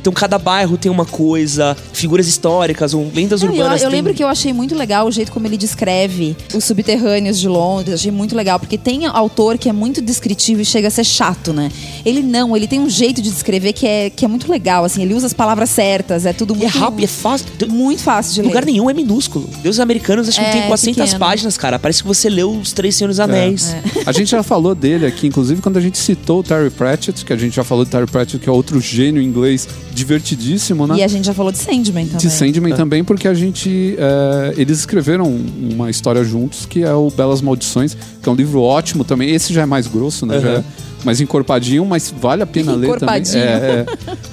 Então 0.00 0.12
cada 0.12 0.38
bairro 0.38 0.76
tem 0.76 0.90
uma 0.90 1.04
coisa, 1.04 1.76
figuras 1.92 2.26
históricas, 2.26 2.94
ou 2.94 3.10
lendas 3.14 3.42
Não, 3.42 3.48
eu, 3.50 3.54
urbanas. 3.56 3.82
eu 3.82 3.88
tem- 3.90 3.96
lembro 3.98 4.14
que 4.14 4.22
eu 4.24 4.28
achei 4.28 4.52
muito 4.52 4.74
legal 4.74 5.06
o 5.06 5.10
jeito 5.12 5.30
como 5.30 5.46
ele 5.46 5.56
descreve 5.56 6.36
os 6.54 6.64
subterrâneos 6.64 7.38
de 7.38 7.48
Londres. 7.48 7.94
Achei 7.96 8.10
muito 8.10 8.34
legal, 8.34 8.58
porque 8.58 8.78
tem 8.78 9.06
autor 9.06 9.58
que 9.58 9.68
é 9.68 9.72
muito 9.72 10.00
descritivo 10.00 10.60
e 10.62 10.64
chega 10.64 10.88
a 10.88 10.90
ser 10.90 11.04
chato, 11.04 11.52
né? 11.52 11.70
Ele 12.04 12.22
não, 12.22 12.56
ele 12.56 12.66
tem 12.66 12.80
um 12.80 12.88
jeito 12.88 13.20
de 13.20 13.30
descrever 13.30 13.72
que 13.72 13.86
é, 13.86 14.10
que 14.10 14.24
é 14.24 14.28
muito 14.28 14.50
legal, 14.50 14.84
assim. 14.84 15.02
Ele 15.02 15.14
usa 15.14 15.26
as 15.26 15.32
palavras 15.34 15.70
certas, 15.70 16.24
é 16.26 16.32
tudo 16.32 16.54
E 16.54 16.58
é 16.58 16.60
muito... 16.62 16.78
rápido, 16.78 17.04
é 17.04 17.06
fácil. 17.06 17.46
Muito 17.68 18.02
fácil 18.02 18.34
de 18.34 18.42
Lugar 18.42 18.64
ler. 18.64 18.72
nenhum 18.72 18.88
é 18.88 18.94
minúsculo. 18.94 19.48
Deuses 19.62 19.80
americanos 19.80 20.28
acho 20.28 20.38
que 20.40 20.44
É, 20.46 20.50
tem 20.52 20.62
400 20.66 20.96
pequeno. 21.04 21.18
páginas, 21.18 21.56
cara. 21.56 21.78
Parece 21.78 22.02
que 22.02 22.08
você 22.08 22.28
leu 22.30 22.50
os 22.52 22.72
Três 22.72 22.96
Senhores 22.96 23.20
Anéis. 23.20 23.74
A 24.06 24.12
gente 24.12 24.30
já 24.30 24.42
falou 24.42 24.74
dele 24.74 25.04
aqui, 25.06 25.26
inclusive 25.26 25.60
quando 25.60 25.76
a 25.76 25.80
gente 25.80 25.98
citou 25.98 26.40
o 26.40 26.42
Terry 26.42 26.70
Pratchett, 26.70 27.24
que 27.24 27.32
a 27.32 27.36
gente 27.36 27.54
já 27.56 27.64
falou 27.64 27.84
de 27.84 27.90
Terry 27.90 28.06
Pratchett, 28.06 28.38
que 28.42 28.48
é 28.48 28.52
outro 28.52 28.80
gênio 28.80 29.20
inglês 29.22 29.68
divertidíssimo, 29.92 30.86
né? 30.86 30.96
E 30.96 31.02
a 31.02 31.08
gente 31.08 31.24
já 31.26 31.34
falou 31.34 31.52
de 31.52 31.58
Sandman 31.58 32.06
também. 32.06 32.18
De 32.18 32.30
Sandman 32.30 32.74
também, 32.74 33.04
porque 33.04 33.28
a 33.28 33.34
gente. 33.34 33.96
é, 33.98 34.54
eles 34.56 34.78
escreveram 34.78 35.26
uma 35.26 35.90
história 35.90 36.22
juntos, 36.24 36.66
que 36.66 36.82
é 36.82 36.92
o 36.92 37.10
Belas 37.10 37.40
Maldições, 37.40 37.96
que 38.22 38.28
é 38.28 38.32
um 38.32 38.34
livro 38.34 38.62
ótimo 38.62 39.04
também. 39.04 39.30
Esse 39.30 39.52
já 39.52 39.62
é 39.62 39.66
mais 39.66 39.86
grosso, 39.86 40.26
né? 40.26 40.40
Já 40.40 40.48
é 40.48 40.64
mais 41.04 41.20
encorpadinho, 41.20 41.84
mas 41.84 42.12
vale 42.16 42.42
a 42.42 42.46
pena 42.46 42.74
ler 42.74 42.98
também. 42.98 43.22
É, 43.34 43.38
é. 43.38 43.86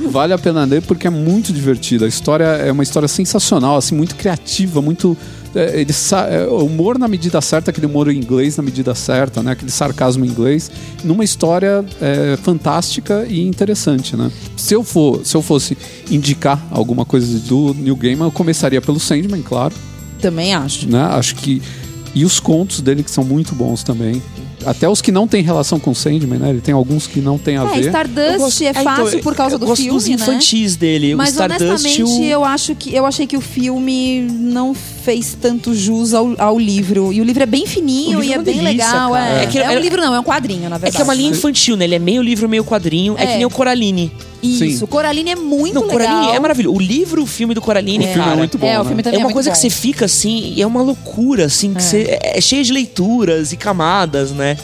vale 0.09 0.33
a 0.33 0.37
pena 0.37 0.63
ler 0.65 0.81
porque 0.81 1.07
é 1.07 1.09
muito 1.09 1.53
divertido. 1.53 2.05
A 2.05 2.07
história 2.07 2.43
é 2.43 2.71
uma 2.71 2.83
história 2.83 3.07
sensacional, 3.07 3.77
assim, 3.77 3.95
muito 3.95 4.15
criativa, 4.15 4.81
muito. 4.81 5.17
é, 5.55 5.81
ele 5.81 5.93
é, 6.29 6.47
humor 6.47 6.97
na 6.99 7.07
medida 7.07 7.39
certa, 7.41 7.71
aquele 7.71 7.85
humor 7.87 8.09
em 8.09 8.17
inglês 8.17 8.57
na 8.57 8.63
medida 8.63 8.93
certa, 8.93 9.41
né? 9.41 9.51
Aquele 9.51 9.71
sarcasmo 9.71 10.25
em 10.25 10.27
inglês, 10.27 10.69
numa 11.03 11.23
história 11.23 11.85
é, 12.01 12.37
fantástica 12.37 13.25
e 13.27 13.45
interessante, 13.47 14.15
né? 14.15 14.31
Se 14.55 14.73
eu 14.73 14.83
for, 14.83 15.25
se 15.25 15.35
eu 15.35 15.41
fosse 15.41 15.77
indicar 16.09 16.65
alguma 16.71 17.05
coisa 17.05 17.39
do 17.39 17.73
New 17.73 17.95
Gaiman, 17.95 18.27
eu 18.27 18.31
começaria 18.31 18.81
pelo 18.81 18.99
Sandman, 18.99 19.41
claro, 19.41 19.73
Também 20.21 20.53
acho. 20.53 20.89
né? 20.89 21.01
Acho 21.01 21.35
que 21.35 21.61
e 22.17 22.25
os 22.25 22.39
contos 22.39 22.81
dele 22.81 23.03
que 23.03 23.11
são 23.11 23.23
muito 23.23 23.53
bons 23.53 23.83
também. 23.83 24.21
Até 24.65 24.89
os 24.89 25.01
que 25.01 25.11
não 25.11 25.27
têm 25.27 25.43
relação 25.43 25.79
com 25.79 25.93
Sandman, 25.93 26.39
né? 26.39 26.49
Ele 26.49 26.61
tem 26.61 26.73
alguns 26.73 27.05
que 27.05 27.19
não 27.21 27.37
tem 27.37 27.57
a 27.57 27.63
É, 27.63 27.67
ver. 27.75 27.85
Stardust 27.85 28.37
gosto- 28.39 28.63
é 28.63 28.69
então, 28.69 28.83
fácil 28.83 29.17
eu- 29.19 29.23
por 29.23 29.35
causa 29.35 29.55
eu 29.55 29.59
do 29.59 29.65
gosto 29.67 29.81
filme, 29.83 29.97
dos 29.99 30.07
né? 30.07 30.15
infantis 30.15 30.75
dele. 30.75 31.13
o 31.13 31.17
Mas 31.17 31.29
Stardust 31.29 31.61
honestamente, 31.69 32.03
o... 32.03 32.23
eu 32.23 32.43
acho 32.43 32.75
que 32.75 32.93
eu 32.93 33.05
achei 33.05 33.27
que 33.27 33.37
o 33.37 33.41
filme 33.41 34.21
não 34.21 34.73
fez 34.73 35.37
tanto 35.39 35.73
jus 35.75 36.13
ao, 36.13 36.33
ao 36.39 36.57
livro. 36.59 37.13
E 37.13 37.21
o 37.21 37.23
livro 37.23 37.43
é 37.43 37.45
bem 37.45 37.65
fininho 37.67 38.23
e 38.23 38.31
é 38.31 38.35
é 38.35 38.37
bem 38.41 38.55
delícia, 38.55 38.67
legal. 38.87 39.15
É, 39.15 39.43
É 39.43 39.45
que 39.45 39.59
é 39.59 39.67
um 39.67 39.71
é- 39.71 39.79
livro, 39.79 40.01
não, 40.01 40.13
é 40.15 40.19
um 40.19 40.23
quadrinho, 40.23 40.61
na 40.69 40.75
É 40.75 40.79
verdade. 40.79 40.95
que 40.95 41.01
é 41.01 41.03
uma 41.03 41.13
linha 41.13 41.29
infantil, 41.29 41.77
né? 41.77 41.85
Ele 41.85 41.95
é 41.95 41.99
meio 41.99 42.21
livro, 42.21 42.49
meio 42.49 42.63
quadrinho. 42.65 43.15
É, 43.17 43.23
É. 43.23 43.27
que 43.27 43.33
nem 43.37 43.45
o 43.45 43.49
Coraline. 43.49 44.11
Isso, 44.51 44.77
Sim. 44.79 44.83
o 44.83 44.87
Coraline 44.87 45.31
é 45.31 45.35
muito 45.35 45.73
Não, 45.75 45.81
legal. 45.83 45.97
Coraline 46.07 46.35
é 46.35 46.39
maravilhoso. 46.39 46.75
O 46.75 46.79
livro, 46.79 47.23
o 47.23 47.25
filme 47.25 47.53
do 47.53 47.61
Coraline, 47.61 48.05
O 48.05 48.07
filme 48.07 48.23
cara, 48.23 48.33
é 48.33 48.37
muito 48.37 48.57
bom, 48.57 48.67
É, 48.67 48.79
o 48.79 48.83
né? 48.83 48.87
filme 48.87 49.01
É 49.01 49.03
também 49.03 49.17
é, 49.19 49.19
uma 49.19 49.25
muito 49.25 49.33
coisa 49.33 49.49
bom. 49.49 49.55
que 49.55 49.61
você 49.61 49.69
fica 49.69 50.05
assim, 50.05 50.53
e 50.55 50.61
é 50.61 50.67
uma 50.67 50.81
loucura, 50.81 51.45
assim, 51.45 51.73
que 51.73 51.81
você 51.83 52.19
é, 52.21 52.37
é 52.37 52.41
cheia 52.41 52.63
de 52.63 52.71
leituras 52.73 53.51
e 53.51 53.57
camadas, 53.57 54.31
né? 54.31 54.57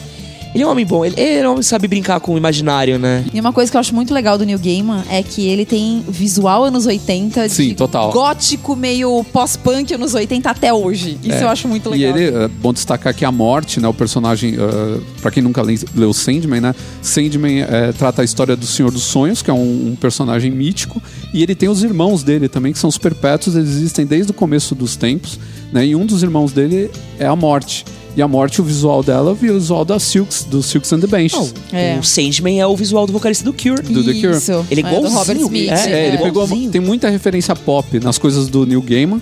Ele 0.54 0.64
é 0.64 0.68
um 0.68 0.70
homem 0.70 0.86
bom, 0.86 1.04
ele, 1.04 1.16
ele 1.20 1.40
é 1.40 1.48
um 1.48 1.52
homem 1.54 1.60
que 1.62 1.66
sabe 1.66 1.88
brincar 1.88 2.20
com 2.20 2.36
o 2.36 2.38
imaginário, 2.38 3.00
né? 3.00 3.26
E 3.34 3.40
uma 3.40 3.52
coisa 3.52 3.72
que 3.72 3.76
eu 3.76 3.80
acho 3.80 3.94
muito 3.96 4.14
legal 4.14 4.38
do 4.38 4.46
Neil 4.46 4.60
Gaiman 4.60 5.04
é 5.10 5.24
que 5.24 5.48
ele 5.48 5.66
tem 5.66 6.04
visual 6.08 6.64
anos 6.66 6.86
80, 6.86 7.48
de 7.48 7.54
Sim, 7.54 7.74
total. 7.74 8.12
gótico 8.12 8.76
meio 8.76 9.24
pós-punk 9.34 9.94
anos 9.94 10.14
80 10.14 10.50
até 10.50 10.72
hoje. 10.74 11.18
Isso 11.24 11.38
eu 11.40 11.50
acho 11.50 11.68
muito 11.68 11.90
E 11.96 11.98
legal. 11.98 12.18
ele, 12.18 12.36
é 12.38 12.48
bom 12.48 12.72
destacar 12.72 13.14
que 13.16 13.26
a 13.26 13.32
morte, 13.32 13.80
né, 13.80 13.88
o 13.88 13.94
personagem, 13.94 14.56
uh, 14.56 15.02
para 15.22 15.32
quem 15.32 15.42
nunca 15.42 15.62
le- 15.64 15.80
leu 15.96 16.14
Sandman, 16.14 16.62
né, 16.62 16.76
Sandman 17.02 17.62
é, 17.62 17.92
trata 17.92 18.22
a 18.22 18.26
história 18.26 18.56
do 18.56 18.66
Senhor 18.68 18.92
dos 18.92 19.04
Sonhos, 19.04 19.42
que 19.42 19.50
é 19.50 19.54
um, 19.54 19.92
um 19.92 19.96
personagem 19.96 20.52
mítico, 20.52 21.02
e 21.34 21.42
ele 21.42 21.56
tem 21.56 21.68
os 21.68 21.84
irmãos 21.84 22.22
dele 22.24 22.48
também, 22.48 22.72
que 22.74 22.80
são 22.80 22.90
os 22.90 22.98
perpétuos, 23.00 23.56
eles 23.56 23.70
existem 23.70 24.06
desde 24.06 24.32
o 24.32 24.34
começo 24.34 24.76
dos 24.76 24.96
tempos, 24.96 25.40
né, 25.72 25.86
e 25.86 25.96
um 25.96 26.06
dos 26.06 26.22
irmãos 26.22 26.52
dele 26.52 26.92
é 27.18 27.26
a 27.26 27.36
morte. 27.36 27.84
E 28.16 28.22
a 28.22 28.28
morte, 28.28 28.62
o 28.62 28.64
visual 28.64 29.02
dela 29.02 29.32
é 29.32 29.34
o 29.34 29.36
visual 29.36 29.84
da 29.84 29.98
Silks, 30.00 30.44
do 30.44 30.62
Silks 30.62 30.94
and 30.94 31.00
the 31.00 31.08
Benches. 31.08 31.54
É. 31.72 31.98
O 32.00 32.04
Sandman 32.04 32.60
é 32.62 32.68
o 32.68 32.76
visual 32.76 33.08
do 33.08 33.14
vocalista 33.14 33.44
do 33.44 33.52
Cure. 33.54 33.82
do 33.82 34.04
The 34.04 34.14
Cure. 34.14 34.38
Isso. 34.38 34.66
Ele 34.70 34.82
é 34.82 34.84
do 34.84 34.90
Robert 34.90 35.36
igualzinho, 35.36 35.46
Smith. 35.48 35.70
é, 35.72 35.92
É, 35.92 36.08
ele 36.08 36.12
pegou. 36.18 36.28
igualzinho. 36.28 36.70
Tem 36.72 36.80
muita 36.80 37.10
referência 37.10 37.56
pop 37.56 38.00
nas 38.00 38.20
coisas 38.20 38.48
do 38.48 38.66
Neil 38.68 38.82
Gaiman. 38.84 39.20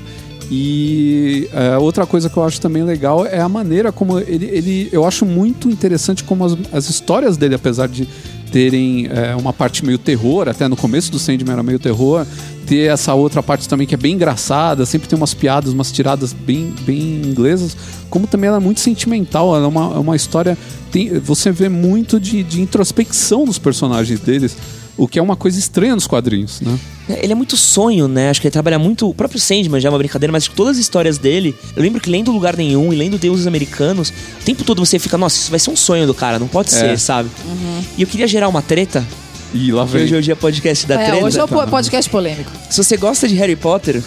E 0.54 1.48
é, 1.54 1.78
outra 1.78 2.06
coisa 2.06 2.30
que 2.30 2.36
eu 2.36 2.44
acho 2.44 2.60
também 2.60 2.84
legal 2.84 3.26
é 3.26 3.39
a 3.39 3.48
maneira 3.48 3.89
como 3.94 4.20
ele. 4.20 4.46
ele 4.52 4.89
eu 4.92 5.06
acho 5.06 5.26
muito 5.26 5.70
interessante 5.70 6.26
como 6.26 6.44
as, 6.44 6.58
as 6.74 6.89
histórias 6.89 7.38
dele, 7.38 7.56
apesar 7.56 7.88
de 7.88 8.06
terem 8.52 9.08
é, 9.08 9.36
uma 9.36 9.54
parte 9.54 9.86
meio 9.86 9.97
terror, 9.97 10.49
até 10.49 10.68
no 10.68 10.76
começo 10.76 11.12
do 11.12 11.18
Sandman 11.18 11.54
era 11.54 11.64
meio 11.64 11.80
terror, 11.80 12.26
ter 12.68 12.91
essa 12.91 13.14
outra 13.14 13.41
parte 13.41 13.68
também 13.68 13.88
que 13.88 13.95
é 13.95 13.97
bem 13.97 14.14
engraçada, 14.16 14.86
sempre 14.86 15.08
tem 15.08 15.18
umas 15.18 15.34
piadas, 15.34 15.74
umas 15.74 15.91
tiradas 15.91 16.34
bem, 16.34 16.74
bem 16.82 17.22
inglesas, 17.26 17.76
como 18.10 18.28
também 18.28 18.49
ela 18.49 18.58
é 18.58 18.60
muito 18.60 18.80
sentimental, 18.82 19.56
ela 19.56 19.66
é 19.66 19.68
uma, 19.68 19.95
é 19.95 19.99
uma 19.99 20.16
história. 20.16 20.58
Tem, 20.91 21.20
você 21.20 21.52
vê 21.52 21.70
muito 21.70 22.20
de, 22.20 22.43
de 22.43 22.62
introspecção 22.62 23.45
nos 23.45 23.58
personagens 23.58 24.20
deles, 24.20 24.56
o 25.04 25.08
que 25.08 25.18
é 25.18 25.22
uma 25.22 25.36
coisa 25.36 25.58
estranha 25.58 25.95
nos 25.95 26.06
quadrinhos, 26.06 26.62
né? 26.62 26.78
Ele 27.10 27.32
é 27.34 27.36
muito 27.36 27.58
sonho, 27.58 28.08
né? 28.08 28.30
Acho 28.30 28.39
que 28.39 28.47
ele 28.47 28.52
trabalha 28.52 28.78
muito. 28.78 29.10
O 29.10 29.14
próprio 29.16 29.39
Sandman 29.39 29.82
já 29.82 29.89
é 29.89 29.91
uma 29.91 29.97
brincadeira, 29.97 30.32
mas 30.32 30.43
acho 30.43 30.52
que 30.52 30.56
todas 30.56 30.78
as 30.78 30.82
histórias 30.82 31.18
dele. 31.18 31.56
Eu 31.76 31.82
lembro 31.82 31.99
que 31.99 32.10
lendo 32.10 32.32
Lugar 32.32 32.56
Nenhum 32.56 32.93
e 32.93 32.95
lendo 32.95 33.18
Deuses 33.18 33.47
Americanos, 33.47 34.10
o 34.10 34.43
tempo 34.45 34.64
todo 34.64 34.86
você 34.86 34.99
fica, 34.99 35.18
nossa, 35.18 35.36
isso 35.38 35.49
vai 35.49 35.60
ser 35.60 35.72
um 35.72 35.76
sonho 35.76 36.06
do 36.06 36.14
cara, 36.14 36.38
não 36.38 36.47
pode 36.47 36.70
É. 36.70 36.72
ser, 36.78 36.99
sabe? 36.99 37.30
E 37.97 38.02
eu 38.04 38.08
queria 38.08 38.28
gerar 38.28 38.47
uma 38.47 38.62
treta. 38.62 39.04
E 39.54 39.72
lá 39.72 39.84
vem. 39.86 40.04
Hoje 40.04 40.16
é 40.16 40.18
o 40.20 40.22
dia 40.22 40.36
podcast 40.36 40.86
da 40.86 41.02
É, 41.02 41.10
treta. 41.10 41.26
hoje 41.26 41.39
é 41.39 41.43
o 41.43 41.47
po- 41.47 41.68
podcast 41.68 42.10
polêmico. 42.10 42.52
Se 42.70 42.82
você 42.82 42.95
gosta 42.95 43.28
de 43.28 43.34
Harry 43.36 43.56
Potter, 43.56 44.02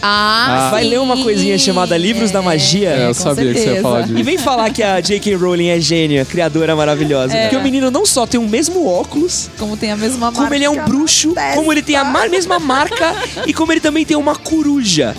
Ah, 0.00 0.68
vai 0.70 0.84
ler 0.84 1.00
uma 1.00 1.16
coisinha 1.22 1.58
chamada 1.58 1.96
Livros 1.96 2.30
da 2.30 2.40
Magia. 2.40 2.90
É, 2.90 3.04
eu 3.04 3.08
com 3.08 3.14
sabia 3.14 3.52
que 3.52 3.58
você 3.58 3.58
ia 3.58 3.64
certeza. 3.64 3.82
falar 3.82 4.00
E 4.02 4.04
disso. 4.06 4.24
vem 4.24 4.38
falar 4.38 4.70
que 4.70 4.82
a 4.82 5.00
J.K. 5.00 5.34
Rowling 5.34 5.68
é 5.68 5.80
gênia, 5.80 6.24
criadora 6.24 6.76
maravilhosa. 6.76 7.36
Porque 7.36 7.56
o 7.56 7.62
menino 7.62 7.90
não 7.90 8.06
só 8.06 8.26
tem 8.26 8.38
o 8.38 8.48
mesmo 8.48 8.86
óculos, 8.86 9.50
Como 9.58 9.76
tem 9.76 9.90
a 9.90 9.96
mesma 9.96 10.30
como 10.32 10.54
ele 10.54 10.64
é 10.64 10.70
um 10.70 10.76
marca 10.76 10.90
bruxo, 10.90 11.34
como 11.54 11.72
ele 11.72 11.82
tem 11.82 11.96
a 11.96 12.04
mesma 12.28 12.58
marca 12.58 13.14
e 13.46 13.52
como 13.52 13.72
ele 13.72 13.80
também 13.80 14.04
tem 14.04 14.16
uma 14.16 14.36
coruja. 14.36 15.16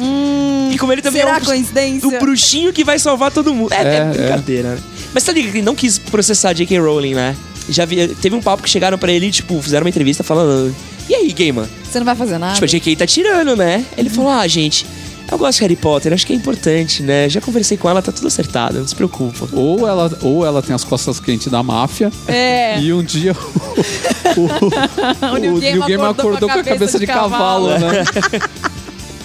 Hum, 0.00 0.70
E 0.72 0.78
como 0.78 0.92
ele 0.92 1.02
também 1.02 1.20
Será 1.22 1.36
é 1.36 1.40
um 1.40 1.44
coincidência? 1.44 2.00
do 2.10 2.18
bruxinho 2.18 2.72
que 2.72 2.82
vai 2.82 2.98
salvar 2.98 3.30
todo 3.30 3.54
mundo. 3.54 3.72
É, 3.72 3.82
é, 3.82 3.96
É, 3.96 4.04
brincadeira, 4.04 4.68
né? 4.74 4.78
Mas 5.12 5.22
tá 5.22 5.32
ligado 5.32 5.52
que 5.52 5.58
ele 5.58 5.64
não 5.64 5.74
quis 5.76 5.98
processar 5.98 6.52
J.K. 6.52 6.78
Rowling, 6.80 7.14
né? 7.14 7.36
Já 7.68 7.84
vi, 7.84 8.08
teve 8.08 8.34
um 8.34 8.42
papo 8.42 8.62
que 8.62 8.68
chegaram 8.68 8.98
pra 8.98 9.12
ele, 9.12 9.30
tipo, 9.30 9.60
fizeram 9.62 9.84
uma 9.84 9.88
entrevista 9.88 10.22
falando. 10.24 10.74
E 11.08 11.14
aí, 11.14 11.32
Gaiman? 11.32 11.68
Você 11.84 11.98
não 11.98 12.06
vai 12.06 12.16
fazer 12.16 12.38
nada? 12.38 12.54
Tipo, 12.54 12.64
a 12.64 12.68
J.K. 12.68 12.96
tá 12.96 13.06
tirando, 13.06 13.56
né? 13.56 13.84
Ele 13.96 14.08
falou: 14.08 14.30
ah, 14.30 14.46
gente, 14.48 14.86
eu 15.30 15.38
gosto 15.38 15.58
de 15.58 15.62
Harry 15.64 15.76
Potter, 15.76 16.12
acho 16.12 16.26
que 16.26 16.32
é 16.32 16.36
importante, 16.36 17.02
né? 17.02 17.28
Já 17.28 17.40
conversei 17.40 17.76
com 17.76 17.88
ela, 17.88 18.00
tá 18.00 18.12
tudo 18.12 18.26
acertado, 18.26 18.78
não 18.78 18.86
se 18.86 18.94
preocupa. 18.94 19.48
Ou 19.52 19.86
ela, 19.86 20.10
ou 20.22 20.44
ela 20.44 20.62
tem 20.62 20.74
as 20.74 20.84
costas 20.84 21.18
quentes 21.18 21.48
da 21.48 21.62
máfia. 21.62 22.10
É. 22.28 22.80
E 22.80 22.92
um 22.92 23.02
dia 23.02 23.32
o, 24.36 24.40
o, 24.40 25.34
O 25.34 25.38
Neil 25.38 25.80
Gaiman 25.80 26.10
acordou, 26.10 26.48
com 26.48 26.58
a 26.58 26.64
cabeça 26.64 26.98
de, 26.98 27.06
cavalo, 27.06 27.68
né? 27.78 28.04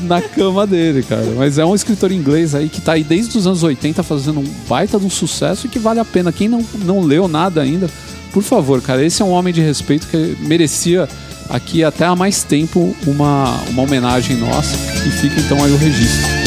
Na 0.02 0.22
cama 0.22 0.66
dele, 0.66 1.04
cara. 1.04 1.28
Mas 1.36 1.58
é 1.58 1.66
um 1.66 1.76
escritor 1.76 2.12
inglês 2.12 2.56
aí 2.56 2.70
que 2.70 2.80
tá 2.80 2.94
aí 2.94 3.04
desde 3.04 3.38
os 3.38 3.46
anos 3.46 3.64
80 3.64 4.02
fazendo 4.02 4.40
um 4.40 4.46
baita 4.68 4.98
de 4.98 5.06
um 5.06 5.10
sucesso 5.10 5.68
e 5.68 5.70
que 5.70 5.78
vale 5.78 6.00
a 6.00 6.06
pena. 6.06 6.32
Quem 6.32 6.48
não, 6.48 6.66
não 6.86 7.02
leu 7.02 7.28
nada 7.28 7.62
ainda, 7.62 7.90
por 8.32 8.42
favor, 8.42 8.82
cara, 8.82 9.04
esse 9.04 9.22
é 9.22 9.26
um 9.26 9.32
homem 9.32 9.54
de 9.54 9.62
respeito 9.62 10.08
que 10.08 10.38
merecia 10.40 11.10
aqui 11.50 11.84
até 11.84 12.06
há 12.06 12.16
mais 12.16 12.43
tempo 12.43 12.95
uma, 13.06 13.56
uma 13.70 13.82
homenagem 13.82 14.38
nossa. 14.38 14.76
E 15.06 15.12
fica 15.12 15.39
então 15.39 15.64
aí 15.64 15.72
o 15.72 15.78
registro. 15.78 16.39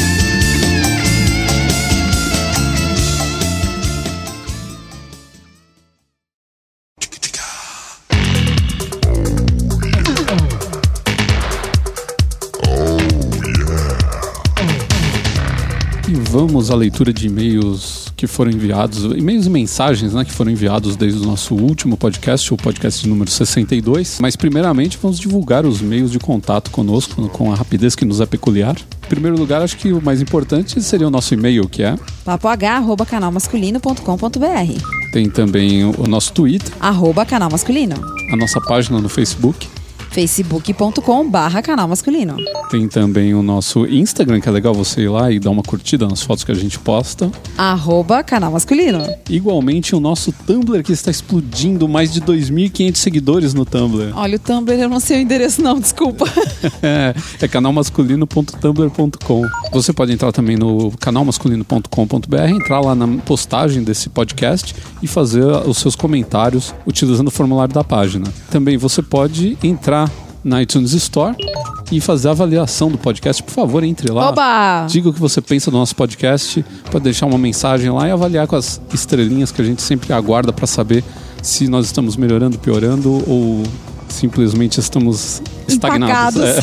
Vamos 16.62 16.70
à 16.70 16.76
leitura 16.76 17.12
de 17.12 17.26
e-mails 17.26 18.12
que 18.16 18.28
foram 18.28 18.52
enviados, 18.52 19.02
e-mails 19.02 19.46
e 19.46 19.50
mensagens, 19.50 20.14
né, 20.14 20.24
que 20.24 20.30
foram 20.30 20.48
enviados 20.48 20.94
desde 20.94 21.18
o 21.18 21.24
nosso 21.24 21.56
último 21.56 21.96
podcast, 21.96 22.54
o 22.54 22.56
podcast 22.56 23.08
número 23.08 23.28
62. 23.28 24.18
Mas 24.20 24.36
primeiramente 24.36 24.96
vamos 25.02 25.18
divulgar 25.18 25.66
os 25.66 25.80
meios 25.80 26.12
de 26.12 26.20
contato 26.20 26.70
conosco 26.70 27.28
com 27.30 27.50
a 27.50 27.56
rapidez 27.56 27.96
que 27.96 28.04
nos 28.04 28.20
é 28.20 28.26
peculiar. 28.26 28.76
Em 29.04 29.08
primeiro 29.08 29.36
lugar, 29.36 29.60
acho 29.60 29.76
que 29.76 29.92
o 29.92 30.00
mais 30.00 30.22
importante 30.22 30.80
seria 30.80 31.08
o 31.08 31.10
nosso 31.10 31.34
e-mail, 31.34 31.68
que 31.68 31.82
é 31.82 31.96
papoh.canalmasculino.com.br 32.24 35.02
tem 35.12 35.28
também 35.28 35.84
o 35.84 35.92
o 35.98 36.08
nosso 36.08 36.32
Twitter, 36.32 36.72
Arroba 36.80 37.26
canal 37.26 37.50
masculino. 37.50 37.94
a 38.32 38.36
nossa 38.36 38.58
página 38.62 38.98
no 38.98 39.10
Facebook, 39.10 39.68
facebook.com 40.12 41.28
barra 41.28 41.62
canal 41.62 41.88
masculino. 41.88 42.36
tem 42.70 42.86
também 42.86 43.34
o 43.34 43.42
nosso 43.42 43.86
Instagram, 43.86 44.40
que 44.40 44.48
é 44.48 44.52
legal 44.52 44.74
você 44.74 45.02
ir 45.02 45.08
lá 45.08 45.32
e 45.32 45.38
dar 45.38 45.50
uma 45.50 45.62
curtida 45.62 46.06
nas 46.06 46.22
fotos 46.22 46.44
que 46.44 46.52
a 46.52 46.54
gente 46.54 46.78
posta. 46.78 47.30
Arroba 47.56 48.22
canal 48.22 48.52
masculino. 48.52 49.02
Igualmente 49.28 49.96
o 49.96 50.00
nosso 50.00 50.30
Tumblr 50.32 50.82
que 50.82 50.92
está 50.92 51.10
explodindo, 51.10 51.88
mais 51.88 52.12
de 52.12 52.20
2.500 52.20 52.96
seguidores 52.96 53.54
no 53.54 53.64
Tumblr. 53.64 54.12
Olha, 54.16 54.36
o 54.36 54.38
Tumblr 54.38 54.78
eu 54.78 54.88
não 54.88 55.00
sei 55.00 55.18
o 55.18 55.20
endereço 55.20 55.62
não, 55.62 55.80
desculpa. 55.80 56.26
É, 56.82 57.14
é 57.40 57.48
canalmasculino.tumblr.com. 57.48 59.42
Você 59.72 59.92
pode 59.92 60.12
entrar 60.12 60.32
também 60.32 60.56
no 60.56 60.90
canalmasculino.com.br, 61.00 62.48
entrar 62.48 62.80
lá 62.80 62.94
na 62.94 63.08
postagem 63.22 63.82
desse 63.82 64.10
podcast 64.10 64.74
e 65.02 65.06
fazer 65.06 65.44
os 65.44 65.78
seus 65.78 65.96
comentários 65.96 66.74
utilizando 66.86 67.28
o 67.28 67.30
formulário 67.30 67.72
da 67.74 67.82
página. 67.82 68.26
Também 68.50 68.76
você 68.76 69.00
pode 69.02 69.56
entrar 69.62 70.10
na 70.44 70.62
iTunes 70.62 70.92
Store 70.92 71.34
e 71.90 72.00
fazer 72.00 72.28
a 72.28 72.30
avaliação 72.32 72.90
do 72.90 72.98
podcast. 72.98 73.42
Por 73.42 73.52
favor, 73.52 73.82
entre 73.82 74.12
lá. 74.12 74.28
Oba! 74.28 74.86
Diga 74.88 75.08
o 75.08 75.12
que 75.12 75.20
você 75.20 75.40
pensa 75.40 75.70
do 75.70 75.78
nosso 75.78 75.96
podcast. 75.96 76.62
Pode 76.90 77.04
deixar 77.04 77.26
uma 77.26 77.38
mensagem 77.38 77.90
lá 77.90 78.06
e 78.06 78.10
avaliar 78.10 78.46
com 78.46 78.56
as 78.56 78.80
estrelinhas 78.92 79.50
que 79.52 79.62
a 79.62 79.64
gente 79.64 79.80
sempre 79.80 80.12
aguarda 80.12 80.52
para 80.52 80.66
saber 80.66 81.02
se 81.42 81.66
nós 81.66 81.86
estamos 81.86 82.16
melhorando, 82.16 82.58
piorando 82.58 83.22
ou 83.26 83.62
simplesmente 84.08 84.78
estamos 84.78 85.42
estagnados. 85.66 86.42
É. 86.42 86.60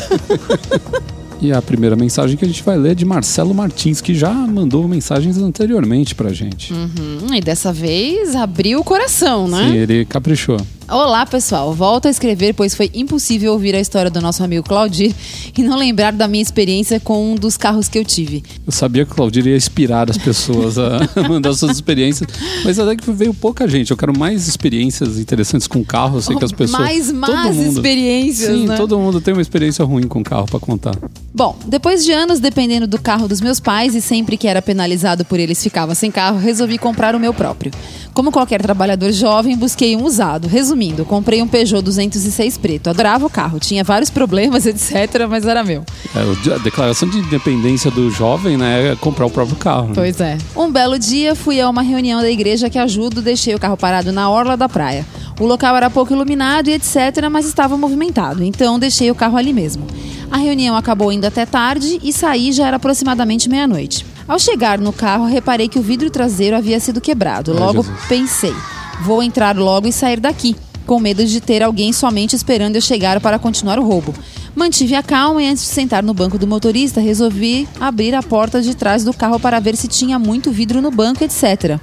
E 1.42 1.54
a 1.54 1.62
primeira 1.62 1.96
mensagem 1.96 2.36
que 2.36 2.44
a 2.44 2.48
gente 2.48 2.62
vai 2.64 2.78
ler 2.78 2.92
é 2.92 2.96
de 2.96 3.06
Marcelo 3.06 3.54
Martins, 3.54 4.02
que 4.02 4.14
já 4.14 4.32
mandou 4.32 4.88
mensagens 4.88 5.38
anteriormente 5.38 6.14
pra 6.14 6.34
gente. 6.34 6.74
Hum, 6.74 7.34
e 7.34 7.40
dessa 7.40 7.72
vez 7.72 8.36
abriu 8.36 8.80
o 8.80 8.84
coração, 8.84 9.48
né? 9.48 9.70
Sim, 9.70 9.78
ele 9.78 10.06
caprichou. 10.06 10.60
Olá, 10.92 11.24
pessoal. 11.24 11.72
Volto 11.72 12.08
a 12.08 12.10
escrever, 12.10 12.54
pois 12.56 12.74
foi 12.74 12.90
impossível 12.96 13.54
ouvir 13.54 13.76
a 13.76 13.80
história 13.80 14.10
do 14.10 14.20
nosso 14.20 14.44
amigo 14.44 14.64
Claudir 14.68 15.14
e 15.56 15.62
não 15.62 15.78
lembrar 15.78 16.12
da 16.12 16.28
minha 16.28 16.42
experiência 16.42 17.00
com 17.00 17.32
um 17.34 17.36
dos 17.36 17.58
carros 17.58 17.88
que 17.88 18.00
eu 18.00 18.04
tive. 18.04 18.44
Eu 18.66 18.72
sabia 18.72 19.06
que 19.06 19.12
o 19.12 19.16
Claudir 19.16 19.46
ia 19.46 19.56
inspirar 19.56 20.10
as 20.10 20.18
pessoas 20.18 20.80
a 20.80 21.00
mandar 21.30 21.54
suas 21.54 21.74
experiências, 21.74 22.28
mas 22.66 22.80
até 22.80 22.96
que 22.96 23.12
veio 23.12 23.36
pouca 23.36 23.68
gente. 23.68 23.92
Eu 23.92 23.98
quero 23.98 24.18
mais 24.18 24.48
experiências 24.48 25.20
interessantes 25.20 25.68
com 25.68 25.84
carro. 25.84 26.18
Eu 26.18 26.22
sei 26.24 26.36
que 26.36 26.46
as 26.46 26.52
pessoas. 26.52 26.80
Mais 26.82 27.08
todo 27.08 27.16
más 27.20 27.56
mundo- 27.56 27.72
experiências, 27.76 28.50
Sim, 28.58 28.66
né? 28.68 28.76
todo 28.76 28.98
mundo 28.98 29.22
tem 29.22 29.34
uma 29.36 29.44
experiência 29.44 29.86
ruim 29.86 30.08
com 30.08 30.24
carro 30.24 30.48
pra 30.48 30.60
contar. 30.60 30.96
Bom, 31.32 31.56
depois 31.68 32.04
de 32.04 32.12
anos 32.12 32.40
dependendo 32.40 32.88
do 32.88 33.00
carro 33.00 33.28
dos 33.28 33.42
meus 33.42 33.60
pais 33.60 33.94
e 33.94 34.02
sempre 34.02 34.36
que 34.38 34.48
era 34.48 34.60
penalizado 34.62 35.24
por 35.24 35.40
eles 35.40 35.62
ficava 35.62 35.94
sem 35.94 36.10
carro, 36.10 36.40
resolvi 36.40 36.80
comprar 36.80 37.14
o 37.16 37.20
meu 37.20 37.34
próprio. 37.34 37.72
Como 38.12 38.32
qualquer 38.32 38.60
trabalhador 38.62 39.12
jovem, 39.12 39.56
busquei 39.56 39.96
um 39.96 40.04
usado. 40.04 40.48
Resumindo, 40.48 40.79
comprei 41.06 41.42
um 41.42 41.48
Peugeot 41.48 41.82
206 41.82 42.58
preto. 42.58 42.90
Adorava 42.90 43.26
o 43.26 43.30
carro, 43.30 43.60
tinha 43.60 43.84
vários 43.84 44.10
problemas, 44.10 44.66
etc, 44.68 45.28
mas 45.30 45.46
era 45.46 45.64
meu. 45.64 45.84
É, 46.16 46.54
a 46.54 46.58
declaração 46.58 47.10
de 47.10 47.20
independência 47.20 47.92
do 47.92 48.10
jovem, 48.10 48.58
né, 48.58 48.92
é 48.92 48.96
comprar 48.96 49.26
o 49.26 49.30
próprio 49.30 49.56
carro. 49.58 49.88
né? 49.90 49.94
Pois 49.96 50.20
é. 50.22 50.38
Um 50.56 50.72
belo 50.72 50.98
dia, 50.98 51.36
fui 51.36 51.60
a 51.60 51.70
uma 51.70 51.82
reunião 51.82 52.22
da 52.22 52.30
igreja 52.30 52.70
que 52.70 52.78
ajudo, 52.78 53.22
deixei 53.22 53.54
o 53.56 53.60
carro 53.60 53.78
parado 53.78 54.12
na 54.12 54.30
orla 54.30 54.56
da 54.56 54.68
praia. 54.70 55.06
O 55.40 55.46
local 55.46 55.76
era 55.76 55.90
pouco 55.90 56.14
iluminado 56.14 56.70
e 56.70 56.74
etc, 56.74 57.30
mas 57.32 57.46
estava 57.46 57.78
movimentado, 57.78 58.44
então 58.44 58.78
deixei 58.78 59.10
o 59.10 59.16
carro 59.16 59.38
ali 59.38 59.54
mesmo. 59.54 59.86
A 60.30 60.38
reunião 60.38 60.76
acabou 60.76 61.12
indo 61.12 61.26
até 61.26 61.46
tarde 61.46 62.00
e 62.04 62.12
saí 62.14 62.52
já 62.52 62.68
era 62.68 62.76
aproximadamente 62.76 63.50
meia-noite. 63.50 64.06
Ao 64.28 64.38
chegar 64.38 64.78
no 64.78 64.94
carro, 64.94 65.26
reparei 65.26 65.68
que 65.68 65.80
o 65.80 65.82
vidro 65.82 66.10
traseiro 66.10 66.56
havia 66.56 66.80
sido 66.80 67.02
quebrado. 67.02 67.52
Ai, 67.54 67.60
Logo 67.60 67.82
Jesus. 67.84 68.00
pensei, 68.08 68.54
vou 69.02 69.24
entrar 69.24 69.58
logo 69.58 69.88
e 69.88 69.92
sair 69.94 70.20
daqui, 70.20 70.56
com 70.90 71.00
medo 71.00 71.24
de 71.24 71.40
ter 71.40 71.62
alguém 71.62 71.94
somente 71.94 72.36
esperando 72.36 72.76
eu 72.76 72.82
chegar 72.82 73.22
para 73.22 73.38
continuar 73.38 73.78
o 73.78 73.84
roubo. 73.84 74.12
Mantive 74.56 74.96
a 74.96 75.04
calma 75.04 75.44
e 75.44 75.48
antes 75.48 75.62
de 75.62 75.70
sentar 75.70 76.02
no 76.02 76.16
banco 76.16 76.36
do 76.36 76.48
motorista, 76.48 77.00
resolvi 77.00 77.70
abrir 77.80 78.16
a 78.16 78.24
porta 78.24 78.60
de 78.60 78.76
trás 78.76 79.04
do 79.04 79.14
carro 79.14 79.40
para 79.40 79.60
ver 79.60 79.76
se 79.76 79.88
tinha 79.88 80.18
muito 80.18 80.50
vidro 80.50 80.82
no 80.82 80.90
banco, 80.90 81.24
etc. 81.24 81.80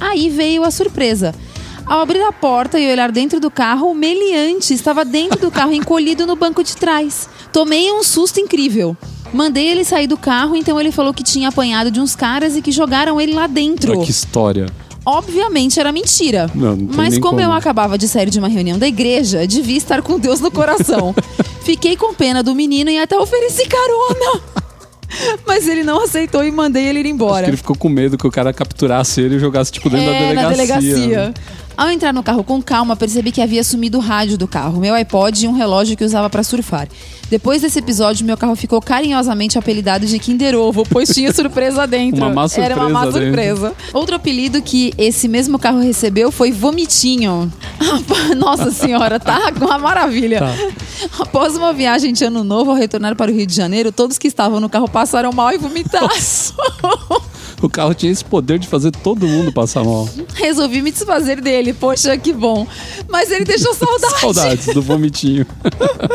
Aí 0.00 0.28
veio 0.28 0.64
a 0.64 0.72
surpresa. 0.72 1.32
Ao 1.86 2.00
abrir 2.00 2.20
a 2.20 2.32
porta 2.32 2.80
e 2.80 2.90
olhar 2.90 3.12
dentro 3.12 3.38
do 3.38 3.48
carro, 3.48 3.92
o 3.92 3.94
meliante 3.94 4.74
estava 4.74 5.04
dentro 5.04 5.38
do 5.38 5.52
carro, 5.52 5.72
encolhido 5.72 6.26
no 6.26 6.34
banco 6.34 6.64
de 6.64 6.76
trás. 6.76 7.28
Tomei 7.52 7.92
um 7.92 8.02
susto 8.02 8.40
incrível. 8.40 8.96
Mandei 9.32 9.68
ele 9.68 9.84
sair 9.84 10.08
do 10.08 10.16
carro, 10.16 10.56
então 10.56 10.80
ele 10.80 10.90
falou 10.90 11.14
que 11.14 11.22
tinha 11.22 11.50
apanhado 11.50 11.92
de 11.92 12.00
uns 12.00 12.16
caras 12.16 12.56
e 12.56 12.60
que 12.60 12.72
jogaram 12.72 13.20
ele 13.20 13.34
lá 13.34 13.46
dentro. 13.46 13.92
Olha 13.92 14.04
que 14.04 14.10
história. 14.10 14.66
Obviamente 15.10 15.80
era 15.80 15.90
mentira. 15.90 16.50
Não, 16.54 16.76
não 16.76 16.94
Mas 16.94 17.14
como, 17.14 17.30
como. 17.30 17.40
eu 17.40 17.50
acabava 17.50 17.96
de 17.96 18.06
sair 18.06 18.28
de 18.28 18.38
uma 18.38 18.48
reunião 18.48 18.78
da 18.78 18.86
igreja, 18.86 19.46
devia 19.46 19.78
estar 19.78 20.02
com 20.02 20.18
Deus 20.18 20.38
no 20.38 20.50
coração. 20.50 21.14
Fiquei 21.64 21.96
com 21.96 22.12
pena 22.12 22.42
do 22.42 22.54
menino 22.54 22.90
e 22.90 22.98
até 22.98 23.18
ofereci 23.18 23.66
carona. 23.66 24.42
Mas 25.46 25.66
ele 25.66 25.82
não 25.82 26.04
aceitou 26.04 26.44
e 26.44 26.50
mandei 26.50 26.86
ele 26.86 26.98
ir 26.98 27.02
Acho 27.02 27.08
embora. 27.10 27.44
que 27.44 27.50
ele 27.50 27.56
ficou 27.56 27.74
com 27.74 27.88
medo 27.88 28.18
que 28.18 28.26
o 28.26 28.30
cara 28.30 28.52
capturasse 28.52 29.22
ele 29.22 29.36
e 29.36 29.38
jogasse, 29.38 29.72
tipo, 29.72 29.88
dentro 29.88 30.10
É, 30.10 30.34
da 30.34 30.42
na 30.42 30.48
delegacia. 30.50 31.32
Ao 31.78 31.88
entrar 31.88 32.12
no 32.12 32.24
carro 32.24 32.42
com 32.42 32.60
calma, 32.60 32.96
percebi 32.96 33.30
que 33.30 33.40
havia 33.40 33.62
sumido 33.62 33.98
o 33.98 34.00
rádio 34.00 34.36
do 34.36 34.48
carro, 34.48 34.80
meu 34.80 34.96
iPod 34.96 35.44
e 35.44 35.46
um 35.46 35.52
relógio 35.52 35.96
que 35.96 36.02
usava 36.02 36.28
para 36.28 36.42
surfar. 36.42 36.88
Depois 37.30 37.62
desse 37.62 37.78
episódio, 37.78 38.26
meu 38.26 38.36
carro 38.36 38.56
ficou 38.56 38.80
carinhosamente 38.82 39.56
apelidado 39.56 40.04
de 40.04 40.18
Kinder 40.18 40.56
Ovo, 40.56 40.82
pois 40.90 41.08
tinha 41.10 41.32
surpresa 41.32 41.86
dentro. 41.86 42.20
Uma 42.20 42.30
má 42.34 42.46
Era 42.56 42.74
uma 42.74 42.88
má 42.88 43.02
surpresa 43.02 43.20
dentro. 43.20 43.56
surpresa. 43.60 43.74
Outro 43.92 44.16
apelido 44.16 44.60
que 44.60 44.92
esse 44.98 45.28
mesmo 45.28 45.56
carro 45.56 45.78
recebeu 45.78 46.32
foi 46.32 46.50
Vomitinho. 46.50 47.52
Nossa 48.36 48.72
senhora, 48.72 49.20
tá 49.20 49.38
uma 49.60 49.78
maravilha. 49.78 50.40
Tá. 50.40 50.54
Após 51.20 51.56
uma 51.56 51.72
viagem 51.72 52.12
de 52.12 52.24
ano 52.24 52.42
novo, 52.42 52.72
ao 52.72 52.76
retornar 52.76 53.14
para 53.14 53.30
o 53.30 53.34
Rio 53.34 53.46
de 53.46 53.54
Janeiro, 53.54 53.92
todos 53.92 54.18
que 54.18 54.26
estavam 54.26 54.58
no 54.58 54.68
carro 54.68 54.88
passaram 54.88 55.30
mal 55.32 55.52
e 55.52 55.58
vomitaram. 55.58 56.08
O 57.60 57.68
carro 57.68 57.92
tinha 57.92 58.12
esse 58.12 58.24
poder 58.24 58.58
de 58.58 58.68
fazer 58.68 58.92
todo 58.92 59.26
mundo 59.26 59.52
passar 59.52 59.82
mal. 59.84 60.08
Resolvi 60.34 60.80
me 60.80 60.92
desfazer 60.92 61.40
dele, 61.40 61.72
poxa, 61.72 62.16
que 62.16 62.32
bom. 62.32 62.64
Mas 63.08 63.30
ele 63.32 63.44
deixou 63.44 63.74
saudade. 63.78 64.20
Saudades 64.20 64.66
do 64.74 64.80
vomitinho. 64.80 65.44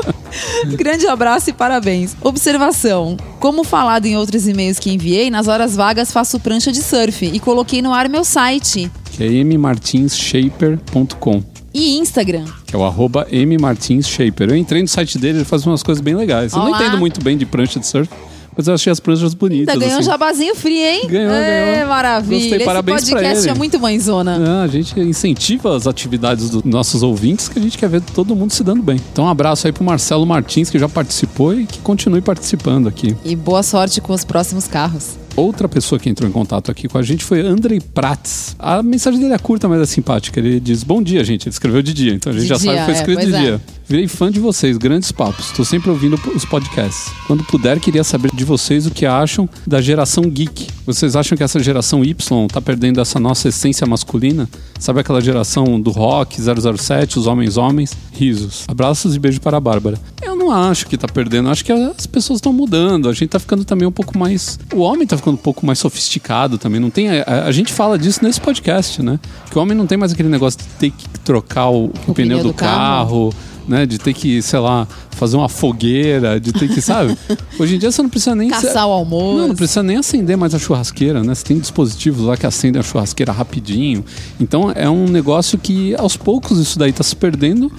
Grande 0.77 1.07
abraço 1.07 1.49
e 1.49 1.53
parabéns. 1.53 2.15
Observação: 2.21 3.17
como 3.39 3.63
falado 3.63 4.05
em 4.05 4.15
outros 4.17 4.47
e-mails 4.47 4.79
que 4.79 4.91
enviei, 4.91 5.29
nas 5.29 5.47
horas 5.47 5.75
vagas 5.75 6.11
faço 6.11 6.39
prancha 6.39 6.71
de 6.71 6.81
surf 6.81 7.25
e 7.25 7.39
coloquei 7.39 7.81
no 7.81 7.93
ar 7.93 8.07
meu 8.07 8.23
site 8.23 8.89
Que 9.11 9.23
é 9.23 9.27
mmartinsshaper.com. 9.43 11.43
e 11.73 11.97
Instagram. 11.97 12.45
Que 12.65 12.75
é 12.75 12.79
o 12.79 12.83
arroba 12.83 13.27
mmartinsshaper. 13.31 14.49
Eu 14.49 14.55
entrei 14.55 14.81
no 14.81 14.87
site 14.87 15.17
dele, 15.17 15.39
ele 15.39 15.45
faz 15.45 15.65
umas 15.65 15.83
coisas 15.83 16.01
bem 16.01 16.15
legais. 16.15 16.53
Eu 16.53 16.59
não 16.59 16.67
Olá. 16.67 16.77
entendo 16.81 16.97
muito 16.97 17.21
bem 17.23 17.37
de 17.37 17.45
prancha 17.45 17.79
de 17.79 17.87
surf, 17.87 18.09
Mas 18.55 18.67
eu 18.67 18.73
achei 18.73 18.91
as 18.91 18.99
pranchas 18.99 19.33
bonitas. 19.33 19.73
Ainda 19.73 19.79
ganhou 19.79 19.97
um 19.97 19.99
assim. 19.99 20.09
jabazinho 20.09 20.55
free, 20.55 20.81
hein? 20.81 21.07
Ganhou, 21.07 21.33
é, 21.33 21.73
ganhou. 21.73 21.89
maravilha. 21.89 22.39
Gostei, 22.39 22.57
Esse 22.57 22.65
parabéns 22.65 23.09
podcast 23.09 23.49
é 23.49 23.53
muito 23.53 23.79
mãezona. 23.79 24.41
Ah, 24.45 24.63
a 24.63 24.67
gente 24.67 24.99
incentiva 24.99 25.75
as 25.75 25.87
atividades 25.87 26.49
dos 26.49 26.63
nossos 26.63 27.03
ouvintes 27.03 27.47
que 27.47 27.59
a 27.59 27.61
gente 27.61 27.77
quer 27.77 27.89
ver 27.89 28.01
todo 28.01 28.35
mundo 28.35 28.51
se 28.51 28.63
dando 28.63 28.81
bem. 28.81 28.99
Então, 29.11 29.25
um 29.25 29.29
abraço 29.29 29.67
aí 29.67 29.73
pro 29.73 29.83
Marcelo 29.83 30.25
Martins, 30.25 30.69
que 30.69 30.77
já 30.77 30.89
participou 30.89 31.53
e 31.53 31.65
que 31.65 31.79
continue 31.79 32.21
participando 32.21 32.87
aqui. 32.87 33.15
E 33.23 33.35
boa 33.35 33.63
sorte 33.63 34.01
com 34.01 34.13
os 34.13 34.23
próximos 34.23 34.67
carros. 34.67 35.22
Outra 35.36 35.67
pessoa 35.67 35.97
que 35.97 36.09
entrou 36.09 36.29
em 36.29 36.31
contato 36.31 36.69
aqui 36.69 36.88
com 36.88 36.97
a 36.97 37.01
gente 37.01 37.23
foi 37.23 37.41
Andrei 37.41 37.79
Prats. 37.79 38.55
A 38.59 38.84
mensagem 38.84 39.19
dele 39.19 39.34
é 39.34 39.38
curta, 39.39 39.67
mas 39.67 39.81
é 39.81 39.86
simpática. 39.86 40.39
Ele 40.39 40.59
diz: 40.59 40.84
Bom 40.84 41.01
dia, 41.01 41.23
gente. 41.23 41.47
Ele 41.47 41.53
escreveu 41.53 41.81
de 41.81 41.91
dia, 41.91 42.13
então 42.13 42.31
a 42.31 42.34
gente 42.34 42.43
De 42.43 42.49
já 42.49 42.55
dia, 42.55 42.65
sabe 42.65 42.77
que 42.77 42.86
foi 42.86 42.93
é, 42.93 42.97
escrito 42.97 43.19
pois 43.19 43.29
de 43.29 43.36
é. 43.36 43.39
dia. 43.41 43.61
Virei 43.86 44.07
fã 44.07 44.31
de 44.31 44.39
vocês, 44.39 44.77
grandes 44.77 45.11
papos. 45.11 45.47
Estou 45.47 45.65
sempre 45.65 45.89
ouvindo 45.89 46.17
os 46.34 46.45
podcasts. 46.45 47.11
Quando 47.27 47.43
puder, 47.43 47.79
queria 47.79 48.03
saber 48.03 48.31
de 48.34 48.45
vocês 48.45 48.86
o 48.86 48.91
que 48.91 49.05
acham 49.05 49.49
da 49.67 49.81
geração 49.81 50.23
geek. 50.29 50.67
Vocês 50.86 51.15
acham 51.15 51.38
que 51.38 51.43
essa 51.43 51.59
geração 51.59 52.03
Y 52.03 52.47
tá 52.47 52.61
perdendo 52.61 53.01
essa 53.01 53.19
nossa 53.19 53.49
essência 53.49 53.86
masculina? 53.86 54.47
Sabe 54.79 55.01
aquela 55.01 55.21
geração 55.21 55.79
do 55.79 55.91
rock, 55.91 56.38
007, 56.41 57.19
os 57.19 57.27
homens 57.27 57.57
homens? 57.57 57.93
Risos. 58.13 58.63
Abraços 58.67 59.15
e 59.15 59.19
beijo 59.19 59.41
para 59.41 59.57
a 59.57 59.59
Bárbara. 59.59 59.99
Eu 60.21 60.36
não 60.36 60.51
acho 60.51 60.88
que 60.88 60.97
tá 60.97 61.07
perdendo, 61.07 61.49
acho 61.49 61.63
que 61.63 61.71
as 61.71 62.07
pessoas 62.07 62.38
estão 62.38 62.53
mudando. 62.53 63.09
A 63.09 63.13
gente 63.13 63.29
tá 63.29 63.39
ficando 63.39 63.65
também 63.65 63.88
um 63.88 63.91
pouco 63.91 64.17
mais. 64.17 64.59
O 64.73 64.79
homem 64.79 65.05
tá 65.05 65.17
ficando 65.24 65.36
um 65.36 65.38
pouco 65.38 65.65
mais 65.65 65.80
sofisticado 65.80 66.57
também. 66.57 66.82
Não 66.82 66.89
tem. 66.89 67.09
A, 67.21 67.45
a 67.45 67.51
gente 67.51 67.71
fala 67.71 67.97
disso 67.97 68.19
nesse 68.21 68.41
podcast, 68.41 69.01
né? 69.01 69.17
Que 69.49 69.57
o 69.57 69.61
homem 69.61 69.76
não 69.76 69.88
tem 69.88 69.97
mais 69.97 70.11
aquele 70.11 70.28
negócio 70.28 70.59
de 70.59 70.65
ter 70.78 70.91
que 70.91 71.07
trocar 71.19 71.69
o, 71.69 71.86
o 72.07 72.13
pneu, 72.13 72.43
do, 72.43 72.53
carro, 72.53 73.34
né? 73.65 73.86
De 73.86 73.97
ter 73.97 74.13
que, 74.13 74.41
sei 74.41 74.59
lá, 74.59 74.86
fazer 75.11 75.38
uma 75.38 75.47
fogueira, 75.47 76.39
de 76.39 76.51
ter 76.51 76.67
que, 76.67 76.82
sabe? 76.82 77.17
Hoje 77.57 77.76
em 77.76 77.80
dia 77.80 77.89
você 77.89 78.01
não 78.01 78.09
precisa 78.09 78.36
nem. 78.36 78.49
Caçar 78.49 78.86
o 78.86 78.91
almoço. 78.91 79.38
Não, 79.38 79.47
não 79.49 79.55
precisa 79.55 79.82
nem 79.82 79.95
acender 79.95 80.36
mais 80.36 80.53
a 80.53 80.59
churrasqueira, 80.59 81.24
né? 81.24 81.34
Você 81.34 81.45
tem 81.45 81.57
dispositivos 81.57 82.26
lá 82.26 82.36
que 82.36 82.45
acendem 82.45 82.80
a 82.80 82.84
churrasqueira 82.84 83.32
rapidinho. 83.32 84.03
Então 84.39 84.71
é 84.76 84.89
um 84.89 85.05
negócio 85.05 85.57
que 85.57 85.95
aos 85.95 86.17
poucos 86.17 86.59
isso 86.59 86.78
daí 86.78 86.91
tá 86.91 87.03
se 87.03 87.15
perdendo. 87.15 87.71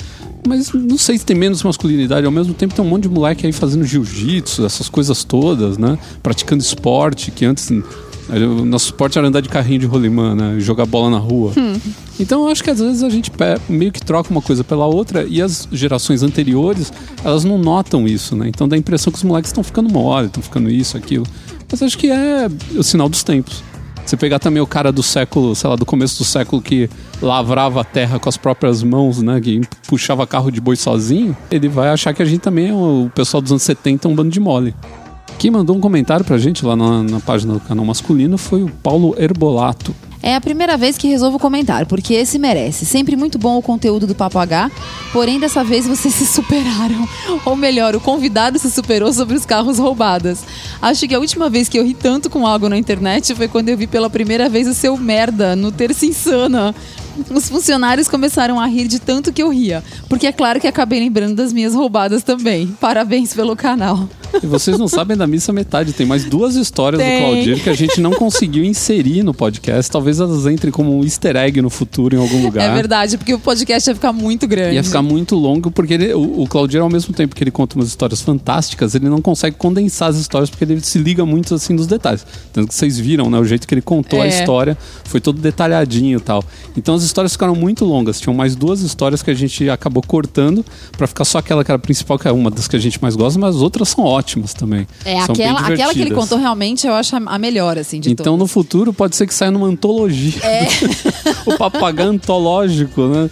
Mas 0.46 0.72
não 0.72 0.98
sei 0.98 1.16
se 1.16 1.24
tem 1.24 1.36
menos 1.36 1.62
masculinidade. 1.62 2.26
Ao 2.26 2.32
mesmo 2.32 2.52
tempo 2.52 2.74
tem 2.74 2.84
um 2.84 2.88
monte 2.88 3.04
de 3.04 3.08
moleque 3.08 3.46
aí 3.46 3.52
fazendo 3.52 3.84
jiu-jitsu, 3.84 4.64
essas 4.64 4.88
coisas 4.88 5.24
todas, 5.24 5.78
né? 5.78 5.98
Praticando 6.22 6.62
esporte, 6.62 7.30
que 7.30 7.44
antes. 7.44 7.70
O 7.70 8.64
nosso 8.64 8.86
esporte 8.86 9.18
era 9.18 9.28
andar 9.28 9.42
de 9.42 9.50
carrinho 9.50 9.80
de 9.80 9.86
rolimã, 9.86 10.34
né? 10.34 10.58
Jogar 10.58 10.86
bola 10.86 11.10
na 11.10 11.18
rua. 11.18 11.52
Então 12.18 12.44
eu 12.44 12.48
acho 12.48 12.64
que 12.64 12.70
às 12.70 12.78
vezes 12.78 13.02
a 13.02 13.10
gente 13.10 13.30
meio 13.68 13.92
que 13.92 14.00
troca 14.00 14.30
uma 14.30 14.40
coisa 14.40 14.64
pela 14.64 14.86
outra 14.86 15.24
e 15.28 15.42
as 15.42 15.68
gerações 15.70 16.22
anteriores, 16.22 16.90
elas 17.22 17.44
não 17.44 17.58
notam 17.58 18.08
isso, 18.08 18.34
né? 18.34 18.48
Então 18.48 18.66
dá 18.66 18.76
a 18.76 18.78
impressão 18.78 19.12
que 19.12 19.18
os 19.18 19.24
moleques 19.24 19.50
estão 19.50 19.62
ficando 19.62 19.90
mole, 19.92 20.28
estão 20.28 20.42
ficando 20.42 20.70
isso, 20.70 20.96
aquilo. 20.96 21.26
Mas 21.70 21.82
acho 21.82 21.98
que 21.98 22.10
é 22.10 22.48
o 22.74 22.82
sinal 22.82 23.08
dos 23.10 23.22
tempos. 23.22 23.62
Você 24.14 24.16
pegar 24.16 24.38
também 24.38 24.62
o 24.62 24.66
cara 24.66 24.92
do 24.92 25.02
século, 25.02 25.56
sei 25.56 25.68
lá, 25.68 25.74
do 25.74 25.84
começo 25.84 26.18
do 26.18 26.24
século 26.24 26.62
que 26.62 26.88
lavrava 27.20 27.80
a 27.80 27.84
terra 27.84 28.16
com 28.20 28.28
as 28.28 28.36
próprias 28.36 28.80
mãos, 28.80 29.20
né? 29.20 29.40
Que 29.40 29.60
puxava 29.88 30.24
carro 30.24 30.52
de 30.52 30.60
boi 30.60 30.76
sozinho, 30.76 31.36
ele 31.50 31.68
vai 31.68 31.88
achar 31.88 32.14
que 32.14 32.22
a 32.22 32.24
gente 32.24 32.38
também 32.38 32.68
é 32.68 32.72
o 32.72 33.10
pessoal 33.12 33.40
dos 33.40 33.50
anos 33.50 33.64
70, 33.64 34.06
um 34.06 34.14
bando 34.14 34.30
de 34.30 34.38
mole. 34.38 34.72
Quem 35.36 35.50
mandou 35.50 35.76
um 35.76 35.80
comentário 35.80 36.24
pra 36.24 36.38
gente 36.38 36.64
lá 36.64 36.76
na, 36.76 37.02
na 37.02 37.18
página 37.18 37.54
do 37.54 37.60
canal 37.60 37.84
masculino 37.84 38.38
foi 38.38 38.62
o 38.62 38.68
Paulo 38.68 39.16
Herbolato. 39.18 39.92
É 40.26 40.34
a 40.34 40.40
primeira 40.40 40.74
vez 40.78 40.96
que 40.96 41.06
resolvo 41.06 41.38
comentar, 41.38 41.84
porque 41.84 42.14
esse 42.14 42.38
merece. 42.38 42.86
Sempre 42.86 43.14
muito 43.14 43.38
bom 43.38 43.58
o 43.58 43.62
conteúdo 43.62 44.06
do 44.06 44.14
Papo 44.14 44.38
H, 44.38 44.70
porém 45.12 45.38
dessa 45.38 45.62
vez 45.62 45.86
vocês 45.86 46.14
se 46.16 46.24
superaram. 46.24 47.06
Ou 47.44 47.54
melhor, 47.54 47.94
o 47.94 48.00
convidado 48.00 48.58
se 48.58 48.70
superou 48.70 49.12
sobre 49.12 49.36
os 49.36 49.44
carros 49.44 49.78
roubados. 49.78 50.38
Acho 50.80 51.06
que 51.06 51.14
a 51.14 51.18
última 51.18 51.50
vez 51.50 51.68
que 51.68 51.78
eu 51.78 51.84
ri 51.84 51.92
tanto 51.92 52.30
com 52.30 52.46
algo 52.46 52.70
na 52.70 52.78
internet 52.78 53.34
foi 53.34 53.48
quando 53.48 53.68
eu 53.68 53.76
vi 53.76 53.86
pela 53.86 54.08
primeira 54.08 54.48
vez 54.48 54.66
o 54.66 54.72
seu 54.72 54.96
merda 54.96 55.54
no 55.54 55.70
Terça 55.70 56.06
Insana. 56.06 56.74
Os 57.30 57.50
funcionários 57.50 58.08
começaram 58.08 58.58
a 58.58 58.64
rir 58.64 58.88
de 58.88 59.00
tanto 59.00 59.30
que 59.30 59.42
eu 59.42 59.50
ria, 59.50 59.84
porque 60.08 60.26
é 60.26 60.32
claro 60.32 60.58
que 60.58 60.66
acabei 60.66 61.00
lembrando 61.00 61.34
das 61.34 61.52
minhas 61.52 61.74
roubadas 61.74 62.22
também. 62.22 62.66
Parabéns 62.80 63.34
pelo 63.34 63.54
canal. 63.54 64.08
E 64.42 64.46
vocês 64.46 64.78
não 64.78 64.88
sabem 64.88 65.16
da 65.16 65.26
missa 65.26 65.52
metade. 65.52 65.92
Tem 65.92 66.06
mais 66.06 66.24
duas 66.24 66.56
histórias 66.56 67.00
Tem. 67.00 67.20
do 67.20 67.26
Claudir 67.26 67.62
que 67.62 67.70
a 67.70 67.74
gente 67.74 68.00
não 68.00 68.12
conseguiu 68.12 68.64
inserir 68.64 69.22
no 69.22 69.32
podcast. 69.32 69.90
Talvez 69.90 70.20
elas 70.20 70.46
entrem 70.46 70.70
como 70.72 70.98
um 70.98 71.04
easter 71.04 71.36
egg 71.36 71.60
no 71.62 71.70
futuro 71.70 72.16
em 72.16 72.18
algum 72.18 72.42
lugar. 72.42 72.68
É 72.70 72.74
verdade, 72.74 73.16
porque 73.16 73.32
o 73.32 73.38
podcast 73.38 73.88
ia 73.88 73.94
ficar 73.94 74.12
muito 74.12 74.46
grande. 74.48 74.74
Ia 74.74 74.84
ficar 74.84 75.02
muito 75.02 75.34
longo, 75.36 75.70
porque 75.70 75.94
ele, 75.94 76.12
o, 76.14 76.42
o 76.42 76.46
Claudir, 76.48 76.80
ao 76.80 76.90
mesmo 76.90 77.14
tempo 77.14 77.34
que 77.34 77.42
ele 77.44 77.50
conta 77.50 77.76
umas 77.76 77.88
histórias 77.88 78.20
fantásticas, 78.20 78.94
ele 78.94 79.08
não 79.08 79.20
consegue 79.20 79.56
condensar 79.56 80.08
as 80.10 80.16
histórias 80.16 80.50
porque 80.50 80.64
ele 80.64 80.80
se 80.80 80.98
liga 80.98 81.24
muito 81.24 81.54
assim 81.54 81.72
nos 81.74 81.86
detalhes. 81.86 82.26
Tanto 82.52 82.68
que 82.68 82.74
vocês 82.74 82.98
viram, 82.98 83.30
né? 83.30 83.38
O 83.38 83.44
jeito 83.44 83.66
que 83.68 83.74
ele 83.74 83.82
contou 83.82 84.20
a 84.20 84.26
É. 84.26 84.28
história 84.28 84.76
foi 85.04 85.20
todo 85.20 85.40
detalhadinho 85.40 86.18
e 86.18 86.20
tal. 86.20 86.42
Então 86.76 86.94
as 86.94 87.02
histórias 87.04 87.32
ficaram 87.32 87.54
muito 87.54 87.84
longas. 87.84 88.20
Tinham 88.20 88.34
mais 88.34 88.56
duas 88.56 88.80
histórias 88.80 89.22
que 89.22 89.30
a 89.30 89.34
gente 89.34 89.68
acabou 89.70 90.02
cortando 90.06 90.64
pra 90.96 91.06
ficar 91.06 91.24
só 91.24 91.38
aquela 91.38 91.64
que 91.64 91.70
era 91.70 91.76
a 91.76 91.78
principal, 91.78 92.18
que 92.18 92.26
é 92.26 92.32
uma 92.32 92.50
das 92.50 92.66
que 92.66 92.74
a 92.76 92.78
gente 92.80 93.00
mais 93.00 93.14
gosta, 93.14 93.38
mas 93.38 93.54
as 93.56 93.62
outras 93.62 93.88
são 93.88 94.04
ótimas 94.04 94.23
também. 94.56 94.86
É, 95.04 95.20
São 95.22 95.34
aquela, 95.34 95.60
aquela 95.60 95.92
que 95.92 96.00
ele 96.00 96.10
contou 96.12 96.38
realmente 96.38 96.86
eu 96.86 96.94
acho 96.94 97.14
a, 97.16 97.38
melhor, 97.38 97.78
assim, 97.78 98.00
de 98.00 98.10
Então 98.12 98.32
no 98.34 98.38
todas. 98.40 98.52
futuro 98.52 98.92
pode 98.92 99.16
ser 99.16 99.26
que 99.26 99.34
saia 99.34 99.50
numa 99.50 99.66
antologia. 99.66 100.40
É. 100.42 100.66
o 101.46 101.56
papagaio 101.56 102.10
antológico, 102.10 103.02
né? 103.06 103.28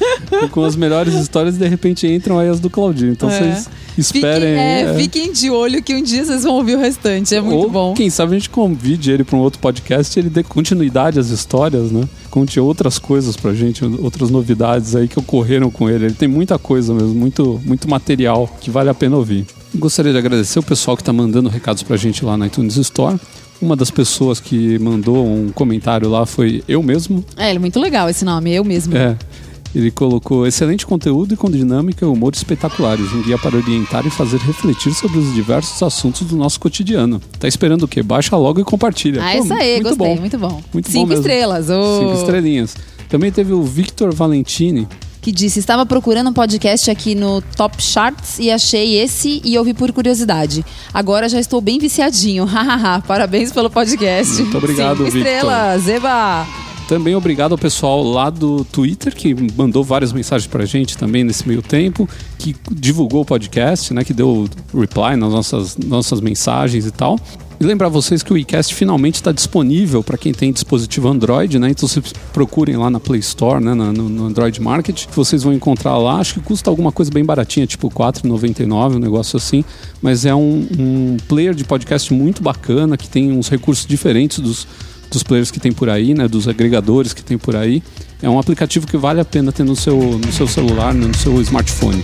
Com 0.51 0.65
as 0.65 0.77
melhores 0.77 1.15
histórias 1.15 1.57
e 1.57 1.59
de 1.59 1.69
repente 1.69 2.07
entram 2.07 2.39
aí 2.39 2.49
as 2.49 2.61
do 2.61 2.69
Claudinho. 2.71 3.13
Então 3.13 3.31
É. 3.31 3.39
vocês 3.39 3.71
esperem. 3.97 4.41
Fiquem, 4.41 4.59
é, 4.59 4.81
é. 4.83 4.95
fiquem 4.95 5.33
de 5.33 5.51
olho 5.51 5.83
que 5.83 5.95
um 5.95 6.03
dia 6.03 6.25
vocês 6.25 6.45
vão 6.45 6.55
ouvir 6.57 6.77
o 6.77 6.81
restante. 6.81 7.35
É 7.35 7.41
muito 7.41 7.65
Ou, 7.65 7.71
bom. 7.71 7.95
quem 7.95 8.11
sabe 8.11 8.33
a 8.33 8.39
gente 8.39 8.51
convide 8.51 9.11
ele 9.11 9.25
para 9.25 9.37
um 9.37 9.41
outro 9.41 9.59
podcast 9.61 10.19
e 10.19 10.23
ele 10.23 10.31
dê 10.31 10.43
continuidade 10.43 11.19
às 11.19 11.29
histórias, 11.29 11.91
né? 11.91 12.09
Conte 12.31 12.59
outras 12.59 12.99
coisas 12.99 13.37
pra 13.37 13.53
gente, 13.53 13.85
outras 13.85 14.31
novidades 14.31 14.97
aí 14.97 15.07
que 15.09 15.19
ocorreram 15.19 15.71
com 15.71 15.89
ele. 15.89 16.07
Ele 16.07 16.15
tem 16.15 16.29
muita 16.29 16.59
coisa 16.59 16.95
mesmo, 16.95 17.15
muito, 17.15 17.61
muito 17.65 17.89
material 17.89 18.49
que 18.61 18.71
vale 18.71 18.89
a 18.89 18.95
pena 18.95 19.17
ouvir. 19.17 19.45
Gostaria 19.75 20.13
de 20.13 20.19
agradecer 20.19 20.59
o 20.59 20.63
pessoal 20.63 20.97
que 20.97 21.03
tá 21.05 21.13
mandando 21.13 21.49
recados 21.49 21.83
pra 21.83 21.97
gente 21.97 22.25
lá 22.25 22.37
na 22.37 22.47
iTunes 22.47 22.77
Store. 22.77 23.19
Uma 23.61 23.75
das 23.77 23.91
pessoas 23.91 24.39
que 24.41 24.79
mandou 24.79 25.25
um 25.27 25.51
comentário 25.51 26.09
lá 26.11 26.27
foi 26.27 26.63
eu 26.69 26.83
mesmo, 26.83 27.25
É, 27.37 27.49
ele 27.49 27.57
é 27.57 27.61
muito 27.61 27.79
legal 27.81 28.09
esse 28.09 28.25
nome, 28.25 28.53
eu 28.53 28.65
mesmo. 28.65 28.97
é. 28.97 29.17
Ele 29.75 29.91
colocou 29.91 30.47
excelente 30.47 30.85
conteúdo 30.85 31.33
e 31.33 31.37
com 31.37 31.51
dinâmica 31.51 32.05
e 32.05 32.09
humor 32.09 32.35
espetaculares, 32.35 33.11
um 33.15 33.23
guia 33.23 33.39
para 33.39 33.57
orientar 33.57 34.07
e 34.07 34.11
fazer 34.11 34.37
refletir 34.41 34.93
sobre 34.93 35.19
os 35.19 35.33
diversos 35.33 35.83
assuntos 35.83 36.27
do 36.29 36.37
nosso 36.37 36.61
cotidiano. 36.61 37.23
Tá 37.39 37.49
esperando 37.49 37.85
o 37.85 37.89
quê? 37.89 38.03
Baixa 38.03 38.37
logo 38.37 38.61
e 38.61 38.65
compartilha. 38.65 39.23
Ah, 39.25 39.33
Pô, 39.39 39.45
isso 39.45 39.55
aí, 39.55 39.75
muito 39.81 39.89
gostei, 39.97 40.15
bom. 40.15 40.21
muito 40.21 40.39
bom. 40.39 40.63
Muito 40.75 40.87
bom 40.89 40.93
Cinco 40.93 41.07
mesmo. 41.07 41.23
estrelas. 41.23 41.71
ô. 41.71 42.01
Cinco 42.01 42.13
estrelinhas. 42.21 42.77
Também 43.09 43.33
teve 43.33 43.55
o 43.55 43.63
Victor 43.63 44.13
Valentini. 44.15 44.87
Que 45.23 45.31
disse: 45.31 45.61
Estava 45.61 45.87
procurando 45.87 46.29
um 46.31 46.33
podcast 46.33 46.91
aqui 46.91 47.15
no 47.15 47.41
Top 47.41 47.81
Charts 47.81 48.41
e 48.41 48.51
achei 48.51 48.99
esse 48.99 49.41
e 49.45 49.57
ouvi 49.57 49.73
por 49.73 49.93
curiosidade. 49.93 50.65
Agora 50.93 51.29
já 51.29 51.39
estou 51.39 51.61
bem 51.61 51.79
viciadinho. 51.79 52.45
Hahaha. 52.45 53.01
Parabéns 53.03 53.53
pelo 53.53 53.71
podcast. 53.71 54.43
Muito 54.43 54.59
obrigado, 54.59 54.99
Cinco 54.99 55.11
Victor. 55.13 55.33
estrelas. 55.33 55.87
Também 56.89 57.15
obrigado 57.15 57.53
ao 57.53 57.59
pessoal 57.59 58.03
lá 58.03 58.29
do 58.29 58.65
Twitter 58.65 59.15
que 59.15 59.35
mandou 59.57 59.83
várias 59.83 60.13
mensagens 60.13 60.47
pra 60.47 60.67
gente 60.67 60.99
também 60.99 61.25
nesse 61.25 61.47
meio 61.49 61.63
tempo, 61.63 62.09
que 62.39 62.55
divulgou 62.71 63.23
o 63.23 63.25
podcast, 63.25 63.95
né, 63.95 64.05
que 64.05 64.13
deu 64.13 64.47
reply 64.75 65.17
nas 65.17 65.33
nossas, 65.33 65.77
nossas 65.79 66.21
mensagens 66.21 66.85
e 66.85 66.91
tal. 66.91 67.19
E 67.63 67.65
lembrar 67.65 67.89
vocês 67.89 68.25
que 68.25 68.33
o 68.33 68.37
iCast 68.37 68.75
finalmente 68.75 69.15
está 69.15 69.31
disponível 69.31 70.03
para 70.03 70.19
quem 70.19 70.33
tem 70.33 70.53
dispositivo 70.53 71.07
Android, 71.07 71.61
né? 71.61 71.71
Então 71.71 71.89
vocês 71.89 72.13
procurem 72.33 72.77
lá 72.77 72.91
na 72.91 72.99
Play 72.99 73.21
Store, 73.21 73.63
né? 73.63 73.73
no, 73.73 73.93
no 73.93 74.27
Android 74.27 74.61
Market, 74.61 75.07
vocês 75.15 75.45
vão 75.45 75.53
encontrar 75.53 75.97
lá. 75.97 76.17
Acho 76.17 76.35
que 76.35 76.41
custa 76.41 76.69
alguma 76.69 76.91
coisa 76.91 77.09
bem 77.13 77.25
baratinha, 77.25 77.65
tipo 77.65 77.87
R$ 77.87 77.95
4,99, 77.95 78.97
um 78.97 78.99
negócio 78.99 79.37
assim. 79.37 79.65
Mas 80.03 80.27
é 80.27 80.35
um, 80.35 80.67
um 80.77 81.17
player 81.29 81.55
de 81.55 81.63
podcast 81.63 82.13
muito 82.13 82.43
bacana, 82.43 82.97
que 82.97 83.09
tem 83.09 83.31
uns 83.31 83.49
recursos 83.49 83.87
diferentes 83.87 84.41
dos, 84.41 84.67
dos 85.09 85.23
players 85.23 85.53
que 85.53 85.61
tem 85.61 85.71
por 85.71 85.89
aí, 85.89 86.15
né? 86.15 86.27
Dos 86.27 86.49
agregadores 86.49 87.13
que 87.13 87.23
tem 87.23 87.39
por 87.39 87.55
aí. 87.55 87.81
É 88.21 88.29
um 88.29 88.41
aplicativo 88.41 88.89
que 88.89 88.97
vale 88.97 89.21
a 89.21 89.25
pena 89.25 89.53
ter 89.53 89.63
no 89.63 89.77
seu, 89.77 89.97
no 89.97 90.33
seu 90.33 90.49
celular, 90.49 90.93
né, 90.93 91.07
no 91.07 91.17
seu 91.17 91.41
smartphone. 91.41 92.03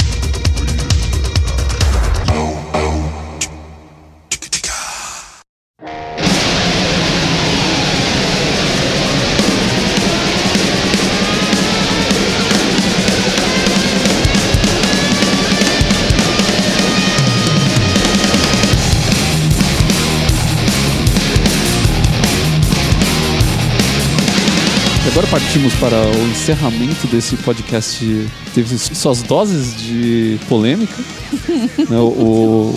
Partimos 25.58 25.74
para 25.80 25.96
o 25.96 26.28
encerramento 26.28 27.08
desse 27.08 27.34
podcast, 27.38 28.28
teve 28.54 28.78
suas 28.78 29.22
doses 29.22 29.76
de 29.76 30.38
polêmica. 30.48 30.94
Né, 31.90 31.98
o, 31.98 32.74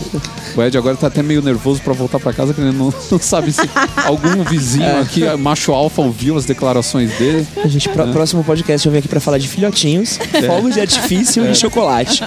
o 0.56 0.64
Ed 0.64 0.76
agora 0.76 0.98
tá 0.98 1.06
até 1.06 1.22
meio 1.22 1.44
nervoso 1.44 1.80
para 1.82 1.94
voltar 1.94 2.20
para 2.20 2.34
casa, 2.34 2.54
porque 2.56 2.68
ele 2.68 2.76
não, 2.76 2.92
não 3.12 3.20
sabe 3.20 3.52
se 3.52 3.62
algum 4.04 4.44
vizinho 4.44 5.00
aqui, 5.00 5.22
macho 5.38 5.72
alfa, 5.72 6.02
ouviu 6.02 6.36
as 6.36 6.46
declarações 6.46 7.12
dele. 7.20 7.46
A 7.64 7.68
gente, 7.68 7.88
pro, 7.88 8.08
próximo 8.08 8.44
podcast, 8.44 8.84
eu 8.88 8.92
venho 8.92 9.00
aqui 9.00 9.08
pra 9.08 9.20
falar 9.20 9.38
de 9.38 9.48
filhotinhos, 9.48 10.18
fogos 10.48 10.74
de 10.74 10.82
artifício 10.82 11.46
e 11.46 11.54
chocolate. 11.54 12.24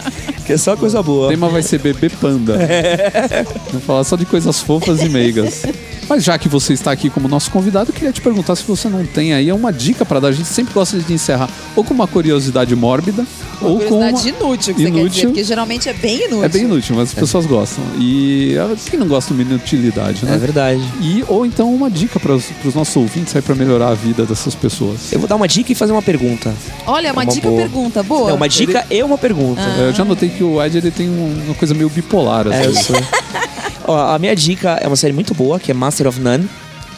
Que 0.47 0.53
é 0.53 0.57
só 0.57 0.77
coisa 0.77 1.01
O 1.01 1.03
boa. 1.03 1.29
tema 1.31 1.49
vai 1.49 1.63
ser 1.63 1.81
bebê 1.81 2.09
panda. 2.09 2.59
Vamos 3.73 3.85
falar 3.85 4.05
só 4.05 4.15
de 4.15 4.25
coisas 4.25 4.61
fofas 4.61 5.03
e 5.03 5.09
meigas. 5.09 5.65
Mas 6.09 6.23
já 6.25 6.37
que 6.39 6.49
você 6.49 6.73
está 6.73 6.93
aqui 6.93 7.09
como 7.11 7.29
nosso 7.29 7.51
convidado, 7.51 7.91
eu 7.91 7.95
queria 7.95 8.13
te 8.13 8.21
perguntar 8.21 8.55
se 8.57 8.63
você 8.65 8.89
não 8.89 9.05
tem 9.07 9.33
aí 9.35 9.51
uma 9.53 9.73
dica 9.73 10.05
para 10.05 10.21
dar. 10.21 10.29
A 10.29 10.33
gente 10.33 10.49
sempre 10.49 10.73
gosta 10.75 10.99
de 10.99 11.13
encerrar 11.13 11.49
ou 11.75 11.83
com 11.85 11.95
uma 11.95 12.07
curiosidade 12.07 12.75
mórbida 12.77 13.25
ou 13.61 13.79
com 13.81 13.97
uma... 13.97 14.11
Curiosidade 14.13 14.29
inútil, 14.29 14.75
que 14.75 14.81
você 14.83 14.87
quer 14.87 14.91
dizer, 14.91 15.01
Inútil. 15.01 15.29
porque 15.31 15.45
geralmente 15.45 15.89
é 15.89 15.93
bem 15.93 16.17
inútil. 16.27 16.45
É 16.45 16.49
bem 16.49 16.63
inútil, 16.65 16.97
mas 16.97 17.09
as 17.09 17.15
pessoas 17.15 17.47
gostam. 17.47 17.83
E 17.99 18.57
ah, 18.59 18.75
quem 18.91 18.99
não 18.99 19.07
gosta 19.09 19.33
de 19.35 19.41
uma 19.43 19.49
inutilidade, 19.51 20.25
né? 20.25 20.35
É 20.35 20.39
verdade. 20.39 20.83
E, 21.01 21.25
ou 21.29 21.47
então 21.47 21.73
uma 21.75 21.91
dica 21.91 22.19
para 22.21 22.35
os 22.35 22.75
nossos 22.75 22.95
ouvintes 22.97 23.35
aí 23.37 23.43
para 23.43 23.55
melhorar 23.55 23.89
a 23.89 23.95
vida 23.95 24.25
dessas 24.27 24.55
pessoas. 24.55 25.13
Eu 25.13 25.19
vou 25.19 25.29
dar 25.29 25.37
uma 25.37 25.49
dica 25.49 25.73
e 25.73 25.75
fazer 25.75 25.93
uma 25.93 26.03
pergunta. 26.03 26.53
Olha, 26.87 27.13
uma, 27.13 27.23
É 27.23 27.27
uma 27.27 27.33
dica 27.33 27.49
boa. 27.49 27.61
pergunta, 27.61 28.03
boa. 28.03 28.31
É 28.31 28.35
uma 28.35 28.49
dica 28.49 28.85
e 28.91 29.03
uma 29.03 29.17
pergunta. 29.19 29.61
É, 29.61 29.89
Eu 29.89 29.93
já 29.93 30.05
notei 30.05 30.29
que 30.29 30.43
o 30.45 30.63
Ed 30.63 30.77
ele 30.77 30.91
tem 30.91 31.09
um- 31.09 31.43
uma 31.47 31.55
coisa 31.55 31.73
meio 31.75 31.89
bipolar. 31.89 32.47
É, 32.49 32.67
eu 32.67 32.71
Assim. 32.71 32.83
sou. 32.93 32.97
Ó, 33.85 34.15
a 34.15 34.19
minha 34.19 34.35
dica 34.35 34.79
é 34.81 34.87
uma 34.87 34.97
série 34.97 35.13
muito 35.13 35.35
boa, 35.35 35.61
que 35.61 35.71
é 35.71 35.75
Master 35.75 36.09
of 36.09 36.19
None, 36.19 36.49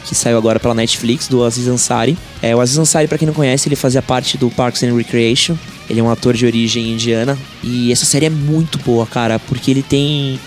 que 0.05 0.15
saiu 0.15 0.37
agora 0.37 0.59
pela 0.59 0.73
Netflix, 0.73 1.27
do 1.27 1.43
Aziz 1.43 1.67
Ansari. 1.67 2.17
É, 2.41 2.55
o 2.55 2.61
Aziz 2.61 2.77
Ansari, 2.77 3.07
pra 3.07 3.17
quem 3.17 3.25
não 3.25 3.33
conhece, 3.33 3.67
ele 3.67 3.75
fazia 3.75 4.01
parte 4.01 4.37
do 4.37 4.49
Parks 4.49 4.83
and 4.83 4.95
Recreation. 4.95 5.55
Ele 5.89 5.99
é 5.99 6.03
um 6.03 6.09
ator 6.09 6.33
de 6.33 6.45
origem 6.45 6.93
indiana. 6.93 7.37
E 7.61 7.91
essa 7.91 8.05
série 8.05 8.27
é 8.27 8.29
muito 8.29 8.77
boa, 8.79 9.05
cara, 9.05 9.37
porque 9.39 9.69
ele 9.69 9.83
tem... 9.83 10.39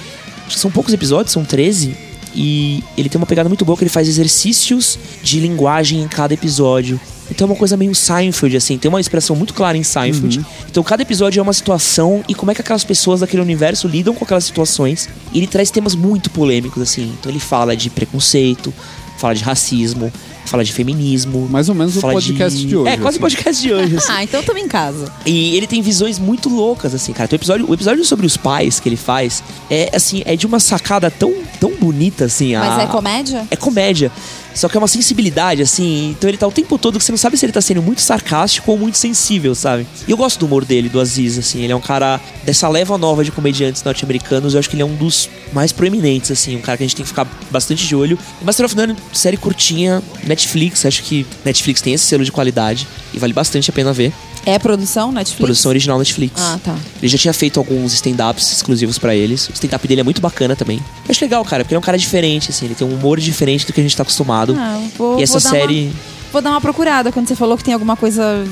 Acho 0.46 0.56
que 0.56 0.60
são 0.60 0.70
poucos 0.70 0.92
episódios, 0.92 1.32
são 1.32 1.44
13. 1.44 1.94
E 2.34 2.82
ele 2.96 3.08
tem 3.08 3.20
uma 3.20 3.26
pegada 3.26 3.48
muito 3.48 3.64
boa 3.64 3.76
que 3.76 3.84
ele 3.84 3.90
faz 3.90 4.08
exercícios 4.08 4.98
de 5.22 5.40
linguagem 5.40 6.00
em 6.00 6.08
cada 6.08 6.32
episódio. 6.32 6.98
Então 7.30 7.46
é 7.46 7.50
uma 7.50 7.56
coisa 7.56 7.76
meio 7.76 7.94
Seinfeld, 7.94 8.56
assim. 8.56 8.76
Tem 8.78 8.88
uma 8.88 9.00
expressão 9.00 9.36
muito 9.36 9.54
clara 9.54 9.76
em 9.76 9.82
Seinfeld. 9.82 10.44
Então 10.68 10.82
cada 10.82 11.02
episódio 11.02 11.40
é 11.40 11.42
uma 11.42 11.52
situação 11.52 12.22
e 12.28 12.34
como 12.34 12.50
é 12.50 12.54
que 12.54 12.60
aquelas 12.60 12.84
pessoas 12.84 13.20
daquele 13.20 13.42
universo 13.42 13.86
lidam 13.86 14.14
com 14.14 14.24
aquelas 14.24 14.44
situações. 14.44 15.08
E 15.32 15.38
ele 15.38 15.46
traz 15.46 15.70
temas 15.70 15.94
muito 15.94 16.30
polêmicos, 16.30 16.82
assim. 16.82 17.14
Então 17.18 17.30
ele 17.30 17.40
fala 17.40 17.76
de 17.76 17.88
preconceito, 17.90 18.72
fala 19.16 19.34
de 19.34 19.44
racismo, 19.44 20.12
fala 20.46 20.64
de 20.64 20.72
feminismo. 20.72 21.46
Mais 21.48 21.68
ou 21.68 21.74
menos 21.74 21.96
o 21.96 22.00
podcast 22.00 22.66
de, 22.66 22.76
hoje. 22.76 22.90
É, 22.90 22.96
quase 22.96 23.04
o 23.04 23.08
assim. 23.08 23.18
podcast 23.20 23.62
de 23.62 23.72
hoje, 23.72 23.96
assim. 23.98 24.08
Ah, 24.10 24.24
então 24.24 24.40
estamos 24.40 24.62
em 24.62 24.68
casa. 24.68 25.12
E 25.24 25.56
ele 25.56 25.66
tem 25.66 25.80
visões 25.82 26.18
muito 26.18 26.48
loucas, 26.48 26.94
assim, 26.94 27.12
cara. 27.12 27.26
Então, 27.26 27.36
o, 27.36 27.38
episódio, 27.38 27.70
o 27.70 27.74
episódio 27.74 28.04
sobre 28.04 28.26
os 28.26 28.36
pais 28.36 28.80
que 28.80 28.88
ele 28.88 28.96
faz 28.96 29.42
é, 29.70 29.90
assim, 29.94 30.22
é 30.24 30.34
de 30.34 30.46
uma 30.46 30.58
sacada 30.58 31.10
tão, 31.10 31.32
tão 31.60 31.72
bonita, 31.76 32.24
assim. 32.24 32.56
Mas 32.56 32.78
a- 32.78 32.82
é 32.82 32.86
comédia? 32.86 33.46
é 33.50 33.56
comédia. 33.56 34.12
Só 34.54 34.68
que 34.68 34.76
é 34.76 34.78
uma 34.78 34.88
sensibilidade, 34.88 35.62
assim. 35.62 36.10
Então 36.10 36.28
ele 36.28 36.36
tá 36.36 36.46
o 36.46 36.52
tempo 36.52 36.76
todo 36.78 36.98
que 36.98 37.04
você 37.04 37.12
não 37.12 37.18
sabe 37.18 37.36
se 37.36 37.46
ele 37.46 37.52
tá 37.52 37.60
sendo 37.60 37.82
muito 37.82 38.00
sarcástico 38.00 38.70
ou 38.70 38.78
muito 38.78 38.98
sensível, 38.98 39.54
sabe? 39.54 39.86
E 40.06 40.10
eu 40.10 40.16
gosto 40.16 40.38
do 40.38 40.46
humor 40.46 40.64
dele, 40.64 40.88
do 40.88 41.00
Aziz, 41.00 41.38
assim. 41.38 41.62
Ele 41.62 41.72
é 41.72 41.76
um 41.76 41.80
cara 41.80 42.20
dessa 42.44 42.68
leva 42.68 42.98
nova 42.98 43.24
de 43.24 43.30
comediantes 43.30 43.82
norte-americanos. 43.82 44.54
Eu 44.54 44.60
acho 44.60 44.68
que 44.68 44.76
ele 44.76 44.82
é 44.82 44.86
um 44.86 44.94
dos 44.96 45.28
mais 45.52 45.72
proeminentes, 45.72 46.30
assim. 46.30 46.56
Um 46.56 46.60
cara 46.60 46.76
que 46.76 46.84
a 46.84 46.86
gente 46.86 46.96
tem 46.96 47.04
que 47.04 47.08
ficar 47.08 47.26
bastante 47.50 47.86
de 47.86 47.94
olho. 47.94 48.18
E 48.40 48.44
Master 48.44 48.66
of 48.66 48.76
None, 48.76 48.96
série 49.12 49.36
curtinha, 49.36 50.02
Netflix. 50.24 50.84
Acho 50.84 51.02
que 51.02 51.26
Netflix 51.44 51.80
tem 51.80 51.94
esse 51.94 52.04
selo 52.04 52.24
de 52.24 52.32
qualidade. 52.32 52.86
E 53.12 53.18
vale 53.18 53.32
bastante 53.32 53.70
a 53.70 53.72
pena 53.72 53.92
ver. 53.92 54.12
É 54.46 54.58
produção 54.58 55.12
Netflix? 55.12 55.38
Produção 55.38 55.68
original 55.70 55.98
Netflix. 55.98 56.40
Ah, 56.40 56.58
tá. 56.64 56.74
Ele 57.02 57.08
já 57.08 57.18
tinha 57.18 57.32
feito 57.34 57.60
alguns 57.60 57.92
stand-ups 57.92 58.52
exclusivos 58.52 58.98
pra 58.98 59.14
eles. 59.14 59.48
O 59.48 59.52
stand-up 59.52 59.86
dele 59.86 60.00
é 60.00 60.04
muito 60.04 60.20
bacana 60.20 60.56
também. 60.56 60.78
Eu 60.78 61.10
acho 61.10 61.22
legal, 61.22 61.44
cara, 61.44 61.62
porque 61.62 61.74
ele 61.74 61.76
é 61.76 61.78
um 61.78 61.82
cara 61.82 61.98
diferente, 61.98 62.50
assim. 62.50 62.64
Ele 62.64 62.74
tem 62.74 62.86
um 62.86 62.94
humor 62.94 63.20
diferente 63.20 63.66
do 63.66 63.72
que 63.72 63.80
a 63.80 63.82
gente 63.82 63.94
tá 63.94 64.02
acostumado. 64.02 64.39
Ah, 64.56 64.80
vou, 64.96 65.18
e 65.18 65.22
essa 65.22 65.38
vou 65.38 65.50
série. 65.50 65.86
Uma, 65.86 65.94
vou 66.32 66.42
dar 66.42 66.50
uma 66.50 66.60
procurada. 66.60 67.12
Quando 67.12 67.28
você 67.28 67.36
falou 67.36 67.56
que 67.56 67.64
tem 67.64 67.74
alguma 67.74 67.96
coisa 67.96 68.44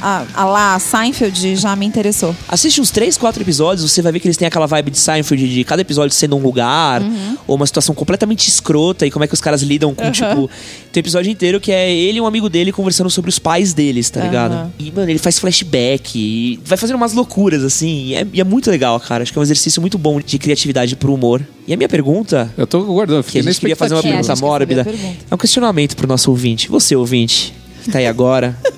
a, 0.00 0.24
a 0.34 0.44
lá 0.44 0.78
Seinfeld, 0.78 1.56
já 1.56 1.74
me 1.76 1.86
interessou. 1.86 2.34
Assiste 2.48 2.80
uns 2.80 2.90
3, 2.90 3.16
4 3.16 3.42
episódios, 3.42 3.90
você 3.90 4.02
vai 4.02 4.12
ver 4.12 4.20
que 4.20 4.26
eles 4.26 4.36
têm 4.36 4.46
aquela 4.48 4.66
vibe 4.66 4.90
de 4.90 4.98
Seinfeld 4.98 5.48
de 5.54 5.64
cada 5.64 5.82
episódio 5.82 6.14
sendo 6.14 6.36
um 6.36 6.40
lugar, 6.42 7.02
Uhum. 7.02 7.36
ou 7.46 7.56
uma 7.56 7.66
situação 7.66 7.94
completamente 7.94 8.48
escrota, 8.48 9.06
e 9.06 9.10
como 9.10 9.24
é 9.24 9.28
que 9.28 9.34
os 9.34 9.40
caras 9.40 9.62
lidam 9.62 9.94
com, 9.94 10.10
tipo. 10.10 10.50
Tem 10.92 11.00
um 11.00 11.04
episódio 11.04 11.30
inteiro 11.30 11.60
que 11.60 11.70
é 11.72 11.92
ele 11.94 12.18
e 12.18 12.20
um 12.20 12.26
amigo 12.26 12.48
dele 12.48 12.72
conversando 12.72 13.10
sobre 13.10 13.28
os 13.28 13.38
pais 13.38 13.72
deles, 13.74 14.08
tá 14.10 14.20
ligado? 14.20 14.72
E, 14.78 14.90
mano, 14.90 15.10
ele 15.10 15.18
faz 15.18 15.38
flashback, 15.38 16.18
e 16.18 16.58
vai 16.64 16.76
fazendo 16.78 16.96
umas 16.96 17.12
loucuras, 17.12 17.62
assim, 17.64 18.06
e 18.06 18.14
é, 18.14 18.26
e 18.32 18.40
é 18.40 18.44
muito 18.44 18.70
legal, 18.70 18.98
cara. 19.00 19.22
Acho 19.22 19.32
que 19.32 19.38
é 19.38 19.40
um 19.40 19.42
exercício 19.42 19.80
muito 19.80 19.98
bom 19.98 20.20
de 20.20 20.38
criatividade 20.38 20.96
pro 20.96 21.12
humor. 21.12 21.42
E 21.66 21.72
a 21.72 21.76
minha 21.76 21.88
pergunta, 21.88 22.50
Eu 22.56 22.66
tô 22.66 22.80
guardando, 22.84 23.22
que 23.22 23.26
fiquei 23.26 23.40
a 23.40 23.44
na 23.44 23.50
gente 23.50 23.60
queria 23.60 23.76
fazer 23.76 23.94
uma 23.94 24.00
a 24.00 24.02
pergunta 24.02 24.32
a 24.32 24.36
mórbida, 24.36 24.84
pergunta. 24.84 25.16
é 25.30 25.34
um 25.34 25.38
questionamento 25.38 25.96
pro 25.96 26.06
nosso 26.06 26.30
ouvinte. 26.30 26.68
Você, 26.68 26.94
ouvinte, 26.96 27.52
que 27.84 27.90
tá 27.90 27.98
aí 27.98 28.06
agora. 28.06 28.56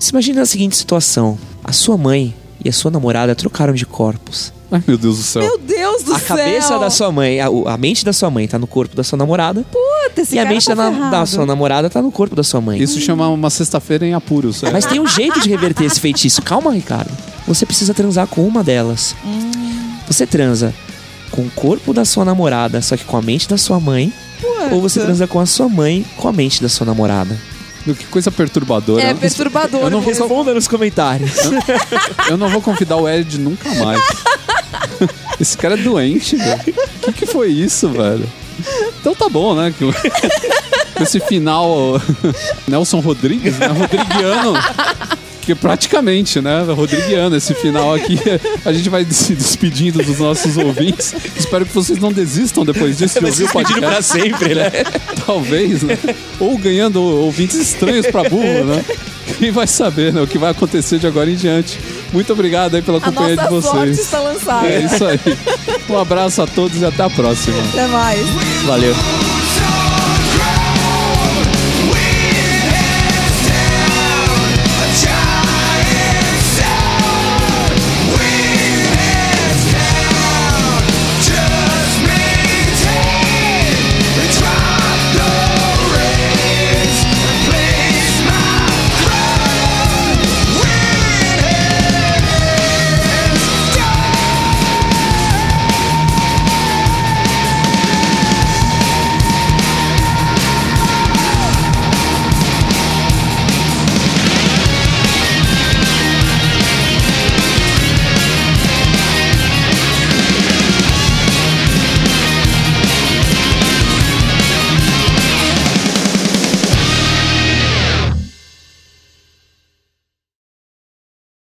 Se 0.00 0.10
imagina 0.10 0.42
a 0.42 0.46
seguinte 0.46 0.76
situação: 0.76 1.38
a 1.62 1.70
sua 1.72 1.96
mãe 1.96 2.34
e 2.64 2.68
a 2.68 2.72
sua 2.72 2.90
namorada 2.90 3.34
trocaram 3.36 3.72
de 3.74 3.86
corpos. 3.86 4.52
Ai, 4.72 4.82
meu 4.86 4.96
Deus 4.96 5.16
do 5.18 5.22
céu. 5.24 5.42
Meu 5.42 5.58
Deus 5.58 6.02
do 6.04 6.14
a 6.14 6.18
céu! 6.18 6.36
cabeça 6.36 6.78
da 6.78 6.88
sua 6.90 7.10
mãe, 7.10 7.40
a, 7.40 7.46
a 7.48 7.76
mente 7.76 8.04
da 8.04 8.12
sua 8.12 8.30
mãe 8.30 8.46
tá 8.46 8.56
no 8.58 8.66
corpo 8.68 8.94
da 8.96 9.02
sua 9.02 9.16
namorada. 9.18 9.64
Puta, 9.70 10.20
esse 10.22 10.36
e 10.36 10.38
a 10.38 10.44
mente 10.44 10.64
tá 10.66 10.74
da, 10.74 10.90
na- 10.90 11.10
da 11.10 11.26
sua 11.26 11.44
namorada 11.44 11.90
tá 11.90 12.00
no 12.00 12.10
corpo 12.12 12.34
da 12.36 12.42
sua 12.44 12.60
mãe. 12.60 12.80
Isso 12.80 13.00
chama 13.00 13.28
uma 13.28 13.50
sexta-feira 13.50 14.06
em 14.06 14.14
apuros. 14.14 14.62
é. 14.62 14.70
Mas 14.70 14.86
tem 14.86 15.00
um 15.00 15.06
jeito 15.08 15.40
de 15.40 15.48
reverter 15.48 15.84
esse 15.84 15.98
feitiço. 16.00 16.40
Calma, 16.42 16.72
Ricardo. 16.72 17.10
Você 17.48 17.66
precisa 17.66 17.92
transar 17.92 18.26
com 18.28 18.46
uma 18.46 18.62
delas. 18.62 19.14
Você 20.06 20.24
transa 20.26 20.72
com 21.32 21.42
o 21.42 21.50
corpo 21.50 21.92
da 21.92 22.04
sua 22.04 22.24
namorada, 22.24 22.80
só 22.80 22.96
que 22.96 23.04
com 23.04 23.16
a 23.16 23.22
mente 23.22 23.48
da 23.48 23.56
sua 23.58 23.80
mãe. 23.80 24.12
Ou 24.70 24.80
você 24.80 25.00
transa 25.00 25.26
com 25.26 25.40
a 25.40 25.46
sua 25.46 25.68
mãe 25.68 26.04
com 26.16 26.28
a 26.28 26.32
mente 26.32 26.62
da 26.62 26.68
sua 26.68 26.86
namorada. 26.86 27.36
Que 27.84 28.06
coisa 28.06 28.30
perturbadora. 28.30 29.02
É 29.02 29.14
perturbador. 29.14 29.82
Eu 29.82 29.90
não 29.90 30.00
vou. 30.00 30.12
Responda 30.12 30.54
nos 30.54 30.68
comentários. 30.68 31.32
eu 32.28 32.36
não 32.36 32.48
vou 32.48 32.60
convidar 32.60 32.96
o 32.96 33.08
Ed 33.08 33.38
nunca 33.38 33.72
mais. 33.74 34.00
Esse 35.40 35.56
cara 35.56 35.74
é 35.74 35.78
doente, 35.78 36.36
velho. 36.36 36.74
O 36.98 37.00
que, 37.00 37.12
que 37.12 37.26
foi 37.26 37.48
isso, 37.48 37.88
velho? 37.88 38.28
Então 39.00 39.14
tá 39.14 39.28
bom, 39.28 39.54
né? 39.54 39.72
Esse 41.00 41.18
final, 41.20 42.00
Nelson 42.68 43.00
Rodrigues, 43.00 43.56
né? 43.58 43.68
Rodriguiano. 43.68 44.52
Que 45.42 45.54
praticamente, 45.54 46.40
né? 46.40 46.62
Rodriguiano, 46.62 47.34
esse 47.34 47.54
final 47.54 47.94
aqui. 47.94 48.18
A 48.64 48.72
gente 48.72 48.88
vai 48.88 49.04
se 49.10 49.34
despedindo 49.34 50.02
dos 50.02 50.18
nossos 50.18 50.56
ouvintes. 50.56 51.14
Espero 51.36 51.64
que 51.64 51.74
vocês 51.74 51.98
não 51.98 52.12
desistam 52.12 52.64
depois 52.64 52.98
disso 52.98 53.18
de 53.18 53.24
ouvir 53.26 53.44
o 53.44 53.48
Pedindo 53.48 53.80
pra 53.80 53.88
podcast. 53.90 54.12
sempre, 54.20 54.54
né? 54.54 54.70
Talvez, 55.26 55.82
né? 55.82 55.98
Ou 56.38 56.56
ganhando 56.58 57.02
ouvintes 57.02 57.56
estranhos 57.56 58.06
pra 58.06 58.22
burro, 58.28 58.64
né? 58.64 58.84
Quem 59.38 59.50
vai 59.50 59.66
saber, 59.66 60.12
né? 60.12 60.20
O 60.20 60.26
que 60.26 60.36
vai 60.38 60.50
acontecer 60.50 60.98
de 60.98 61.06
agora 61.06 61.30
em 61.30 61.36
diante. 61.36 61.78
Muito 62.12 62.32
obrigado 62.32 62.74
aí 62.74 62.82
pela 62.82 62.98
A 62.98 63.00
companhia 63.00 63.36
de 63.36 63.48
vocês. 63.48 63.98
está 63.98 64.20
lançada. 64.20 64.66
É 64.68 64.84
isso 64.84 65.04
aí. 65.04 65.18
Um 65.88 65.98
abraço 65.98 66.42
a 66.42 66.46
todos 66.46 66.80
e 66.80 66.84
até 66.84 67.02
a 67.02 67.10
próxima. 67.10 67.56
Até 67.72 67.86
mais. 67.86 68.20
Valeu. 68.66 68.94